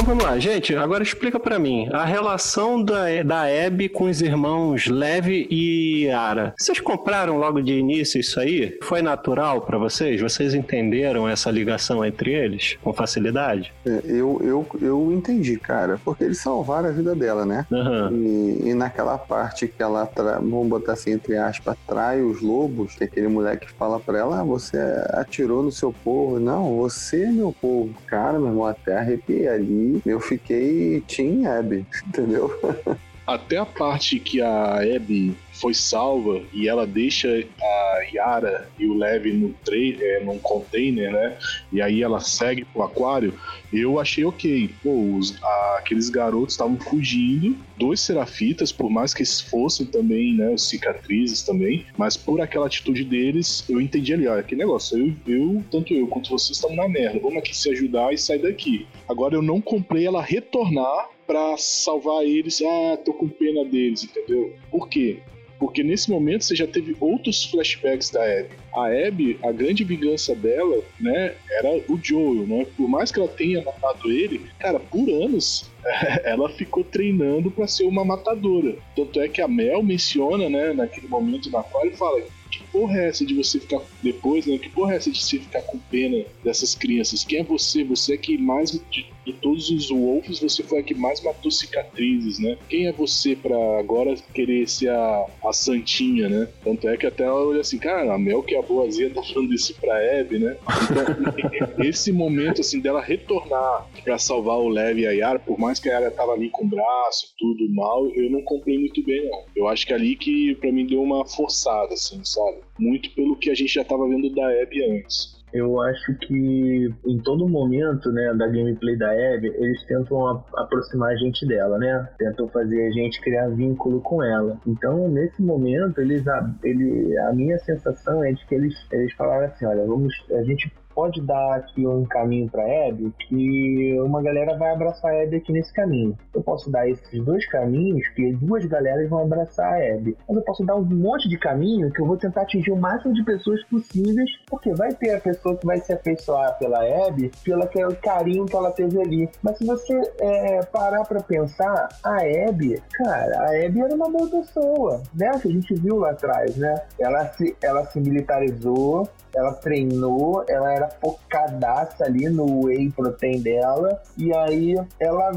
vamos 0.06 0.22
lá, 0.24 0.38
gente. 0.38 0.74
Agora 0.76 1.02
explica 1.02 1.38
pra 1.38 1.58
mim 1.58 1.88
a 1.92 2.04
relação 2.04 2.82
da, 2.82 3.22
da 3.24 3.42
Abby 3.66 3.88
com 3.88 4.04
os 4.04 4.22
irmãos 4.22 4.86
Levi 4.86 5.48
e 5.50 6.04
Yara. 6.04 6.54
Vocês 6.56 6.78
compraram 6.78 7.38
logo 7.38 7.60
de 7.60 7.72
início 7.72 8.20
isso 8.20 8.38
aí? 8.38 8.78
Foi 8.82 9.02
natural 9.02 9.62
pra 9.62 9.76
vocês? 9.78 10.20
Vocês 10.20 10.54
entenderam 10.54 11.28
essa 11.28 11.50
ligação 11.50 12.04
entre 12.04 12.32
eles 12.32 12.78
com 12.82 12.92
facilidade? 12.92 13.72
É, 13.84 14.00
Eu, 14.04 14.40
eu, 14.44 14.66
eu 14.80 15.12
entendi, 15.12 15.58
cara, 15.58 15.98
porque 16.04 16.22
eles 16.22 16.38
salvaram 16.38 16.88
a 16.88 16.92
vida 16.92 17.14
dela, 17.14 17.44
né? 17.44 17.66
Aham. 17.72 18.10
E, 18.12 18.68
e 18.68 18.74
naquela 18.74 19.18
parte 19.18 19.66
que 19.66 19.82
ela, 19.82 20.06
tra... 20.06 20.36
vamos 20.36 20.68
botar 20.68 20.92
assim, 20.92 21.10
entre 21.10 21.36
aspas, 21.36 21.76
trai 21.86 22.22
os 22.22 22.40
lobos, 22.40 22.94
que 22.94 23.04
aquele 23.04 23.26
moleque 23.28 23.68
fala 23.72 23.98
pra 23.98 24.18
ela, 24.18 24.40
ah, 24.40 24.44
você 24.44 24.78
atirou 25.10 25.64
no 25.64 25.72
seu 25.72 25.92
povo. 25.92 26.38
Não, 26.38 26.76
você 26.76 27.24
é 27.24 27.32
meu 27.32 27.52
povo. 27.60 27.92
Cara, 28.06 28.38
meu 28.38 28.48
irmão, 28.48 28.64
até 28.66 28.96
arrepiei 28.96 29.48
ali. 29.48 29.95
Eu 30.04 30.20
fiquei 30.20 31.00
Team 31.02 31.46
Abby, 31.46 31.86
entendeu? 32.06 32.50
Até 33.26 33.56
a 33.56 33.66
parte 33.66 34.20
que 34.20 34.40
a 34.40 34.76
Abby 34.80 35.34
foi 35.52 35.74
salva 35.74 36.42
e 36.52 36.68
ela 36.68 36.86
deixa 36.86 37.28
a 37.60 38.00
Yara 38.12 38.68
e 38.78 38.86
o 38.86 38.94
Levi 38.94 39.32
no 39.32 39.52
tra- 39.64 39.74
é, 39.76 40.22
num 40.22 40.38
container, 40.38 41.10
né? 41.12 41.36
E 41.72 41.80
aí 41.82 42.02
ela 42.02 42.20
segue 42.20 42.64
pro 42.64 42.82
aquário. 42.82 43.34
Eu 43.72 43.98
achei 43.98 44.24
ok. 44.24 44.70
Pô, 44.82 45.16
os- 45.16 45.42
a- 45.42 45.76
aqueles 45.78 46.08
garotos 46.08 46.54
estavam 46.54 46.78
fugindo 46.78 47.56
dos 47.76 48.00
serafitas, 48.00 48.70
por 48.70 48.88
mais 48.90 49.12
que 49.12 49.20
eles 49.22 49.40
fossem 49.40 49.86
também, 49.86 50.34
né? 50.36 50.50
Os 50.50 50.68
cicatrizes 50.68 51.42
também. 51.42 51.84
Mas 51.98 52.16
por 52.16 52.40
aquela 52.40 52.66
atitude 52.66 53.02
deles, 53.04 53.64
eu 53.68 53.80
entendi 53.80 54.12
ali, 54.14 54.28
ó, 54.28 54.40
que 54.42 54.54
negócio. 54.54 54.96
Eu, 55.26 55.34
eu, 55.34 55.64
tanto 55.70 55.92
eu 55.94 56.06
quanto 56.06 56.30
vocês 56.30 56.56
estamos 56.56 56.76
na 56.76 56.88
merda. 56.88 57.18
Vamos 57.18 57.38
aqui 57.38 57.56
se 57.56 57.70
ajudar 57.70 58.12
e 58.12 58.18
sair 58.18 58.40
daqui. 58.42 58.86
Agora 59.08 59.34
eu 59.34 59.42
não 59.42 59.60
comprei 59.60 60.06
ela 60.06 60.22
retornar 60.22 61.08
pra 61.26 61.56
salvar 61.56 62.24
eles. 62.24 62.62
Ah, 62.62 62.96
tô 62.96 63.12
com 63.12 63.28
pena 63.28 63.64
deles, 63.64 64.04
entendeu? 64.04 64.54
Por 64.70 64.88
quê? 64.88 65.18
Porque 65.58 65.82
nesse 65.82 66.10
momento 66.10 66.44
você 66.44 66.54
já 66.54 66.66
teve 66.66 66.94
outros 67.00 67.44
flashbacks 67.44 68.10
da 68.10 68.22
Abby. 68.22 68.50
A 68.74 69.08
Abby, 69.08 69.38
a 69.42 69.50
grande 69.52 69.84
vingança 69.84 70.34
dela, 70.34 70.82
né, 71.00 71.34
era 71.50 71.82
o 71.88 71.98
Joel, 72.02 72.46
né? 72.46 72.66
Por 72.76 72.86
mais 72.88 73.10
que 73.10 73.18
ela 73.18 73.28
tenha 73.28 73.62
matado 73.62 74.10
ele, 74.10 74.42
cara, 74.58 74.78
por 74.78 75.08
anos 75.08 75.70
ela 76.24 76.48
ficou 76.50 76.84
treinando 76.84 77.50
pra 77.50 77.66
ser 77.66 77.84
uma 77.84 78.04
matadora. 78.04 78.76
Tanto 78.94 79.20
é 79.20 79.28
que 79.28 79.40
a 79.40 79.48
Mel 79.48 79.82
menciona, 79.82 80.48
né, 80.50 80.72
naquele 80.74 81.08
momento 81.08 81.50
na 81.50 81.62
qual 81.62 81.86
ele 81.86 81.96
fala: 81.96 82.20
que 82.50 82.62
porra 82.64 82.98
é 83.00 83.08
essa 83.08 83.24
de 83.24 83.34
você 83.34 83.58
ficar 83.58 83.80
depois, 84.02 84.46
né? 84.46 84.58
Que 84.58 84.68
porra 84.68 84.92
é 84.92 84.96
essa 84.96 85.10
de 85.10 85.22
você 85.22 85.38
ficar 85.38 85.62
com 85.62 85.78
pena 85.78 86.24
dessas 86.44 86.74
crianças? 86.74 87.24
Quem 87.24 87.40
é 87.40 87.44
você? 87.44 87.82
Você 87.84 88.14
é 88.14 88.16
que 88.16 88.36
mais 88.36 88.72
de, 88.90 89.06
de 89.26 89.32
todos 89.32 89.68
os 89.70 89.90
wolves, 89.90 90.38
você 90.38 90.62
foi 90.62 90.78
a 90.78 90.82
que 90.82 90.94
mais 90.94 91.20
matou 91.20 91.50
cicatrizes, 91.50 92.38
né? 92.38 92.56
Quem 92.68 92.86
é 92.86 92.92
você 92.92 93.34
pra 93.34 93.56
agora 93.78 94.14
querer 94.32 94.68
ser 94.68 94.90
a, 94.90 95.26
a 95.44 95.52
santinha, 95.52 96.28
né? 96.28 96.48
Tanto 96.62 96.88
é 96.88 96.96
que 96.96 97.06
até 97.06 97.24
ela 97.24 97.44
olha 97.44 97.60
assim, 97.60 97.78
cara, 97.78 98.14
a 98.14 98.18
Mel 98.18 98.42
que 98.42 98.54
é 98.54 98.58
a 98.58 98.62
boazinha 98.62 99.10
tá 99.10 99.22
falando 99.22 99.52
isso 99.52 99.74
pra 99.80 100.20
Abby, 100.20 100.38
né? 100.38 100.56
Então, 100.84 101.84
esse 101.84 102.12
momento 102.12 102.60
assim 102.60 102.80
dela 102.80 103.00
retornar 103.00 103.88
pra 104.04 104.16
salvar 104.16 104.58
o 104.58 104.68
Levi 104.68 105.02
e 105.02 105.06
a 105.06 105.10
Yara, 105.10 105.38
por 105.40 105.58
mais 105.58 105.80
que 105.80 105.88
a 105.88 105.94
Yara 105.94 106.10
tava 106.10 106.32
ali 106.32 106.48
com 106.50 106.64
o 106.64 106.68
braço, 106.68 107.34
tudo 107.36 107.68
mal, 107.74 108.06
eu 108.10 108.30
não 108.30 108.42
comprei 108.42 108.78
muito 108.78 109.02
bem, 109.04 109.28
não. 109.28 109.44
Eu 109.56 109.66
acho 109.66 109.84
que 109.86 109.92
ali 109.92 110.14
que 110.14 110.54
pra 110.56 110.70
mim 110.70 110.86
deu 110.86 111.02
uma 111.02 111.26
forçada, 111.26 111.94
assim, 111.94 112.20
sabe? 112.24 112.58
Muito 112.78 113.10
pelo 113.10 113.36
que 113.36 113.50
a 113.50 113.54
gente 113.54 113.74
já 113.74 113.84
tava 113.84 114.08
vendo 114.08 114.30
da 114.30 114.46
Abby 114.62 114.82
antes. 114.84 115.36
Eu 115.56 115.80
acho 115.80 116.14
que 116.18 116.90
em 117.06 117.18
todo 117.18 117.48
momento, 117.48 118.10
né, 118.12 118.34
da 118.34 118.46
gameplay 118.46 118.96
da 118.96 119.10
Abby, 119.10 119.48
eles 119.48 119.82
tentam 119.86 120.26
a- 120.26 120.44
aproximar 120.56 121.12
a 121.12 121.16
gente 121.16 121.46
dela, 121.46 121.78
né? 121.78 122.08
Tentam 122.18 122.48
fazer 122.48 122.86
a 122.86 122.90
gente 122.90 123.20
criar 123.20 123.48
vínculo 123.48 124.00
com 124.00 124.22
ela. 124.22 124.58
Então, 124.66 125.08
nesse 125.08 125.42
momento, 125.42 126.00
eles 126.00 126.26
a, 126.28 126.50
ele, 126.62 127.16
a 127.18 127.32
minha 127.32 127.58
sensação 127.60 128.22
é 128.24 128.32
de 128.32 128.44
que 128.46 128.54
eles, 128.54 128.74
eles 128.92 129.12
falaram 129.14 129.46
assim, 129.46 129.64
olha, 129.64 129.84
vamos, 129.86 130.12
a 130.30 130.42
gente 130.42 130.70
pode 130.96 131.20
dar 131.20 131.56
aqui 131.56 131.86
um 131.86 132.06
caminho 132.06 132.48
para 132.48 132.62
Abby 132.88 133.12
que 133.28 134.00
uma 134.00 134.22
galera 134.22 134.56
vai 134.56 134.72
abraçar 134.72 135.12
a 135.12 135.22
Abby 135.22 135.36
aqui 135.36 135.52
nesse 135.52 135.72
caminho. 135.74 136.16
Eu 136.34 136.42
posso 136.42 136.70
dar 136.70 136.88
esses 136.88 137.22
dois 137.22 137.46
caminhos 137.46 138.08
que 138.08 138.32
duas 138.32 138.64
galeras 138.64 139.08
vão 139.10 139.20
abraçar 139.20 139.74
a 139.74 139.94
Abby. 139.94 140.16
Mas 140.26 140.38
eu 140.38 140.42
posso 140.42 140.64
dar 140.64 140.74
um 140.74 140.82
monte 140.82 141.28
de 141.28 141.38
caminho 141.38 141.92
que 141.92 142.00
eu 142.00 142.06
vou 142.06 142.16
tentar 142.16 142.42
atingir 142.42 142.72
o 142.72 142.76
máximo 142.76 143.12
de 143.12 143.22
pessoas 143.24 143.62
possíveis, 143.64 144.30
porque 144.46 144.72
vai 144.72 144.94
ter 144.94 145.14
a 145.14 145.20
pessoa 145.20 145.54
que 145.56 145.66
vai 145.66 145.78
se 145.80 145.92
afeiçoar 145.92 146.58
pela 146.58 146.78
Abby 147.06 147.30
pelo 147.44 147.62
aquele 147.62 147.94
carinho 147.96 148.46
que 148.46 148.56
ela 148.56 148.70
teve 148.70 148.98
ali. 148.98 149.28
Mas 149.42 149.58
se 149.58 149.66
você 149.66 150.00
é, 150.18 150.60
parar 150.64 151.04
pra 151.04 151.20
pensar, 151.20 151.88
a 152.02 152.16
Abby, 152.48 152.82
cara, 152.94 153.40
a 153.40 153.66
Abby 153.66 153.80
era 153.82 153.94
uma 153.94 154.10
boa 154.10 154.30
pessoa, 154.30 155.02
né? 155.14 155.30
Que 155.42 155.48
a 155.48 155.52
gente 155.52 155.74
viu 155.74 155.98
lá 155.98 156.12
atrás, 156.12 156.56
né? 156.56 156.74
Ela 156.98 157.26
se, 157.34 157.54
ela 157.62 157.84
se 157.84 158.00
militarizou, 158.00 159.06
ela 159.34 159.52
treinou, 159.52 160.42
ela 160.48 160.72
era 160.72 160.85
focadaça 161.00 162.04
ali 162.04 162.28
no 162.28 162.66
whey 162.66 162.90
protein 162.90 163.40
dela, 163.40 164.00
e 164.16 164.34
aí 164.34 164.74
ela 164.98 165.32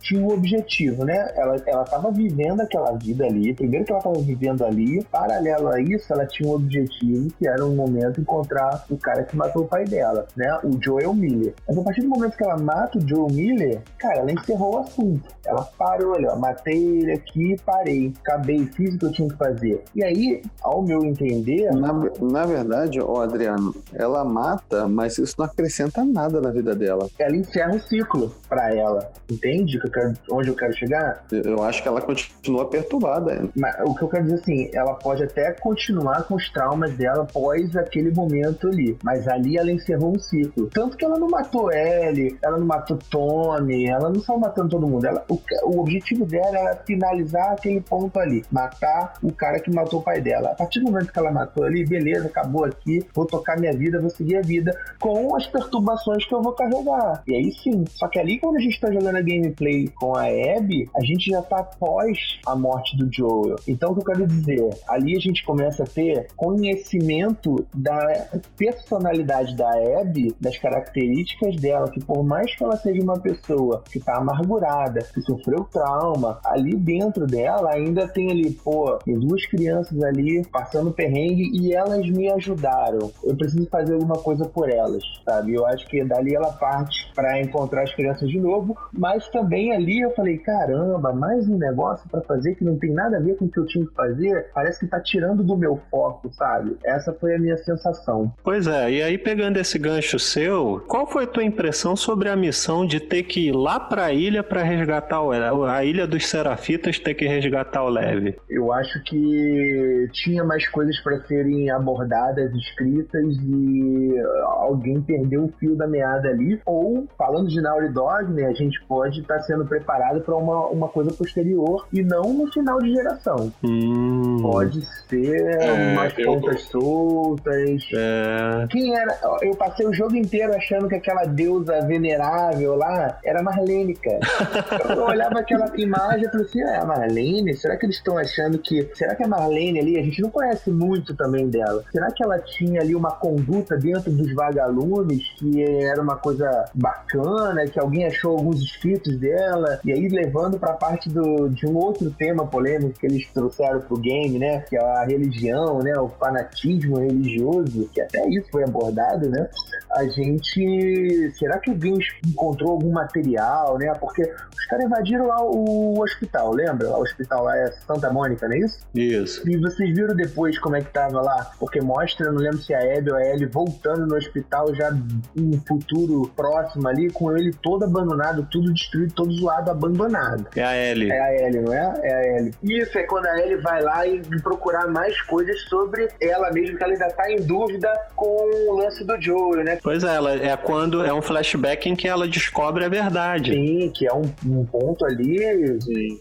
tinha 0.00 0.20
um 0.20 0.32
objetivo, 0.32 1.04
né? 1.04 1.32
Ela, 1.36 1.56
ela 1.66 1.84
tava 1.84 2.10
vivendo 2.10 2.60
aquela 2.60 2.92
vida 2.92 3.24
ali, 3.24 3.54
primeiro 3.54 3.84
que 3.84 3.92
ela 3.92 4.02
tava 4.02 4.18
vivendo 4.20 4.64
ali, 4.64 5.02
paralelo 5.04 5.68
a 5.68 5.80
isso, 5.80 6.12
ela 6.12 6.26
tinha 6.26 6.48
um 6.48 6.54
objetivo, 6.54 7.28
que 7.38 7.46
era 7.46 7.64
um 7.64 7.74
momento 7.74 8.20
encontrar 8.20 8.84
o 8.90 8.96
cara 8.96 9.24
que 9.24 9.36
matou 9.36 9.62
o 9.62 9.68
pai 9.68 9.84
dela, 9.84 10.26
né? 10.36 10.58
O 10.64 10.82
Joel 10.82 11.14
Miller. 11.14 11.54
Mas 11.66 11.78
a 11.78 11.82
partir 11.82 12.02
do 12.02 12.08
momento 12.08 12.36
que 12.36 12.44
ela 12.44 12.58
mata 12.58 12.98
o 12.98 13.08
Joel 13.08 13.28
Miller, 13.32 13.82
cara, 13.98 14.20
ela 14.20 14.32
encerrou 14.32 14.74
o 14.74 14.78
assunto. 14.78 15.28
Ela 15.44 15.62
parou, 15.78 16.12
olha, 16.12 16.32
ó, 16.32 16.36
matei 16.36 17.00
ele 17.00 17.12
aqui, 17.12 17.56
parei, 17.64 18.12
acabei, 18.20 18.66
fiz 18.66 18.94
o 18.94 18.98
que 18.98 19.06
eu 19.06 19.12
tinha 19.12 19.28
que 19.28 19.36
fazer. 19.36 19.82
E 19.94 20.04
aí, 20.04 20.42
ao 20.62 20.82
meu 20.82 21.04
entender, 21.04 21.70
Na, 21.72 21.92
na 22.20 22.46
verdade, 22.46 23.00
ó, 23.00 23.22
Adriano, 23.22 23.74
ela 23.92 24.24
mata, 24.24 24.71
mas 24.88 25.18
isso 25.18 25.34
não 25.38 25.46
acrescenta 25.46 26.04
nada 26.04 26.40
na 26.40 26.50
vida 26.50 26.74
dela. 26.74 27.08
ela 27.18 27.36
encerra 27.36 27.74
o 27.74 27.80
ciclo 27.80 28.34
pra 28.48 28.74
ela. 28.74 29.10
Entende 29.30 29.78
que 29.80 29.86
eu 29.86 29.90
quero- 29.90 30.14
onde 30.30 30.48
eu 30.48 30.54
quero 30.54 30.72
chegar? 30.74 31.24
Eu 31.30 31.52
eu 31.52 31.62
acho 31.62 31.82
que 31.82 31.88
ela 31.88 32.00
continua 32.00 32.68
perturbada. 32.68 33.48
Mas 33.54 33.74
o 33.84 33.94
que 33.94 34.02
eu 34.02 34.08
quero 34.08 34.24
dizer 34.24 34.36
assim, 34.36 34.70
ela 34.72 34.94
pode 34.94 35.22
até 35.22 35.52
continuar 35.52 36.24
com 36.24 36.34
os 36.34 36.48
traumas 36.50 36.92
dela 36.96 37.22
após 37.24 37.76
aquele 37.76 38.10
momento 38.10 38.68
ali. 38.68 38.96
Mas 39.04 39.28
ali 39.28 39.58
ela 39.58 39.70
encerrou 39.70 40.14
um 40.16 40.18
ciclo. 40.18 40.68
Tanto 40.72 40.96
que 40.96 41.04
ela 41.04 41.18
não 41.18 41.28
matou 41.28 41.70
Ellie, 41.72 42.36
ela 42.42 42.58
não 42.58 42.66
matou 42.66 42.98
Tommy, 43.10 43.86
ela 43.88 44.08
não 44.10 44.20
saiu 44.20 44.38
matando 44.38 44.70
todo 44.70 44.86
mundo. 44.86 45.06
Ela, 45.06 45.24
o, 45.28 45.38
o 45.64 45.80
objetivo 45.80 46.24
dela 46.24 46.58
era 46.58 46.76
finalizar 46.86 47.52
aquele 47.52 47.80
ponto 47.80 48.18
ali. 48.18 48.44
Matar 48.50 49.14
o 49.22 49.32
cara 49.32 49.60
que 49.60 49.70
matou 49.70 50.00
o 50.00 50.02
pai 50.02 50.20
dela. 50.20 50.50
A 50.50 50.54
partir 50.54 50.80
do 50.80 50.86
momento 50.90 51.12
que 51.12 51.18
ela 51.18 51.30
matou 51.30 51.64
ali, 51.64 51.84
beleza, 51.84 52.26
acabou 52.26 52.64
aqui, 52.64 53.04
vou 53.14 53.26
tocar 53.26 53.58
minha 53.58 53.72
vida, 53.72 54.00
vou 54.00 54.10
seguir 54.10 54.36
a 54.36 54.42
vida 54.42 54.61
com 55.00 55.34
as 55.36 55.46
perturbações 55.46 56.24
que 56.26 56.34
eu 56.34 56.42
vou 56.42 56.52
carregar. 56.52 57.22
E 57.26 57.34
aí 57.34 57.52
sim. 57.52 57.84
Só 57.90 58.08
que 58.08 58.18
ali 58.18 58.38
quando 58.38 58.56
a 58.56 58.60
gente 58.60 58.80
tá 58.80 58.92
jogando 58.92 59.16
a 59.16 59.22
gameplay 59.22 59.88
com 59.88 60.16
a 60.16 60.24
Abby, 60.24 60.88
a 60.96 61.04
gente 61.04 61.30
já 61.30 61.42
tá 61.42 61.60
após 61.60 62.38
a 62.46 62.54
morte 62.54 62.96
do 62.96 63.08
Joel. 63.12 63.56
Então 63.66 63.90
o 63.90 63.94
que 63.94 64.00
eu 64.00 64.14
quero 64.14 64.26
dizer, 64.26 64.70
ali 64.88 65.16
a 65.16 65.20
gente 65.20 65.44
começa 65.44 65.82
a 65.82 65.86
ter 65.86 66.28
conhecimento 66.36 67.66
da 67.74 68.28
personalidade 68.56 69.56
da 69.56 69.70
Abby, 70.00 70.34
das 70.40 70.58
características 70.58 71.56
dela, 71.56 71.90
que 71.90 72.00
por 72.04 72.22
mais 72.22 72.54
que 72.54 72.64
ela 72.64 72.76
seja 72.76 73.02
uma 73.02 73.18
pessoa 73.18 73.82
que 73.90 74.00
tá 74.00 74.16
amargurada, 74.16 75.00
que 75.12 75.20
sofreu 75.22 75.64
trauma, 75.64 76.38
ali 76.44 76.76
dentro 76.76 77.26
dela 77.26 77.72
ainda 77.72 78.06
tem 78.08 78.30
ali, 78.30 78.50
pô, 78.50 78.98
tem 79.04 79.18
duas 79.18 79.44
crianças 79.46 80.02
ali 80.02 80.44
passando 80.46 80.92
perrengue 80.92 81.50
e 81.52 81.74
elas 81.74 82.08
me 82.08 82.30
ajudaram. 82.30 83.10
Eu 83.22 83.36
preciso 83.36 83.66
fazer 83.68 83.94
alguma 83.94 84.16
coisa 84.16 84.44
por 84.52 84.70
elas, 84.70 85.02
sabe? 85.24 85.54
Eu 85.54 85.66
acho 85.66 85.86
que 85.88 86.04
dali 86.04 86.34
ela 86.34 86.52
parte 86.52 87.10
para 87.14 87.40
encontrar 87.40 87.82
as 87.82 87.94
crianças 87.94 88.28
de 88.28 88.40
novo, 88.40 88.76
mas 88.92 89.28
também 89.28 89.72
ali 89.72 90.00
eu 90.00 90.10
falei, 90.14 90.38
caramba, 90.38 91.12
mais 91.12 91.48
um 91.48 91.58
negócio 91.58 92.08
para 92.08 92.20
fazer 92.22 92.54
que 92.54 92.64
não 92.64 92.78
tem 92.78 92.92
nada 92.92 93.16
a 93.16 93.20
ver 93.20 93.36
com 93.36 93.46
o 93.46 93.50
que 93.50 93.58
eu 93.58 93.66
tinha 93.66 93.86
que 93.86 93.94
fazer, 93.94 94.50
parece 94.54 94.80
que 94.80 94.86
tá 94.86 95.00
tirando 95.00 95.42
do 95.42 95.56
meu 95.56 95.80
foco, 95.90 96.30
sabe? 96.32 96.76
Essa 96.84 97.12
foi 97.12 97.34
a 97.34 97.38
minha 97.38 97.56
sensação. 97.58 98.32
Pois 98.42 98.66
é, 98.66 98.90
e 98.90 99.02
aí 99.02 99.18
pegando 99.18 99.58
esse 99.58 99.78
gancho 99.78 100.18
seu, 100.18 100.82
qual 100.86 101.06
foi 101.06 101.24
a 101.24 101.26
tua 101.26 101.44
impressão 101.44 101.96
sobre 101.96 102.28
a 102.28 102.36
missão 102.36 102.86
de 102.86 103.00
ter 103.00 103.24
que 103.24 103.48
ir 103.48 103.52
lá 103.52 103.78
pra 103.80 104.12
ilha 104.12 104.42
pra 104.42 104.62
resgatar 104.62 105.20
o 105.22 105.32
a 105.64 105.84
ilha 105.84 106.06
dos 106.06 106.26
Serafitas 106.28 106.98
ter 106.98 107.14
que 107.14 107.26
resgatar 107.26 107.84
o 107.84 107.88
Leve? 107.88 108.36
Eu 108.48 108.72
acho 108.72 109.02
que 109.04 110.08
tinha 110.12 110.44
mais 110.44 110.66
coisas 110.68 110.98
para 111.00 111.20
serem 111.26 111.70
abordadas, 111.70 112.52
escritas 112.54 113.36
e 113.36 114.14
alguém 114.44 115.00
perdeu 115.00 115.44
o 115.44 115.52
fio 115.58 115.76
da 115.76 115.86
meada 115.86 116.28
ali. 116.28 116.60
Ou, 116.66 117.06
falando 117.18 117.48
de 117.48 117.60
Naughty 117.60 117.88
Dog, 117.92 118.32
né, 118.32 118.46
a 118.46 118.52
gente 118.52 118.82
pode 118.86 119.20
estar 119.20 119.40
sendo 119.40 119.64
preparado 119.66 120.20
para 120.20 120.34
uma, 120.36 120.66
uma 120.68 120.88
coisa 120.88 121.12
posterior 121.12 121.86
e 121.92 122.02
não 122.02 122.32
no 122.32 122.50
final 122.52 122.78
de 122.78 122.92
geração. 122.92 123.52
Hum, 123.64 124.38
Pode 124.42 124.84
ser 125.08 125.60
É, 125.60 125.72
umas 125.92 126.18
eu- 126.18 126.26
pontas 126.26 126.62
soltas. 126.62 127.82
é, 127.94 128.66
Quem 128.70 128.94
era? 128.96 129.18
Eu 129.42 129.54
passei 129.56 129.86
o 129.86 129.92
jogo 129.92 130.16
inteiro 130.16 130.54
achando 130.54 130.88
que 130.88 130.94
aquela 130.94 131.24
deusa 131.24 131.80
venerável 131.82 132.76
lá 132.76 133.18
era 133.24 133.42
Marlene, 133.42 133.94
cara. 133.94 134.20
Eu 134.96 135.04
olhava 135.04 135.38
aquela 135.40 135.70
imagem 135.78 136.24
e 136.26 136.30
falei 136.30 136.46
assim: 136.46 136.60
é 136.60 136.76
a 136.76 136.84
Marlene? 136.84 137.54
Será 137.56 137.76
que 137.76 137.86
eles 137.86 137.96
estão 137.96 138.18
achando 138.18 138.58
que. 138.58 138.88
Será 138.94 139.14
que 139.14 139.22
a 139.22 139.28
Marlene 139.28 139.80
ali, 139.80 139.98
a 139.98 140.02
gente 140.02 140.20
não 140.20 140.30
conhece 140.30 140.70
muito 140.70 141.14
também 141.14 141.48
dela? 141.48 141.82
Será 141.92 142.10
que 142.10 142.22
ela 142.22 142.38
tinha 142.38 142.80
ali 142.80 142.94
uma 142.94 143.10
conduta 143.12 143.76
dentro 143.76 144.10
dos 144.22 144.34
vagalumes, 144.34 145.22
que 145.36 145.62
era 145.62 146.00
uma 146.00 146.16
coisa 146.16 146.64
bacana, 146.74 147.66
que 147.66 147.78
alguém 147.78 148.06
achou 148.06 148.32
alguns 148.32 148.60
escritos 148.60 149.16
dela, 149.16 149.80
e 149.84 149.92
aí 149.92 150.08
levando 150.08 150.58
pra 150.58 150.72
parte 150.74 151.08
do, 151.08 151.48
de 151.48 151.66
um 151.66 151.76
outro 151.76 152.10
tema 152.10 152.46
polêmico 152.46 152.98
que 152.98 153.06
eles 153.06 153.26
trouxeram 153.32 153.80
pro 153.80 153.96
game, 153.96 154.38
né? 154.38 154.60
Que 154.68 154.76
é 154.76 154.80
a 154.80 155.04
religião, 155.04 155.80
né? 155.80 155.98
O 155.98 156.08
fanatismo 156.08 156.98
religioso, 156.98 157.88
que 157.92 158.00
até 158.00 158.26
isso 158.28 158.48
foi 158.50 158.64
abordado, 158.64 159.28
né? 159.28 159.48
A 159.92 160.04
gente. 160.04 161.32
Será 161.38 161.58
que 161.58 161.70
o 161.70 161.74
Games 161.74 162.06
encontrou 162.26 162.72
algum 162.72 162.92
material, 162.92 163.78
né? 163.78 163.92
Porque 164.00 164.22
os 164.22 164.66
caras 164.66 164.86
invadiram 164.86 165.26
lá 165.26 165.42
o 165.42 166.00
hospital, 166.00 166.52
lembra? 166.52 166.88
O 166.90 167.02
hospital 167.02 167.44
lá 167.44 167.56
é 167.58 167.70
Santa 167.86 168.10
Mônica, 168.10 168.48
não 168.48 168.54
é 168.54 168.60
isso? 168.60 168.78
Isso. 168.94 169.48
E 169.48 169.56
vocês 169.58 169.94
viram 169.94 170.14
depois 170.14 170.58
como 170.58 170.76
é 170.76 170.80
que 170.80 170.92
tava 170.92 171.20
lá? 171.20 171.50
Porque 171.58 171.80
mostra, 171.80 172.30
não 172.30 172.38
lembro 172.38 172.58
se 172.58 172.72
é 172.72 172.76
a 172.76 172.98
Abby 172.98 173.10
ou 173.10 173.16
a 173.16 173.24
Ellie 173.24 173.46
voltando 173.46 174.11
no 174.12 174.18
hospital 174.18 174.74
já 174.74 174.92
um 175.36 175.60
futuro 175.66 176.30
próximo 176.36 176.86
ali, 176.88 177.10
com 177.10 177.36
ele 177.36 177.52
todo 177.62 177.84
abandonado, 177.84 178.46
tudo 178.50 178.72
destruído, 178.72 179.14
todo 179.14 179.32
zoado, 179.32 179.70
abandonado. 179.70 180.46
É 180.54 180.62
a 180.62 180.76
Ellie. 180.76 181.10
É 181.10 181.20
a 181.20 181.46
Ellie, 181.46 181.60
não 181.60 181.72
é? 181.72 182.00
É 182.02 182.14
a 182.14 182.38
Ellie. 182.38 182.54
Isso 182.62 182.98
é 182.98 183.02
quando 183.04 183.26
a 183.26 183.40
Ellie 183.40 183.56
vai 183.56 183.82
lá 183.82 184.06
e 184.06 184.20
procurar 184.42 184.86
mais 184.88 185.20
coisas 185.22 185.60
sobre 185.68 186.08
ela 186.20 186.50
mesmo, 186.52 186.76
que 186.76 186.84
ela 186.84 186.92
ainda 186.92 187.10
tá 187.10 187.30
em 187.30 187.40
dúvida 187.40 187.88
com 188.14 188.50
o 188.68 188.76
lance 188.76 189.04
do 189.04 189.20
Joel, 189.20 189.64
né? 189.64 189.78
Pois 189.82 190.04
é, 190.04 190.14
ela 190.14 190.32
é 190.34 190.56
quando 190.56 191.04
é 191.04 191.12
um 191.12 191.22
flashback 191.22 191.88
em 191.88 191.96
que 191.96 192.06
ela 192.06 192.28
descobre 192.28 192.84
a 192.84 192.88
verdade. 192.88 193.52
Sim, 193.52 193.90
que 193.94 194.06
é 194.06 194.12
um, 194.12 194.22
um 194.46 194.64
ponto 194.64 195.04
ali 195.04 195.38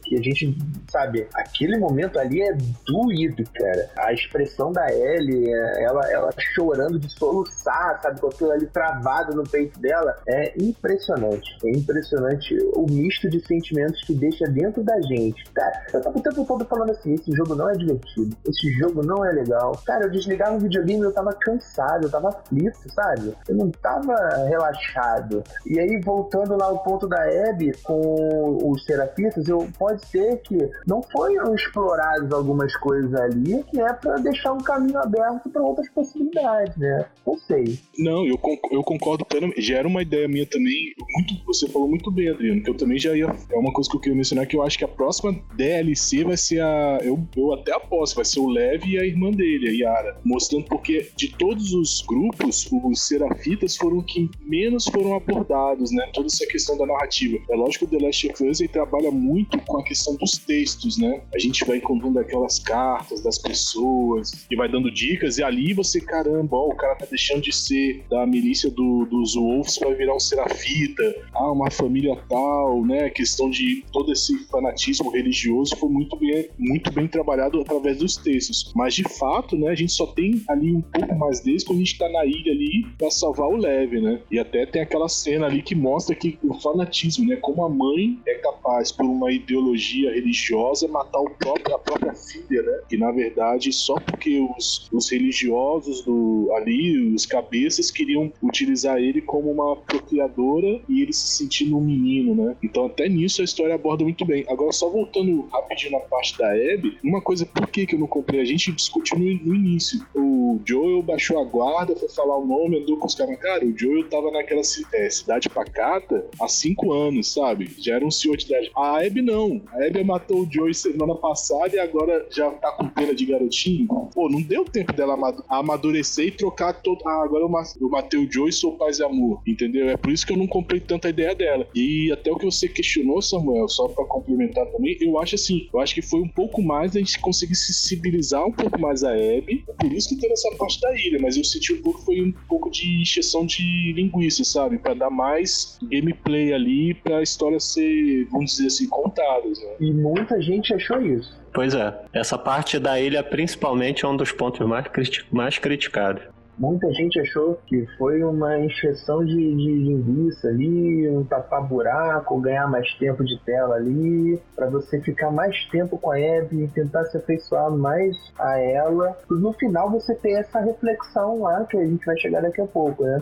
que 0.03 0.17
a 0.17 0.21
gente, 0.21 0.57
sabe, 0.89 1.27
aquele 1.33 1.77
momento 1.77 2.19
ali 2.19 2.41
é 2.41 2.53
doído, 2.85 3.43
cara. 3.53 3.89
A 3.97 4.13
expressão 4.13 4.71
da 4.71 4.91
Ellie, 4.91 5.51
é, 5.53 5.83
ela, 5.83 6.11
ela 6.11 6.29
chorando 6.53 6.99
de 6.99 7.11
soluçar, 7.13 7.80
sabe, 8.01 8.19
com 8.19 8.27
aquilo 8.27 8.51
ali 8.51 8.65
travado 8.67 9.35
no 9.35 9.43
peito 9.43 9.79
dela, 9.79 10.15
é 10.27 10.53
impressionante. 10.61 11.57
É 11.65 11.69
impressionante 11.69 12.57
o 12.75 12.85
misto 12.89 13.29
de 13.29 13.45
sentimentos 13.45 14.01
que 14.03 14.13
deixa 14.13 14.45
dentro 14.45 14.83
da 14.83 14.99
gente. 15.01 15.43
Cara, 15.53 15.85
eu 15.93 16.01
tava 16.01 16.17
o 16.17 16.21
tempo 16.21 16.45
todo 16.45 16.65
falando 16.65 16.91
assim, 16.91 17.13
esse 17.13 17.31
jogo 17.31 17.55
não 17.55 17.69
é 17.69 17.73
divertido, 17.73 18.35
esse 18.47 18.71
jogo 18.73 19.03
não 19.03 19.25
é 19.25 19.31
legal. 19.31 19.71
Cara, 19.85 20.05
eu 20.05 20.11
desligava 20.11 20.55
o 20.55 20.59
videogame 20.59 21.01
eu 21.03 21.13
tava 21.13 21.33
cansado, 21.33 22.05
eu 22.05 22.09
tava 22.09 22.29
aflito, 22.29 22.79
sabe? 22.93 23.35
Eu 23.47 23.55
não 23.55 23.69
tava 23.71 24.15
relaxado. 24.47 25.43
E 25.65 25.79
aí, 25.79 25.99
voltando 26.01 26.55
lá 26.55 26.65
ao 26.65 26.79
ponto 26.79 27.07
da 27.07 27.21
Abby 27.49 27.71
com 27.83 28.71
os 28.71 28.85
terapeutas, 28.85 29.47
eu, 29.47 29.67
pode 29.77 30.05
ser 30.07 30.37
que 30.37 30.57
não 30.85 31.01
foram 31.01 31.53
exploradas 31.55 32.31
algumas 32.31 32.75
coisas 32.77 33.13
ali 33.15 33.63
que 33.63 33.79
é 33.79 33.93
pra 33.93 34.15
deixar 34.17 34.53
um 34.53 34.59
caminho 34.59 34.99
aberto 34.99 35.49
pra 35.49 35.61
outras 35.61 35.89
possibilidades, 35.89 36.75
né? 36.77 37.05
Não 37.25 37.37
sei. 37.37 37.70
Não, 37.97 38.25
eu, 38.25 38.37
con- 38.37 38.57
eu 38.71 38.83
concordo 38.83 39.25
plenamente. 39.25 39.61
Já 39.61 39.77
era 39.77 39.87
uma 39.87 40.01
ideia 40.01 40.27
minha 40.27 40.45
também. 40.45 40.93
Muito, 41.15 41.45
você 41.45 41.67
falou 41.69 41.87
muito 41.87 42.09
bem, 42.11 42.29
Adriano, 42.29 42.61
que 42.63 42.69
eu 42.69 42.73
também 42.75 42.97
já 42.99 43.15
ia. 43.15 43.25
É 43.51 43.57
uma 43.57 43.71
coisa 43.73 43.89
que 43.89 43.95
eu 43.95 43.99
queria 44.01 44.15
mencionar 44.15 44.47
que 44.47 44.55
eu 44.55 44.63
acho 44.63 44.77
que 44.77 44.83
a 44.85 44.87
próxima 44.87 45.35
DLC 45.55 46.23
vai 46.23 46.37
ser 46.37 46.61
a. 46.61 46.99
Eu, 47.03 47.19
eu 47.35 47.53
até 47.53 47.73
aposto, 47.73 48.15
vai 48.15 48.25
ser 48.25 48.39
o 48.39 48.47
Lev 48.49 48.85
e 48.85 48.97
a 48.99 49.05
irmã 49.05 49.31
dele, 49.31 49.69
a 49.69 49.71
Yara. 49.89 50.17
Mostrando 50.25 50.65
porque 50.65 51.09
de 51.15 51.29
todos 51.37 51.73
os 51.73 52.01
grupos, 52.07 52.67
os 52.71 53.07
Serafitas 53.07 53.75
foram 53.75 54.01
que 54.01 54.29
menos 54.45 54.85
foram 54.85 55.15
abordados, 55.15 55.91
né? 55.91 56.09
Toda 56.13 56.27
essa 56.27 56.45
questão 56.47 56.77
da 56.77 56.85
narrativa. 56.85 57.37
É 57.49 57.55
lógico 57.55 57.87
que 57.87 57.95
o 57.95 57.99
The 57.99 58.05
Last 58.05 58.29
of 58.31 58.47
Us 58.47 58.59
trabalha 58.71 59.11
muito 59.11 59.59
com 59.65 59.79
a 59.79 59.83
questão 59.83 60.15
dos 60.15 60.37
textos, 60.37 60.97
né? 60.97 61.21
A 61.33 61.39
gente 61.39 61.65
vai 61.65 61.77
encontrando 61.77 62.19
aquelas 62.19 62.59
cartas 62.59 63.21
das 63.21 63.37
pessoas 63.39 64.31
e 64.49 64.55
vai 64.55 64.69
dando 64.69 64.91
dicas, 64.91 65.37
e 65.37 65.43
ali 65.43 65.73
você, 65.73 65.99
caramba, 66.01 66.57
ó, 66.57 66.67
o 66.69 66.75
cara 66.75 66.95
tá 66.95 67.05
deixando 67.09 67.41
de 67.41 67.51
ser 67.65 68.03
da 68.09 68.25
milícia 68.25 68.69
do- 68.69 69.05
dos 69.05 69.35
Wolves 69.35 69.77
vai 69.79 69.93
virar 69.95 70.15
um 70.15 70.19
serafita, 70.19 71.03
ah, 71.33 71.51
uma 71.51 71.69
família 71.71 72.15
tal, 72.29 72.83
né? 72.85 73.05
A 73.05 73.09
questão 73.09 73.49
de 73.49 73.83
todo 73.91 74.11
esse 74.11 74.37
fanatismo 74.49 75.09
religioso 75.11 75.75
foi 75.77 75.89
muito 75.89 76.15
bem, 76.17 76.49
muito 76.57 76.91
bem 76.91 77.07
trabalhado 77.07 77.59
através 77.61 77.97
dos 77.97 78.15
textos. 78.17 78.71
Mas 78.75 78.93
de 78.95 79.03
fato, 79.03 79.55
né, 79.57 79.69
a 79.69 79.75
gente 79.75 79.91
só 79.91 80.05
tem 80.07 80.41
ali 80.49 80.71
um 80.71 80.81
pouco 80.81 81.15
mais 81.17 81.39
deles 81.41 81.63
quando 81.63 81.77
a 81.77 81.83
gente 81.83 81.97
tá 81.97 82.09
na 82.09 82.25
ilha 82.25 82.51
ali 82.51 82.85
pra 82.97 83.09
salvar 83.11 83.47
o 83.47 83.55
Leve, 83.57 83.99
né? 84.01 84.21
E 84.31 84.39
até 84.39 84.65
tem 84.65 84.81
aquela 84.81 85.07
cena 85.09 85.45
ali 85.47 85.61
que 85.61 85.75
mostra 85.75 86.15
que 86.15 86.37
o 86.43 86.53
fanatismo, 86.59 87.25
né? 87.27 87.35
Como 87.37 87.63
a 87.63 87.69
mãe 87.69 88.19
é 88.27 88.35
capaz, 88.35 88.91
por 88.91 89.05
uma 89.05 89.31
ideologia 89.31 90.11
religiosa, 90.13 90.87
matar 90.87 91.19
o 91.19 91.29
próprio, 91.29 91.75
a 91.75 91.79
própria 91.79 92.13
filha, 92.13 92.61
né? 92.61 92.79
E 92.91 92.97
na 92.97 93.11
verdade, 93.11 93.71
só 93.71 93.95
porque 93.95 94.39
os, 94.57 94.89
os 94.91 95.09
religiosos 95.11 96.01
do, 96.03 96.51
ali, 96.55 97.13
os 97.13 97.25
cabeças, 97.51 97.91
queriam 97.91 98.31
utilizar 98.41 98.97
ele 98.97 99.21
como 99.21 99.51
uma 99.51 99.75
procriadora 99.75 100.79
e 100.87 101.01
ele 101.01 101.11
se 101.11 101.27
sentindo 101.37 101.77
um 101.77 101.81
menino, 101.81 102.33
né? 102.33 102.55
Então 102.63 102.85
até 102.85 103.09
nisso 103.09 103.41
a 103.41 103.43
história 103.43 103.75
aborda 103.75 104.03
muito 104.03 104.23
bem. 104.25 104.45
Agora, 104.47 104.71
só 104.71 104.89
voltando 104.89 105.41
rapidinho 105.51 105.91
na 105.91 105.99
parte 105.99 106.37
da 106.37 106.49
Abby, 106.51 106.97
uma 107.03 107.21
coisa, 107.21 107.45
por 107.45 107.67
que, 107.67 107.85
que 107.85 107.95
eu 107.95 107.99
não 107.99 108.07
comprei? 108.07 108.39
A 108.39 108.45
gente 108.45 108.71
discutiu 108.71 109.19
no, 109.19 109.25
no 109.25 109.53
início. 109.55 109.99
O 110.15 110.59
Joel 110.65 111.01
baixou 111.01 111.39
a 111.41 111.43
guarda, 111.43 111.95
foi 111.95 112.09
falar 112.09 112.37
o 112.37 112.45
nome, 112.45 112.79
andou 112.79 112.97
com 112.97 113.07
os 113.07 113.15
caras. 113.15 113.37
Cara, 113.39 113.65
o 113.65 113.77
Joel 113.77 114.07
tava 114.09 114.31
naquela 114.31 114.61
é, 114.93 115.09
cidade 115.09 115.49
pacata 115.49 116.25
há 116.39 116.47
cinco 116.47 116.93
anos, 116.93 117.33
sabe? 117.33 117.69
Já 117.79 117.95
era 117.95 118.05
um 118.05 118.11
senhor 118.11 118.37
de 118.37 118.45
idade. 118.45 118.71
A 118.75 119.05
Abby 119.05 119.21
não. 119.21 119.61
A 119.73 119.85
Abby 119.85 120.03
matou 120.03 120.43
o 120.43 120.47
Joel 120.49 120.73
semana 120.73 121.15
passada 121.15 121.75
e 121.75 121.79
agora 121.79 122.25
já 122.29 122.49
tá 122.51 122.71
com 122.73 122.87
pena 122.87 123.13
de 123.13 123.25
garotinho. 123.25 123.87
Pô, 124.13 124.29
não 124.29 124.41
deu 124.41 124.63
tempo 124.63 124.93
dela 124.93 125.13
amadu- 125.15 125.43
amadurecer 125.49 126.27
e 126.27 126.31
trocar 126.31 126.73
todo. 126.81 127.01
Ah, 127.05 127.23
agora 127.23 127.40
eu 127.41 127.51
eu 127.81 127.89
matei 127.89 128.19
o 128.19 128.31
Joel 128.31 128.49
e 128.49 128.53
sou 128.53 128.77
paz 128.77 128.99
e 128.99 129.03
amor. 129.03 129.41
Entendeu? 129.45 129.89
É 129.89 129.97
por 129.97 130.11
isso 130.11 130.25
que 130.25 130.33
eu 130.33 130.37
não 130.37 130.47
comprei 130.47 130.79
tanta 130.79 131.09
ideia 131.09 131.35
dela. 131.35 131.67
E 131.75 132.11
até 132.11 132.31
o 132.31 132.37
que 132.37 132.45
você 132.45 132.67
questionou, 132.67 133.21
Samuel, 133.21 133.67
só 133.67 133.87
pra 133.87 134.05
complementar 134.05 134.65
também, 134.67 134.97
eu 135.01 135.19
acho 135.19 135.35
assim, 135.35 135.67
eu 135.73 135.79
acho 135.79 135.93
que 135.93 136.01
foi 136.01 136.21
um 136.21 136.27
pouco 136.27 136.61
mais 136.61 136.95
a 136.95 136.99
gente 136.99 137.19
conseguir 137.19 137.55
sensibilizar 137.55 138.45
um 138.45 138.51
pouco 138.51 138.79
mais 138.79 139.03
a 139.03 139.11
Abby. 139.13 139.63
Por 139.79 139.91
isso 139.91 140.09
que 140.09 140.15
teve 140.17 140.33
essa 140.33 140.49
parte 140.57 140.79
da 140.81 140.93
ilha, 140.95 141.19
mas 141.21 141.37
eu 141.37 141.43
senti 141.43 141.73
um 141.73 141.81
pouco 141.81 142.01
foi 142.01 142.21
um 142.21 142.31
pouco 142.47 142.69
de 142.69 143.01
encheção 143.01 143.45
de 143.45 143.93
linguiça, 143.93 144.43
sabe? 144.43 144.77
Pra 144.77 144.93
dar 144.93 145.09
mais 145.09 145.77
gameplay 145.83 146.53
ali 146.53 146.93
pra 146.93 147.21
história 147.21 147.59
ser, 147.59 148.25
vamos 148.31 148.51
dizer 148.51 148.67
assim, 148.67 148.87
contadas, 148.87 149.59
né? 149.59 149.69
E 149.79 149.91
muita 149.93 150.41
gente 150.41 150.73
achou 150.73 151.01
isso. 151.01 151.39
Pois 151.53 151.73
é, 151.73 151.93
essa 152.13 152.37
parte 152.37 152.79
da 152.79 152.99
ilha 152.99 153.21
principalmente 153.23 154.05
é 154.05 154.07
um 154.07 154.15
dos 154.15 154.31
pontos 154.31 154.65
mais, 154.67 154.87
criti- 154.87 155.25
mais 155.31 155.57
criticados. 155.57 156.23
Muita 156.61 156.93
gente 156.93 157.19
achou 157.19 157.59
que 157.65 157.87
foi 157.97 158.23
uma 158.23 158.59
encheção 158.59 159.25
de, 159.25 159.35
de 159.35 159.73
linguiça 159.73 160.47
ali, 160.47 161.09
um 161.09 161.23
tapar-buraco, 161.23 162.39
ganhar 162.39 162.69
mais 162.69 162.87
tempo 162.99 163.25
de 163.25 163.35
tela 163.39 163.77
ali, 163.77 164.39
pra 164.55 164.69
você 164.69 165.01
ficar 165.01 165.31
mais 165.31 165.57
tempo 165.71 165.97
com 165.97 166.11
a 166.11 166.17
Abby 166.17 166.65
e 166.65 166.67
tentar 166.67 167.05
se 167.05 167.17
afeiçoar 167.17 167.71
mais 167.71 168.15
a 168.37 168.59
ela. 168.59 169.17
No 169.27 169.51
final 169.53 169.89
você 169.89 170.13
ter 170.13 170.33
essa 170.33 170.59
reflexão 170.59 171.41
lá, 171.41 171.65
que 171.65 171.77
a 171.77 171.83
gente 171.83 172.05
vai 172.05 172.15
chegar 172.19 172.43
daqui 172.43 172.61
a 172.61 172.67
pouco, 172.67 173.05
né? 173.05 173.19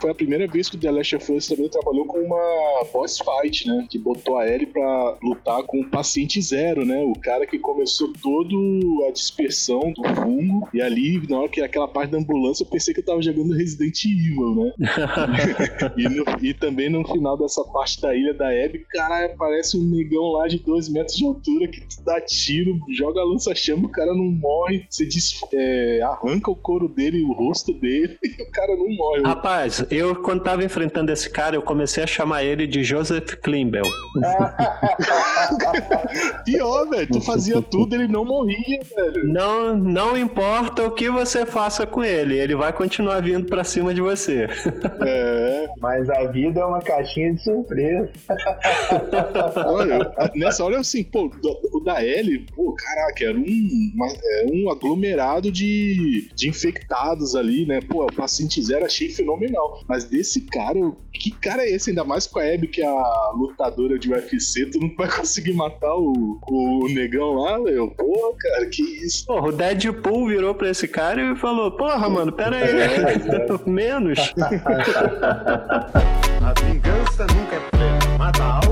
Foi 0.00 0.10
a 0.10 0.14
primeira 0.14 0.46
vez 0.46 0.68
que 0.68 0.76
o 0.76 0.78
The 0.80 0.90
Last 0.90 1.16
of 1.16 1.32
Us 1.32 1.46
também 1.46 1.68
trabalhou 1.68 2.06
com 2.06 2.18
uma 2.20 2.84
boss 2.92 3.18
fight, 3.18 3.66
né? 3.68 3.86
Que 3.90 3.98
botou 3.98 4.38
a 4.38 4.48
Ellie 4.48 4.66
pra 4.66 5.18
lutar 5.22 5.62
com 5.64 5.80
o 5.80 5.90
paciente 5.90 6.40
zero, 6.40 6.84
né? 6.86 7.02
O 7.04 7.12
cara 7.20 7.46
que 7.46 7.58
começou 7.58 8.12
toda 8.22 8.54
a 9.08 9.12
dispersão 9.12 9.92
do 9.92 10.02
fungo. 10.14 10.68
E 10.72 10.80
ali, 10.80 11.20
na 11.28 11.40
hora 11.40 11.48
que 11.48 11.60
aquela 11.60 11.86
parte 11.86 12.10
da 12.12 12.18
ambulância, 12.18 12.62
eu 12.64 12.68
pensei 12.68 12.94
que 12.94 13.00
eu 13.00 13.04
tava 13.04 13.20
jogando 13.20 13.52
Resident 13.54 14.02
Evil, 14.04 14.54
né? 14.54 14.72
e, 15.96 16.08
no- 16.08 16.24
e 16.42 16.54
também 16.54 16.88
no 16.88 17.06
final 17.06 17.36
dessa 17.36 17.62
parte 17.64 18.00
da 18.00 18.14
ilha 18.14 18.32
da 18.32 18.48
Abby, 18.48 18.84
caralho, 18.90 19.32
aparece 19.34 19.76
um 19.76 19.82
negão 19.84 20.32
lá 20.32 20.48
de 20.48 20.58
2 20.60 20.88
metros 20.88 21.16
de 21.16 21.24
altura 21.26 21.68
que 21.68 21.80
dá 22.04 22.20
tiro, 22.20 22.78
joga 22.90 23.22
lança-chama, 23.22 23.86
o 23.86 23.90
cara 23.90 24.14
não 24.14 24.24
morre. 24.24 24.84
Você 24.88 25.04
des- 25.04 25.40
é, 25.52 26.00
arranca 26.02 26.50
o 26.50 26.56
couro 26.56 26.88
dele, 26.88 27.22
o 27.22 27.32
rosto 27.32 27.72
dele, 27.74 28.16
e 28.24 28.42
o 28.42 28.50
cara 28.50 28.74
não 28.76 28.88
morre. 28.96 29.22
Rapaz, 29.22 29.84
eu 29.90 30.14
quando 30.16 30.42
tava 30.42 30.64
enfrentando 30.64 31.10
esse 31.12 31.28
cara, 31.30 31.56
eu 31.56 31.62
comecei 31.62 32.02
a 32.02 32.06
chamar 32.06 32.44
ele 32.44 32.66
de 32.66 32.82
Joseph 32.84 33.34
Klimbel. 33.42 33.84
Pior, 36.44 36.88
velho. 36.88 37.06
Tu 37.08 37.20
fazia 37.20 37.60
tudo, 37.62 37.94
ele 37.94 38.08
não 38.08 38.24
morria, 38.24 38.80
velho. 38.96 39.26
Não, 39.26 39.76
não 39.76 40.16
importa 40.16 40.84
o 40.84 40.90
que 40.92 41.10
você 41.10 41.44
faça 41.46 41.86
com 41.86 42.02
ele, 42.04 42.38
ele 42.38 42.54
vai 42.54 42.72
continuar 42.72 43.20
vindo 43.20 43.46
pra 43.46 43.64
cima 43.64 43.92
de 43.94 44.00
você. 44.00 44.48
É. 45.04 45.68
Mas 45.80 46.08
a 46.10 46.24
vida 46.26 46.60
é 46.60 46.64
uma 46.64 46.80
caixinha 46.80 47.32
de 47.34 47.42
surpresa. 47.42 48.10
Olha, 49.66 50.12
nessa 50.34 50.64
hora, 50.64 50.78
assim, 50.80 51.02
pô, 51.04 51.30
o 51.72 51.80
da 51.80 52.04
Ellie, 52.04 52.46
pô, 52.54 52.74
caraca, 52.74 53.24
era 53.24 53.36
um, 53.38 53.90
uma- 53.94 54.08
é 54.08 54.46
um 54.52 54.70
aglomerado 54.70 55.50
de, 55.50 56.28
de 56.34 56.48
infectados 56.48 57.34
ali, 57.34 57.66
né? 57.66 57.80
Pô, 57.88 58.04
o 58.04 58.12
paciente 58.12 58.62
zero 58.62 58.84
achei 58.84 59.08
fenomenal. 59.08 59.79
Mas 59.88 60.04
desse 60.04 60.42
cara, 60.42 60.78
eu- 60.78 60.96
que 61.12 61.30
cara 61.32 61.62
é 61.64 61.70
esse? 61.70 61.90
Ainda 61.90 62.04
mais 62.04 62.26
com 62.26 62.38
a 62.38 62.42
Abby, 62.44 62.68
que 62.68 62.80
é 62.82 62.86
a 62.86 63.32
lutadora 63.36 63.98
de 63.98 64.10
UFC, 64.10 64.66
tu 64.66 64.78
não 64.80 64.94
vai 64.96 65.08
conseguir 65.10 65.52
matar 65.52 65.94
o, 65.96 66.38
o 66.48 66.88
negão 66.94 67.32
lá, 67.34 67.58
meu? 67.58 67.88
Pô, 67.90 68.34
cara, 68.38 68.66
que 68.66 68.82
isso? 68.82 69.26
Porra, 69.26 69.48
o 69.48 69.52
Deadpool 69.52 70.28
virou 70.28 70.54
pra 70.54 70.70
esse 70.70 70.86
cara 70.88 71.20
e 71.20 71.36
falou: 71.36 71.72
Porra, 71.72 72.08
mano, 72.08 72.32
pera 72.32 72.56
aí. 72.56 72.70
Menos. 73.66 74.32
A 76.42 76.54
vingança 76.64 77.26
nunca 77.34 77.56
é 77.56 77.60
plena. 77.70 78.18
Mata 78.18 78.42
a 78.42 78.54
alma 78.56 78.69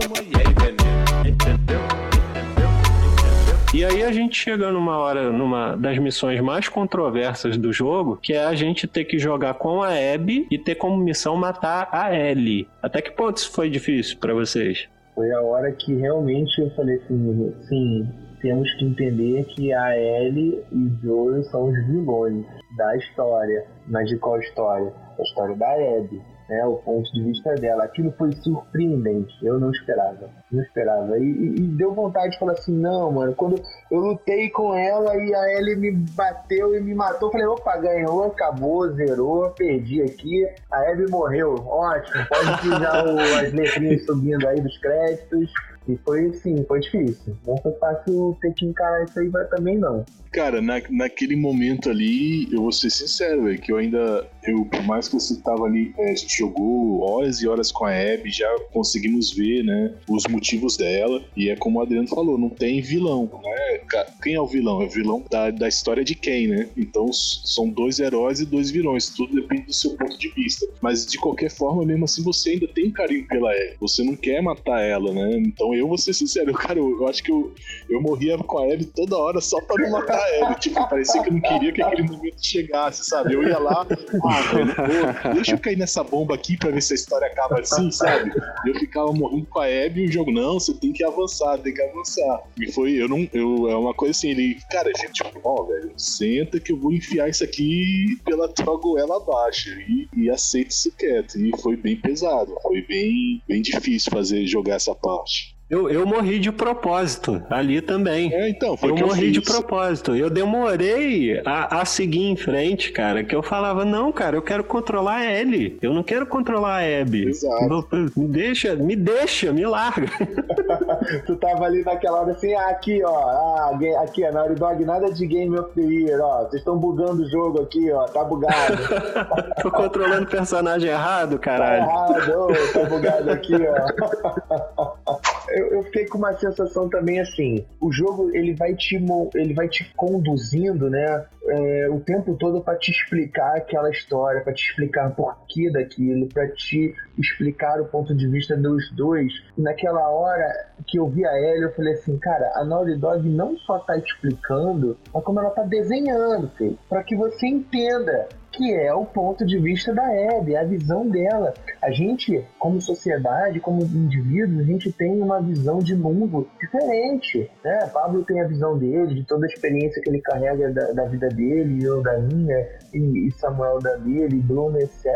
E 3.79 3.85
aí 3.85 4.03
a 4.03 4.11
gente 4.11 4.35
chega 4.35 4.73
numa 4.73 4.99
hora, 4.99 5.31
numa 5.31 5.77
das 5.77 5.97
missões 5.99 6.41
mais 6.41 6.69
controversas 6.69 7.57
do 7.57 7.73
jogo, 7.73 8.17
que 8.17 8.33
é 8.33 8.45
a 8.45 8.53
gente 8.53 8.89
ter 8.89 9.05
que 9.05 9.21
jogar 9.21 9.55
com 9.55 9.81
a 9.81 9.91
Abby 9.91 10.49
e 10.51 10.59
ter 10.59 10.75
como 10.75 10.97
missão 10.97 11.37
matar 11.37 11.89
a 11.93 12.13
Ellie. 12.13 12.67
Até 12.83 13.01
que 13.01 13.13
ponto 13.13 13.37
isso 13.37 13.53
foi 13.53 13.71
difícil 13.71 14.19
pra 14.19 14.35
vocês? 14.35 14.89
Foi 15.15 15.31
a 15.31 15.41
hora 15.41 15.71
que 15.71 15.95
realmente 15.95 16.61
eu 16.61 16.69
falei 16.75 16.97
assim, 16.97 17.55
sim, 17.69 18.09
temos 18.43 18.69
que 18.75 18.85
entender 18.85 19.45
que 19.45 19.73
a 19.73 19.97
Ellie 19.97 20.61
e 20.73 20.91
Joel 21.01 21.45
são 21.45 21.69
os 21.69 21.87
vilões 21.87 22.45
da 22.77 22.97
história. 22.97 23.65
Mas 23.87 24.09
de 24.09 24.17
qual 24.17 24.41
história? 24.41 24.93
A 25.17 25.23
história 25.23 25.55
da 25.55 25.71
Abby. 25.71 26.21
Né, 26.49 26.65
o 26.65 26.77
ponto 26.77 27.12
de 27.12 27.23
vista 27.25 27.55
dela. 27.57 27.85
Aquilo 27.85 28.11
foi 28.16 28.33
surpreendente. 28.33 29.35
Eu 29.45 29.61
não 29.61 29.70
esperava. 29.70 30.31
Não 30.51 30.62
esperava. 30.62 31.19
E, 31.19 31.23
e- 31.23 31.55
e 31.57 31.61
deu 31.77 31.93
vontade 31.93 32.33
de 32.33 32.39
falar 32.39 32.53
assim: 32.53 32.75
não, 32.75 33.12
mano. 33.12 33.35
Quando 33.35 33.61
eu 33.91 33.99
lutei 34.01 34.49
com 34.49 34.75
ela 34.75 35.15
e 35.15 35.35
a 35.35 35.59
Ellie 35.59 35.77
me 35.77 35.93
bateu 35.93 36.75
e 36.75 36.81
me 36.81 36.95
matou, 36.95 37.31
falei: 37.31 37.47
opa, 37.47 37.77
ganhou, 37.77 38.25
acabou, 38.25 38.89
zerou, 38.95 39.51
perdi 39.51 40.01
aqui. 40.03 40.49
A 40.73 40.91
Abby 40.91 41.11
morreu. 41.11 41.55
Ótimo. 41.66 42.25
Pode 42.29 42.62
tirar 42.62 43.05
as 43.07 43.53
letrinhas 43.53 44.07
subindo 44.07 44.49
aí 44.49 44.59
dos 44.61 44.79
créditos. 44.79 45.51
E 45.89 45.97
foi 46.05 46.27
assim, 46.27 46.65
foi 46.65 46.81
difícil. 46.81 47.36
Não 47.47 47.56
foi 47.59 47.73
fácil 47.73 48.36
ter 48.40 48.52
que 48.55 48.66
encarar 48.66 49.05
isso 49.05 49.19
aí 49.19 49.31
também 49.51 49.78
não. 49.78 50.05
Cara, 50.32 50.60
na, 50.60 50.81
naquele 50.90 51.36
momento 51.36 51.89
ali, 51.89 52.52
eu 52.52 52.62
vou 52.62 52.73
ser 52.73 52.90
sincero, 52.90 53.44
velho, 53.44 53.59
que 53.59 53.73
eu 53.73 53.78
ainda, 53.78 54.28
eu, 54.44 54.65
por 54.66 54.82
mais 54.85 55.09
que 55.09 55.15
você 55.15 55.40
tava 55.40 55.65
ali, 55.65 55.93
é, 55.98 56.15
jogou 56.16 57.01
horas 57.01 57.40
e 57.40 57.48
horas 57.48 57.73
com 57.73 57.86
a 57.86 57.90
Abby, 57.90 58.31
já 58.31 58.48
conseguimos 58.73 59.32
ver, 59.32 59.65
né, 59.65 59.94
os 60.09 60.24
motivos 60.27 60.77
dela, 60.77 61.23
e 61.36 61.48
é 61.48 61.56
como 61.56 61.78
o 61.78 61.82
Adriano 61.82 62.09
falou, 62.09 62.36
não 62.36 62.51
tem 62.51 62.81
vilão, 62.82 63.31
né, 63.43 63.81
quem 64.23 64.35
é 64.35 64.40
o 64.40 64.47
vilão? 64.47 64.82
É 64.82 64.85
o 64.85 64.90
vilão 64.90 65.24
da, 65.31 65.51
da 65.51 65.69
história 65.69 66.05
de 66.05 66.15
quem, 66.15 66.48
né, 66.48 66.69
então 66.77 67.10
são 67.12 67.69
dois 67.69 67.98
heróis 67.98 68.40
e 68.40 68.44
dois 68.44 68.70
vilões, 68.70 69.09
tudo 69.09 69.35
depende 69.35 69.62
do 69.62 69.73
seu 69.73 69.97
ponto 69.97 70.19
de 70.19 70.28
vista, 70.35 70.66
mas 70.82 71.06
de 71.06 71.19
qualquer 71.19 71.51
forma, 71.51 71.85
mesmo 71.85 72.05
assim, 72.05 72.23
você 72.23 72.51
ainda 72.51 72.69
tem 72.69 72.90
carinho 72.90 73.27
pela 73.27 73.51
Abby, 73.51 73.77
você 73.81 74.05
não 74.05 74.15
quer 74.15 74.43
matar 74.43 74.82
ela, 74.82 75.12
né, 75.12 75.39
então 75.39 75.74
eu 75.79 75.89
vou 75.89 75.99
ser 75.99 76.13
sincero, 76.13 76.53
cara, 76.55 76.79
eu, 76.79 76.91
eu 76.91 77.09
acho 77.09 77.23
que 77.23 77.31
eu, 77.31 77.53
eu 77.89 78.01
morria 78.01 78.37
com 78.39 78.59
a 78.59 78.73
Abby 78.73 78.87
toda 78.87 79.17
hora 79.17 79.41
só 79.41 79.61
pra 79.61 79.77
não 79.83 79.91
matar 79.91 80.21
ela. 80.35 80.55
Tipo, 80.55 80.89
parecia 80.89 81.23
que 81.23 81.29
eu 81.29 81.35
não 81.35 81.41
queria 81.41 81.73
que 81.73 81.83
aquele 81.83 82.03
momento 82.03 82.37
chegasse, 82.41 83.05
sabe? 83.05 83.35
Eu 83.35 83.43
ia 83.43 83.59
lá, 83.59 83.83
ah, 83.83 84.43
velho, 84.55 84.75
pô, 84.75 85.35
deixa 85.35 85.53
eu 85.53 85.59
cair 85.59 85.77
nessa 85.77 86.03
bomba 86.03 86.35
aqui 86.35 86.57
pra 86.57 86.71
ver 86.71 86.83
se 86.83 86.93
a 86.93 86.97
história 86.97 87.27
acaba 87.27 87.61
assim, 87.61 87.91
sabe? 87.91 88.33
Eu 88.67 88.75
ficava 88.75 89.13
morrendo 89.13 89.47
com 89.47 89.61
a 89.61 89.67
Abby 89.67 90.03
e 90.03 90.09
o 90.09 90.13
jogo, 90.13 90.31
não, 90.31 90.55
você 90.55 90.75
tem 90.75 90.93
que 90.93 91.05
avançar, 91.05 91.59
tem 91.59 91.73
que 91.75 91.83
avançar. 91.83 92.43
E 92.61 92.71
foi, 92.73 92.93
eu 92.93 93.09
não, 93.09 93.29
eu, 93.33 93.69
é 93.69 93.77
uma 93.77 93.95
coisa 93.95 94.13
assim, 94.13 94.31
ele, 94.31 94.59
cara, 94.71 94.91
gente, 94.97 95.23
ó, 95.43 95.65
velho, 95.65 95.93
senta 95.97 96.61
que 96.61 96.73
eu 96.73 96.77
vou 96.79 96.93
enfiar 96.93 97.29
isso 97.29 97.45
aqui 97.45 98.19
pela 98.25 98.49
tua 98.49 98.77
goela 98.77 99.17
abaixo. 99.17 99.71
E, 99.89 100.09
e 100.17 100.31
aceita 100.31 100.71
isso 100.71 100.93
quieto. 100.97 101.39
E 101.39 101.57
foi 101.61 101.77
bem 101.77 101.97
pesado, 101.97 102.55
foi 102.63 102.83
bem, 102.83 103.43
bem 103.47 103.63
difícil 103.63 104.11
fazer, 104.13 104.47
jogar 104.47 104.75
essa 104.75 104.95
parte. 104.95 105.57
Eu, 105.70 105.90
eu 105.90 106.07
morri 106.07 106.39
de 106.39 106.51
propósito 106.51 107.43
ali 107.51 107.82
também. 107.82 108.32
É, 108.32 108.49
então, 108.49 108.74
foi 108.74 108.90
eu 108.90 108.95
que 108.95 109.03
eu 109.03 109.07
morri 109.09 109.31
de 109.31 109.40
fiz. 109.40 109.51
propósito. 109.51 110.16
Eu 110.16 110.31
demorei 110.31 111.43
a, 111.45 111.82
a 111.82 111.85
seguir 111.85 112.23
em 112.24 112.36
frente, 112.36 112.90
cara. 112.90 113.23
Que 113.23 113.36
eu 113.36 113.43
falava, 113.43 113.85
não, 113.85 114.11
cara, 114.11 114.35
eu 114.35 114.40
quero 114.40 114.65
controlar 114.65 115.16
a 115.16 115.40
Ellie. 115.40 115.78
Eu 115.82 115.93
não 115.93 116.03
quero 116.03 116.27
controlar 116.27 116.78
a 116.78 117.01
Abby. 117.03 117.28
Exato. 117.28 117.86
Me 118.16 118.27
deixa, 118.28 118.74
me 118.77 118.97
deixa, 118.97 119.53
me 119.53 119.66
larga. 119.66 120.09
Tu 121.27 121.36
tava 121.36 121.66
ali 121.66 121.82
naquela 121.85 122.23
hora 122.23 122.32
assim, 122.32 122.55
ah, 122.55 122.69
aqui, 122.69 123.03
ó, 123.05 123.19
ah, 123.19 123.78
aqui, 124.03 124.24
ó, 124.24 124.32
Naughty 124.32 124.55
Dog, 124.55 124.85
nada 124.85 125.12
de 125.12 125.27
Game 125.27 125.59
of 125.59 125.70
the 125.74 125.82
Year, 125.82 126.20
ó, 126.20 126.40
vocês 126.45 126.61
estão 126.61 126.77
bugando 126.77 127.23
o 127.23 127.31
jogo 127.31 127.62
aqui, 127.62 127.90
ó, 127.93 128.05
tá 128.07 128.24
bugado, 128.24 128.77
Tô 129.62 129.70
controlando 129.70 130.24
o 130.24 130.27
personagem 130.31 130.90
errado, 130.90 131.32
tá 131.32 131.39
caralho. 131.39 131.85
errado, 131.85 132.31
ô, 132.40 132.73
tá 132.73 132.85
bugado 132.89 133.31
aqui, 133.31 133.55
ó. 133.55 135.19
Eu, 135.59 135.72
eu 135.72 135.82
fiquei 135.85 136.06
com 136.06 136.18
uma 136.18 136.32
sensação 136.35 136.89
também 136.89 137.20
assim, 137.20 137.64
o 137.80 137.90
jogo 137.90 138.30
ele 138.35 138.55
vai 138.55 138.74
te, 138.74 138.97
ele 139.35 139.55
vai 139.55 139.68
te 139.68 139.93
conduzindo, 139.97 140.89
né, 140.89 141.26
é, 141.51 141.89
o 141.91 142.01
tempo 142.01 142.35
todo 142.37 142.61
pra 142.61 142.77
te 142.77 142.91
explicar 142.91 143.57
aquela 143.57 143.91
história, 143.91 144.43
pra 144.43 144.53
te 144.53 144.70
explicar 144.70 145.09
o 145.09 145.15
porquê 145.15 145.70
daquilo, 145.70 146.27
pra 146.29 146.49
te 146.49 146.95
explicar 147.19 147.81
o 147.81 147.87
ponto 147.87 148.15
de 148.15 148.29
vista 148.29 148.57
dos 148.57 148.91
dois. 148.93 149.33
E 149.57 149.62
naquela 149.62 150.09
hora 150.09 150.47
que 150.87 150.99
eu 150.99 151.09
vi 151.09 151.25
a 151.27 151.39
Ellie, 151.39 151.65
eu 151.65 151.75
falei 151.75 151.95
assim, 151.95 152.16
cara, 152.19 152.53
a 152.55 152.65
Naughty 152.65 152.97
Dog 152.97 153.29
não 153.29 153.57
só 153.59 153.79
tá 153.79 153.97
explicando, 153.97 154.97
mas 155.12 155.25
como 155.25 155.41
ela 155.41 155.51
tá 155.51 155.62
desenhando, 155.62 156.51
pra 156.89 157.03
que 157.03 157.16
você 157.16 157.47
entenda 157.47 158.29
que 158.59 158.75
é 158.75 158.93
o 158.93 159.05
ponto 159.05 159.47
de 159.47 159.59
vista 159.59 159.95
da 159.95 160.05
Abby, 160.37 160.57
a 160.57 160.65
visão 160.65 161.09
dela. 161.09 161.55
A 161.81 161.91
gente, 161.93 162.45
como 162.59 162.81
sociedade, 162.81 163.61
como 163.61 163.83
indivíduos, 163.83 164.61
a 164.61 164.65
gente 164.65 164.93
tem 164.93 165.20
uma 165.20 165.41
visão 165.41 165.79
de 165.79 165.95
mundo 165.95 166.49
diferente, 166.61 167.49
né? 167.65 167.89
Pablo 167.93 168.25
tem 168.25 168.41
a 168.41 168.49
visão 168.49 168.77
dele, 168.77 169.15
de 169.15 169.25
toda 169.25 169.47
a 169.47 169.49
experiência 169.49 170.03
que 170.03 170.11
ele 170.11 170.20
carrega 170.20 170.73
da, 170.73 170.93
da 170.93 171.05
vida 171.05 171.29
dele, 171.39 171.85
eu 171.85 172.02
da 172.02 172.19
minha, 172.19 172.69
e, 172.93 173.31
Samuel 173.39 173.78
da 173.78 173.94
dele, 173.97 174.43
Bruno, 174.43 174.78
etc. 174.78 175.06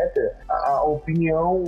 A, 0.49 0.69
a 0.69 0.83
opinião 0.83 1.61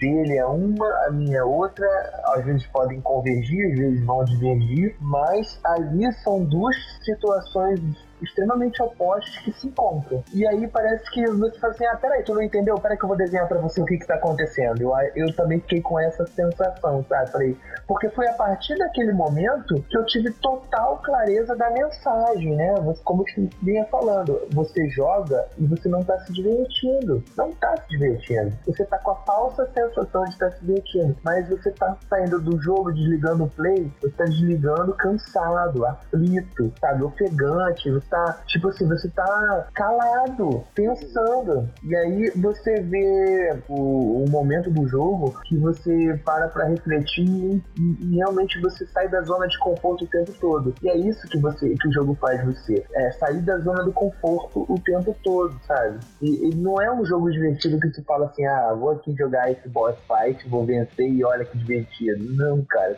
dele 0.00 0.38
é 0.38 0.46
uma, 0.46 0.88
a 1.06 1.10
minha 1.10 1.38
é 1.38 1.44
outra, 1.44 1.86
às 2.34 2.44
vezes 2.44 2.66
podem 2.68 3.00
convergir, 3.02 3.72
às 3.72 3.78
vezes 3.78 4.04
vão 4.04 4.24
divergir, 4.24 4.96
mas 5.00 5.60
ali 5.64 6.10
são 6.22 6.44
duas 6.44 6.74
situações 7.04 7.80
extremamente 8.24 8.82
opostos 8.82 9.36
que 9.38 9.52
se 9.52 9.66
encontram. 9.68 10.22
E 10.32 10.46
aí 10.46 10.66
parece 10.68 11.08
que 11.10 11.24
você 11.26 11.58
fala 11.58 11.72
assim, 11.72 11.86
ah, 11.86 11.96
peraí, 11.96 12.22
tu 12.22 12.34
não 12.34 12.42
entendeu? 12.42 12.76
Peraí 12.76 12.96
que 12.96 13.04
eu 13.04 13.08
vou 13.08 13.16
desenhar 13.16 13.46
pra 13.48 13.58
você 13.58 13.80
o 13.80 13.84
que 13.84 13.98
que 13.98 14.06
tá 14.06 14.14
acontecendo. 14.14 14.80
Eu, 14.80 14.92
eu 15.14 15.34
também 15.34 15.60
fiquei 15.60 15.80
com 15.80 15.98
essa 15.98 16.26
sensação, 16.26 17.04
sabe? 17.08 17.30
Falei, 17.30 17.56
porque 17.86 18.08
foi 18.10 18.26
a 18.28 18.32
partir 18.34 18.76
daquele 18.76 19.12
momento 19.12 19.82
que 19.88 19.96
eu 19.96 20.04
tive 20.06 20.30
total 20.34 20.98
clareza 20.98 21.54
da 21.56 21.70
mensagem, 21.70 22.54
né? 22.56 22.74
Como 23.04 23.24
eu 23.36 23.48
vinha 23.62 23.84
falando, 23.86 24.40
você 24.52 24.88
joga 24.88 25.46
e 25.58 25.66
você 25.66 25.88
não 25.88 26.02
tá 26.02 26.18
se 26.20 26.32
divertindo. 26.32 27.22
Não 27.36 27.52
tá 27.52 27.74
se 27.76 27.88
divertindo. 27.88 28.52
Você 28.66 28.84
tá 28.84 28.98
com 28.98 29.10
a 29.10 29.16
falsa 29.16 29.68
sensação 29.72 30.24
de 30.24 30.30
estar 30.30 30.50
se 30.52 30.64
divertindo. 30.64 31.16
Mas 31.22 31.48
você 31.48 31.70
tá 31.72 31.96
saindo 32.08 32.40
do 32.40 32.60
jogo, 32.60 32.92
desligando 32.92 33.44
o 33.44 33.50
play, 33.50 33.90
você 34.00 34.10
tá 34.10 34.24
desligando 34.24 34.94
cansado, 34.94 35.84
aflito, 35.86 36.72
sabe? 36.80 37.02
Ofegante, 37.02 37.90
você 37.90 38.08
tá, 38.14 38.38
tipo 38.46 38.68
assim, 38.68 38.86
você 38.86 39.08
tá 39.08 39.66
calado, 39.74 40.62
pensando. 40.74 41.68
E 41.82 41.96
aí 41.96 42.30
você 42.36 42.80
vê 42.80 43.58
o, 43.68 44.22
o 44.24 44.30
momento 44.30 44.70
do 44.70 44.86
jogo 44.86 45.34
que 45.44 45.56
você 45.56 46.20
para 46.24 46.46
pra 46.48 46.66
refletir 46.66 47.24
e, 47.26 47.62
e 48.00 48.16
realmente 48.16 48.60
você 48.60 48.86
sai 48.86 49.08
da 49.08 49.20
zona 49.22 49.48
de 49.48 49.58
conforto 49.58 50.04
o 50.04 50.06
tempo 50.08 50.32
todo. 50.40 50.74
E 50.82 50.88
é 50.88 50.96
isso 50.96 51.26
que 51.28 51.38
você 51.40 51.74
que 51.74 51.88
o 51.88 51.92
jogo 51.92 52.16
faz 52.20 52.42
você. 52.44 52.84
É 52.94 53.10
sair 53.12 53.40
da 53.40 53.58
zona 53.58 53.82
do 53.82 53.92
conforto 53.92 54.64
o 54.68 54.78
tempo 54.78 55.16
todo, 55.24 55.58
sabe? 55.66 55.98
E, 56.22 56.50
e 56.50 56.54
não 56.54 56.80
é 56.80 56.92
um 56.92 57.04
jogo 57.04 57.30
divertido 57.30 57.80
que 57.80 57.90
tu 57.90 58.02
fala 58.04 58.26
assim, 58.26 58.46
ah, 58.46 58.72
vou 58.78 58.90
aqui 58.92 59.12
jogar 59.16 59.50
esse 59.50 59.68
boss 59.68 59.96
fight, 60.06 60.48
vou 60.48 60.64
vencer 60.64 61.08
e 61.10 61.24
olha 61.24 61.44
que 61.44 61.58
divertido. 61.58 62.24
Não, 62.34 62.62
cara. 62.64 62.96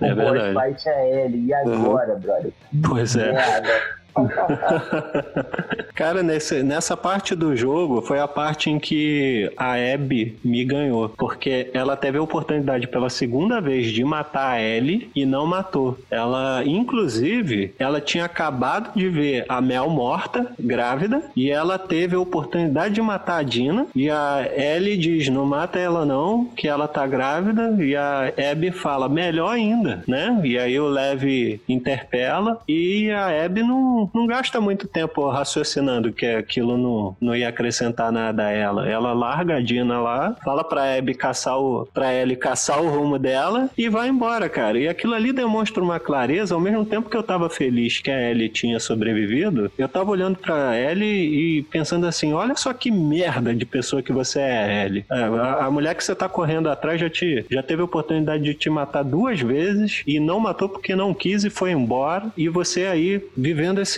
O 0.00 0.04
É 0.04 0.14
boss 0.14 0.32
verdade. 0.32 0.74
fight 0.74 0.88
é 0.88 1.24
ele. 1.24 1.46
E 1.46 1.54
agora, 1.54 2.14
brother? 2.16 2.52
Pois 2.88 3.14
é. 3.16 3.32
Merda. 3.32 4.03
Cara, 5.94 6.22
nesse, 6.22 6.62
nessa 6.62 6.96
parte 6.96 7.34
do 7.34 7.56
jogo 7.56 8.02
foi 8.02 8.18
a 8.18 8.28
parte 8.28 8.70
em 8.70 8.78
que 8.78 9.50
a 9.56 9.74
Abby 9.74 10.36
me 10.44 10.64
ganhou. 10.64 11.08
Porque 11.08 11.70
ela 11.72 11.96
teve 11.96 12.18
a 12.18 12.22
oportunidade 12.22 12.86
pela 12.86 13.10
segunda 13.10 13.60
vez 13.60 13.88
de 13.92 14.04
matar 14.04 14.54
a 14.54 14.62
Ellie 14.62 15.10
e 15.14 15.24
não 15.24 15.46
matou. 15.46 15.98
Ela, 16.10 16.62
inclusive, 16.64 17.74
ela 17.78 18.00
tinha 18.00 18.24
acabado 18.24 18.92
de 18.94 19.08
ver 19.08 19.44
a 19.48 19.60
Mel 19.60 19.88
morta, 19.88 20.52
grávida, 20.58 21.22
e 21.36 21.50
ela 21.50 21.78
teve 21.78 22.16
a 22.16 22.20
oportunidade 22.20 22.94
de 22.94 23.02
matar 23.02 23.38
a 23.38 23.42
Dina. 23.42 23.86
E 23.94 24.10
a 24.10 24.48
Ellie 24.56 24.96
diz: 24.96 25.28
não 25.28 25.46
mata 25.46 25.78
ela 25.78 26.04
não, 26.04 26.44
que 26.44 26.68
ela 26.68 26.88
tá 26.88 27.06
grávida. 27.06 27.76
E 27.82 27.94
a 27.96 28.32
Abby 28.50 28.70
fala: 28.70 29.08
melhor 29.08 29.54
ainda, 29.54 30.02
né? 30.06 30.40
E 30.44 30.58
aí 30.58 30.78
o 30.78 30.88
Lev 30.88 31.60
interpela 31.68 32.60
e 32.68 33.10
a 33.10 33.44
Abby 33.44 33.62
não, 33.62 34.03
não, 34.12 34.26
gasta 34.26 34.60
muito 34.60 34.86
tempo 34.86 35.28
raciocinando 35.28 36.12
que 36.12 36.26
aquilo 36.26 36.76
não, 36.76 37.16
não 37.20 37.36
ia 37.36 37.48
acrescentar 37.48 38.10
nada 38.12 38.46
a 38.46 38.50
ela. 38.50 38.88
Ela 38.88 39.12
larga 39.12 39.56
a 39.56 39.60
Dina 39.60 40.00
lá, 40.00 40.36
fala 40.44 40.64
pra 40.64 40.96
Abby 40.96 41.14
caçar 41.14 41.58
o, 41.58 41.86
pra 41.92 42.12
Ellie 42.12 42.36
caçar 42.36 42.82
o 42.82 42.88
rumo 42.88 43.18
dela 43.18 43.70
e 43.76 43.88
vai 43.88 44.08
embora, 44.08 44.48
cara. 44.48 44.78
E 44.78 44.88
aquilo 44.88 45.14
ali 45.14 45.32
demonstra 45.32 45.82
uma 45.82 46.00
clareza, 46.00 46.54
ao 46.54 46.60
mesmo 46.60 46.84
tempo 46.84 47.08
que 47.08 47.16
eu 47.16 47.22
tava 47.22 47.48
feliz 47.48 48.00
que 48.00 48.10
a 48.10 48.30
Ellie 48.30 48.48
tinha 48.48 48.78
sobrevivido, 48.80 49.70
eu 49.78 49.88
tava 49.88 50.10
olhando 50.10 50.36
pra 50.36 50.78
Ellie 50.78 51.58
e 51.58 51.62
pensando 51.62 52.06
assim, 52.06 52.32
olha 52.32 52.56
só 52.56 52.72
que 52.72 52.90
merda 52.90 53.54
de 53.54 53.64
pessoa 53.64 54.02
que 54.02 54.12
você 54.12 54.40
é, 54.40 54.84
Ellie. 54.86 55.04
A, 55.10 55.66
a 55.66 55.70
mulher 55.70 55.94
que 55.94 56.04
você 56.04 56.14
tá 56.14 56.28
correndo 56.28 56.68
atrás 56.68 57.00
já, 57.00 57.08
te, 57.08 57.44
já 57.50 57.62
teve 57.62 57.82
a 57.82 57.84
oportunidade 57.84 58.42
de 58.42 58.54
te 58.54 58.68
matar 58.70 59.02
duas 59.02 59.40
vezes 59.40 60.02
e 60.06 60.18
não 60.18 60.40
matou 60.40 60.68
porque 60.68 60.94
não 60.94 61.14
quis 61.14 61.44
e 61.44 61.50
foi 61.50 61.70
embora. 61.72 62.32
E 62.36 62.48
você 62.48 62.86
aí 62.86 63.22
vivendo 63.36 63.80
esse, 63.80 63.93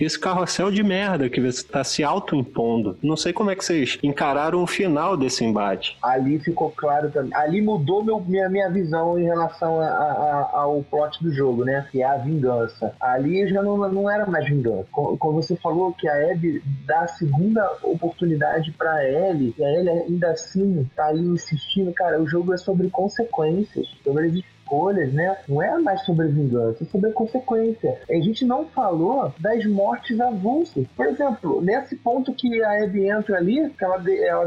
esse 0.00 0.18
carrossel 0.18 0.70
de 0.70 0.82
merda 0.82 1.28
que 1.28 1.40
você 1.40 1.62
tá 1.64 1.82
se 1.84 2.02
auto-impondo. 2.04 2.98
Não 3.02 3.16
sei 3.16 3.32
como 3.32 3.50
é 3.50 3.56
que 3.56 3.64
vocês 3.64 3.98
encararam 4.02 4.62
o 4.62 4.66
final 4.66 5.16
desse 5.16 5.44
embate. 5.44 5.96
Ali 6.02 6.38
ficou 6.38 6.70
claro 6.76 7.10
também. 7.10 7.34
Ali 7.34 7.60
mudou 7.60 8.02
meu, 8.04 8.20
minha, 8.20 8.48
minha 8.48 8.70
visão 8.70 9.18
em 9.18 9.24
relação 9.24 9.80
a- 9.80 9.86
a- 9.86 10.50
a- 10.54 10.60
ao 10.60 10.82
plot 10.82 11.22
do 11.22 11.32
jogo, 11.32 11.64
né? 11.64 11.86
Que 11.90 12.02
é 12.02 12.04
a 12.06 12.16
vingança. 12.16 12.92
Ali 13.00 13.46
já 13.48 13.62
não, 13.62 13.76
não 13.88 14.10
era 14.10 14.26
mais 14.26 14.46
vingança. 14.48 14.86
Co- 14.90 15.16
Quando 15.16 15.36
você 15.36 15.56
falou 15.56 15.92
que 15.92 16.08
a 16.08 16.30
Abby 16.32 16.62
dá 16.86 17.00
a 17.00 17.06
segunda 17.08 17.68
oportunidade 17.82 18.72
pra 18.72 19.04
Ellie, 19.08 19.54
e 19.58 19.64
a 19.64 19.70
Ellie 19.70 19.90
ainda 19.90 20.30
assim 20.30 20.88
tá 20.96 21.06
ali 21.06 21.24
insistindo, 21.26 21.92
cara, 21.92 22.20
o 22.20 22.26
jogo 22.26 22.52
é 22.52 22.56
sobre 22.56 22.88
consequências, 22.90 23.86
sobre 24.02 24.44
escolhas, 24.64 25.12
né? 25.12 25.36
Não 25.48 25.62
é 25.62 25.78
mais 25.78 26.00
sobre 26.04 26.28
vingança, 26.28 26.82
é 26.82 26.86
sobre 26.86 27.12
consequência. 27.12 27.98
A 28.08 28.14
gente 28.14 28.44
não 28.44 28.64
falou 28.66 29.32
das 29.38 29.64
mortes 29.66 30.18
avulsas. 30.18 30.86
Por 30.96 31.06
exemplo, 31.06 31.60
nesse 31.60 31.94
ponto 31.96 32.32
que 32.34 32.62
a 32.62 32.84
Abby 32.84 33.08
entra 33.08 33.36
ali, 33.36 33.70
que 33.70 33.84
ela, 33.84 34.02
ela, 34.10 34.46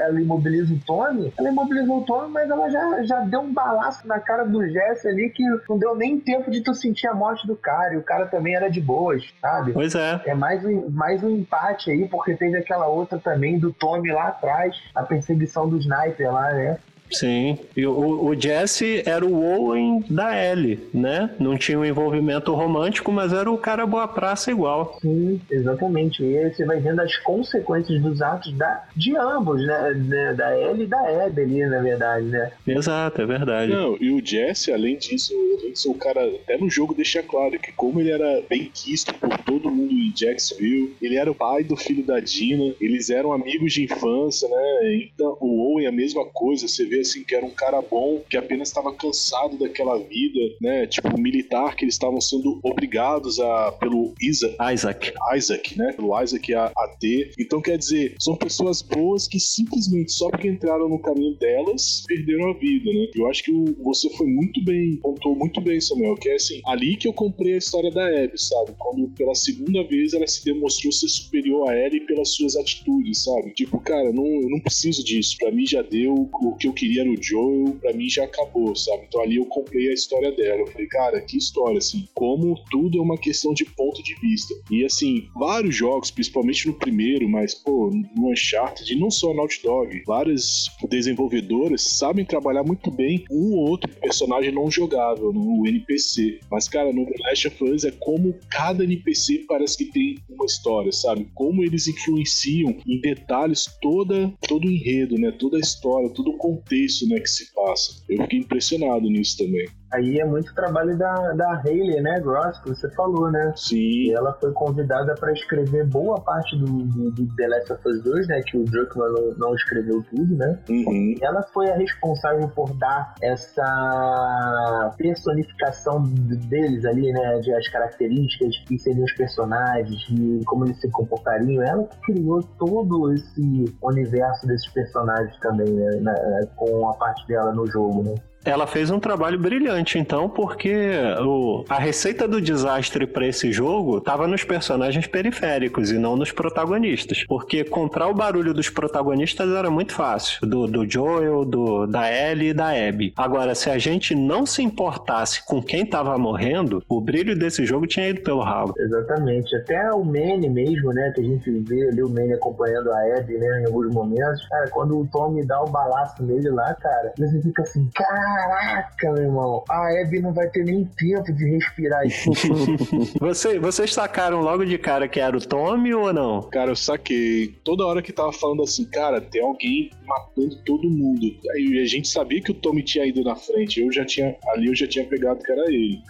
ela 0.00 0.20
imobiliza 0.20 0.74
o 0.74 0.78
Tony, 0.78 1.32
ela 1.38 1.50
imobilizou 1.50 1.98
o 1.98 2.04
Tony, 2.04 2.30
mas 2.32 2.50
ela 2.50 2.68
já, 2.68 3.02
já 3.04 3.20
deu 3.20 3.40
um 3.40 3.52
balaço 3.52 4.06
na 4.06 4.18
cara 4.18 4.44
do 4.44 4.68
Jesse 4.68 5.08
ali 5.08 5.30
que 5.30 5.42
não 5.68 5.78
deu 5.78 5.94
nem 5.94 6.18
tempo 6.18 6.50
de 6.50 6.60
tu 6.60 6.74
sentir 6.74 7.06
a 7.06 7.14
morte 7.14 7.46
do 7.46 7.56
cara. 7.56 7.94
E 7.94 7.96
o 7.96 8.02
cara 8.02 8.26
também 8.26 8.54
era 8.54 8.68
de 8.68 8.80
boas, 8.80 9.22
sabe? 9.40 9.72
Pois 9.72 9.94
é. 9.94 10.20
É 10.26 10.34
mais 10.34 10.64
um, 10.64 10.90
mais 10.90 11.22
um 11.22 11.30
empate 11.30 11.90
aí, 11.90 12.08
porque 12.08 12.34
teve 12.34 12.56
aquela 12.56 12.88
outra 12.88 13.18
também 13.18 13.58
do 13.58 13.72
Tommy 13.72 14.10
lá 14.10 14.28
atrás, 14.28 14.76
a 14.94 15.02
perseguição 15.02 15.68
do 15.68 15.78
sniper 15.78 16.32
lá, 16.32 16.52
né? 16.52 16.78
Sim. 17.12 17.58
E 17.76 17.86
o, 17.86 18.24
o 18.26 18.34
Jesse 18.40 19.02
era 19.06 19.24
o 19.24 19.42
Owen 19.44 20.04
da 20.10 20.36
Ellie, 20.44 20.78
né? 20.92 21.30
Não 21.38 21.56
tinha 21.56 21.78
um 21.78 21.84
envolvimento 21.84 22.52
romântico, 22.54 23.10
mas 23.12 23.32
era 23.32 23.50
o 23.50 23.58
cara 23.58 23.86
boa 23.86 24.08
praça 24.08 24.50
igual. 24.50 24.98
Sim, 25.00 25.40
exatamente. 25.50 26.22
E 26.24 26.38
aí 26.38 26.52
você 26.52 26.64
vai 26.64 26.80
vendo 26.80 27.00
as 27.00 27.16
consequências 27.18 28.00
dos 28.02 28.20
atos 28.22 28.52
da, 28.54 28.84
de 28.96 29.16
ambos, 29.16 29.64
né? 29.66 29.94
Da- 29.94 30.32
Da 30.32 30.58
Ellie 30.58 30.84
e 30.84 30.86
da 30.86 31.26
Abby 31.26 31.42
ali, 31.42 31.66
na 31.66 31.80
verdade, 31.80 32.26
né? 32.26 32.50
Exato, 32.66 33.20
é 33.22 33.26
verdade. 33.26 33.70
Não, 33.72 33.96
e 34.00 34.10
o 34.10 34.24
Jesse, 34.24 34.72
além 34.72 34.96
disso, 34.96 35.32
além 35.60 35.74
ser 35.74 35.88
o 35.88 35.94
cara, 35.94 36.24
até 36.26 36.56
no 36.58 36.68
jogo 36.70 36.94
deixa 36.94 37.22
claro 37.22 37.58
que 37.58 37.72
como 37.72 38.00
ele 38.00 38.10
era 38.10 38.42
bem 38.48 38.70
quisto 38.72 39.12
por 39.14 39.36
todo 39.38 39.70
mundo 39.70 39.92
em 39.92 40.12
Jacksonville, 40.14 40.94
ele 41.02 41.16
era 41.16 41.30
o 41.30 41.34
pai 41.34 41.62
do 41.64 41.76
filho 41.76 42.02
da 42.04 42.18
Dina, 42.20 42.74
eles 42.80 43.10
eram 43.10 43.32
amigos 43.32 43.72
de 43.72 43.84
infância, 43.84 44.48
né? 44.48 44.94
Então, 45.14 45.36
o 45.40 45.72
Owen 45.74 45.86
a 45.86 45.92
mesma 45.92 46.24
coisa, 46.24 46.66
você 46.66 46.84
vê 46.86 47.01
assim 47.02 47.24
que 47.24 47.34
era 47.34 47.44
um 47.44 47.50
cara 47.50 47.80
bom, 47.82 48.22
que 48.28 48.36
apenas 48.36 48.68
estava 48.68 48.92
cansado 48.94 49.58
daquela 49.58 49.98
vida, 49.98 50.40
né? 50.60 50.86
Tipo, 50.86 51.18
militar 51.20 51.76
que 51.76 51.84
eles 51.84 51.94
estavam 51.94 52.20
sendo 52.20 52.58
obrigados 52.62 53.38
a 53.40 53.72
pelo 53.72 54.14
Isa, 54.20 54.54
Isaac. 54.72 55.12
Isaac, 55.36 55.78
né? 55.78 55.92
Pelo 55.92 56.20
Isaac 56.22 56.54
a, 56.54 56.66
a 56.66 56.88
ter. 57.00 57.32
Então, 57.38 57.60
quer 57.60 57.78
dizer, 57.78 58.14
são 58.18 58.36
pessoas 58.36 58.82
boas 58.82 59.26
que 59.28 59.38
simplesmente 59.38 60.12
só 60.12 60.28
porque 60.30 60.48
entraram 60.48 60.88
no 60.88 60.98
caminho 61.00 61.36
delas, 61.38 62.02
perderam 62.06 62.50
a 62.50 62.54
vida, 62.54 62.92
né? 62.92 63.06
Eu 63.14 63.28
acho 63.28 63.42
que 63.44 63.52
o- 63.52 63.74
você 63.82 64.08
foi 64.10 64.26
muito 64.26 64.62
bem, 64.64 64.96
pontuou 64.96 65.36
muito 65.36 65.60
bem, 65.60 65.80
Samuel, 65.80 66.16
que 66.16 66.28
é 66.28 66.34
assim, 66.36 66.60
ali 66.66 66.96
que 66.96 67.06
eu 67.08 67.12
comprei 67.12 67.54
a 67.54 67.58
história 67.58 67.90
da 67.90 68.06
Abby, 68.06 68.40
sabe? 68.40 68.72
Quando 68.78 69.08
pela 69.16 69.34
segunda 69.34 69.82
vez 69.84 70.12
ela 70.12 70.26
se 70.26 70.44
demonstrou 70.44 70.92
ser 70.92 71.08
superior 71.08 71.68
a 71.70 71.76
Ellie 71.78 72.00
pelas 72.06 72.34
suas 72.34 72.56
atitudes, 72.56 73.22
sabe? 73.24 73.50
Tipo, 73.54 73.78
cara, 73.80 74.12
não, 74.12 74.24
eu 74.26 74.48
não 74.48 74.60
preciso 74.60 75.04
disso. 75.04 75.36
Pra 75.38 75.50
mim 75.50 75.66
já 75.66 75.82
deu 75.82 76.14
o 76.14 76.56
que 76.56 76.66
eu 76.68 76.72
queria 76.82 77.04
no 77.04 77.14
Joel, 77.22 77.76
pra 77.80 77.92
mim 77.92 78.08
já 78.08 78.24
acabou, 78.24 78.74
sabe? 78.74 79.04
Então 79.06 79.22
ali 79.22 79.36
eu 79.36 79.46
comprei 79.46 79.88
a 79.88 79.94
história 79.94 80.32
dela. 80.32 80.62
Eu 80.62 80.66
falei, 80.66 80.88
cara, 80.88 81.20
que 81.20 81.38
história, 81.38 81.78
assim. 81.78 82.08
Como 82.12 82.58
tudo 82.72 82.98
é 82.98 83.00
uma 83.00 83.16
questão 83.16 83.54
de 83.54 83.64
ponto 83.64 84.02
de 84.02 84.16
vista. 84.16 84.52
E 84.68 84.84
assim, 84.84 85.28
vários 85.36 85.76
jogos, 85.76 86.10
principalmente 86.10 86.66
no 86.66 86.74
primeiro, 86.74 87.28
mas, 87.28 87.54
pô, 87.54 87.88
no 88.16 88.32
Uncharted, 88.32 88.98
não 88.98 89.12
só 89.12 89.32
Naughty 89.32 89.62
Dog, 89.62 90.02
várias 90.04 90.66
desenvolvedoras 90.88 91.82
sabem 91.82 92.24
trabalhar 92.24 92.64
muito 92.64 92.90
bem 92.90 93.24
um 93.30 93.54
ou 93.54 93.68
outro 93.68 93.88
personagem 94.00 94.50
não 94.50 94.68
jogável, 94.68 95.32
no 95.32 95.64
NPC. 95.64 96.40
Mas, 96.50 96.68
cara, 96.68 96.92
no 96.92 97.06
The 97.06 97.14
Last 97.28 97.46
of 97.46 97.64
Us 97.64 97.84
é 97.84 97.92
como 97.92 98.34
cada 98.50 98.82
NPC 98.82 99.44
parece 99.46 99.78
que 99.78 99.84
tem 99.84 100.16
uma 100.28 100.46
história, 100.46 100.90
sabe? 100.90 101.28
Como 101.32 101.62
eles 101.62 101.86
influenciam 101.86 102.76
em 102.84 103.00
detalhes 103.00 103.66
toda, 103.80 104.34
todo 104.48 104.66
o 104.66 104.70
enredo, 104.70 105.16
né? 105.16 105.30
Toda 105.30 105.58
a 105.58 105.60
história, 105.60 106.10
todo 106.10 106.30
o 106.30 106.36
contexto, 106.38 106.71
né, 107.08 107.20
que 107.20 107.28
se 107.28 107.52
passa. 107.52 108.02
Eu 108.08 108.22
fiquei 108.22 108.38
impressionado 108.40 109.08
nisso 109.08 109.38
também. 109.38 109.68
Aí 109.92 110.18
é 110.18 110.24
muito 110.24 110.54
trabalho 110.54 110.96
da, 110.96 111.32
da 111.32 111.60
Hayley, 111.64 112.00
né, 112.00 112.18
Gross, 112.20 112.58
que 112.60 112.70
você 112.70 112.88
falou, 112.90 113.30
né? 113.30 113.52
Sim. 113.56 113.76
E 113.76 114.12
ela 114.14 114.32
foi 114.40 114.52
convidada 114.52 115.14
para 115.14 115.32
escrever 115.32 115.86
boa 115.86 116.20
parte 116.20 116.56
do, 116.58 116.66
do, 116.66 117.10
do 117.10 117.36
The 117.36 117.48
Last 117.48 117.72
of 117.72 117.88
Us 117.88 118.02
2, 118.02 118.28
né? 118.28 118.40
Que 118.42 118.56
o 118.58 118.64
Druckmann 118.64 119.12
não, 119.12 119.30
não 119.48 119.54
escreveu 119.54 120.02
tudo, 120.10 120.34
né? 120.36 120.58
Uhum. 120.68 121.14
Ela 121.20 121.42
foi 121.52 121.70
a 121.70 121.76
responsável 121.76 122.48
por 122.48 122.72
dar 122.78 123.14
essa 123.22 124.94
personificação 124.96 126.02
deles 126.48 126.84
ali, 126.84 127.12
né? 127.12 127.38
De 127.40 127.52
as 127.54 127.68
características 127.68 128.56
que 128.66 128.78
seriam 128.78 129.04
os 129.04 129.12
personagens 129.12 130.00
e 130.10 130.40
como 130.46 130.64
eles 130.64 130.80
se 130.80 130.90
comportariam. 130.90 131.62
Ela 131.62 131.84
que 131.84 132.12
criou 132.12 132.42
todo 132.58 133.12
esse 133.12 133.64
universo 133.82 134.46
desses 134.46 134.68
personagens 134.72 135.36
também, 135.40 135.70
né? 135.72 136.00
na- 136.00 136.46
com 136.56 136.88
a 136.88 136.94
parte 136.94 137.26
dela 137.26 137.52
no 137.52 137.66
jogo, 137.66 138.02
né? 138.02 138.14
Ela 138.44 138.66
fez 138.66 138.90
um 138.90 138.98
trabalho 138.98 139.38
brilhante, 139.38 139.98
então, 139.98 140.28
porque 140.28 140.90
o, 141.20 141.64
a 141.68 141.78
receita 141.78 142.26
do 142.26 142.40
desastre 142.40 143.06
para 143.06 143.26
esse 143.26 143.52
jogo 143.52 143.98
estava 143.98 144.26
nos 144.26 144.44
personagens 144.44 145.06
periféricos 145.06 145.90
e 145.90 145.98
não 145.98 146.16
nos 146.16 146.32
protagonistas. 146.32 147.24
Porque 147.24 147.64
comprar 147.64 148.08
o 148.08 148.14
barulho 148.14 148.52
dos 148.52 148.68
protagonistas 148.68 149.48
era 149.50 149.70
muito 149.70 149.92
fácil. 149.92 150.46
Do, 150.46 150.66
do 150.66 150.88
Joel, 150.88 151.44
do, 151.44 151.86
da 151.86 152.10
Ellie 152.12 152.50
e 152.50 152.54
da 152.54 152.70
Abby. 152.70 153.12
Agora, 153.16 153.54
se 153.54 153.70
a 153.70 153.78
gente 153.78 154.14
não 154.14 154.44
se 154.44 154.62
importasse 154.62 155.44
com 155.46 155.62
quem 155.62 155.82
estava 155.82 156.16
morrendo, 156.18 156.82
o 156.88 157.00
brilho 157.00 157.38
desse 157.38 157.64
jogo 157.64 157.86
tinha 157.86 158.08
ido 158.08 158.22
pelo 158.22 158.42
ralo. 158.42 158.74
Exatamente. 158.78 159.54
Até 159.56 159.92
o 159.92 160.04
Manny 160.04 160.48
mesmo, 160.48 160.92
né? 160.92 161.12
Que 161.14 161.20
a 161.20 161.24
gente 161.24 161.50
vê 161.60 161.88
ali 161.88 162.02
o 162.02 162.08
Manny 162.08 162.34
acompanhando 162.34 162.90
a 162.90 163.18
Abby, 163.18 163.38
né? 163.38 163.62
Em 163.62 163.66
alguns 163.66 163.92
momentos. 163.92 164.46
Cara, 164.48 164.68
quando 164.70 164.98
o 164.98 165.06
Tommy 165.06 165.46
dá 165.46 165.62
o 165.62 165.70
balaço 165.70 166.22
nele 166.22 166.50
lá, 166.50 166.74
cara, 166.74 167.12
você 167.16 167.40
fica 167.40 167.62
assim, 167.62 167.88
caraca, 168.34 169.12
meu 169.12 169.22
irmão, 169.22 169.64
a 169.68 170.00
Abby 170.00 170.20
não 170.20 170.32
vai 170.32 170.48
ter 170.48 170.64
nem 170.64 170.84
tempo 170.84 171.32
de 171.32 171.44
respirar. 171.44 172.02
Você, 173.20 173.58
vocês 173.58 173.92
sacaram 173.92 174.40
logo 174.40 174.64
de 174.64 174.78
cara 174.78 175.06
que 175.06 175.20
era 175.20 175.36
o 175.36 175.40
Tommy 175.40 175.94
ou 175.94 176.12
não? 176.12 176.42
Cara, 176.42 176.70
eu 176.70 176.76
saquei. 176.76 177.48
Toda 177.64 177.86
hora 177.86 178.02
que 178.02 178.12
tava 178.12 178.32
falando 178.32 178.62
assim, 178.62 178.84
cara, 178.84 179.20
tem 179.20 179.42
alguém 179.42 179.90
matando 180.04 180.56
todo 180.64 180.88
mundo. 180.88 181.26
Aí 181.54 181.80
a 181.80 181.86
gente 181.86 182.08
sabia 182.08 182.40
que 182.40 182.50
o 182.50 182.54
Tommy 182.54 182.82
tinha 182.82 183.06
ido 183.06 183.22
na 183.22 183.36
frente. 183.36 183.80
Eu 183.80 183.92
já 183.92 184.04
tinha. 184.04 184.36
Ali 184.48 184.68
eu 184.68 184.74
já 184.74 184.86
tinha 184.86 185.06
pegado 185.06 185.42
que 185.42 185.52
era 185.52 185.64
ele. 185.68 186.02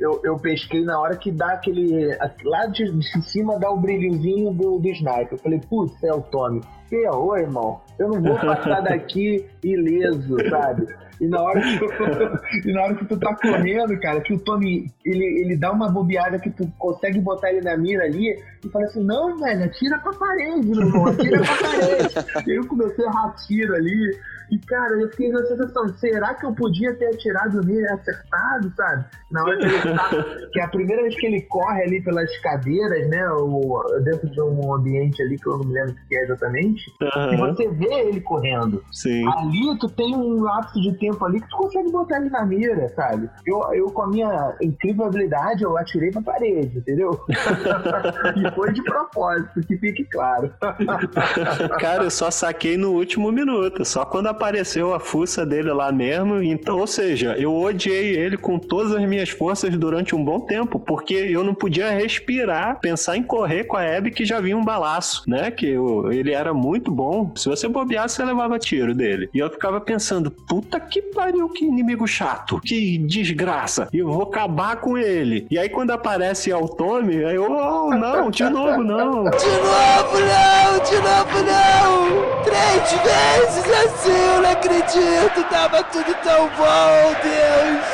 Eu, 0.00 0.20
eu 0.24 0.36
pesquei 0.38 0.82
na 0.84 1.00
hora 1.00 1.16
que 1.16 1.30
dá 1.30 1.52
aquele. 1.52 2.16
Lá 2.44 2.66
de, 2.66 2.90
de 2.90 3.22
cima 3.22 3.58
dá 3.58 3.70
o 3.70 3.76
brilhozinho 3.76 4.52
do, 4.52 4.78
do 4.78 4.88
sniper. 4.88 5.28
Eu 5.32 5.38
falei, 5.38 5.60
putz, 5.68 6.02
é 6.02 6.12
o 6.12 6.20
Tommy. 6.22 6.60
Ferrou, 6.88 7.36
irmão. 7.36 7.80
Eu 7.98 8.08
não 8.08 8.22
vou 8.22 8.34
passar 8.34 8.80
daqui 8.82 9.46
ileso, 9.62 10.36
sabe? 10.48 10.86
E 11.20 11.26
na 11.26 11.42
hora 11.42 11.60
que 11.60 11.78
tu, 11.78 11.86
e 12.68 12.72
na 12.72 12.82
hora 12.82 12.94
que 12.94 13.04
tu 13.04 13.18
tá 13.18 13.34
correndo, 13.34 13.98
cara, 14.00 14.20
que 14.20 14.32
o 14.32 14.38
Tommy 14.38 14.90
ele, 15.04 15.24
ele 15.40 15.56
dá 15.56 15.72
uma 15.72 15.88
bobeada 15.88 16.38
que 16.38 16.50
tu 16.50 16.70
consegue 16.78 17.20
botar 17.20 17.50
ele 17.50 17.60
na 17.60 17.76
mira 17.76 18.04
ali 18.04 18.38
e 18.64 18.68
fala 18.68 18.84
assim: 18.84 19.02
não, 19.04 19.36
velho, 19.38 19.64
atira 19.64 19.98
pra 19.98 20.12
parede, 20.12 20.68
meu 20.68 20.86
irmão, 20.86 21.06
atira 21.06 21.40
pra 21.40 21.56
parede. 21.56 22.14
eu 22.50 22.66
comecei 22.66 23.04
a 23.04 23.08
errar 23.08 23.34
tiro 23.46 23.74
ali. 23.74 24.18
E, 24.50 24.58
cara, 24.58 24.94
eu 25.00 25.08
fiquei 25.10 25.30
com 25.30 25.38
a 25.38 25.46
sensação, 25.46 25.88
será 25.98 26.34
que 26.34 26.46
eu 26.46 26.54
podia 26.54 26.94
ter 26.94 27.06
atirado 27.06 27.60
nele 27.62 27.86
acertado, 27.88 28.72
sabe? 28.76 29.04
Na 29.30 29.44
hora 29.44 29.58
que 29.58 29.64
ele 29.64 29.80
tá. 29.82 30.08
Que 30.52 30.60
é 30.60 30.64
a 30.64 30.68
primeira 30.68 31.02
vez 31.02 31.14
que 31.14 31.26
ele 31.26 31.42
corre 31.42 31.82
ali 31.82 32.02
pelas 32.02 32.34
cadeiras, 32.38 33.08
né? 33.08 33.28
O, 33.30 33.82
dentro 34.02 34.30
de 34.30 34.40
um 34.40 34.74
ambiente 34.74 35.22
ali 35.22 35.36
que 35.36 35.46
eu 35.46 35.58
não 35.58 35.64
me 35.64 35.74
lembro 35.74 35.92
o 35.92 36.08
que 36.08 36.16
é 36.16 36.22
exatamente. 36.22 36.82
Aham, 37.02 37.34
e 37.34 37.36
você 37.36 37.68
vê 37.68 37.94
ele 38.08 38.20
correndo. 38.20 38.82
Sim. 38.92 39.26
Ali 39.28 39.78
tu 39.78 39.88
tem 39.88 40.14
um 40.14 40.42
lapso 40.42 40.80
de 40.80 40.92
tempo 40.98 41.24
ali 41.24 41.40
que 41.40 41.48
tu 41.48 41.56
consegue 41.56 41.90
botar 41.90 42.20
ele 42.20 42.30
na 42.30 42.46
mira, 42.46 42.88
sabe? 42.94 43.28
Eu, 43.46 43.62
eu 43.74 43.90
com 43.90 44.02
a 44.02 44.08
minha 44.08 44.56
incrível 44.62 45.04
habilidade, 45.04 45.62
eu 45.62 45.76
atirei 45.76 46.10
pra 46.10 46.22
parede, 46.22 46.78
entendeu? 46.78 47.20
e 47.28 48.54
foi 48.54 48.72
de 48.72 48.82
propósito, 48.82 49.60
que 49.66 49.76
fique 49.76 50.04
claro. 50.04 50.52
Cara, 51.78 52.04
eu 52.04 52.10
só 52.10 52.30
saquei 52.30 52.76
no 52.76 52.92
último 52.92 53.30
minuto, 53.30 53.84
só 53.84 54.04
quando 54.04 54.28
apareceu 54.38 54.94
a 54.94 55.00
fuça 55.00 55.44
dele 55.44 55.70
lá 55.72 55.90
mesmo. 55.92 56.42
Então, 56.42 56.78
ou 56.78 56.86
seja, 56.86 57.34
eu 57.38 57.54
odiei 57.54 58.16
ele 58.16 58.36
com 58.36 58.58
todas 58.58 58.94
as 58.94 59.02
minhas 59.08 59.28
forças 59.30 59.76
durante 59.76 60.14
um 60.14 60.24
bom 60.24 60.40
tempo, 60.40 60.78
porque 60.78 61.14
eu 61.14 61.42
não 61.44 61.54
podia 61.54 61.90
respirar, 61.90 62.78
pensar 62.80 63.16
em 63.16 63.22
correr 63.22 63.64
com 63.64 63.76
a 63.76 63.96
Abby 63.96 64.10
que 64.10 64.24
já 64.24 64.40
vinha 64.40 64.56
um 64.56 64.64
balaço, 64.64 65.22
né? 65.26 65.50
Que 65.50 65.68
eu- 65.70 66.12
ele 66.12 66.32
era 66.32 66.54
muito 66.54 66.90
bom. 66.90 67.32
Se 67.36 67.48
você 67.48 67.66
bobeasse, 67.68 68.16
você 68.16 68.24
levava 68.24 68.58
tiro 68.58 68.94
dele. 68.94 69.28
E 69.34 69.38
eu 69.38 69.50
ficava 69.50 69.80
pensando, 69.80 70.30
puta 70.30 70.78
que 70.78 71.02
pariu, 71.02 71.48
que 71.50 71.64
inimigo 71.64 72.06
chato, 72.06 72.60
que 72.64 72.98
desgraça. 72.98 73.88
Eu 73.92 74.08
vou 74.08 74.22
acabar 74.22 74.76
com 74.76 74.96
ele. 74.96 75.46
E 75.50 75.58
aí 75.58 75.68
quando 75.68 75.90
aparece 75.90 76.52
o 76.52 76.68
Tommy, 76.68 77.24
aí 77.24 77.34
eu, 77.36 77.44
oh, 77.50 77.90
não, 77.94 78.30
de 78.30 78.44
novo 78.44 78.82
não. 78.82 79.24
De 79.38 79.46
novo 79.46 80.18
não, 80.20 80.84
de 80.84 80.96
novo 80.96 81.44
não! 81.44 82.42
Três 82.42 82.92
vezes 83.02 83.64
assim, 83.84 84.10
eu 84.34 84.42
não 84.42 84.50
acredito! 84.50 85.44
Tava 85.50 85.82
tudo 85.84 86.14
tão 86.22 86.48
bom, 86.48 87.14
Deus! 87.22 87.84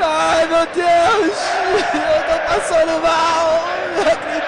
Ai, 0.00 0.46
meu 0.46 0.66
Deus! 0.66 1.38
Eu 1.94 2.22
tô 2.24 2.38
passando 2.54 3.02
mal! 3.02 3.64
Não 3.96 4.12
acredito! 4.12 4.47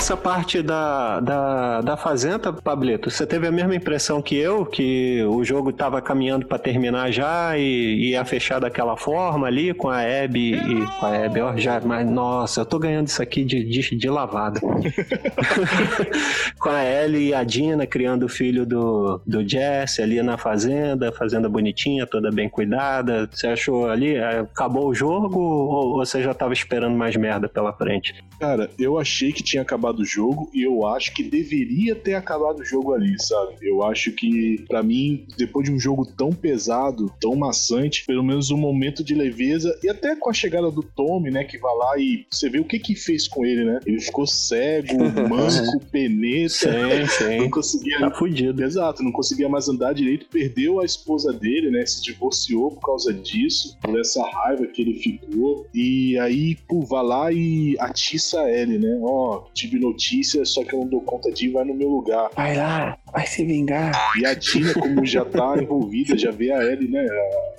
Nessa 0.00 0.16
parte 0.16 0.62
da, 0.62 1.20
da, 1.20 1.82
da 1.82 1.94
Fazenda, 1.94 2.50
Pablito, 2.50 3.10
você 3.10 3.26
teve 3.26 3.46
a 3.46 3.52
mesma 3.52 3.74
impressão 3.74 4.22
que 4.22 4.34
eu, 4.34 4.64
que 4.64 5.22
o 5.24 5.44
jogo 5.44 5.68
estava 5.68 6.00
caminhando 6.00 6.46
para 6.46 6.58
terminar 6.58 7.10
já 7.10 7.58
e 7.58 8.12
ia 8.12 8.24
fechar 8.24 8.58
daquela 8.58 8.96
forma 8.96 9.46
ali, 9.46 9.74
com 9.74 9.90
a 9.90 9.98
Abby 9.98 10.54
e 10.54 10.86
com 10.98 11.04
a 11.04 11.26
Abby, 11.26 11.40
ó, 11.42 11.54
já, 11.54 11.78
mas 11.80 12.10
nossa, 12.10 12.62
eu 12.62 12.64
tô 12.64 12.78
ganhando 12.78 13.08
isso 13.08 13.20
aqui 13.20 13.44
de, 13.44 13.62
de, 13.62 13.94
de 13.94 14.08
lavada. 14.08 14.58
com 16.58 16.70
a 16.70 16.82
Ellie 16.82 17.28
e 17.28 17.34
a 17.34 17.44
Dina 17.44 17.86
criando 17.86 18.24
o 18.24 18.28
filho 18.28 18.64
do, 18.64 19.20
do 19.26 19.46
Jesse 19.46 20.00
ali 20.00 20.22
na 20.22 20.38
fazenda, 20.38 21.12
fazenda 21.12 21.46
bonitinha, 21.46 22.06
toda 22.06 22.30
bem 22.30 22.48
cuidada. 22.48 23.28
Você 23.30 23.48
achou 23.48 23.90
ali, 23.90 24.16
eh, 24.16 24.40
acabou 24.40 24.88
o 24.88 24.94
jogo 24.94 25.38
ou 25.38 25.96
você 25.98 26.22
já 26.22 26.32
tava 26.32 26.54
esperando 26.54 26.96
mais 26.96 27.14
merda 27.16 27.50
pela 27.50 27.70
frente? 27.74 28.14
Cara, 28.40 28.70
eu 28.78 28.98
achei 28.98 29.34
que 29.34 29.42
tinha 29.42 29.60
acabado 29.60 29.89
o 29.98 30.04
jogo 30.04 30.50
e 30.54 30.62
eu 30.62 30.86
acho 30.86 31.12
que 31.12 31.22
deveria 31.22 31.94
ter 31.94 32.14
acabado 32.14 32.60
o 32.60 32.64
jogo 32.64 32.94
ali, 32.94 33.20
sabe? 33.20 33.54
Eu 33.60 33.82
acho 33.82 34.12
que, 34.12 34.64
pra 34.68 34.82
mim, 34.82 35.26
depois 35.36 35.66
de 35.66 35.72
um 35.72 35.78
jogo 35.78 36.06
tão 36.06 36.30
pesado, 36.30 37.12
tão 37.20 37.34
maçante, 37.34 38.04
pelo 38.06 38.22
menos 38.22 38.50
um 38.50 38.56
momento 38.56 39.02
de 39.02 39.14
leveza 39.14 39.78
e 39.82 39.88
até 39.88 40.14
com 40.16 40.30
a 40.30 40.32
chegada 40.32 40.70
do 40.70 40.82
Tommy, 40.82 41.30
né, 41.30 41.44
que 41.44 41.58
vai 41.58 41.74
lá 41.76 41.98
e 41.98 42.26
você 42.30 42.48
vê 42.48 42.58
o 42.60 42.64
que 42.64 42.78
que 42.78 42.94
fez 42.94 43.26
com 43.28 43.44
ele, 43.44 43.64
né? 43.64 43.80
Ele 43.86 44.00
ficou 44.00 44.26
cego, 44.26 44.96
manco, 45.28 45.80
peneta, 45.90 46.48
Sim, 46.50 47.06
sim. 47.08 47.38
não 47.38 47.50
conseguia 47.50 47.98
Tá 47.98 48.10
fudido. 48.10 48.62
Exato, 48.62 49.02
não 49.02 49.12
conseguia 49.12 49.48
mais 49.48 49.68
andar 49.68 49.92
direito, 49.92 50.26
perdeu 50.30 50.80
a 50.80 50.84
esposa 50.84 51.32
dele, 51.32 51.70
né? 51.70 51.84
Se 51.86 52.02
divorciou 52.02 52.70
por 52.70 52.80
causa 52.80 53.12
disso, 53.12 53.76
por 53.80 53.98
essa 53.98 54.22
raiva 54.24 54.66
que 54.66 54.82
ele 54.82 54.94
ficou. 54.94 55.66
E 55.74 56.18
aí, 56.18 56.56
pô, 56.68 56.80
vai 56.82 57.02
lá 57.04 57.32
e 57.32 57.76
atiça 57.78 58.50
ele, 58.50 58.78
né? 58.78 58.98
Ó, 59.02 59.44
tive 59.70 59.78
notícia, 59.78 60.44
só 60.44 60.64
que 60.64 60.74
eu 60.74 60.80
não 60.80 60.88
dou 60.88 61.00
conta 61.02 61.30
de 61.30 61.46
ir, 61.46 61.52
vai 61.52 61.64
no 61.64 61.74
meu 61.74 61.88
lugar. 61.88 62.30
Vai 62.34 62.56
lá, 62.56 62.98
vai 63.12 63.26
se 63.26 63.44
vingar. 63.44 63.92
E 64.18 64.26
a 64.26 64.34
Tina, 64.34 64.74
como 64.74 65.06
já 65.06 65.24
tá 65.24 65.54
envolvida, 65.62 66.18
já 66.18 66.32
vê 66.32 66.50
a 66.50 66.62
Ellie, 66.64 66.90
né? 66.90 67.06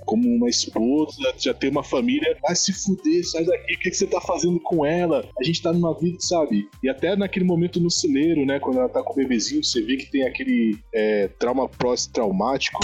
Como 0.06 0.28
uma 0.28 0.50
esposa, 0.50 1.34
já 1.38 1.54
tem 1.54 1.70
uma 1.70 1.84
família, 1.84 2.36
vai 2.42 2.56
se 2.56 2.74
fuder, 2.74 3.24
sai 3.26 3.46
daqui, 3.46 3.76
o 3.76 3.80
que, 3.80 3.90
que 3.90 3.96
você 3.96 4.08
tá 4.08 4.20
fazendo 4.20 4.60
com 4.60 4.86
ela? 4.86 5.26
A 5.40 5.44
gente 5.44 5.62
tá 5.62 5.72
numa 5.72 5.98
vida, 5.98 6.18
sabe? 6.20 6.68
E 6.84 6.90
até 6.90 7.16
naquele 7.16 7.46
momento 7.46 7.80
no 7.80 7.90
celeiro, 7.90 8.46
né? 8.46 8.60
Quando 8.60 8.80
ela 8.80 8.90
tá 8.90 9.02
com 9.02 9.14
o 9.14 9.16
bebezinho, 9.16 9.64
você 9.64 9.82
vê 9.82 9.96
que 9.96 10.12
tem 10.12 10.24
aquele 10.24 10.78
é, 10.94 11.30
trauma 11.40 11.70
pós-traumático. 11.70 12.80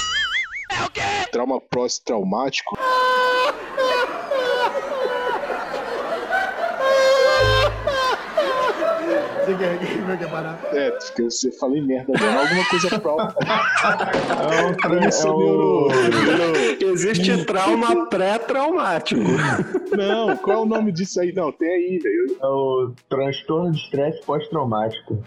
Trauma 1.32 1.60
pós-traumático. 1.60 2.78
É, 10.74 10.92
porque 10.92 11.24
você 11.24 11.52
falei 11.52 11.82
merda, 11.82 12.14
né? 12.14 12.38
Alguma 12.40 12.66
coisa 12.70 13.00
própria. 13.00 13.36
É 15.04 15.08
o- 15.30 15.38
neuro- 15.40 15.88
neuro- 15.88 16.94
Existe 16.94 17.46
trauma 17.46 18.08
pré-traumático. 18.08 19.22
Não, 19.96 20.36
qual 20.38 20.58
é 20.58 20.62
o 20.62 20.66
nome 20.66 20.92
disso 20.92 21.20
aí? 21.22 21.32
Não, 21.34 21.52
tem 21.52 21.70
aí, 21.70 22.00
velho. 22.00 22.38
É 22.42 22.46
o 22.48 22.92
transtorno 23.10 23.72
de 23.72 23.78
estresse 23.80 24.22
pós-traumático. 24.26 25.24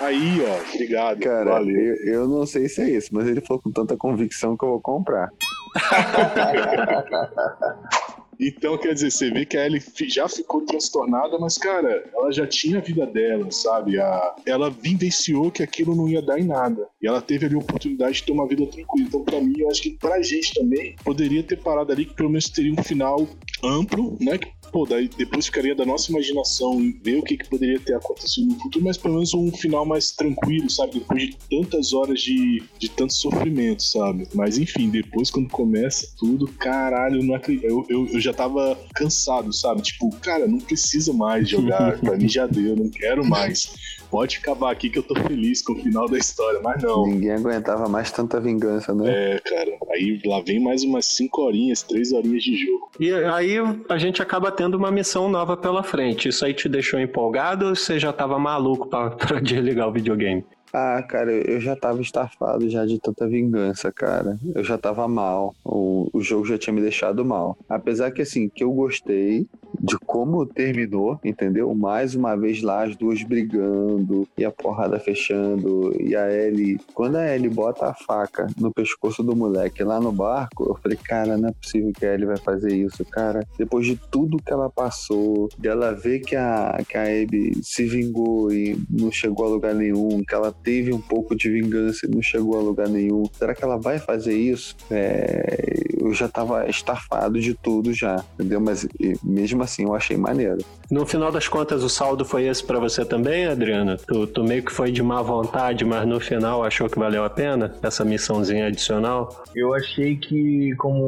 Aí, 0.00 0.42
ó, 0.48 0.74
obrigado. 0.74 1.20
Cara, 1.20 1.50
valeu. 1.50 1.76
eu, 1.76 1.96
eu 2.14 2.28
não 2.28 2.46
sei 2.46 2.68
se 2.68 2.80
é 2.80 2.88
isso, 2.88 3.10
mas 3.12 3.26
ele 3.28 3.42
falou 3.42 3.62
com 3.62 3.70
tanta 3.70 3.96
convicção 3.96 4.56
que 4.56 4.64
eu 4.64 4.70
vou 4.70 4.80
comprar. 4.80 5.28
Então, 8.40 8.78
quer 8.78 8.94
dizer, 8.94 9.10
você 9.10 9.30
vê 9.30 9.44
que 9.44 9.56
a 9.56 9.66
Ellie 9.66 9.82
já 10.08 10.26
ficou 10.26 10.62
transtornada, 10.62 11.38
mas, 11.38 11.58
cara, 11.58 12.04
ela 12.14 12.32
já 12.32 12.46
tinha 12.46 12.78
a 12.78 12.80
vida 12.80 13.06
dela, 13.06 13.50
sabe? 13.50 14.00
A, 14.00 14.36
ela 14.46 14.70
vivenciou 14.70 15.50
que 15.50 15.62
aquilo 15.62 15.94
não 15.94 16.08
ia 16.08 16.22
dar 16.22 16.40
em 16.40 16.44
nada. 16.44 16.88
E 17.02 17.06
ela 17.06 17.20
teve 17.20 17.46
ali 17.46 17.54
a 17.54 17.58
oportunidade 17.58 18.14
de 18.14 18.22
ter 18.24 18.32
uma 18.32 18.48
vida 18.48 18.66
tranquila. 18.66 19.06
Então, 19.06 19.22
pra 19.22 19.40
mim, 19.40 19.52
eu 19.58 19.70
acho 19.70 19.82
que 19.82 19.90
pra 19.90 20.22
gente 20.22 20.54
também, 20.54 20.96
poderia 21.04 21.42
ter 21.42 21.58
parado 21.58 21.92
ali, 21.92 22.06
que 22.06 22.14
pelo 22.14 22.30
menos 22.30 22.48
teria 22.48 22.72
um 22.72 22.82
final 22.82 23.28
amplo, 23.62 24.16
né? 24.18 24.38
Que, 24.38 24.48
pô, 24.70 24.86
daí 24.86 25.08
depois 25.08 25.46
ficaria 25.46 25.74
da 25.74 25.84
nossa 25.84 26.10
imaginação 26.10 26.78
ver 27.02 27.18
o 27.18 27.22
que, 27.22 27.36
que 27.36 27.48
poderia 27.48 27.78
ter 27.80 27.94
acontecido 27.94 28.48
no 28.48 28.58
futuro, 28.60 28.84
mas 28.84 28.96
pelo 28.96 29.14
menos 29.14 29.34
um 29.34 29.50
final 29.52 29.84
mais 29.84 30.12
tranquilo, 30.12 30.70
sabe? 30.70 31.00
Depois 31.00 31.22
de 31.22 31.36
tantas 31.50 31.92
horas 31.92 32.20
de, 32.20 32.62
de 32.78 32.88
tanto 32.88 33.12
sofrimento, 33.12 33.82
sabe? 33.82 34.28
Mas 34.34 34.58
enfim, 34.58 34.90
depois 34.90 35.30
quando 35.30 35.48
começa 35.48 36.08
tudo, 36.18 36.46
caralho, 36.48 37.20
eu 37.20 37.24
não 37.24 37.34
acredito. 37.34 37.66
Eu, 37.66 37.86
eu, 37.88 38.08
eu 38.08 38.20
já 38.20 38.32
tava 38.32 38.78
cansado, 38.94 39.52
sabe? 39.52 39.82
Tipo, 39.82 40.10
cara, 40.16 40.46
não 40.46 40.58
precisa 40.58 41.12
mais 41.12 41.48
jogar, 41.48 41.98
pra 42.00 42.16
mim 42.16 42.28
já 42.28 42.46
deu, 42.46 42.76
não 42.76 42.88
quero 42.88 43.24
mais. 43.24 43.99
Pode 44.10 44.38
acabar 44.38 44.72
aqui 44.72 44.90
que 44.90 44.98
eu 44.98 45.02
tô 45.02 45.14
feliz 45.14 45.62
com 45.62 45.72
o 45.72 45.76
final 45.76 46.08
da 46.08 46.18
história, 46.18 46.60
mas 46.62 46.82
não. 46.82 47.06
Ninguém 47.06 47.30
aguentava 47.30 47.88
mais 47.88 48.10
tanta 48.10 48.40
vingança, 48.40 48.92
né? 48.92 49.34
É, 49.34 49.38
cara, 49.40 49.78
aí 49.92 50.20
lá 50.24 50.40
vem 50.40 50.60
mais 50.60 50.82
umas 50.82 51.06
5 51.06 51.40
horinhas, 51.40 51.82
3 51.82 52.12
horinhas 52.12 52.42
de 52.42 52.56
jogo. 52.56 52.90
E 52.98 53.12
aí 53.12 53.56
a 53.88 53.98
gente 53.98 54.20
acaba 54.20 54.50
tendo 54.50 54.76
uma 54.76 54.90
missão 54.90 55.28
nova 55.28 55.56
pela 55.56 55.82
frente. 55.82 56.28
Isso 56.28 56.44
aí 56.44 56.52
te 56.52 56.68
deixou 56.68 56.98
empolgado 56.98 57.66
ou 57.66 57.76
você 57.76 57.98
já 57.98 58.12
tava 58.12 58.38
maluco 58.38 58.88
pra, 58.88 59.10
pra 59.14 59.40
desligar 59.40 59.88
o 59.88 59.92
videogame? 59.92 60.44
Ah, 60.72 61.02
cara, 61.02 61.32
eu 61.32 61.60
já 61.60 61.74
tava 61.74 62.00
estafado 62.00 62.68
já 62.70 62.86
de 62.86 62.98
tanta 63.00 63.26
vingança, 63.26 63.90
cara. 63.90 64.38
Eu 64.54 64.62
já 64.62 64.78
tava 64.78 65.06
mal. 65.08 65.54
O, 65.64 66.08
o 66.12 66.20
jogo 66.20 66.46
já 66.46 66.56
tinha 66.56 66.72
me 66.72 66.80
deixado 66.80 67.24
mal. 67.24 67.58
Apesar 67.68 68.12
que, 68.12 68.22
assim, 68.22 68.48
que 68.48 68.62
eu 68.62 68.70
gostei 68.72 69.46
de 69.78 69.98
como 69.98 70.46
terminou, 70.46 71.18
entendeu? 71.24 71.74
Mais 71.74 72.14
uma 72.14 72.36
vez 72.36 72.62
lá, 72.62 72.84
as 72.84 72.96
duas 72.96 73.22
brigando, 73.22 74.26
e 74.36 74.44
a 74.44 74.50
porrada 74.50 74.98
fechando, 74.98 75.94
e 76.00 76.16
a 76.16 76.30
Ellie... 76.32 76.78
Quando 76.94 77.16
a 77.16 77.34
Ellie 77.34 77.48
bota 77.48 77.86
a 77.86 77.94
faca 77.94 78.46
no 78.58 78.72
pescoço 78.72 79.22
do 79.22 79.36
moleque 79.36 79.82
lá 79.82 80.00
no 80.00 80.12
barco, 80.12 80.64
eu 80.68 80.76
falei, 80.82 80.98
cara, 80.98 81.36
não 81.36 81.48
é 81.48 81.52
possível 81.52 81.92
que 81.92 82.04
a 82.04 82.14
Ellie 82.14 82.26
vai 82.26 82.36
fazer 82.36 82.74
isso, 82.74 83.04
cara. 83.04 83.46
Depois 83.58 83.86
de 83.86 83.96
tudo 84.10 84.42
que 84.42 84.52
ela 84.52 84.70
passou, 84.70 85.48
dela 85.58 85.92
ver 85.92 86.20
que 86.20 86.36
a, 86.36 86.78
que 86.88 86.96
a 86.96 87.02
Abby 87.02 87.60
se 87.62 87.84
vingou 87.84 88.52
e 88.52 88.78
não 88.88 89.10
chegou 89.10 89.46
a 89.46 89.48
lugar 89.48 89.74
nenhum, 89.74 90.22
que 90.24 90.34
ela 90.34 90.52
teve 90.52 90.92
um 90.92 91.00
pouco 91.00 91.34
de 91.34 91.50
vingança 91.50 92.06
e 92.06 92.10
não 92.10 92.22
chegou 92.22 92.58
a 92.58 92.62
lugar 92.62 92.88
nenhum. 92.88 93.24
Será 93.32 93.54
que 93.54 93.64
ela 93.64 93.76
vai 93.76 93.98
fazer 93.98 94.34
isso? 94.34 94.76
É, 94.90 95.74
eu 95.98 96.12
já 96.12 96.28
tava 96.28 96.68
estafado 96.68 97.40
de 97.40 97.54
tudo 97.54 97.92
já, 97.92 98.24
entendeu? 98.34 98.60
Mas 98.60 98.84
e, 98.98 99.14
mesmo 99.60 99.64
assim 99.64 99.84
eu 99.84 99.94
achei 99.94 100.16
maneiro. 100.16 100.58
No 100.90 101.06
final 101.06 101.30
das 101.30 101.46
contas, 101.46 101.84
o 101.84 101.88
saldo 101.88 102.24
foi 102.24 102.46
esse 102.48 102.64
pra 102.64 102.80
você 102.80 103.04
também, 103.04 103.46
Adriana? 103.46 103.96
Tu, 103.96 104.26
tu 104.26 104.42
meio 104.42 104.60
que 104.64 104.72
foi 104.72 104.90
de 104.90 105.00
má 105.04 105.22
vontade, 105.22 105.84
mas 105.84 106.04
no 106.04 106.18
final 106.18 106.64
achou 106.64 106.88
que 106.88 106.98
valeu 106.98 107.22
a 107.24 107.30
pena? 107.30 107.72
Essa 107.80 108.04
missãozinha 108.04 108.66
adicional? 108.66 109.44
Eu 109.54 109.72
achei 109.72 110.16
que, 110.16 110.74
como 110.76 111.00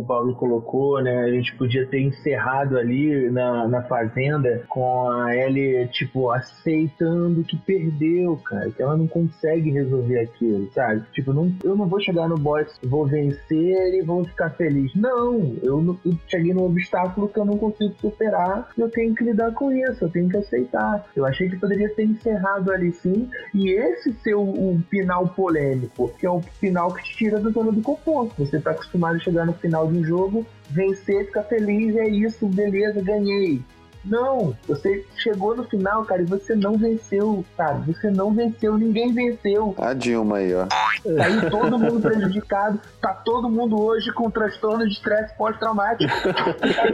o 0.00 0.04
Paulo 0.06 0.34
colocou, 0.34 1.00
né, 1.02 1.22
a 1.24 1.30
gente 1.30 1.54
podia 1.56 1.86
ter 1.86 2.00
encerrado 2.02 2.76
ali 2.76 3.30
na, 3.30 3.66
na 3.66 3.82
fazenda 3.84 4.62
com 4.68 5.08
a 5.10 5.34
Ellie, 5.34 5.88
tipo, 5.88 6.30
aceitando 6.30 7.42
que 7.44 7.56
perdeu, 7.56 8.36
cara, 8.44 8.70
que 8.70 8.82
ela 8.82 8.94
não 8.96 9.06
consegue 9.06 9.70
resolver 9.70 10.20
aquilo, 10.20 10.68
sabe? 10.74 11.02
Tipo, 11.14 11.32
não, 11.32 11.50
eu 11.64 11.74
não 11.74 11.86
vou 11.86 12.00
chegar 12.00 12.28
no 12.28 12.36
boss, 12.36 12.78
vou 12.84 13.06
vencer 13.06 13.94
e 13.94 14.02
vou 14.02 14.24
ficar 14.24 14.50
feliz. 14.50 14.94
Não, 14.94 15.54
eu, 15.62 15.80
não- 15.80 15.98
eu 16.04 16.12
cheguei 16.28 16.52
num 16.52 16.64
obstáculo 16.66 17.26
que 17.28 17.38
eu 17.38 17.44
não 17.46 17.56
consigo 17.56 17.83
que 17.90 18.00
superar 18.00 18.68
e 18.76 18.80
eu 18.80 18.88
tenho 18.88 19.14
que 19.14 19.24
lidar 19.24 19.52
com 19.52 19.72
isso, 19.72 20.04
eu 20.04 20.08
tenho 20.08 20.28
que 20.28 20.36
aceitar. 20.36 21.04
Eu 21.14 21.24
achei 21.24 21.48
que 21.48 21.56
poderia 21.56 21.88
ter 21.94 22.04
encerrado 22.04 22.72
ali 22.72 22.92
sim, 22.92 23.28
e 23.54 23.70
esse 23.70 24.12
ser 24.22 24.34
o, 24.34 24.42
o 24.42 24.82
final 24.90 25.28
polêmico, 25.28 26.12
que 26.18 26.26
é 26.26 26.30
o 26.30 26.40
final 26.60 26.92
que 26.92 27.02
te 27.04 27.16
tira 27.16 27.40
da 27.40 27.50
zona 27.50 27.72
do 27.72 27.82
conforto. 27.82 28.34
Você 28.44 28.60
tá 28.60 28.70
acostumado 28.70 29.16
a 29.16 29.20
chegar 29.20 29.46
no 29.46 29.54
final 29.54 29.86
de 29.86 29.98
um 29.98 30.04
jogo, 30.04 30.46
vencer, 30.70 31.26
ficar 31.26 31.44
feliz, 31.44 31.96
é 31.96 32.08
isso, 32.08 32.46
beleza, 32.46 33.00
ganhei. 33.02 33.62
Não, 34.04 34.54
você 34.66 35.04
chegou 35.16 35.56
no 35.56 35.64
final, 35.64 36.04
cara, 36.04 36.22
e 36.22 36.26
você 36.26 36.54
não 36.54 36.76
venceu, 36.76 37.44
sabe? 37.56 37.92
Você 37.92 38.10
não 38.10 38.32
venceu, 38.32 38.76
ninguém 38.76 39.12
venceu. 39.12 39.74
A 39.78 39.94
Dilma 39.94 40.38
aí, 40.38 40.54
ó. 40.54 40.66
Tá 40.66 41.24
aí 41.24 41.50
todo 41.50 41.78
mundo 41.78 42.00
prejudicado, 42.00 42.80
tá 43.00 43.12
todo 43.14 43.48
mundo 43.48 43.80
hoje 43.82 44.12
com 44.12 44.30
transtorno 44.30 44.86
de 44.86 44.92
estresse 44.92 45.34
pós-traumático. 45.36 46.12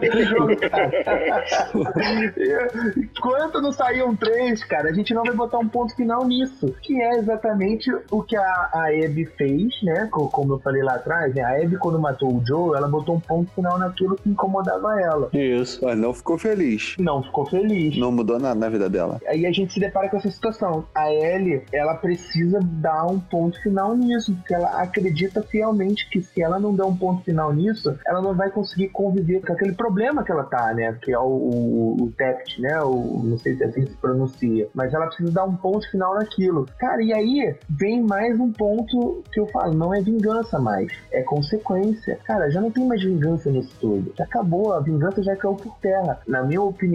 Esse 0.02 0.24
jogo, 0.24 0.56
cara. 0.70 0.90
Enquanto 2.96 3.60
não 3.60 3.72
saíam 3.72 4.14
três, 4.14 4.62
cara, 4.64 4.88
a 4.90 4.92
gente 4.92 5.12
não 5.14 5.22
vai 5.24 5.34
botar 5.34 5.58
um 5.58 5.68
ponto 5.68 5.94
final 5.94 6.24
nisso. 6.26 6.74
Que 6.82 7.00
é 7.00 7.18
exatamente 7.18 7.90
o 8.10 8.22
que 8.22 8.36
a, 8.36 8.42
a 8.72 8.86
Abby 8.88 9.26
fez, 9.36 9.74
né? 9.82 10.08
Co- 10.10 10.28
Como 10.28 10.54
eu 10.54 10.58
falei 10.60 10.82
lá 10.82 10.94
atrás, 10.94 11.34
né? 11.34 11.42
A 11.42 11.56
Abby, 11.62 11.76
quando 11.76 11.98
matou 11.98 12.32
o 12.36 12.42
Joe, 12.46 12.76
ela 12.76 12.88
botou 12.88 13.16
um 13.16 13.20
ponto 13.20 13.50
final 13.52 13.78
naquilo 13.78 14.16
que 14.16 14.28
incomodava 14.28 15.00
ela. 15.00 15.28
Isso. 15.32 15.84
Mas 15.84 15.98
não 15.98 16.12
ficou 16.14 16.38
feliz. 16.38 16.96
Não 17.00 17.22
ficou 17.22 17.46
feliz. 17.46 17.96
Não 17.96 18.12
mudou 18.12 18.38
nada 18.38 18.54
na 18.54 18.68
vida 18.68 18.88
dela. 18.88 19.20
Aí 19.26 19.46
a 19.46 19.52
gente 19.52 19.72
se 19.72 19.80
depara 19.80 20.08
com 20.08 20.16
essa 20.16 20.30
situação. 20.30 20.84
A 20.94 21.12
Ellie, 21.12 21.62
ela 21.72 21.94
precisa 21.94 22.60
dar 22.62 23.06
um 23.06 23.18
ponto 23.18 23.60
final 23.62 23.96
nisso, 23.96 24.34
porque 24.34 24.54
ela 24.54 24.80
acredita 24.80 25.42
fielmente 25.42 26.08
que 26.10 26.20
se 26.20 26.42
ela 26.42 26.58
não 26.58 26.74
der 26.74 26.84
um 26.84 26.96
ponto 26.96 27.24
final 27.24 27.52
nisso, 27.52 27.96
ela 28.06 28.20
não 28.20 28.34
vai 28.34 28.50
conseguir 28.50 28.88
conviver 28.88 29.40
com 29.40 29.52
aquele 29.52 29.72
problema 29.72 30.22
que 30.22 30.30
ela 30.30 30.44
tá, 30.44 30.74
né? 30.74 30.96
Que 31.02 31.12
é 31.12 31.18
o, 31.18 31.22
o, 31.22 32.02
o 32.02 32.12
TEPT, 32.16 32.60
né? 32.60 32.80
O, 32.82 33.22
não 33.24 33.38
sei 33.38 33.56
se 33.56 33.62
é 33.62 33.66
assim 33.66 33.84
que 33.84 33.90
se 33.90 33.96
pronuncia. 33.96 34.68
Mas 34.74 34.92
ela 34.92 35.06
precisa 35.06 35.30
dar 35.32 35.44
um 35.44 35.56
ponto 35.56 35.90
final 35.90 36.14
naquilo. 36.14 36.66
Cara, 36.78 37.02
e 37.02 37.12
aí 37.12 37.56
vem 37.68 38.02
mais 38.02 38.38
um 38.38 38.52
ponto 38.52 39.22
que 39.32 39.40
eu 39.40 39.46
falo, 39.46 39.72
não 39.74 39.94
é 39.94 40.00
vingança 40.00 40.58
mais, 40.58 40.92
é 41.12 41.22
consequência. 41.22 42.18
Cara, 42.24 42.50
já 42.50 42.60
não 42.60 42.70
tem 42.70 42.86
mais 42.86 43.02
vingança 43.02 43.50
nisso 43.50 43.74
tudo. 43.80 44.12
Já 44.16 44.24
acabou, 44.24 44.72
a 44.74 44.80
vingança 44.80 45.22
já 45.22 45.36
caiu 45.36 45.54
por 45.54 45.76
terra. 45.78 46.20
Na 46.26 46.42
minha 46.42 46.62
opinião, 46.62 46.89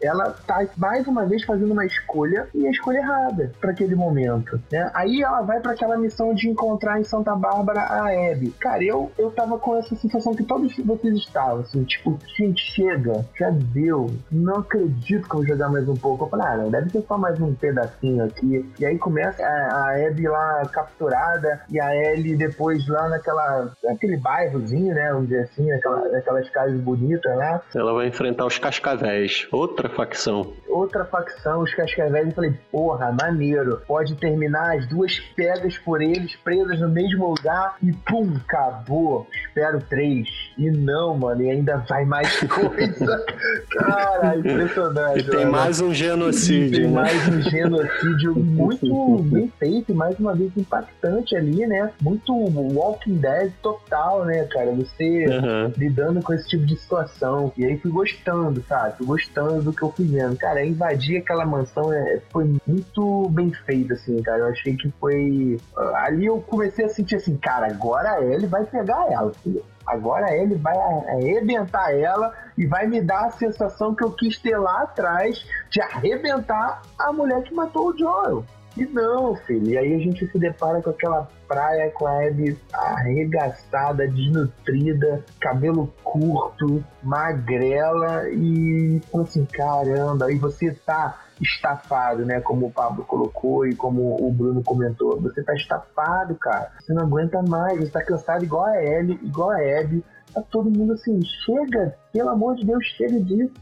ela 0.00 0.34
tá 0.46 0.66
mais 0.76 1.06
uma 1.06 1.24
vez 1.24 1.44
fazendo 1.44 1.72
uma 1.72 1.84
escolha 1.84 2.48
e 2.54 2.66
a 2.66 2.70
escolha 2.70 2.98
errada 2.98 3.52
para 3.60 3.70
aquele 3.70 3.94
momento, 3.94 4.60
né? 4.70 4.90
Aí 4.94 5.22
ela 5.22 5.42
vai 5.42 5.60
para 5.60 5.72
aquela 5.72 5.96
missão 5.96 6.34
de 6.34 6.48
encontrar 6.48 7.00
em 7.00 7.04
Santa 7.04 7.34
Bárbara 7.34 7.80
a 7.80 8.08
Abby. 8.32 8.50
Cara, 8.58 8.82
eu, 8.82 9.10
eu 9.18 9.30
tava 9.30 9.58
com 9.58 9.76
essa 9.76 9.94
sensação 9.96 10.34
que 10.34 10.44
todos 10.44 10.76
vocês 10.76 11.14
estavam, 11.16 11.60
assim, 11.60 11.84
tipo, 11.84 12.18
gente, 12.36 12.62
chega, 12.72 13.24
já 13.38 13.50
deu, 13.50 14.10
não 14.30 14.56
acredito 14.56 15.28
que 15.28 15.34
eu 15.34 15.38
vou 15.38 15.46
jogar 15.46 15.68
mais 15.68 15.88
um 15.88 15.96
pouco. 15.96 16.24
Eu 16.24 16.28
falei, 16.28 16.46
ah, 16.46 16.56
não, 16.56 16.70
deve 16.70 16.90
ser 16.90 17.02
só 17.06 17.18
mais 17.18 17.40
um 17.40 17.54
pedacinho 17.54 18.24
aqui. 18.24 18.68
E 18.78 18.86
aí 18.86 18.98
começa 18.98 19.42
a, 19.44 19.90
a 19.90 20.06
Abby 20.06 20.28
lá 20.28 20.62
capturada 20.72 21.60
e 21.70 21.80
a 21.80 21.94
Ellie 21.94 22.36
depois 22.36 22.86
lá 22.88 23.08
naquela, 23.08 23.72
naquele 23.82 24.16
bairrozinho, 24.16 24.94
né, 24.94 25.10
vamos 25.12 25.28
dizer 25.28 25.42
assim, 25.42 25.68
naquela, 25.68 26.08
naquelas 26.08 26.48
casas 26.50 26.80
bonitas 26.80 27.36
lá. 27.36 27.60
Ela 27.74 27.92
vai 27.92 28.08
enfrentar 28.08 28.46
os 28.46 28.58
cascavéis, 28.58 29.35
outra 29.50 29.88
facção. 29.88 30.52
outra 30.68 31.04
facção, 31.04 31.62
os 31.62 31.74
Cascavéis, 31.74 32.28
eu 32.28 32.34
falei, 32.34 32.54
porra, 32.70 33.10
maneiro. 33.12 33.80
Pode 33.86 34.14
terminar 34.16 34.76
as 34.76 34.86
duas 34.86 35.18
pegas 35.34 35.76
por 35.78 36.02
eles, 36.02 36.36
presas 36.36 36.80
no 36.80 36.88
mesmo 36.88 37.28
lugar, 37.28 37.76
e 37.82 37.92
pum, 37.92 38.34
acabou. 38.46 39.26
Espero 39.48 39.80
três. 39.88 40.28
E 40.58 40.70
não, 40.70 41.16
mano, 41.16 41.42
e 41.42 41.50
ainda 41.50 41.78
vai 41.88 42.04
mais 42.04 42.38
coisa. 42.48 43.24
Cara, 43.70 44.36
impressionante. 44.36 45.20
E 45.20 45.24
tem 45.24 45.40
mano. 45.40 45.52
mais 45.52 45.80
um 45.80 45.92
genocídio. 45.94 46.78
Tem 46.78 46.86
né? 46.88 46.94
mais 46.94 47.28
um 47.28 47.42
genocídio 47.42 48.34
muito 48.36 49.22
bem 49.24 49.52
feito, 49.58 49.92
e 49.92 49.94
mais 49.94 50.18
uma 50.18 50.34
vez 50.34 50.50
impactante 50.56 51.36
ali, 51.36 51.66
né? 51.66 51.90
Muito 52.00 52.32
Walking 52.34 53.16
Dead 53.16 53.52
total, 53.62 54.24
né, 54.24 54.44
cara? 54.44 54.72
Você 54.72 55.24
Aham. 55.30 55.72
lidando 55.76 56.22
com 56.22 56.32
esse 56.32 56.48
tipo 56.48 56.64
de 56.64 56.76
situação. 56.76 57.52
E 57.56 57.64
aí 57.64 57.78
fui 57.78 57.90
gostando, 57.90 58.62
sabe? 58.68 58.96
Fui 58.98 59.06
gostando 59.16 59.62
do 59.62 59.72
que 59.72 59.82
eu 59.82 59.90
fui 59.90 60.04
vendo. 60.04 60.36
Cara, 60.36 60.64
invadir 60.64 61.18
aquela 61.18 61.46
mansão 61.46 61.90
é, 61.92 62.20
foi 62.30 62.44
muito 62.66 63.28
bem 63.30 63.50
feito, 63.64 63.94
assim, 63.94 64.22
cara. 64.22 64.38
Eu 64.40 64.46
achei 64.48 64.76
que 64.76 64.92
foi. 65.00 65.58
ah, 65.76 66.04
Ali 66.04 66.26
eu 66.26 66.40
comecei 66.42 66.84
a 66.84 66.88
sentir 66.88 67.16
assim, 67.16 67.36
cara, 67.36 67.66
agora 67.66 68.22
ele 68.22 68.46
vai 68.46 68.64
pegar 68.64 69.10
ela, 69.10 69.32
filho. 69.42 69.64
Agora 69.86 70.34
ele 70.34 70.56
vai 70.56 70.76
arrebentar 70.76 71.92
ela 71.92 72.32
e 72.58 72.66
vai 72.66 72.86
me 72.86 73.00
dar 73.00 73.26
a 73.26 73.30
sensação 73.30 73.94
que 73.94 74.02
eu 74.02 74.10
quis 74.10 74.36
ter 74.36 74.58
lá 74.58 74.82
atrás 74.82 75.46
de 75.70 75.80
arrebentar 75.80 76.82
a 76.98 77.12
mulher 77.12 77.42
que 77.42 77.54
matou 77.54 77.90
o 77.90 77.96
Joel. 77.96 78.44
E 78.76 78.84
não, 78.84 79.34
filho. 79.34 79.70
E 79.70 79.78
aí 79.78 79.94
a 79.94 79.98
gente 79.98 80.26
se 80.26 80.38
depara 80.38 80.82
com 80.82 80.90
aquela 80.90 81.28
praia 81.48 81.90
com 81.90 82.06
a 82.06 82.26
Abby 82.26 82.58
arregaçada, 82.72 84.06
desnutrida, 84.06 85.24
cabelo 85.40 85.92
curto, 86.04 86.84
magrela 87.02 88.28
e 88.30 89.00
assim, 89.14 89.46
caramba, 89.46 90.30
e 90.30 90.36
você 90.36 90.72
tá 90.72 91.22
estafado, 91.40 92.24
né? 92.24 92.40
Como 92.40 92.66
o 92.66 92.70
Pablo 92.70 93.04
colocou 93.04 93.66
e 93.66 93.74
como 93.74 94.16
o 94.26 94.32
Bruno 94.32 94.62
comentou. 94.62 95.20
Você 95.20 95.42
tá 95.42 95.54
estafado, 95.54 96.34
cara. 96.34 96.72
Você 96.80 96.92
não 96.92 97.04
aguenta 97.04 97.42
mais, 97.42 97.78
você 97.78 97.90
tá 97.90 98.02
cansado 98.02 98.44
igual 98.44 98.64
a 98.64 98.82
Ellie, 98.82 99.18
igual 99.22 99.50
a 99.50 99.80
Abby. 99.80 100.04
Tá 100.32 100.42
todo 100.50 100.70
mundo 100.70 100.92
assim, 100.92 101.20
chega, 101.44 101.94
pelo 102.12 102.28
amor 102.28 102.56
de 102.56 102.66
Deus, 102.66 102.84
chega 102.96 103.18
disso. 103.20 103.54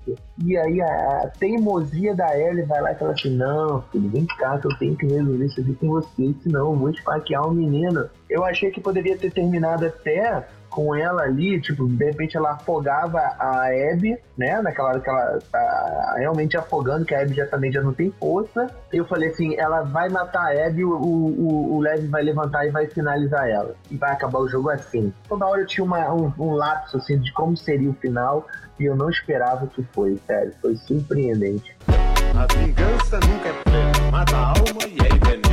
E 0.45 0.57
aí 0.57 0.81
a, 0.81 1.23
a 1.25 1.31
teimosia 1.39 2.15
da 2.15 2.39
Ellie 2.39 2.65
vai 2.65 2.81
lá 2.81 2.93
e 2.93 2.97
fala 2.97 3.13
assim, 3.13 3.31
não, 3.31 3.83
filho, 3.93 4.09
vem 4.11 4.27
cá 4.27 4.59
que 4.59 4.67
eu 4.67 4.79
tenho 4.79 4.97
que 4.97 5.07
resolver 5.07 5.47
isso 5.47 5.61
aqui 5.61 5.75
com 5.75 5.89
você, 5.89 6.35
senão 6.43 6.73
eu 6.73 6.77
vou 6.77 6.91
esfaquear 6.91 7.47
o 7.47 7.55
menino. 7.55 8.09
Eu 8.29 8.45
achei 8.45 8.71
que 8.71 8.81
poderia 8.81 9.17
ter 9.17 9.33
terminado 9.33 9.87
até 9.87 10.47
com 10.75 10.93
ela 10.93 11.23
ali, 11.23 11.61
tipo, 11.61 11.87
de 11.87 12.05
repente 12.05 12.37
ela 12.37 12.51
afogava 12.51 13.21
a 13.39 13.69
Abby, 13.93 14.19
né? 14.37 14.61
Naquela 14.61 14.89
hora 14.89 15.01
que 15.01 15.09
ela 15.09 15.39
tá 15.53 16.15
realmente 16.19 16.57
afogando, 16.57 17.05
que 17.05 17.15
a 17.15 17.23
Abby 17.23 17.35
já 17.35 17.47
também 17.47 17.71
já 17.71 17.81
não 17.81 17.95
tem 17.95 18.11
força. 18.19 18.67
Eu 18.93 19.05
falei 19.05 19.29
assim, 19.29 19.55
ela 19.57 19.83
vai 19.83 20.09
matar 20.09 20.49
a 20.49 20.67
Abby, 20.67 20.85
o, 20.85 20.91
o, 20.91 21.77
o 21.77 21.81
Lev 21.81 22.09
vai 22.11 22.25
levantar 22.25 22.67
e 22.67 22.71
vai 22.71 22.89
finalizar 22.89 23.49
ela. 23.49 23.77
E 23.89 23.97
vai 23.97 24.11
acabar 24.11 24.41
o 24.41 24.49
jogo 24.49 24.69
assim. 24.69 25.15
Toda 25.29 25.47
hora 25.47 25.61
eu 25.61 25.67
tinha 25.67 25.85
uma, 25.85 26.13
um, 26.13 26.33
um 26.37 26.51
lapso 26.55 26.97
assim 26.97 27.21
de 27.21 27.33
como 27.33 27.57
seria 27.57 27.89
o 27.89 27.95
final. 27.95 28.45
E 28.81 28.87
eu 28.87 28.97
não 28.97 29.09
esperava 29.09 29.69
que 29.69 29.85
foi, 29.93 30.19
sério. 30.27 30.53
Foi 30.61 30.75
surpreendente. 30.75 31.77
A 31.87 32.53
vingança 32.53 33.21
nunca 33.21 33.49
é 33.49 33.53
plena, 33.63 34.11
mata 34.11 34.37
a 34.37 34.47
alma 34.49 34.83
e 34.89 34.99
é. 35.07 35.44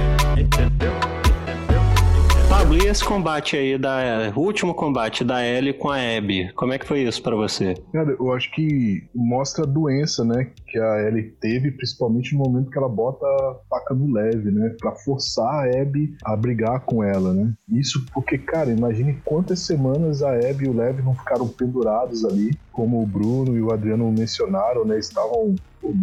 Pablo, 2.72 2.78
e 2.78 2.88
esse 2.88 3.04
combate 3.04 3.58
aí, 3.58 3.78
da, 3.78 4.32
o 4.36 4.40
último 4.40 4.74
combate 4.74 5.24
da 5.24 5.46
Ellie 5.46 5.74
com 5.74 5.90
a 5.90 5.98
Abby? 5.98 6.52
Como 6.54 6.72
é 6.72 6.80
que 6.80 6.88
foi 6.88 7.02
isso 7.02 7.22
pra 7.22 7.36
você? 7.36 7.76
Cara, 7.92 8.16
eu 8.18 8.32
acho 8.34 8.50
que 8.52 9.04
mostra 9.14 9.64
a 9.64 9.68
doença, 9.68 10.24
né? 10.24 10.52
Que 10.68 10.80
a 10.80 11.08
Ellie 11.08 11.36
teve, 11.42 11.72
principalmente 11.72 12.34
no 12.34 12.44
momento 12.44 12.70
que 12.70 12.78
ela 12.78 12.88
bota 12.88 13.26
a 13.26 13.56
faca 13.70 13.94
no 13.94 14.14
leve, 14.14 14.52
né? 14.52 14.74
Pra 14.80 14.94
forçar 14.94 15.66
a 15.66 15.82
Abby 15.82 16.16
a 16.24 16.36
brigar 16.36 16.82
com 16.82 17.04
ela, 17.04 17.34
né? 17.34 17.52
Isso 17.70 18.06
porque, 18.14 18.38
cara, 18.38 18.72
imagine 18.72 19.20
quantas 19.26 19.60
semanas 19.60 20.24
a 20.24 20.34
Abby 20.34 20.66
e 20.66 20.70
o 20.70 20.74
Lev 20.74 21.00
não 21.04 21.16
ficaram 21.16 21.48
pendurados 21.48 22.24
ali, 22.24 22.52
como 22.72 23.02
o 23.02 23.06
Bruno 23.06 23.58
e 23.58 23.62
o 23.62 23.72
Adriano 23.72 24.10
mencionaram, 24.12 24.86
né? 24.86 24.98
Estavam 24.98 25.56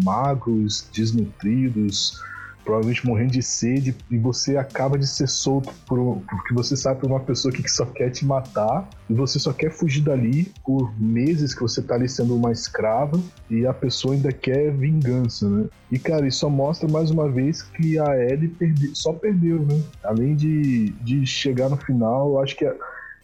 magros, 0.05 0.89
desnutridos, 0.93 2.21
provavelmente 2.69 3.07
morrendo 3.07 3.33
de 3.33 3.43
sede, 3.43 3.97
e 4.11 4.19
você 4.19 4.59
acaba 4.59 4.99
de 4.99 5.07
ser 5.07 5.27
solto 5.27 5.73
por, 5.87 6.21
porque 6.29 6.53
você 6.53 6.77
sabe 6.77 7.01
por 7.01 7.07
uma 7.11 7.21
pessoa 7.21 7.51
que 7.51 7.67
só 7.67 7.87
quer 7.87 8.11
te 8.11 8.27
matar, 8.27 8.87
e 9.09 9.15
você 9.15 9.39
só 9.39 9.55
quer 9.55 9.71
fugir 9.71 10.03
dali 10.03 10.53
por 10.63 10.93
meses 11.01 11.55
que 11.55 11.63
você 11.63 11.81
tá 11.81 11.95
ali 11.95 12.07
sendo 12.07 12.37
uma 12.37 12.53
escrava, 12.53 13.19
e 13.49 13.67
a 13.67 13.73
pessoa 13.73 14.13
ainda 14.13 14.31
quer 14.31 14.71
vingança, 14.71 15.49
né? 15.49 15.67
E 15.91 15.99
cara, 15.99 16.29
isso 16.29 16.41
só 16.41 16.51
mostra 16.51 16.87
mais 16.87 17.11
uma 17.11 17.27
vez 17.31 17.63
que 17.63 17.99
a 17.99 18.15
Ellie 18.23 18.49
perde- 18.49 18.91
só 18.95 19.15
perdeu, 19.15 19.65
né? 19.65 19.83
Além 20.05 20.37
de, 20.37 20.91
de 21.01 21.25
chegar 21.25 21.71
no 21.71 21.79
final, 21.79 22.33
eu 22.33 22.41
acho 22.41 22.55
que 22.55 22.67
é, 22.67 22.77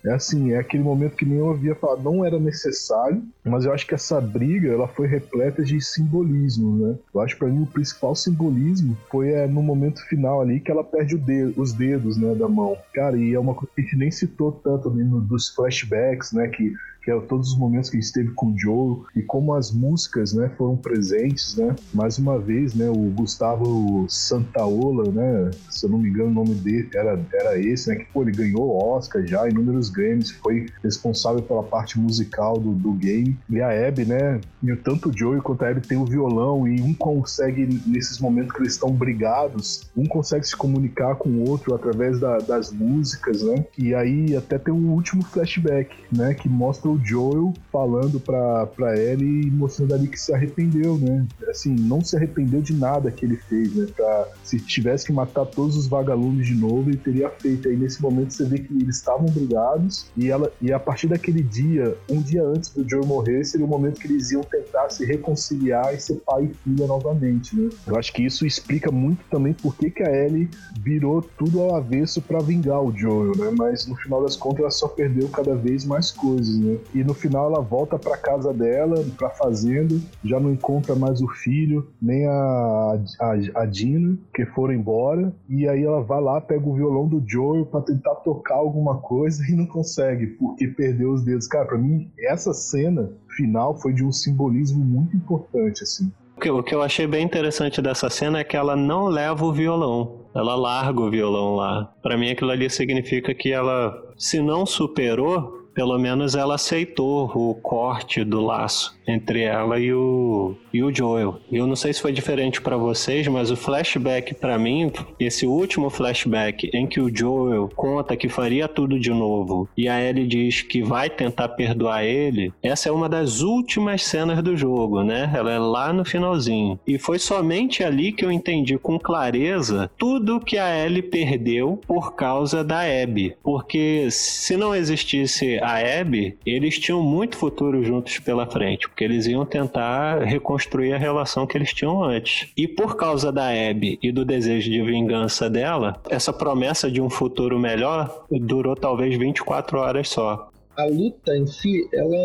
é 0.04 0.12
assim, 0.12 0.52
é 0.52 0.58
aquele 0.58 0.82
momento 0.82 1.16
que 1.16 1.24
nem 1.24 1.38
eu 1.38 1.50
havia 1.50 1.74
falado, 1.74 2.02
não 2.02 2.24
era 2.24 2.38
necessário, 2.38 3.22
mas 3.44 3.64
eu 3.64 3.72
acho 3.72 3.86
que 3.86 3.94
essa 3.94 4.20
briga 4.20 4.70
ela 4.70 4.86
foi 4.86 5.06
repleta 5.06 5.62
de 5.62 5.80
simbolismo, 5.80 6.76
né? 6.76 6.98
Eu 7.14 7.20
acho 7.20 7.34
que 7.34 7.40
pra 7.40 7.48
mim 7.48 7.62
o 7.62 7.66
principal 7.66 8.14
simbolismo 8.14 8.96
foi 9.10 9.30
é, 9.30 9.46
no 9.46 9.62
momento 9.62 10.04
final 10.06 10.40
ali 10.42 10.60
que 10.60 10.70
ela 10.70 10.84
perde 10.84 11.14
os 11.56 11.72
dedos, 11.72 12.16
né, 12.16 12.34
da 12.34 12.48
mão. 12.48 12.76
Cara, 12.92 13.16
e 13.16 13.32
é 13.34 13.38
uma 13.38 13.54
coisa 13.54 13.70
que 13.74 13.80
a 13.80 13.84
gente 13.84 13.96
nem 13.96 14.10
citou 14.10 14.52
tanto 14.52 14.90
ali 14.90 15.02
no- 15.04 15.20
dos 15.20 15.48
flashbacks, 15.50 16.32
né, 16.32 16.48
que 16.48 16.72
que 17.04 17.10
é 17.10 17.20
todos 17.20 17.50
os 17.50 17.58
momentos 17.58 17.90
que 17.90 17.98
a 17.98 18.00
gente 18.00 18.12
teve 18.12 18.30
com 18.30 18.46
o 18.46 18.58
Joe 18.58 19.02
e 19.14 19.22
como 19.22 19.54
as 19.54 19.70
músicas, 19.70 20.32
né, 20.32 20.50
foram 20.56 20.76
presentes, 20.76 21.56
né? 21.56 21.76
Mais 21.92 22.18
uma 22.18 22.38
vez, 22.38 22.74
né, 22.74 22.88
o 22.88 23.10
Gustavo 23.10 24.06
Santaola, 24.08 25.10
né, 25.10 25.50
se 25.70 25.84
eu 25.84 25.90
não 25.90 25.98
me 25.98 26.08
engano 26.08 26.30
o 26.30 26.34
nome 26.34 26.54
dele 26.54 26.88
era, 26.94 27.20
era 27.32 27.58
esse, 27.58 27.90
né, 27.90 27.96
que 27.96 28.06
pô, 28.06 28.22
ele 28.22 28.32
ganhou 28.32 28.74
Oscar 28.74 29.24
já, 29.26 29.46
inúmeros 29.48 29.90
games, 29.90 30.30
foi 30.30 30.66
responsável 30.82 31.42
pela 31.42 31.62
parte 31.62 31.98
musical 31.98 32.58
do, 32.58 32.72
do 32.72 32.92
game. 32.92 33.36
E 33.50 33.60
a 33.60 33.88
Abby, 33.88 34.06
né, 34.06 34.40
e 34.62 34.74
tanto 34.76 35.10
o 35.10 35.16
Joe 35.16 35.40
quanto 35.40 35.64
a 35.64 35.68
Abby 35.68 35.86
tem 35.86 35.98
o 35.98 36.06
violão 36.06 36.66
e 36.66 36.80
um 36.80 36.94
consegue, 36.94 37.80
nesses 37.86 38.18
momentos 38.18 38.52
que 38.52 38.62
eles 38.62 38.72
estão 38.72 38.90
brigados, 38.90 39.90
um 39.94 40.06
consegue 40.06 40.46
se 40.46 40.56
comunicar 40.56 41.16
com 41.16 41.28
o 41.28 41.50
outro 41.50 41.74
através 41.74 42.18
da, 42.18 42.38
das 42.38 42.72
músicas, 42.72 43.42
né? 43.42 43.66
E 43.76 43.94
aí 43.94 44.34
até 44.34 44.58
tem 44.58 44.72
um 44.72 44.92
último 44.92 45.22
flashback, 45.22 45.94
né, 46.10 46.32
que 46.32 46.48
mostra 46.48 46.93
o 46.94 47.04
Joel 47.04 47.52
falando 47.72 48.20
pra, 48.20 48.66
pra 48.66 48.98
Ellie 48.98 49.48
e 49.48 49.50
mostrando 49.50 49.94
ali 49.94 50.08
que 50.08 50.18
se 50.18 50.32
arrependeu, 50.32 50.96
né? 50.96 51.26
Assim, 51.48 51.74
não 51.74 52.02
se 52.02 52.16
arrependeu 52.16 52.60
de 52.60 52.72
nada 52.72 53.10
que 53.10 53.24
ele 53.24 53.36
fez, 53.36 53.74
né? 53.74 53.86
Pra, 53.94 54.28
se 54.42 54.58
tivesse 54.58 55.06
que 55.06 55.12
matar 55.12 55.44
todos 55.46 55.76
os 55.76 55.86
vagalumes 55.86 56.46
de 56.46 56.54
novo, 56.54 56.90
ele 56.90 56.96
teria 56.96 57.28
feito. 57.30 57.68
Aí 57.68 57.76
nesse 57.76 58.00
momento 58.00 58.32
você 58.32 58.44
vê 58.44 58.58
que 58.58 58.72
eles 58.72 58.96
estavam 58.96 59.26
brigados 59.26 60.06
e 60.16 60.30
ela 60.30 60.52
e 60.60 60.72
a 60.72 60.78
partir 60.78 61.08
daquele 61.08 61.42
dia, 61.42 61.96
um 62.10 62.20
dia 62.20 62.42
antes 62.42 62.70
do 62.70 62.88
Joel 62.88 63.06
morrer, 63.06 63.44
seria 63.44 63.66
o 63.66 63.68
momento 63.68 64.00
que 64.00 64.06
eles 64.06 64.30
iam 64.30 64.42
tentar 64.42 64.88
se 64.90 65.04
reconciliar 65.04 65.94
e 65.94 66.00
ser 66.00 66.16
pai 66.26 66.44
e 66.44 66.54
filha 66.62 66.86
novamente, 66.86 67.56
né? 67.56 67.68
Eu 67.86 67.96
acho 67.96 68.12
que 68.12 68.24
isso 68.24 68.46
explica 68.46 68.90
muito 68.90 69.24
também 69.30 69.52
por 69.52 69.76
que, 69.76 69.90
que 69.90 70.02
a 70.02 70.10
Ellie 70.10 70.48
virou 70.80 71.22
tudo 71.22 71.60
ao 71.60 71.76
avesso 71.76 72.20
para 72.22 72.40
vingar 72.40 72.82
o 72.82 72.96
Joel, 72.96 73.36
né? 73.36 73.52
Mas 73.56 73.86
no 73.86 73.96
final 73.96 74.22
das 74.22 74.36
contas 74.36 74.60
ela 74.60 74.70
só 74.70 74.88
perdeu 74.88 75.28
cada 75.28 75.54
vez 75.54 75.84
mais 75.84 76.10
coisas, 76.10 76.56
né? 76.58 76.76
E 76.94 77.02
no 77.02 77.14
final 77.14 77.46
ela 77.46 77.60
volta 77.60 77.98
para 77.98 78.16
casa 78.16 78.52
dela, 78.52 79.04
para 79.16 79.30
fazenda, 79.30 79.94
já 80.24 80.38
não 80.40 80.52
encontra 80.52 80.94
mais 80.94 81.20
o 81.20 81.28
filho, 81.28 81.88
nem 82.00 82.26
a, 82.26 82.98
a, 83.20 83.62
a 83.62 83.66
Dina, 83.66 84.16
que 84.34 84.44
foram 84.46 84.74
embora, 84.74 85.32
e 85.48 85.68
aí 85.68 85.84
ela 85.84 86.02
vai 86.02 86.20
lá, 86.20 86.40
pega 86.40 86.68
o 86.68 86.74
violão 86.74 87.08
do 87.08 87.22
Joel 87.26 87.66
para 87.66 87.80
tentar 87.82 88.14
tocar 88.16 88.56
alguma 88.56 88.98
coisa 88.98 89.44
e 89.48 89.52
não 89.54 89.66
consegue, 89.66 90.26
porque 90.26 90.68
perdeu 90.68 91.12
os 91.12 91.24
dedos. 91.24 91.46
Cara, 91.46 91.66
para 91.66 91.78
mim 91.78 92.10
essa 92.18 92.52
cena 92.52 93.12
final 93.36 93.76
foi 93.76 93.92
de 93.92 94.04
um 94.04 94.12
simbolismo 94.12 94.84
muito 94.84 95.16
importante, 95.16 95.82
assim. 95.82 96.12
O 96.36 96.40
que, 96.40 96.50
o 96.50 96.62
que 96.62 96.74
eu 96.74 96.82
achei 96.82 97.06
bem 97.06 97.24
interessante 97.24 97.80
dessa 97.80 98.10
cena 98.10 98.40
é 98.40 98.44
que 98.44 98.56
ela 98.56 98.74
não 98.74 99.06
leva 99.06 99.44
o 99.44 99.52
violão. 99.52 100.24
Ela 100.34 100.56
larga 100.56 101.00
o 101.00 101.10
violão 101.10 101.54
lá. 101.54 101.92
Para 102.02 102.16
mim, 102.16 102.30
aquilo 102.30 102.50
ali 102.50 102.68
significa 102.68 103.32
que 103.32 103.52
ela, 103.52 103.94
se 104.18 104.40
não 104.40 104.66
superou, 104.66 105.63
pelo 105.74 105.98
menos 105.98 106.34
ela 106.34 106.54
aceitou 106.54 107.30
o 107.34 107.54
corte 107.54 108.24
do 108.24 108.40
laço 108.40 108.96
entre 109.06 109.42
ela 109.42 109.78
e 109.78 109.92
o, 109.92 110.54
e 110.72 110.82
o 110.82 110.94
Joel. 110.94 111.40
Eu 111.52 111.66
não 111.66 111.76
sei 111.76 111.92
se 111.92 112.00
foi 112.00 112.12
diferente 112.12 112.60
para 112.60 112.76
vocês, 112.76 113.26
mas 113.28 113.50
o 113.50 113.56
flashback 113.56 114.34
para 114.34 114.58
mim, 114.58 114.90
esse 115.20 115.46
último 115.46 115.90
flashback 115.90 116.70
em 116.72 116.86
que 116.86 117.00
o 117.00 117.14
Joel 117.14 117.70
conta 117.74 118.16
que 118.16 118.28
faria 118.28 118.68
tudo 118.68 118.98
de 118.98 119.10
novo 119.10 119.68
e 119.76 119.88
a 119.88 120.00
Ellie 120.00 120.26
diz 120.26 120.62
que 120.62 120.82
vai 120.82 121.10
tentar 121.10 121.48
perdoar 121.50 122.04
ele, 122.04 122.52
essa 122.62 122.88
é 122.88 122.92
uma 122.92 123.08
das 123.08 123.40
últimas 123.40 124.02
cenas 124.02 124.42
do 124.42 124.56
jogo, 124.56 125.02
né? 125.02 125.30
Ela 125.34 125.52
é 125.52 125.58
lá 125.58 125.92
no 125.92 126.04
finalzinho. 126.04 126.78
E 126.86 126.98
foi 126.98 127.18
somente 127.18 127.82
ali 127.82 128.12
que 128.12 128.24
eu 128.24 128.32
entendi 128.32 128.78
com 128.78 128.98
clareza 128.98 129.90
tudo 129.98 130.40
que 130.40 130.56
a 130.58 130.84
Ellie 130.84 131.02
perdeu 131.02 131.80
por 131.86 132.14
causa 132.14 132.64
da 132.64 132.80
Abby. 132.80 133.36
Porque 133.42 134.08
se 134.10 134.56
não 134.56 134.74
existisse 134.74 135.58
a 135.64 136.00
Abby, 136.00 136.36
eles 136.44 136.78
tinham 136.78 137.02
muito 137.02 137.36
futuro 137.36 137.82
juntos 137.84 138.18
pela 138.18 138.46
frente 138.46 138.88
porque 138.88 139.04
eles 139.04 139.26
iam 139.26 139.44
tentar 139.44 140.22
reconstruir 140.22 140.92
a 140.92 140.98
relação 140.98 141.46
que 141.46 141.56
eles 141.56 141.72
tinham 141.72 142.02
antes. 142.02 142.48
E 142.56 142.68
por 142.68 142.96
causa 142.96 143.32
da 143.32 143.48
Abby 143.48 143.98
e 144.02 144.12
do 144.12 144.24
desejo 144.24 144.70
de 144.70 144.82
vingança 144.82 145.48
dela, 145.48 146.00
essa 146.08 146.32
promessa 146.32 146.90
de 146.90 147.00
um 147.00 147.10
futuro 147.10 147.58
melhor 147.58 148.24
durou 148.30 148.76
talvez 148.76 149.16
24 149.16 149.78
horas 149.78 150.08
só 150.08 150.50
a 150.76 150.86
luta 150.86 151.36
em 151.36 151.46
si, 151.46 151.88
ela, 151.92 152.16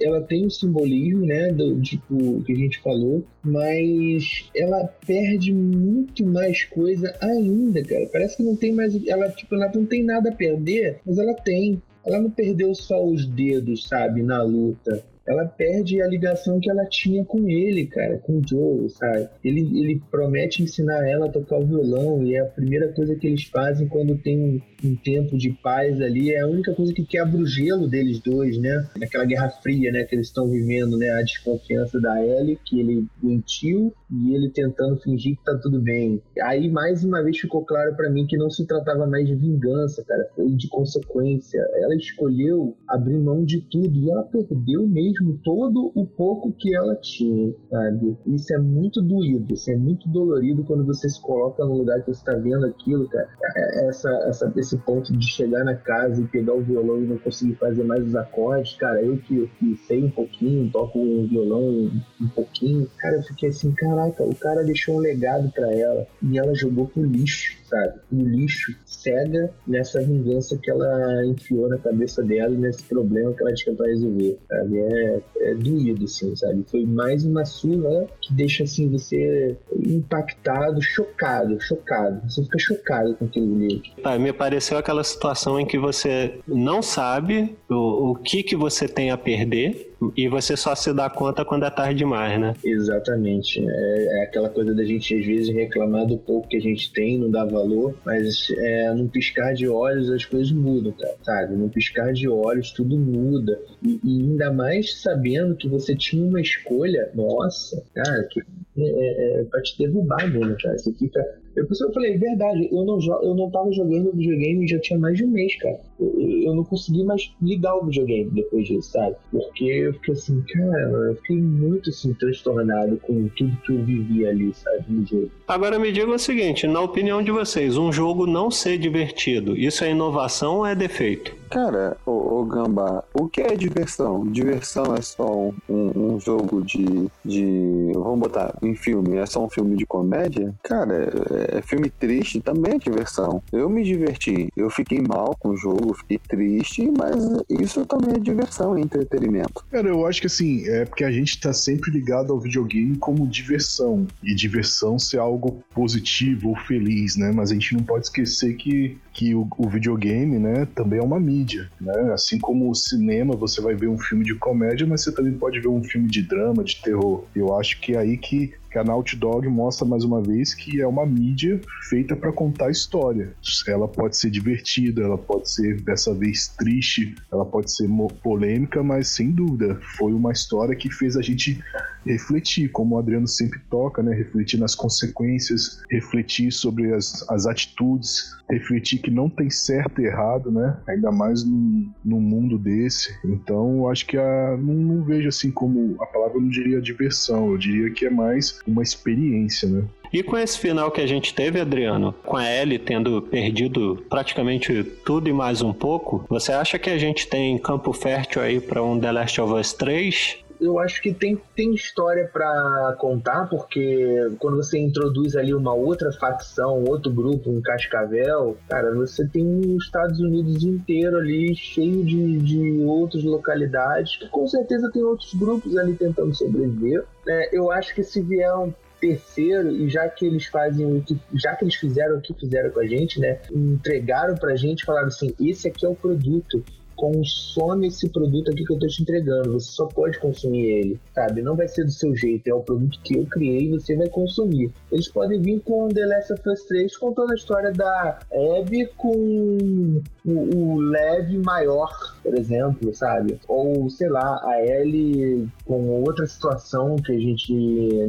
ela 0.00 0.20
tem 0.22 0.46
um 0.46 0.50
simbolismo, 0.50 1.26
né, 1.26 1.52
do 1.52 1.80
tipo 1.80 2.42
que 2.44 2.52
a 2.52 2.56
gente 2.56 2.80
falou, 2.80 3.24
mas 3.42 4.48
ela 4.54 4.84
perde 5.06 5.52
muito 5.52 6.24
mais 6.24 6.64
coisa 6.64 7.14
ainda, 7.20 7.82
cara. 7.82 8.08
Parece 8.12 8.36
que 8.36 8.42
não 8.42 8.56
tem 8.56 8.72
mais, 8.72 8.94
ela 9.06 9.28
tipo, 9.30 9.54
ela 9.54 9.70
não 9.74 9.84
tem 9.84 10.02
nada 10.02 10.30
a 10.30 10.34
perder, 10.34 11.00
mas 11.04 11.18
ela 11.18 11.34
tem. 11.34 11.82
Ela 12.04 12.20
não 12.20 12.30
perdeu 12.30 12.74
só 12.74 13.04
os 13.04 13.26
dedos, 13.26 13.88
sabe, 13.88 14.22
na 14.22 14.42
luta 14.42 15.04
ela 15.26 15.46
perde 15.46 16.02
a 16.02 16.06
ligação 16.06 16.58
que 16.60 16.70
ela 16.70 16.84
tinha 16.86 17.24
com 17.24 17.48
ele, 17.48 17.86
cara, 17.86 18.18
com 18.18 18.38
o 18.38 18.42
Joe, 18.46 18.88
sabe? 18.90 19.28
Ele, 19.44 19.60
ele 19.60 20.02
promete 20.10 20.62
ensinar 20.62 21.08
ela 21.08 21.26
a 21.26 21.32
tocar 21.32 21.58
o 21.58 21.66
violão 21.66 22.24
e 22.24 22.34
é 22.34 22.40
a 22.40 22.46
primeira 22.46 22.88
coisa 22.88 23.14
que 23.14 23.26
eles 23.26 23.44
fazem 23.44 23.86
quando 23.86 24.18
tem 24.18 24.62
um 24.84 24.96
tempo 24.96 25.36
de 25.38 25.50
paz 25.50 26.00
ali, 26.00 26.32
é 26.32 26.40
a 26.40 26.46
única 26.46 26.74
coisa 26.74 26.92
que 26.92 27.04
quebra 27.04 27.40
o 27.40 27.46
gelo 27.46 27.88
deles 27.88 28.18
dois, 28.18 28.58
né? 28.58 28.84
Naquela 28.98 29.24
guerra 29.24 29.48
fria, 29.62 29.92
né, 29.92 30.04
que 30.04 30.14
eles 30.14 30.26
estão 30.26 30.48
vivendo, 30.48 30.98
né? 30.98 31.10
A 31.10 31.22
desconfiança 31.22 32.00
da 32.00 32.24
Ellie, 32.24 32.58
que 32.64 32.80
ele 32.80 33.06
mentiu, 33.22 33.94
e 34.10 34.34
ele 34.34 34.50
tentando 34.50 35.00
fingir 35.00 35.36
que 35.36 35.44
tá 35.44 35.56
tudo 35.56 35.80
bem. 35.80 36.20
Aí, 36.42 36.68
mais 36.68 37.04
uma 37.04 37.22
vez, 37.22 37.38
ficou 37.38 37.64
claro 37.64 37.94
para 37.94 38.10
mim 38.10 38.26
que 38.26 38.36
não 38.36 38.50
se 38.50 38.66
tratava 38.66 39.06
mais 39.06 39.26
de 39.26 39.34
vingança, 39.34 40.04
cara, 40.04 40.28
foi 40.34 40.50
de 40.50 40.68
consequência. 40.68 41.60
Ela 41.76 41.94
escolheu 41.94 42.76
abrir 42.88 43.18
mão 43.18 43.44
de 43.44 43.60
tudo 43.60 43.98
e 43.98 44.10
ela 44.10 44.24
perdeu 44.24 44.86
mesmo 44.86 45.11
todo 45.44 45.92
o 45.94 46.06
pouco 46.06 46.52
que 46.52 46.74
ela 46.74 46.94
tinha, 46.96 47.52
sabe? 47.70 48.16
Isso 48.26 48.54
é 48.54 48.58
muito 48.58 49.00
doído, 49.00 49.52
isso 49.52 49.70
é 49.70 49.76
muito 49.76 50.08
dolorido 50.08 50.64
quando 50.64 50.84
você 50.84 51.08
se 51.08 51.20
coloca 51.20 51.64
no 51.64 51.78
lugar 51.78 52.00
que 52.02 52.12
você 52.12 52.24
tá 52.24 52.34
vendo 52.34 52.66
aquilo, 52.66 53.08
cara. 53.08 53.28
É, 53.56 53.88
essa, 53.88 54.10
essa, 54.28 54.52
esse 54.56 54.76
ponto 54.78 55.12
de 55.16 55.26
chegar 55.26 55.64
na 55.64 55.74
casa 55.74 56.20
e 56.20 56.26
pegar 56.26 56.54
o 56.54 56.62
violão 56.62 57.02
e 57.02 57.06
não 57.06 57.18
conseguir 57.18 57.54
fazer 57.54 57.84
mais 57.84 58.06
os 58.06 58.14
acordes, 58.14 58.76
cara, 58.76 59.02
eu 59.02 59.16
que, 59.18 59.48
que 59.58 59.76
sei 59.86 60.04
um 60.04 60.10
pouquinho, 60.10 60.70
toco 60.70 60.98
um 60.98 61.26
violão 61.26 61.90
um 62.20 62.28
pouquinho, 62.34 62.88
cara, 62.98 63.16
eu 63.16 63.22
fiquei 63.22 63.48
assim, 63.48 63.72
caraca, 63.72 64.22
o 64.22 64.34
cara 64.34 64.64
deixou 64.64 64.96
um 64.96 65.00
legado 65.00 65.50
para 65.52 65.72
ela 65.72 66.06
e 66.22 66.38
ela 66.38 66.54
jogou 66.54 66.86
pro 66.86 67.02
lixo 67.02 67.61
sabe? 67.72 67.94
Lixo, 68.12 68.74
cega 68.84 69.50
nessa 69.66 70.00
vingança 70.02 70.58
que 70.62 70.70
ela 70.70 71.26
enfiou 71.26 71.68
na 71.68 71.78
cabeça 71.78 72.22
dela 72.22 72.54
e 72.54 72.58
nesse 72.58 72.84
problema 72.84 73.32
que 73.32 73.42
ela 73.42 73.54
tinha 73.54 73.74
pra 73.74 73.86
resolver, 73.86 74.38
sabe? 74.48 74.78
É, 74.78 75.22
é 75.40 75.54
doído, 75.54 76.04
assim, 76.04 76.36
sabe? 76.36 76.64
Foi 76.70 76.84
mais 76.84 77.24
uma 77.24 77.44
surra 77.44 78.06
que 78.20 78.32
deixa, 78.34 78.64
assim, 78.64 78.90
você 78.90 79.56
impactado, 79.86 80.80
chocado, 80.82 81.58
chocado. 81.60 82.30
Você 82.30 82.42
fica 82.42 82.58
chocado 82.58 83.14
com 83.16 83.24
aquilo 83.24 83.54
ali. 83.54 83.82
Ah, 84.04 84.18
me 84.18 84.32
pareceu 84.32 84.76
aquela 84.76 85.02
situação 85.02 85.58
em 85.58 85.66
que 85.66 85.78
você 85.78 86.38
não 86.46 86.82
sabe 86.82 87.56
o, 87.68 88.10
o 88.10 88.14
que, 88.16 88.42
que 88.42 88.54
você 88.54 88.86
tem 88.86 89.10
a 89.10 89.16
perder 89.16 89.91
e 90.16 90.28
você 90.28 90.56
só 90.56 90.74
se 90.74 90.92
dá 90.92 91.08
conta 91.10 91.44
quando 91.44 91.64
é 91.64 91.70
tarde 91.70 91.96
demais, 91.96 92.40
né? 92.40 92.54
Exatamente. 92.64 93.64
É, 93.68 94.20
é 94.20 94.24
aquela 94.24 94.48
coisa 94.48 94.74
da 94.74 94.84
gente, 94.84 95.14
às 95.14 95.24
vezes, 95.24 95.54
reclamar 95.54 96.06
do 96.06 96.16
pouco 96.16 96.48
que 96.48 96.56
a 96.56 96.60
gente 96.60 96.92
tem, 96.92 97.18
não 97.18 97.30
dá 97.30 97.44
valor, 97.44 97.94
mas 98.04 98.48
é, 98.58 98.92
num 98.94 99.08
piscar 99.08 99.54
de 99.54 99.68
olhos 99.68 100.10
as 100.10 100.24
coisas 100.24 100.50
mudam, 100.52 100.92
cara, 100.92 101.14
sabe? 101.22 101.54
Num 101.54 101.68
piscar 101.68 102.12
de 102.12 102.28
olhos 102.28 102.72
tudo 102.72 102.98
muda. 102.98 103.60
E, 103.82 104.00
e 104.02 104.22
ainda 104.22 104.52
mais 104.52 105.00
sabendo 105.00 105.54
que 105.54 105.68
você 105.68 105.94
tinha 105.94 106.24
uma 106.24 106.40
escolha, 106.40 107.10
nossa, 107.14 107.82
cara, 107.94 108.24
que 108.24 108.40
é, 108.40 108.82
é, 108.82 109.40
é 109.40 109.44
pra 109.44 109.60
te 109.62 109.78
derrubar 109.78 110.26
mesmo, 110.30 110.56
cara. 110.60 110.78
Você 110.78 110.92
fica 110.94 111.22
eu, 111.54 111.66
eu 111.68 111.92
falei, 111.92 112.16
verdade, 112.16 112.68
eu 112.70 112.84
não, 112.84 112.98
eu 113.22 113.34
não 113.34 113.50
tava 113.50 113.72
jogando 113.72 114.12
videogame 114.12 114.66
já 114.66 114.78
tinha 114.80 114.98
mais 114.98 115.16
de 115.16 115.24
um 115.24 115.28
mês, 115.28 115.54
cara. 115.56 115.78
Eu, 115.98 116.14
eu 116.18 116.54
não 116.54 116.64
consegui 116.64 117.04
mais 117.04 117.32
ligar 117.40 117.76
o 117.76 117.86
videogame 117.86 118.30
depois 118.30 118.66
disso, 118.66 118.90
sabe? 118.90 119.16
Porque 119.30 119.64
eu 119.64 119.92
fiquei 119.94 120.14
assim, 120.14 120.42
cara, 120.52 121.08
eu 121.08 121.16
fiquei 121.16 121.36
muito 121.36 121.90
assim, 121.90 122.14
transtornado 122.14 122.96
com 122.98 123.28
tudo 123.36 123.56
que 123.64 123.72
eu 123.72 123.84
vivi 123.84 124.26
ali, 124.26 124.52
sabe, 124.54 124.84
no 124.88 125.06
jogo. 125.06 125.30
Agora 125.46 125.78
me 125.78 125.92
diga 125.92 126.10
o 126.10 126.18
seguinte, 126.18 126.66
na 126.66 126.80
opinião 126.80 127.22
de 127.22 127.30
vocês, 127.30 127.76
um 127.76 127.92
jogo 127.92 128.26
não 128.26 128.50
ser 128.50 128.78
divertido, 128.78 129.56
isso 129.56 129.84
é 129.84 129.90
inovação 129.90 130.58
ou 130.58 130.66
é 130.66 130.74
defeito? 130.74 131.42
Cara, 131.52 131.98
o, 132.06 132.40
o 132.40 132.44
Gambá, 132.46 133.04
o 133.12 133.28
que 133.28 133.42
é 133.42 133.54
diversão? 133.54 134.26
Diversão 134.26 134.94
é 134.96 135.02
só 135.02 135.50
um, 135.68 136.14
um, 136.14 136.18
jogo 136.18 136.62
de, 136.62 137.10
de. 137.22 137.92
Vamos 137.92 138.20
botar 138.20 138.54
em 138.62 138.74
filme, 138.74 139.18
é 139.18 139.26
só 139.26 139.44
um 139.44 139.50
filme 139.50 139.76
de 139.76 139.84
comédia? 139.84 140.54
Cara, 140.62 140.94
é, 140.94 141.41
é, 141.50 141.62
filme 141.62 141.90
triste 141.90 142.40
também 142.40 142.74
é 142.74 142.78
diversão. 142.78 143.42
Eu 143.52 143.68
me 143.68 143.82
diverti, 143.82 144.48
eu 144.56 144.70
fiquei 144.70 145.00
mal 145.00 145.36
com 145.38 145.50
o 145.50 145.56
jogo, 145.56 145.94
fiquei 145.94 146.18
triste, 146.18 146.90
mas 146.96 147.16
isso 147.48 147.84
também 147.86 148.16
é 148.16 148.18
diversão 148.18 148.78
e 148.78 148.82
entretenimento. 148.82 149.64
Cara, 149.70 149.88
eu 149.88 150.06
acho 150.06 150.20
que 150.20 150.26
assim, 150.26 150.68
é 150.68 150.84
porque 150.84 151.04
a 151.04 151.10
gente 151.10 151.40
tá 151.40 151.52
sempre 151.52 151.90
ligado 151.90 152.32
ao 152.32 152.40
videogame 152.40 152.96
como 152.96 153.26
diversão. 153.26 154.06
E 154.22 154.34
diversão 154.34 154.98
ser 154.98 155.18
algo 155.18 155.62
positivo 155.74 156.50
ou 156.50 156.56
feliz, 156.56 157.16
né? 157.16 157.32
Mas 157.32 157.50
a 157.50 157.54
gente 157.54 157.74
não 157.74 157.82
pode 157.82 158.06
esquecer 158.06 158.54
que, 158.54 158.98
que 159.12 159.34
o, 159.34 159.48
o 159.56 159.68
videogame, 159.68 160.38
né, 160.38 160.66
também 160.74 160.98
é 160.98 161.02
uma 161.02 161.20
mídia, 161.20 161.70
né? 161.80 162.12
Assim 162.12 162.38
como 162.38 162.70
o 162.70 162.74
cinema, 162.74 163.34
você 163.34 163.60
vai 163.60 163.74
ver 163.74 163.88
um 163.88 163.98
filme 163.98 164.24
de 164.24 164.34
comédia, 164.34 164.86
mas 164.86 165.02
você 165.02 165.12
também 165.12 165.32
pode 165.32 165.60
ver 165.60 165.68
um 165.68 165.82
filme 165.82 166.08
de 166.08 166.22
drama, 166.22 166.64
de 166.64 166.80
terror. 166.82 167.24
Eu 167.34 167.56
acho 167.58 167.80
que 167.80 167.94
é 167.94 167.98
aí 167.98 168.16
que 168.16 168.52
que 168.72 168.78
a 168.78 168.84
Naughty 168.84 169.16
Dog 169.16 169.46
mostra 169.48 169.86
mais 169.86 170.02
uma 170.02 170.22
vez 170.22 170.54
que 170.54 170.80
é 170.80 170.86
uma 170.86 171.04
mídia 171.04 171.60
feita 171.90 172.16
para 172.16 172.32
contar 172.32 172.70
história. 172.70 173.34
Ela 173.68 173.86
pode 173.86 174.16
ser 174.16 174.30
divertida, 174.30 175.02
ela 175.02 175.18
pode 175.18 175.50
ser 175.50 175.80
dessa 175.82 176.14
vez 176.14 176.48
triste, 176.48 177.14
ela 177.30 177.44
pode 177.44 177.70
ser 177.70 177.86
polêmica, 178.22 178.82
mas 178.82 179.08
sem 179.08 179.30
dúvida 179.30 179.78
foi 179.98 180.14
uma 180.14 180.32
história 180.32 180.74
que 180.74 180.90
fez 180.90 181.16
a 181.16 181.22
gente 181.22 181.62
refletir, 182.06 182.68
como 182.70 182.94
o 182.94 182.98
Adriano 182.98 183.28
sempre 183.28 183.60
toca, 183.70 184.02
né? 184.02 184.14
Refletir 184.14 184.58
nas 184.58 184.74
consequências, 184.74 185.82
refletir 185.90 186.52
sobre 186.52 186.92
as, 186.94 187.28
as 187.30 187.46
atitudes, 187.46 188.36
refletir 188.50 188.98
que 189.00 189.10
não 189.10 189.28
tem 189.28 189.50
certo 189.50 190.00
e 190.00 190.06
errado, 190.06 190.50
né? 190.50 190.76
Ainda 190.86 191.10
mais 191.10 191.44
num, 191.44 191.90
num 192.04 192.20
mundo 192.20 192.58
desse. 192.58 193.14
Então, 193.24 193.78
eu 193.78 193.90
acho 193.90 194.06
que 194.06 194.16
a, 194.16 194.56
não, 194.56 194.74
não 194.74 195.04
vejo 195.04 195.28
assim 195.28 195.50
como 195.50 195.96
a 196.00 196.06
palavra 196.06 196.40
não 196.40 196.48
diria 196.48 196.80
diversão, 196.80 197.50
eu 197.50 197.58
diria 197.58 197.90
que 197.90 198.06
é 198.06 198.10
mais 198.10 198.60
uma 198.66 198.82
experiência, 198.82 199.68
né? 199.68 199.84
E 200.12 200.22
com 200.22 200.36
esse 200.36 200.58
final 200.58 200.90
que 200.90 201.00
a 201.00 201.06
gente 201.06 201.32
teve, 201.32 201.58
Adriano, 201.58 202.14
com 202.22 202.36
a 202.36 202.44
Ellie 202.44 202.78
tendo 202.78 203.22
perdido 203.22 204.04
praticamente 204.10 204.84
tudo 204.84 205.30
e 205.30 205.32
mais 205.32 205.62
um 205.62 205.72
pouco, 205.72 206.26
você 206.28 206.52
acha 206.52 206.78
que 206.78 206.90
a 206.90 206.98
gente 206.98 207.26
tem 207.26 207.56
campo 207.56 207.94
fértil 207.94 208.42
aí 208.42 208.60
para 208.60 208.82
um 208.82 209.00
The 209.00 209.10
Last 209.10 209.40
of 209.40 209.54
Us 209.54 209.72
3? 209.72 210.41
Eu 210.62 210.78
acho 210.78 211.02
que 211.02 211.12
tem, 211.12 211.40
tem 211.56 211.74
história 211.74 212.28
para 212.32 212.94
contar, 212.98 213.48
porque 213.48 214.30
quando 214.38 214.56
você 214.56 214.78
introduz 214.78 215.34
ali 215.34 215.52
uma 215.52 215.74
outra 215.74 216.12
facção, 216.12 216.84
outro 216.84 217.12
grupo, 217.12 217.50
um 217.50 217.60
cascavel, 217.60 218.56
cara, 218.68 218.94
você 218.94 219.26
tem 219.26 219.44
os 219.44 219.84
Estados 219.84 220.20
Unidos 220.20 220.62
inteiro 220.62 221.18
ali, 221.18 221.54
cheio 221.56 222.04
de, 222.04 222.38
de 222.38 222.84
outras 222.84 223.24
localidades, 223.24 224.16
que 224.16 224.28
com 224.28 224.46
certeza 224.46 224.90
tem 224.92 225.02
outros 225.02 225.34
grupos 225.34 225.76
ali 225.76 225.94
tentando 225.94 226.34
sobreviver. 226.34 227.04
É, 227.28 227.56
eu 227.56 227.70
acho 227.72 227.94
que 227.94 228.04
se 228.04 228.22
vier 228.22 228.54
um 228.56 228.72
terceiro, 229.00 229.68
e 229.72 229.88
já 229.88 230.08
que 230.08 230.24
eles 230.24 230.46
fazem 230.46 230.86
o 230.86 231.02
que, 231.02 231.18
já 231.34 231.56
que 231.56 231.64
eles 231.64 231.74
fizeram 231.74 232.18
o 232.18 232.20
que 232.20 232.32
fizeram 232.34 232.70
com 232.70 232.78
a 232.78 232.86
gente, 232.86 233.18
né? 233.18 233.40
Entregaram 233.50 234.36
pra 234.36 234.54
gente, 234.54 234.84
falaram 234.84 235.08
assim: 235.08 235.34
esse 235.40 235.66
aqui 235.66 235.84
é 235.84 235.88
o 235.88 235.94
produto 235.96 236.64
consome 237.02 237.88
esse 237.88 238.08
produto 238.08 238.52
aqui 238.52 238.64
que 238.64 238.72
eu 238.72 238.78
tô 238.78 238.86
te 238.86 239.02
entregando. 239.02 239.54
Você 239.54 239.72
só 239.72 239.86
pode 239.86 240.20
consumir 240.20 240.64
ele, 240.64 241.00
sabe? 241.12 241.42
Não 241.42 241.56
vai 241.56 241.66
ser 241.66 241.84
do 241.84 241.90
seu 241.90 242.14
jeito, 242.14 242.46
é 242.46 242.54
o 242.54 242.60
produto 242.60 243.00
que 243.02 243.18
eu 243.18 243.26
criei 243.26 243.64
e 243.64 243.70
você 243.70 243.96
vai 243.96 244.08
consumir. 244.08 244.72
Eles 244.92 245.08
podem 245.08 245.42
vir 245.42 245.60
com 245.62 245.88
The 245.88 246.06
Last 246.06 246.32
of 246.32 246.48
Us 246.48 246.62
3 246.62 246.96
contando 246.96 247.32
a 247.32 247.34
história 247.34 247.72
da 247.72 248.20
Abby 248.32 248.88
com 248.96 250.00
o, 250.24 250.30
o 250.30 250.80
Lev 250.80 251.42
maior, 251.44 251.90
por 252.22 252.38
exemplo, 252.38 252.94
sabe? 252.94 253.36
Ou, 253.48 253.90
sei 253.90 254.08
lá, 254.08 254.40
a 254.44 254.64
Ellie 254.64 255.48
com 255.64 256.04
outra 256.04 256.24
situação 256.24 256.94
que 256.94 257.10
a 257.10 257.18
gente 257.18 257.52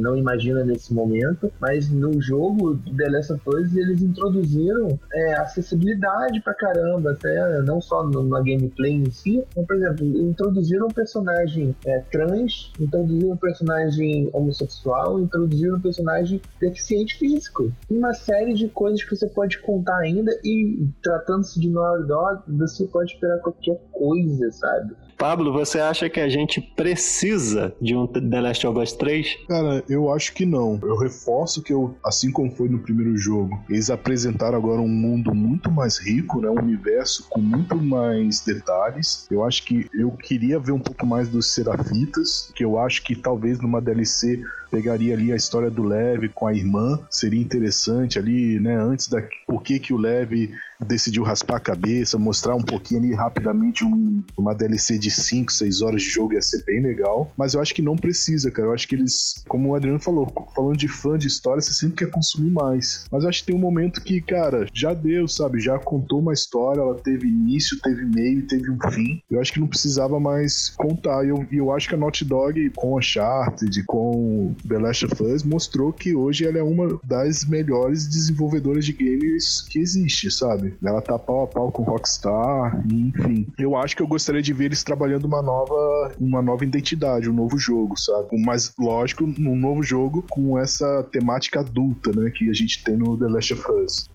não 0.00 0.16
imagina 0.16 0.64
nesse 0.64 0.94
momento, 0.94 1.52
mas 1.60 1.90
no 1.90 2.22
jogo 2.22 2.78
The 2.96 3.08
Last 3.08 3.32
of 3.32 3.42
Us 3.48 3.74
eles 3.74 4.02
introduziram 4.02 4.96
é, 5.12 5.34
acessibilidade 5.34 6.40
pra 6.42 6.54
caramba, 6.54 7.10
até 7.10 7.60
não 7.62 7.80
só 7.80 8.04
na 8.04 8.40
gameplay 8.40 8.83
em 8.88 9.10
si, 9.10 9.42
mas, 9.56 9.66
por 9.66 9.76
exemplo, 9.76 10.06
introduziram 10.06 10.86
um 10.86 10.90
personagem 10.90 11.74
é, 11.86 12.00
trans, 12.10 12.72
introduziram 12.78 13.32
um 13.32 13.36
personagem 13.36 14.30
homossexual, 14.32 15.20
introduziram 15.20 15.76
um 15.76 15.80
personagem 15.80 16.40
deficiente 16.60 17.18
físico. 17.18 17.72
Uma 17.90 18.14
série 18.14 18.54
de 18.54 18.68
coisas 18.68 19.02
que 19.02 19.14
você 19.14 19.28
pode 19.28 19.60
contar 19.60 19.98
ainda 19.98 20.32
e 20.44 20.86
tratando-se 21.02 21.60
de 21.60 21.68
Naughty 21.68 22.06
Dog, 22.06 22.42
você 22.48 22.84
pode 22.86 23.12
esperar 23.12 23.38
qualquer 23.40 23.80
coisa, 23.92 24.50
sabe? 24.52 24.94
Pablo, 25.24 25.54
você 25.54 25.80
acha 25.80 26.10
que 26.10 26.20
a 26.20 26.28
gente 26.28 26.60
precisa 26.60 27.74
de 27.80 27.96
um 27.96 28.06
The 28.06 28.42
Last 28.42 28.66
of 28.66 28.78
Us 28.78 28.92
3? 28.92 29.46
Cara, 29.48 29.82
eu 29.88 30.12
acho 30.12 30.34
que 30.34 30.44
não. 30.44 30.78
Eu 30.82 30.98
reforço 30.98 31.62
que 31.62 31.72
eu, 31.72 31.96
assim 32.04 32.30
como 32.30 32.54
foi 32.54 32.68
no 32.68 32.80
primeiro 32.80 33.16
jogo, 33.16 33.58
eles 33.70 33.88
apresentaram 33.88 34.58
agora 34.58 34.82
um 34.82 34.86
mundo 34.86 35.34
muito 35.34 35.70
mais 35.70 35.96
rico, 35.96 36.42
né? 36.42 36.50
Um 36.50 36.58
universo 36.58 37.26
com 37.30 37.40
muito 37.40 37.74
mais 37.74 38.40
detalhes. 38.40 39.26
Eu 39.30 39.42
acho 39.42 39.64
que 39.64 39.88
eu 39.94 40.10
queria 40.10 40.58
ver 40.58 40.72
um 40.72 40.78
pouco 40.78 41.06
mais 41.06 41.26
dos 41.26 41.54
Serafitas, 41.54 42.52
que 42.54 42.62
eu 42.62 42.78
acho 42.78 43.02
que 43.02 43.16
talvez 43.16 43.58
numa 43.58 43.80
DLC 43.80 44.42
pegaria 44.74 45.14
ali 45.14 45.32
a 45.32 45.36
história 45.36 45.70
do 45.70 45.84
Lev 45.84 46.28
com 46.34 46.48
a 46.48 46.52
irmã, 46.52 46.98
seria 47.08 47.40
interessante 47.40 48.18
ali, 48.18 48.58
né, 48.58 48.76
antes 48.76 49.06
da 49.06 49.22
por 49.46 49.62
que 49.62 49.78
que 49.78 49.94
o 49.94 49.96
Lev 49.96 50.50
decidiu 50.84 51.22
raspar 51.22 51.56
a 51.56 51.60
cabeça, 51.60 52.18
mostrar 52.18 52.54
um 52.54 52.62
pouquinho 52.62 53.00
ali 53.00 53.14
rapidamente 53.14 53.84
um, 53.84 54.22
uma 54.36 54.54
DLC 54.54 54.98
de 54.98 55.10
5, 55.10 55.52
6 55.52 55.82
horas 55.82 56.02
de 56.02 56.08
jogo 56.08 56.34
ia 56.34 56.42
ser 56.42 56.64
bem 56.64 56.82
legal, 56.82 57.30
mas 57.36 57.54
eu 57.54 57.60
acho 57.60 57.74
que 57.74 57.82
não 57.82 57.96
precisa, 57.96 58.50
cara. 58.50 58.68
Eu 58.68 58.74
acho 58.74 58.88
que 58.88 58.94
eles, 58.94 59.44
como 59.48 59.70
o 59.70 59.74
Adriano 59.74 60.00
falou, 60.00 60.32
falando 60.54 60.76
de 60.76 60.88
fã 60.88 61.16
de 61.16 61.26
história, 61.26 61.60
você 61.60 61.72
sempre 61.72 61.96
quer 61.96 62.10
consumir 62.10 62.50
mais. 62.50 63.06
Mas 63.10 63.22
eu 63.22 63.28
acho 63.28 63.40
que 63.40 63.46
tem 63.46 63.56
um 63.56 63.60
momento 63.60 64.02
que, 64.02 64.20
cara, 64.20 64.66
já 64.72 64.92
deu, 64.92 65.28
sabe? 65.28 65.60
Já 65.60 65.78
contou 65.78 66.20
uma 66.20 66.32
história, 66.32 66.80
ela 66.80 66.94
teve 66.94 67.28
início, 67.28 67.78
teve 67.80 68.04
meio, 68.04 68.46
teve 68.46 68.70
um 68.70 68.78
fim. 68.90 69.22
Eu 69.30 69.40
acho 69.40 69.52
que 69.52 69.60
não 69.60 69.66
precisava 69.66 70.18
mais 70.18 70.70
contar. 70.70 71.24
E 71.24 71.28
eu, 71.28 71.46
eu 71.50 71.72
acho 71.72 71.88
que 71.88 71.94
a 71.94 71.98
Naughty 71.98 72.24
Dog, 72.24 72.70
com 72.70 72.94
a 72.94 72.98
Uncharted, 72.98 73.82
com 73.84 74.54
The 74.68 74.78
Last 74.78 75.06
of 75.06 75.22
Us, 75.22 75.42
mostrou 75.42 75.92
que 75.92 76.14
hoje 76.14 76.46
ela 76.46 76.58
é 76.58 76.62
uma 76.62 76.98
das 77.04 77.44
melhores 77.44 78.06
desenvolvedoras 78.06 78.84
de 78.84 78.92
games 78.92 79.62
que 79.68 79.78
existe, 79.78 80.30
sabe? 80.30 80.74
Ela 80.82 81.00
tá 81.00 81.18
pau 81.18 81.44
a 81.44 81.46
pau 81.46 81.70
com 81.70 81.82
Rockstar, 81.82 82.84
enfim. 82.90 83.46
Eu 83.58 83.76
acho 83.76 83.96
que 83.96 84.02
eu 84.02 84.06
gostaria 84.06 84.42
de 84.42 84.52
ver 84.52 84.66
eles 84.66 84.82
trabalhando 84.82 85.24
uma 85.24 85.42
nova, 85.42 86.12
uma 86.20 86.42
nova 86.42 86.64
identidade, 86.64 87.28
um 87.28 87.34
novo 87.34 87.58
jogo, 87.58 87.98
sabe? 87.98 88.28
Mas, 88.44 88.72
lógico, 88.78 89.24
um 89.24 89.56
novo 89.56 89.82
jogo 89.82 90.24
com 90.28 90.58
essa 90.58 91.02
temática 91.10 91.60
adulta, 91.60 92.10
né? 92.12 92.30
Que 92.30 92.50
a 92.50 92.54
gente 92.54 92.82
tem 92.82 92.96
no 92.96 93.16
The 93.16 93.26
Last 93.26 93.52
of 93.52 93.64
Us. 93.72 94.08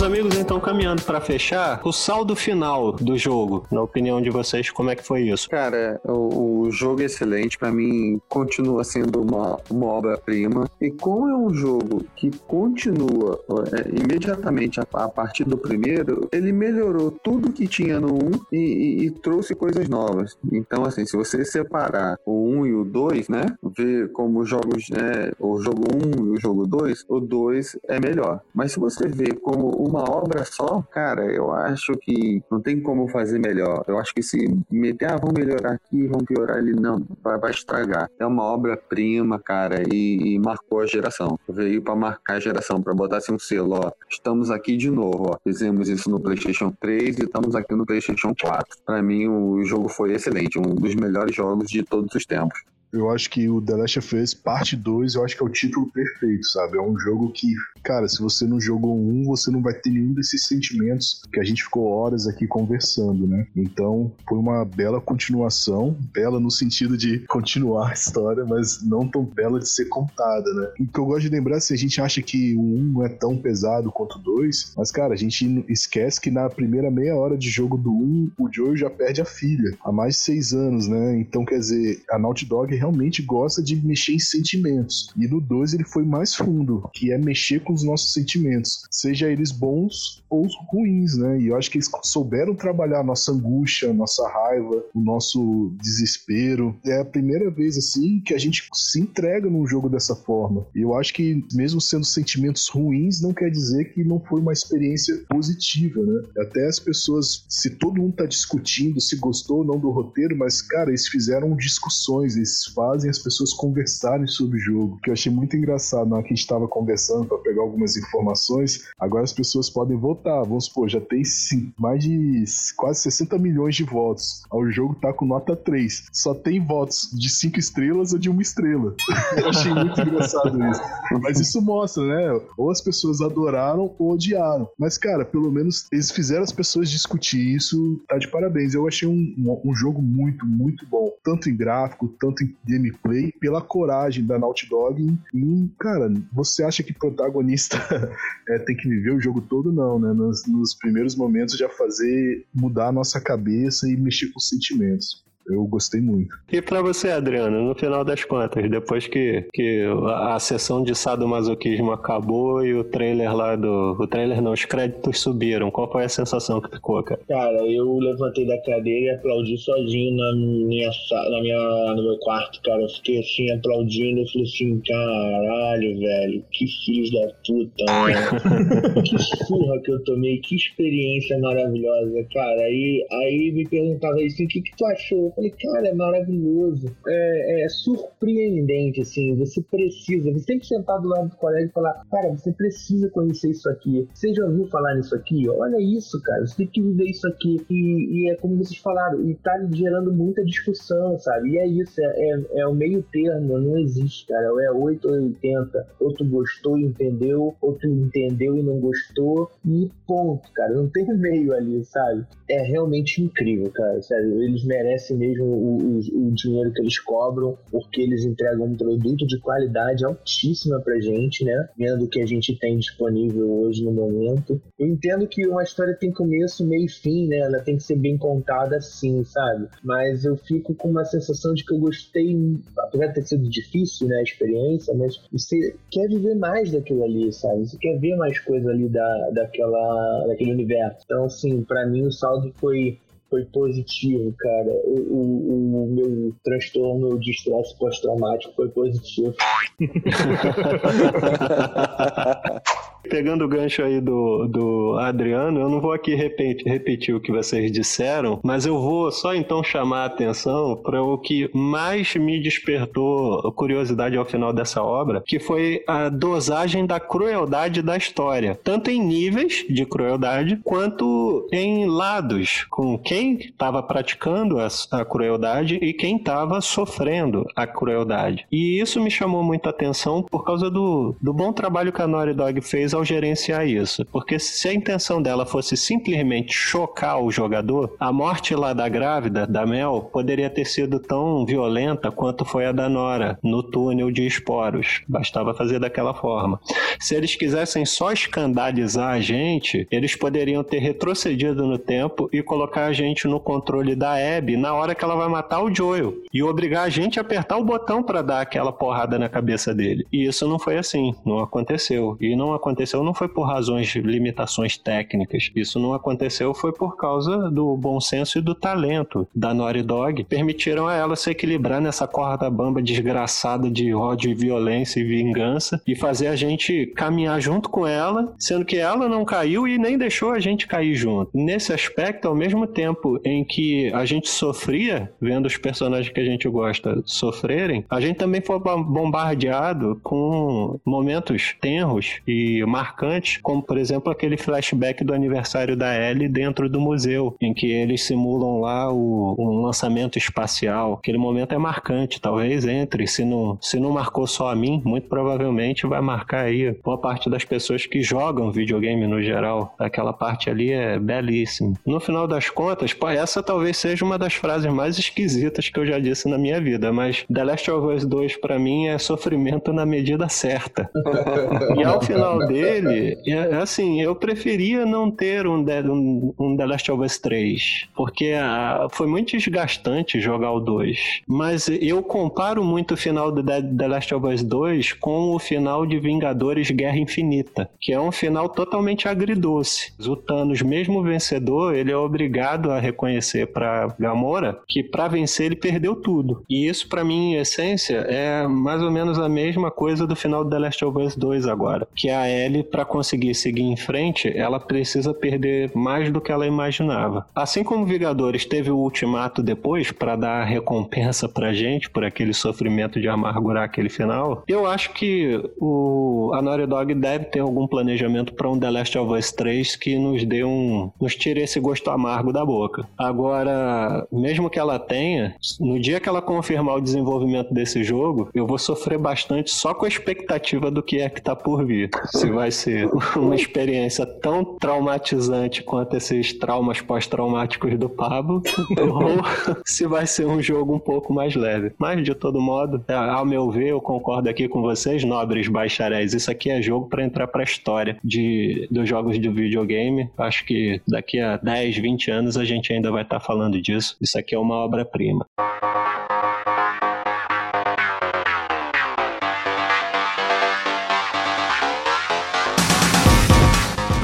Meus 0.00 0.12
amigos, 0.12 0.38
então 0.38 0.58
caminhando 0.58 1.02
para 1.02 1.20
fechar, 1.20 1.78
o 1.84 1.92
saldo 1.92 2.34
final 2.34 2.92
do 2.92 3.18
jogo, 3.18 3.66
na 3.70 3.82
opinião 3.82 4.22
de 4.22 4.30
vocês, 4.30 4.70
como 4.70 4.88
é 4.88 4.96
que 4.96 5.04
foi 5.04 5.24
isso? 5.24 5.46
Cara, 5.50 6.00
o, 6.02 6.62
o 6.62 6.70
jogo 6.70 7.02
é 7.02 7.04
excelente, 7.04 7.58
para 7.58 7.70
mim 7.70 8.18
continua 8.26 8.82
sendo 8.82 9.20
uma, 9.20 9.58
uma 9.68 9.86
obra-prima. 9.88 10.70
E 10.80 10.90
como 10.90 11.28
é 11.28 11.36
um 11.36 11.52
jogo 11.52 12.02
que 12.16 12.30
continua 12.46 13.38
é, 13.74 13.90
imediatamente 14.02 14.80
a, 14.80 14.86
a, 14.94 15.06
partir 15.06 15.44
do 15.44 15.58
primeiro, 15.58 16.26
ele 16.32 16.50
melhorou 16.50 17.10
tudo 17.10 17.52
que 17.52 17.68
tinha 17.68 18.00
no 18.00 18.14
1 18.14 18.18
e, 18.52 18.56
e, 18.56 19.04
e, 19.04 19.10
trouxe 19.10 19.54
coisas 19.54 19.86
novas. 19.86 20.34
Então, 20.50 20.82
assim, 20.86 21.04
se 21.04 21.14
você 21.14 21.44
separar 21.44 22.18
o 22.24 22.48
1 22.48 22.66
e 22.66 22.74
o 22.74 22.84
2, 22.86 23.28
né, 23.28 23.44
ver 23.76 24.10
como 24.12 24.40
os 24.40 24.48
jogos, 24.48 24.88
né, 24.88 25.30
o 25.38 25.60
jogo 25.60 25.82
1 25.94 26.26
e 26.26 26.30
o 26.30 26.40
jogo 26.40 26.66
2, 26.66 27.04
o 27.06 27.20
2 27.20 27.76
é 27.86 28.00
melhor. 28.00 28.40
Mas 28.54 28.72
se 28.72 28.80
você 28.80 29.06
ver 29.06 29.38
como 29.40 29.89
uma 29.90 30.08
obra 30.08 30.44
só, 30.44 30.82
cara, 30.82 31.24
eu 31.24 31.52
acho 31.52 31.92
que 31.94 32.42
não 32.50 32.60
tem 32.60 32.80
como 32.80 33.08
fazer 33.08 33.38
melhor. 33.38 33.84
Eu 33.88 33.98
acho 33.98 34.14
que 34.14 34.22
se 34.22 34.56
meter, 34.70 35.10
ah, 35.10 35.16
vamos 35.16 35.34
melhorar 35.34 35.72
aqui, 35.72 36.06
vamos 36.06 36.24
piorar 36.24 36.58
ali, 36.58 36.72
não, 36.72 37.04
vai, 37.22 37.38
vai 37.38 37.50
estragar. 37.50 38.08
É 38.18 38.24
uma 38.24 38.44
obra-prima, 38.44 39.38
cara, 39.38 39.82
e, 39.92 40.34
e, 40.34 40.38
marcou 40.38 40.80
a 40.80 40.86
geração. 40.86 41.38
Veio 41.48 41.82
para 41.82 41.96
marcar 41.96 42.34
a 42.34 42.40
geração, 42.40 42.80
para 42.80 42.94
botar 42.94 43.16
assim 43.16 43.32
um 43.32 43.38
selo, 43.38 43.80
ó. 43.84 43.90
Estamos 44.08 44.50
aqui 44.50 44.76
de 44.76 44.90
novo, 44.90 45.32
ó. 45.32 45.38
Fizemos 45.42 45.88
isso 45.88 46.08
no 46.08 46.20
PlayStation 46.20 46.72
3 46.80 47.18
e 47.18 47.24
estamos 47.24 47.56
aqui 47.56 47.74
no 47.74 47.84
PlayStation 47.84 48.32
4. 48.40 48.78
Para 48.84 49.02
mim, 49.02 49.26
o 49.26 49.64
jogo 49.64 49.88
foi 49.88 50.12
excelente, 50.12 50.58
um 50.58 50.74
dos 50.74 50.94
melhores 50.94 51.34
jogos 51.34 51.68
de 51.68 51.82
todos 51.82 52.14
os 52.14 52.24
tempos. 52.24 52.60
Eu 52.92 53.10
acho 53.10 53.30
que 53.30 53.48
o 53.48 53.60
The 53.60 53.76
Last 53.76 53.98
of 53.98 54.16
Us 54.16 54.34
Parte 54.34 54.76
2, 54.76 55.14
eu 55.14 55.24
acho 55.24 55.36
que 55.36 55.42
é 55.42 55.46
o 55.46 55.50
título 55.50 55.90
perfeito, 55.92 56.46
sabe? 56.46 56.76
É 56.76 56.82
um 56.82 56.98
jogo 56.98 57.30
que, 57.30 57.46
cara, 57.82 58.08
se 58.08 58.20
você 58.20 58.46
não 58.46 58.60
jogou 58.60 58.98
um, 58.98 59.24
você 59.24 59.50
não 59.50 59.62
vai 59.62 59.74
ter 59.74 59.90
nenhum 59.90 60.12
desses 60.12 60.46
sentimentos 60.46 61.22
que 61.32 61.38
a 61.38 61.44
gente 61.44 61.62
ficou 61.62 61.88
horas 61.88 62.26
aqui 62.26 62.46
conversando, 62.46 63.26
né? 63.26 63.46
Então, 63.56 64.12
foi 64.28 64.38
uma 64.38 64.64
bela 64.64 65.00
continuação, 65.00 65.96
bela 66.12 66.40
no 66.40 66.50
sentido 66.50 66.96
de 66.96 67.20
continuar 67.20 67.90
a 67.90 67.92
história, 67.92 68.44
mas 68.44 68.82
não 68.82 69.06
tão 69.06 69.24
bela 69.24 69.60
de 69.60 69.68
ser 69.68 69.86
contada, 69.86 70.52
né? 70.54 70.68
E 70.80 70.82
o 70.82 70.88
que 70.88 70.98
eu 70.98 71.06
gosto 71.06 71.22
de 71.22 71.28
lembrar, 71.28 71.60
se 71.60 71.72
a 71.72 71.76
gente 71.76 72.00
acha 72.00 72.20
que 72.20 72.56
o 72.56 72.60
1 72.60 72.82
não 72.92 73.06
é 73.06 73.08
tão 73.08 73.36
pesado 73.36 73.92
quanto 73.92 74.18
o 74.18 74.22
2, 74.22 74.74
mas, 74.76 74.90
cara, 74.90 75.14
a 75.14 75.16
gente 75.16 75.64
esquece 75.68 76.20
que 76.20 76.30
na 76.30 76.48
primeira 76.48 76.90
meia 76.90 77.14
hora 77.14 77.38
de 77.38 77.48
jogo 77.48 77.76
do 77.76 77.92
1, 77.92 78.32
o 78.38 78.48
Joel 78.52 78.76
já 78.76 78.90
perde 78.90 79.20
a 79.20 79.24
filha, 79.24 79.76
há 79.84 79.92
mais 79.92 80.16
de 80.16 80.20
seis 80.20 80.52
anos, 80.52 80.88
né? 80.88 81.18
Então, 81.18 81.44
quer 81.44 81.58
dizer, 81.58 82.02
a 82.10 82.18
Naughty 82.18 82.46
Dog 82.46 82.79
realmente 82.80 83.22
gosta 83.22 83.62
de 83.62 83.76
mexer 83.76 84.14
em 84.14 84.18
sentimentos. 84.18 85.12
E 85.16 85.28
no 85.28 85.40
2 85.40 85.74
ele 85.74 85.84
foi 85.84 86.04
mais 86.04 86.34
fundo, 86.34 86.88
que 86.92 87.12
é 87.12 87.18
mexer 87.18 87.60
com 87.60 87.72
os 87.72 87.82
nossos 87.82 88.12
sentimentos, 88.12 88.82
seja 88.90 89.30
eles 89.30 89.52
bons 89.52 90.22
ou 90.28 90.46
ruins, 90.72 91.16
né? 91.16 91.40
E 91.40 91.48
eu 91.48 91.56
acho 91.56 91.70
que 91.70 91.76
eles 91.76 91.90
souberam 92.04 92.54
trabalhar 92.54 93.00
a 93.00 93.04
nossa 93.04 93.32
angústia, 93.32 93.90
a 93.90 93.94
nossa 93.94 94.26
raiva, 94.28 94.84
o 94.94 95.00
nosso 95.00 95.72
desespero. 95.80 96.76
É 96.84 97.00
a 97.00 97.04
primeira 97.04 97.50
vez 97.50 97.76
assim 97.76 98.20
que 98.20 98.34
a 98.34 98.38
gente 98.38 98.68
se 98.72 99.00
entrega 99.00 99.50
num 99.50 99.66
jogo 99.66 99.88
dessa 99.88 100.14
forma. 100.14 100.66
E 100.74 100.80
eu 100.80 100.94
acho 100.94 101.12
que 101.12 101.44
mesmo 101.52 101.80
sendo 101.80 102.04
sentimentos 102.04 102.68
ruins, 102.68 103.20
não 103.20 103.34
quer 103.34 103.50
dizer 103.50 103.92
que 103.92 104.02
não 104.04 104.20
foi 104.20 104.40
uma 104.40 104.52
experiência 104.52 105.22
positiva, 105.28 106.00
né? 106.02 106.22
Até 106.38 106.66
as 106.66 106.78
pessoas, 106.78 107.44
se 107.48 107.70
todo 107.70 108.00
mundo 108.00 108.14
tá 108.14 108.26
discutindo 108.26 109.00
se 109.00 109.16
gostou 109.16 109.58
ou 109.58 109.64
não 109.64 109.78
do 109.78 109.90
roteiro, 109.90 110.36
mas 110.36 110.62
cara, 110.62 110.90
eles 110.90 111.08
fizeram 111.08 111.56
discussões, 111.56 112.36
eles 112.36 112.66
fazem 112.70 113.10
as 113.10 113.18
pessoas 113.18 113.52
conversarem 113.52 114.26
sobre 114.26 114.56
o 114.56 114.60
jogo, 114.60 114.98
que 115.02 115.10
eu 115.10 115.14
achei 115.14 115.32
muito 115.32 115.56
engraçado. 115.56 116.08
Na 116.08 116.16
hora 116.16 116.24
que 116.24 116.32
a 116.32 116.36
gente 116.36 116.46
tava 116.46 116.66
conversando 116.66 117.26
para 117.26 117.38
pegar 117.38 117.62
algumas 117.62 117.96
informações, 117.96 118.88
agora 118.98 119.24
as 119.24 119.32
pessoas 119.32 119.70
podem 119.70 119.96
votar. 119.96 120.44
Vamos 120.44 120.66
supor, 120.66 120.88
já 120.88 121.00
tem 121.00 121.24
sim, 121.24 121.72
mais 121.78 122.02
de 122.02 122.44
quase 122.76 123.00
60 123.00 123.38
milhões 123.38 123.76
de 123.76 123.84
votos. 123.84 124.42
O 124.50 124.70
jogo 124.70 124.94
tá 124.94 125.12
com 125.12 125.24
nota 125.24 125.54
3. 125.56 126.06
Só 126.12 126.34
tem 126.34 126.64
votos 126.64 127.10
de 127.12 127.28
5 127.28 127.58
estrelas 127.58 128.12
ou 128.12 128.18
de 128.18 128.28
uma 128.28 128.42
estrela. 128.42 128.94
Eu 129.36 129.48
achei 129.48 129.72
muito 129.72 130.00
engraçado 130.00 130.58
isso. 130.70 130.82
Mas 131.22 131.40
isso 131.40 131.60
mostra, 131.60 132.04
né? 132.04 132.40
Ou 132.56 132.70
as 132.70 132.80
pessoas 132.80 133.20
adoraram 133.20 133.94
ou 133.98 134.12
odiaram. 134.12 134.68
Mas, 134.78 134.98
cara, 134.98 135.24
pelo 135.24 135.50
menos 135.50 135.86
eles 135.92 136.10
fizeram 136.10 136.42
as 136.42 136.52
pessoas 136.52 136.90
discutir 136.90 137.54
isso. 137.54 138.00
Tá 138.08 138.18
de 138.18 138.28
parabéns. 138.28 138.74
Eu 138.74 138.86
achei 138.86 139.08
um, 139.08 139.34
um, 139.38 139.70
um 139.70 139.74
jogo 139.74 140.00
muito, 140.02 140.46
muito 140.46 140.86
bom. 140.86 141.10
Tanto 141.22 141.48
em 141.48 141.56
gráfico, 141.56 142.08
tanto 142.20 142.44
em 142.44 142.54
gameplay, 142.66 143.32
pela 143.40 143.60
coragem 143.60 144.24
da 144.24 144.38
Naughty 144.38 144.68
Dog. 144.68 145.18
E, 145.34 145.68
cara, 145.78 146.12
você 146.32 146.62
acha 146.62 146.82
que 146.82 146.92
protagonista 146.92 147.76
é, 148.48 148.58
tem 148.58 148.76
que 148.76 148.88
viver 148.88 149.12
o 149.12 149.20
jogo 149.20 149.40
todo? 149.40 149.72
Não, 149.72 149.98
né? 149.98 150.12
Nos, 150.12 150.46
nos 150.46 150.74
primeiros 150.74 151.14
momentos 151.14 151.56
já 151.56 151.68
fazer 151.68 152.44
mudar 152.54 152.88
a 152.88 152.92
nossa 152.92 153.20
cabeça 153.20 153.88
e 153.88 153.96
mexer 153.96 154.28
com 154.28 154.38
os 154.38 154.48
sentimentos. 154.48 155.24
Eu 155.50 155.64
gostei 155.64 156.00
muito. 156.00 156.34
E 156.52 156.60
para 156.62 156.82
você, 156.82 157.10
Adriano, 157.10 157.62
no 157.62 157.74
final 157.74 158.04
das 158.04 158.24
contas, 158.24 158.68
depois 158.70 159.06
que, 159.06 159.46
que 159.52 159.84
a, 160.06 160.36
a 160.36 160.38
sessão 160.38 160.82
de 160.82 160.94
sadomasoquismo 160.94 161.92
acabou 161.92 162.64
e 162.64 162.74
o 162.74 162.84
trailer 162.84 163.34
lá 163.34 163.56
do. 163.56 163.96
O 163.98 164.06
trailer 164.06 164.40
não, 164.40 164.52
os 164.52 164.64
créditos 164.64 165.20
subiram, 165.20 165.70
qual 165.70 165.90
foi 165.90 166.04
a 166.04 166.08
sensação 166.08 166.60
que 166.60 166.70
ficou, 166.70 167.02
cara? 167.02 167.20
Cara, 167.28 167.66
eu 167.66 167.98
levantei 167.98 168.46
da 168.46 168.58
cadeira 168.62 169.06
e 169.06 169.10
aplaudi 169.10 169.56
sozinho 169.58 170.16
na 170.16 170.34
minha, 170.34 170.90
na 171.30 171.40
minha, 171.40 171.94
no 171.94 172.02
meu 172.02 172.18
quarto, 172.18 172.60
cara. 172.62 172.82
Eu 172.82 172.88
fiquei 172.88 173.18
assim, 173.18 173.50
aplaudindo. 173.50 174.20
Eu 174.20 174.26
falei 174.28 174.46
assim, 174.46 174.80
caralho, 174.86 175.98
velho, 175.98 176.44
que 176.52 176.66
filhos 176.84 177.10
da 177.12 177.28
puta, 177.46 177.84
mano. 177.92 179.02
que 179.02 179.18
surra 179.46 179.80
que 179.82 179.92
eu 179.92 180.04
tomei, 180.04 180.38
que 180.38 180.56
experiência 180.56 181.38
maravilhosa, 181.38 182.26
cara. 182.32 182.62
Aí, 182.62 183.06
aí 183.10 183.52
me 183.52 183.68
perguntava 183.68 184.20
assim, 184.20 184.44
o 184.44 184.48
que, 184.48 184.62
que 184.62 184.76
tu 184.76 184.86
achou? 184.86 185.34
Falei, 185.40 185.54
cara, 185.58 185.88
é 185.88 185.94
maravilhoso. 185.94 186.94
É, 187.06 187.64
é, 187.64 187.68
surpreendente, 187.68 189.00
assim. 189.00 189.34
Você 189.36 189.62
precisa, 189.62 190.30
você 190.30 190.44
tem 190.44 190.58
que 190.58 190.66
sentar 190.66 191.00
do 191.00 191.08
lado 191.08 191.30
do 191.30 191.36
colega 191.36 191.64
e 191.64 191.70
falar, 191.70 192.04
cara, 192.10 192.30
você 192.30 192.52
precisa 192.52 193.08
conhecer 193.08 193.50
isso 193.50 193.68
aqui. 193.70 194.06
Você 194.12 194.34
já 194.34 194.44
ouviu 194.44 194.66
falar 194.66 194.94
nisso 194.96 195.14
aqui? 195.14 195.48
Olha 195.48 195.80
isso, 195.80 196.20
cara. 196.22 196.46
Você 196.46 196.56
tem 196.56 196.66
que 196.66 196.82
viver 196.82 197.04
isso 197.04 197.26
aqui. 197.26 197.64
E, 197.70 198.24
e 198.26 198.30
é 198.30 198.34
como 198.36 198.56
vocês 198.56 198.78
falaram, 198.78 199.22
e 199.24 199.34
tá 199.36 199.58
gerando 199.72 200.12
muita 200.12 200.44
discussão, 200.44 201.18
sabe? 201.18 201.50
E 201.50 201.58
é 201.58 201.66
isso, 201.66 202.00
é, 202.00 202.04
é, 202.04 202.60
é 202.60 202.66
o 202.66 202.74
meio 202.74 203.02
termo, 203.10 203.58
não 203.58 203.78
existe, 203.78 204.26
cara. 204.26 204.46
É 204.62 204.70
8 204.70 205.08
ou 205.08 205.14
80. 205.14 205.86
Ou 206.00 206.12
tu 206.12 206.24
gostou 206.24 206.78
e 206.78 206.84
entendeu, 206.84 207.54
ou 207.60 207.72
tu 207.72 207.86
entendeu 207.86 208.56
e 208.56 208.62
não 208.62 208.78
gostou. 208.78 209.50
E 209.66 209.90
ponto, 210.06 210.52
cara. 210.52 210.74
Não 210.74 210.88
tem 210.88 211.06
meio 211.16 211.54
ali, 211.54 211.82
sabe? 211.84 212.26
É 212.48 212.60
realmente 212.62 213.22
incrível, 213.22 213.70
cara. 213.70 214.02
Sério, 214.02 214.42
eles 214.42 214.64
merecem 214.64 215.16
mesmo 215.16 215.29
o, 215.38 215.44
o, 215.44 215.98
o, 215.98 216.30
dinheiro 216.32 216.72
que 216.72 216.80
eles 216.80 216.98
cobram, 216.98 217.58
porque 217.70 218.00
eles 218.00 218.24
entregam 218.24 218.66
um 218.66 218.76
produto 218.76 219.26
de 219.26 219.38
qualidade 219.38 220.04
altíssima 220.04 220.80
pra 220.80 220.98
gente, 221.00 221.44
né? 221.44 221.68
Vendo 221.76 222.04
o 222.04 222.08
que 222.08 222.20
a 222.20 222.26
gente 222.26 222.56
tem 222.58 222.78
disponível 222.78 223.50
hoje 223.60 223.84
no 223.84 223.92
momento. 223.92 224.60
Eu 224.78 224.86
entendo 224.86 225.26
que 225.26 225.46
uma 225.46 225.62
história 225.62 225.94
tem 225.94 226.10
começo, 226.10 226.66
meio 226.66 226.86
e 226.86 226.88
fim, 226.88 227.28
né? 227.28 227.38
Ela 227.38 227.60
tem 227.60 227.76
que 227.76 227.82
ser 227.82 227.96
bem 227.96 228.16
contada 228.16 228.76
assim, 228.76 229.22
sabe? 229.24 229.68
Mas 229.84 230.24
eu 230.24 230.36
fico 230.36 230.74
com 230.74 230.88
uma 230.88 231.04
sensação 231.04 231.52
de 231.54 231.64
que 231.64 231.74
eu 231.74 231.78
gostei, 231.78 232.36
apesar 232.78 233.08
de 233.08 233.14
ter 233.14 233.22
sido 233.22 233.48
difícil, 233.48 234.08
né, 234.08 234.16
a 234.16 234.22
experiência, 234.22 234.94
mas 234.94 235.20
você 235.30 235.74
quer 235.90 236.08
viver 236.08 236.34
mais 236.34 236.70
daquilo 236.70 237.04
ali, 237.04 237.32
sabe? 237.32 237.66
Você 237.66 237.76
quer 237.78 237.98
ver 237.98 238.16
mais 238.16 238.38
coisa 238.40 238.70
ali 238.70 238.88
da, 238.88 239.30
daquela, 239.30 240.26
daquele 240.26 240.52
universo. 240.52 241.00
Então, 241.04 241.24
assim, 241.24 241.62
para 241.62 241.86
mim 241.86 242.06
o 242.06 242.12
saldo 242.12 242.52
foi 242.56 242.98
foi 243.30 243.46
positivo, 243.46 244.34
cara. 244.36 244.72
O, 244.84 244.98
o, 244.98 245.84
o 245.84 245.94
meu 245.94 246.36
transtorno 246.44 247.18
de 247.18 247.30
estresse 247.30 247.74
pós-traumático 247.78 248.52
foi 248.54 248.68
positivo. 248.68 249.34
Pegando 253.08 253.44
o 253.44 253.48
gancho 253.48 253.82
aí 253.82 254.00
do, 254.00 254.46
do 254.46 254.96
Adriano, 254.98 255.60
eu 255.60 255.68
não 255.68 255.80
vou 255.80 255.92
aqui 255.92 256.14
repetir, 256.14 256.66
repetir 256.66 257.14
o 257.14 257.20
que 257.20 257.32
vocês 257.32 257.70
disseram, 257.72 258.40
mas 258.42 258.66
eu 258.66 258.78
vou 258.80 259.10
só 259.10 259.34
então 259.34 259.62
chamar 259.62 260.02
a 260.02 260.06
atenção 260.06 260.76
para 260.76 261.02
o 261.02 261.18
que 261.18 261.50
mais 261.54 262.14
me 262.14 262.40
despertou 262.40 263.50
curiosidade 263.52 264.16
ao 264.16 264.24
final 264.24 264.52
dessa 264.52 264.82
obra, 264.82 265.22
que 265.26 265.38
foi 265.38 265.82
a 265.86 266.08
dosagem 266.08 266.86
da 266.86 267.00
crueldade 267.00 267.82
da 267.82 267.96
história, 267.96 268.58
tanto 268.62 268.90
em 268.90 269.00
níveis 269.02 269.64
de 269.68 269.84
crueldade 269.84 270.60
quanto 270.62 271.48
em 271.52 271.86
lados, 271.86 272.66
com 272.70 272.98
quem 272.98 273.34
estava 273.38 273.82
praticando 273.82 274.58
a, 274.58 274.68
a 274.92 275.04
crueldade 275.04 275.76
e 275.76 275.92
quem 275.92 276.16
estava 276.16 276.60
sofrendo 276.60 277.46
a 277.56 277.66
crueldade. 277.66 278.46
E 278.50 278.80
isso 278.80 279.00
me 279.00 279.10
chamou 279.10 279.42
muita 279.42 279.70
atenção 279.70 280.22
por 280.22 280.44
causa 280.44 280.70
do, 280.70 281.14
do 281.20 281.32
bom 281.32 281.52
trabalho 281.52 281.92
que 281.92 282.02
a 282.02 282.06
Naughty 282.06 282.34
Dog 282.34 282.60
fez 282.60 282.89
ao 282.94 283.04
gerenciar 283.04 283.66
isso. 283.66 284.04
Porque 284.06 284.38
se 284.38 284.68
a 284.68 284.74
intenção 284.74 285.22
dela 285.22 285.46
fosse 285.46 285.76
simplesmente 285.76 286.52
chocar 286.52 287.22
o 287.22 287.30
jogador, 287.30 287.94
a 287.98 288.12
morte 288.12 288.54
lá 288.54 288.72
da 288.72 288.88
grávida, 288.88 289.46
da 289.46 289.64
Mel, 289.64 290.10
poderia 290.12 290.50
ter 290.50 290.64
sido 290.64 290.98
tão 290.98 291.44
violenta 291.46 292.10
quanto 292.10 292.44
foi 292.44 292.66
a 292.66 292.72
da 292.72 292.88
Nora, 292.88 293.38
no 293.42 293.62
túnel 293.62 294.10
de 294.10 294.26
esporos. 294.26 295.02
Bastava 295.08 295.54
fazer 295.54 295.78
daquela 295.78 296.14
forma. 296.14 296.60
Se 296.98 297.14
eles 297.14 297.36
quisessem 297.36 297.84
só 297.84 298.12
escandalizar 298.12 299.14
a 299.14 299.20
gente, 299.20 299.86
eles 299.90 300.16
poderiam 300.16 300.62
ter 300.64 300.78
retrocedido 300.78 301.66
no 301.66 301.78
tempo 301.78 302.28
e 302.32 302.42
colocar 302.42 302.86
a 302.86 302.92
gente 302.92 303.26
no 303.26 303.40
controle 303.40 303.94
da 303.94 304.14
Abby 304.14 304.56
na 304.56 304.74
hora 304.74 304.94
que 304.94 305.04
ela 305.04 305.16
vai 305.16 305.28
matar 305.28 305.62
o 305.62 305.74
Joel 305.74 306.14
e 306.32 306.42
obrigar 306.42 306.84
a 306.84 306.88
gente 306.88 307.18
a 307.18 307.22
apertar 307.22 307.56
o 307.56 307.64
botão 307.64 308.02
para 308.02 308.22
dar 308.22 308.40
aquela 308.40 308.72
porrada 308.72 309.18
na 309.18 309.28
cabeça 309.28 309.74
dele. 309.74 310.06
E 310.12 310.24
isso 310.24 310.46
não 310.48 310.58
foi 310.58 310.76
assim, 310.76 311.14
não 311.24 311.38
aconteceu. 311.38 312.16
E 312.20 312.34
não 312.34 312.52
aconteceu 312.52 312.79
não 313.04 313.14
foi 313.14 313.28
por 313.28 313.44
razões 313.44 313.88
de 313.88 314.00
limitações 314.00 314.76
técnicas. 314.76 315.50
Isso 315.54 315.78
não 315.78 315.94
aconteceu 315.94 316.54
foi 316.54 316.72
por 316.72 316.96
causa 316.96 317.50
do 317.50 317.76
bom 317.76 318.00
senso 318.00 318.38
e 318.38 318.42
do 318.42 318.54
talento 318.54 319.26
da 319.34 319.54
Naughty 319.54 319.82
Dog. 319.82 320.24
Permitiram 320.24 320.86
a 320.86 320.94
ela 320.94 321.16
se 321.16 321.30
equilibrar 321.30 321.80
nessa 321.80 322.06
corda 322.06 322.50
bamba 322.50 322.82
desgraçada 322.82 323.70
de 323.70 323.94
ódio, 323.94 324.36
violência 324.36 325.00
e 325.00 325.04
vingança 325.04 325.80
e 325.86 325.94
fazer 325.94 326.28
a 326.28 326.36
gente 326.36 326.86
caminhar 326.96 327.40
junto 327.40 327.68
com 327.68 327.86
ela, 327.86 328.34
sendo 328.38 328.64
que 328.64 328.76
ela 328.76 329.08
não 329.08 329.24
caiu 329.24 329.66
e 329.66 329.78
nem 329.78 329.96
deixou 329.96 330.30
a 330.32 330.40
gente 330.40 330.66
cair 330.66 330.94
junto. 330.94 331.30
Nesse 331.34 331.72
aspecto, 331.72 332.28
ao 332.28 332.34
mesmo 332.34 332.66
tempo 332.66 333.20
em 333.24 333.44
que 333.44 333.92
a 333.92 334.04
gente 334.04 334.28
sofria 334.28 335.10
vendo 335.20 335.46
os 335.46 335.56
personagens 335.56 336.12
que 336.12 336.20
a 336.20 336.24
gente 336.24 336.48
gosta 336.48 337.02
sofrerem, 337.04 337.84
a 337.88 338.00
gente 338.00 338.16
também 338.16 338.40
foi 338.40 338.58
bombardeado 338.58 340.00
com 340.02 340.78
momentos 340.84 341.54
tenros 341.60 342.20
e 342.26 342.62
marcantes, 342.70 343.38
como 343.42 343.62
por 343.62 343.76
exemplo 343.76 344.10
aquele 344.10 344.36
flashback 344.36 345.02
do 345.04 345.12
aniversário 345.12 345.76
da 345.76 345.94
Ellie 345.94 346.28
dentro 346.28 346.68
do 346.68 346.80
museu, 346.80 347.34
em 347.40 347.52
que 347.52 347.70
eles 347.70 348.04
simulam 348.04 348.60
lá 348.60 348.90
o, 348.92 349.34
um 349.38 349.62
lançamento 349.62 350.16
espacial. 350.16 350.94
Aquele 350.94 351.18
momento 351.18 351.52
é 351.54 351.58
marcante, 351.58 352.20
talvez 352.20 352.64
entre. 352.64 353.06
Se 353.06 353.24
não, 353.24 353.58
se 353.60 353.78
não 353.80 353.90
marcou 353.90 354.26
só 354.26 354.50
a 354.50 354.56
mim, 354.56 354.80
muito 354.84 355.08
provavelmente 355.08 355.86
vai 355.86 356.00
marcar 356.00 356.44
aí 356.44 356.72
boa 356.84 356.98
parte 356.98 357.28
das 357.28 357.44
pessoas 357.44 357.86
que 357.86 358.02
jogam 358.02 358.52
videogame 358.52 359.06
no 359.06 359.20
geral. 359.22 359.74
Aquela 359.78 360.12
parte 360.12 360.48
ali 360.48 360.70
é 360.70 360.98
belíssima. 360.98 361.74
No 361.84 361.98
final 361.98 362.28
das 362.28 362.48
contas, 362.48 362.96
essa 363.10 363.42
talvez 363.42 363.76
seja 363.76 364.04
uma 364.04 364.18
das 364.18 364.34
frases 364.34 364.72
mais 364.72 364.98
esquisitas 364.98 365.68
que 365.68 365.80
eu 365.80 365.86
já 365.86 365.98
disse 365.98 366.28
na 366.28 366.38
minha 366.38 366.60
vida, 366.60 366.92
mas 366.92 367.24
The 367.32 367.44
Last 367.44 367.70
of 367.70 367.94
Us 367.94 368.06
2 368.06 368.36
para 368.36 368.58
mim 368.58 368.86
é 368.86 368.98
sofrimento 368.98 369.72
na 369.72 369.84
medida 369.84 370.28
certa. 370.28 370.88
e 371.76 371.82
ao 371.82 372.00
final 372.00 372.38
dele 372.46 372.59
dele, 372.60 373.18
é, 373.26 373.56
assim, 373.56 374.00
eu 374.02 374.14
preferia 374.14 374.84
não 374.86 375.10
ter 375.10 375.46
um, 375.46 375.64
The- 375.64 375.82
um, 375.82 376.34
um 376.38 376.56
The 376.56 376.66
Last 376.66 376.90
of 376.92 377.02
Us 377.04 377.18
3, 377.18 377.88
porque 377.94 378.32
ah, 378.36 378.86
foi 378.92 379.06
muito 379.06 379.36
desgastante 379.36 380.20
jogar 380.20 380.52
o 380.52 380.60
2. 380.60 381.22
Mas 381.26 381.68
eu 381.68 382.02
comparo 382.02 382.62
muito 382.64 382.94
o 382.94 382.96
final 382.96 383.30
do 383.32 383.42
The, 383.42 383.62
The 383.62 383.88
Last 383.88 384.14
of 384.14 384.26
Us 384.26 384.42
2 384.42 384.92
com 384.94 385.34
o 385.34 385.38
final 385.38 385.84
de 385.86 385.98
Vingadores 385.98 386.70
Guerra 386.70 386.98
Infinita, 386.98 387.70
que 387.80 387.92
é 387.92 388.00
um 388.00 388.12
final 388.12 388.48
totalmente 388.48 389.08
agridoce. 389.08 389.92
O 390.06 390.16
Thanos, 390.16 390.62
mesmo 390.62 391.02
vencedor, 391.02 391.74
ele 391.74 391.92
é 391.92 391.96
obrigado 391.96 392.70
a 392.70 392.78
reconhecer 392.80 393.46
pra 393.48 393.88
Gamora 393.98 394.60
que 394.68 394.82
pra 394.82 395.08
vencer 395.08 395.46
ele 395.46 395.56
perdeu 395.56 395.94
tudo. 395.96 396.42
E 396.48 396.66
isso, 396.66 396.88
pra 396.88 397.04
mim, 397.04 397.32
em 397.32 397.36
essência, 397.36 397.98
é 398.08 398.46
mais 398.46 398.82
ou 398.82 398.90
menos 398.90 399.18
a 399.18 399.28
mesma 399.28 399.70
coisa 399.70 400.06
do 400.06 400.16
final 400.16 400.44
do 400.44 400.50
The 400.50 400.58
Last 400.58 400.84
of 400.84 400.98
Us 400.98 401.16
2 401.16 401.46
agora. 401.46 401.86
Que 401.94 402.10
a 402.10 402.28
Ellie, 402.28 402.49
pra 402.62 402.84
conseguir 402.84 403.34
seguir 403.34 403.62
em 403.62 403.76
frente, 403.76 404.32
ela 404.36 404.58
precisa 404.58 405.14
perder 405.14 405.70
mais 405.74 406.10
do 406.10 406.20
que 406.20 406.32
ela 406.32 406.46
imaginava. 406.46 407.26
Assim 407.34 407.62
como 407.62 407.86
Vingadores 407.86 408.44
teve 408.44 408.70
o 408.70 408.78
ultimato 408.78 409.42
depois 409.42 409.92
pra 409.92 410.16
dar 410.16 410.44
recompensa 410.44 411.28
pra 411.28 411.52
gente 411.52 411.90
por 411.90 412.04
aquele 412.04 412.34
sofrimento 412.34 413.00
de 413.00 413.08
amargurar 413.08 413.64
aquele 413.64 413.88
final, 413.88 414.42
eu 414.46 414.66
acho 414.66 414.92
que 414.92 415.40
o, 415.60 416.30
a 416.34 416.42
Naughty 416.42 416.66
Dog 416.66 416.94
deve 416.94 417.26
ter 417.26 417.40
algum 417.40 417.66
planejamento 417.66 418.34
pra 418.34 418.48
um 418.48 418.58
The 418.58 418.70
Last 418.70 418.98
of 418.98 419.12
Us 419.12 419.32
3 419.32 419.76
que 419.76 419.98
nos 419.98 420.24
dê 420.24 420.44
um. 420.44 420.90
nos 421.00 421.14
tire 421.14 421.40
esse 421.40 421.60
gosto 421.60 421.90
amargo 421.90 422.32
da 422.32 422.44
boca. 422.44 422.86
Agora, 422.96 424.06
mesmo 424.12 424.50
que 424.50 424.58
ela 424.58 424.78
tenha, 424.78 425.34
no 425.58 425.78
dia 425.80 426.00
que 426.00 426.08
ela 426.08 426.22
confirmar 426.22 426.76
o 426.76 426.80
desenvolvimento 426.80 427.52
desse 427.52 427.82
jogo, 427.84 428.28
eu 428.34 428.46
vou 428.46 428.58
sofrer 428.58 428.98
bastante 428.98 429.50
só 429.50 429.74
com 429.74 429.84
a 429.84 429.88
expectativa 429.88 430.70
do 430.70 430.82
que 430.82 431.00
é 431.00 431.08
que 431.08 431.20
tá 431.20 431.34
por 431.34 431.64
vir. 431.64 431.90
Se 432.06 432.30
vai 432.30 432.39
ser 432.48 432.88
uma 433.16 433.34
experiência 433.34 434.06
tão 434.06 434.56
traumatizante 434.56 435.62
quanto 435.62 435.96
esses 435.96 436.32
traumas 436.32 436.80
pós-traumáticos 436.80 437.76
do 437.76 437.88
Pablo, 437.88 438.42
ou 438.78 439.56
se 439.66 439.86
vai 439.86 440.06
ser 440.06 440.26
um 440.26 440.40
jogo 440.40 440.74
um 440.74 440.78
pouco 440.78 441.12
mais 441.12 441.34
leve. 441.34 441.72
Mas, 441.76 442.02
de 442.04 442.14
todo 442.14 442.40
modo, 442.40 442.84
é, 442.86 442.94
ao 442.94 443.24
meu 443.24 443.50
ver, 443.50 443.68
eu 443.68 443.80
concordo 443.80 444.28
aqui 444.28 444.48
com 444.48 444.62
vocês, 444.62 445.02
nobres 445.02 445.48
bacharéis. 445.48 446.14
Isso 446.14 446.30
aqui 446.30 446.50
é 446.50 446.62
jogo 446.62 446.88
para 446.88 447.04
entrar 447.04 447.26
pra 447.26 447.42
história 447.42 447.98
de, 448.04 448.68
dos 448.70 448.88
jogos 448.88 449.18
de 449.18 449.28
videogame. 449.28 450.08
Acho 450.16 450.44
que 450.44 450.80
daqui 450.86 451.18
a 451.18 451.36
10, 451.36 451.78
20 451.78 452.10
anos 452.10 452.36
a 452.36 452.44
gente 452.44 452.72
ainda 452.72 452.90
vai 452.90 453.02
estar 453.02 453.20
falando 453.20 453.60
disso. 453.60 453.96
Isso 454.00 454.18
aqui 454.18 454.34
é 454.34 454.38
uma 454.38 454.56
obra-prima. 454.56 455.26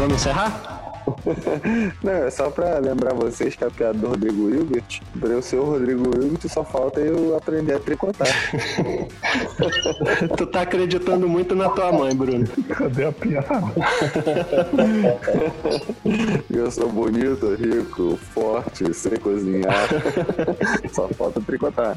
Vamos 0.07 0.24
encerrar? 0.24 0.86
Não, 2.03 2.12
é 2.12 2.31
só 2.31 2.51
pra 2.51 2.78
lembrar 2.78 3.15
vocês 3.15 3.55
que 3.55 3.65
a 3.65 3.70
piada 3.70 3.99
do 3.99 4.09
Rodrigo 4.09 4.51
Hilbert, 4.51 5.01
pra 5.19 5.31
eu 5.31 5.43
ser 5.43 5.57
o 5.57 5.65
Rodrigo 5.65 6.05
Hilbert, 6.05 6.49
só 6.49 6.65
falta 6.65 7.01
eu 7.01 7.37
aprender 7.37 7.74
a 7.74 7.78
tricotar. 7.78 8.28
tu 10.37 10.47
tá 10.47 10.62
acreditando 10.62 11.28
muito 11.28 11.55
na 11.55 11.69
tua 11.70 11.93
mãe, 11.93 12.15
Bruno. 12.15 12.47
Cadê 12.69 13.05
a 13.05 13.12
piada? 13.12 13.47
Eu 16.51 16.70
sou 16.70 16.91
bonito, 16.91 17.55
rico, 17.55 18.16
forte, 18.16 18.93
sei 18.95 19.19
cozinhar. 19.19 19.89
Só 20.93 21.09
falta 21.09 21.41
tricotar. 21.41 21.97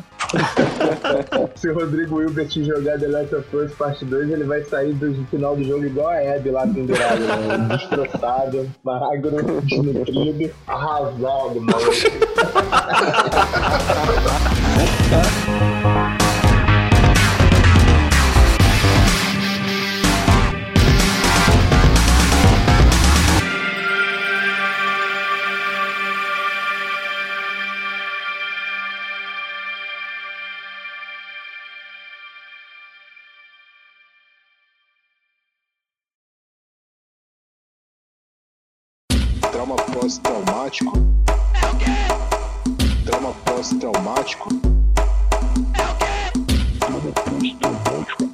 Se 1.56 1.70
o 1.70 1.74
Rodrigo 1.74 2.22
Hilbert 2.22 2.50
jogar 2.50 3.00
The 3.00 3.08
Last 3.08 3.36
of 3.36 3.56
Us 3.56 3.74
Parte 3.74 4.06
2, 4.06 4.30
ele 4.30 4.44
vai 4.44 4.64
sair 4.64 4.94
do 4.94 5.14
final 5.26 5.56
do 5.56 5.64
jogo 5.64 5.86
igual 5.86 6.10
a 6.10 6.36
Abby 6.36 6.52
lá 6.52 6.68
pendurado, 6.68 7.20
né? 7.20 7.68
destroçado, 7.70 8.70
magro, 9.00 9.62
desnutrido, 9.62 10.52
arrasado, 10.68 11.62
pós-traumático. 40.10 40.98
É 41.62 41.68
o 41.68 41.78
quê? 41.78 43.06
Trauma 43.06 43.32
pós-traumático. 43.46 44.50
É 45.76 45.84
o 45.84 45.96
quê? 45.98 46.80
Trauma 46.80 47.12
pós-traumático. 47.12 48.29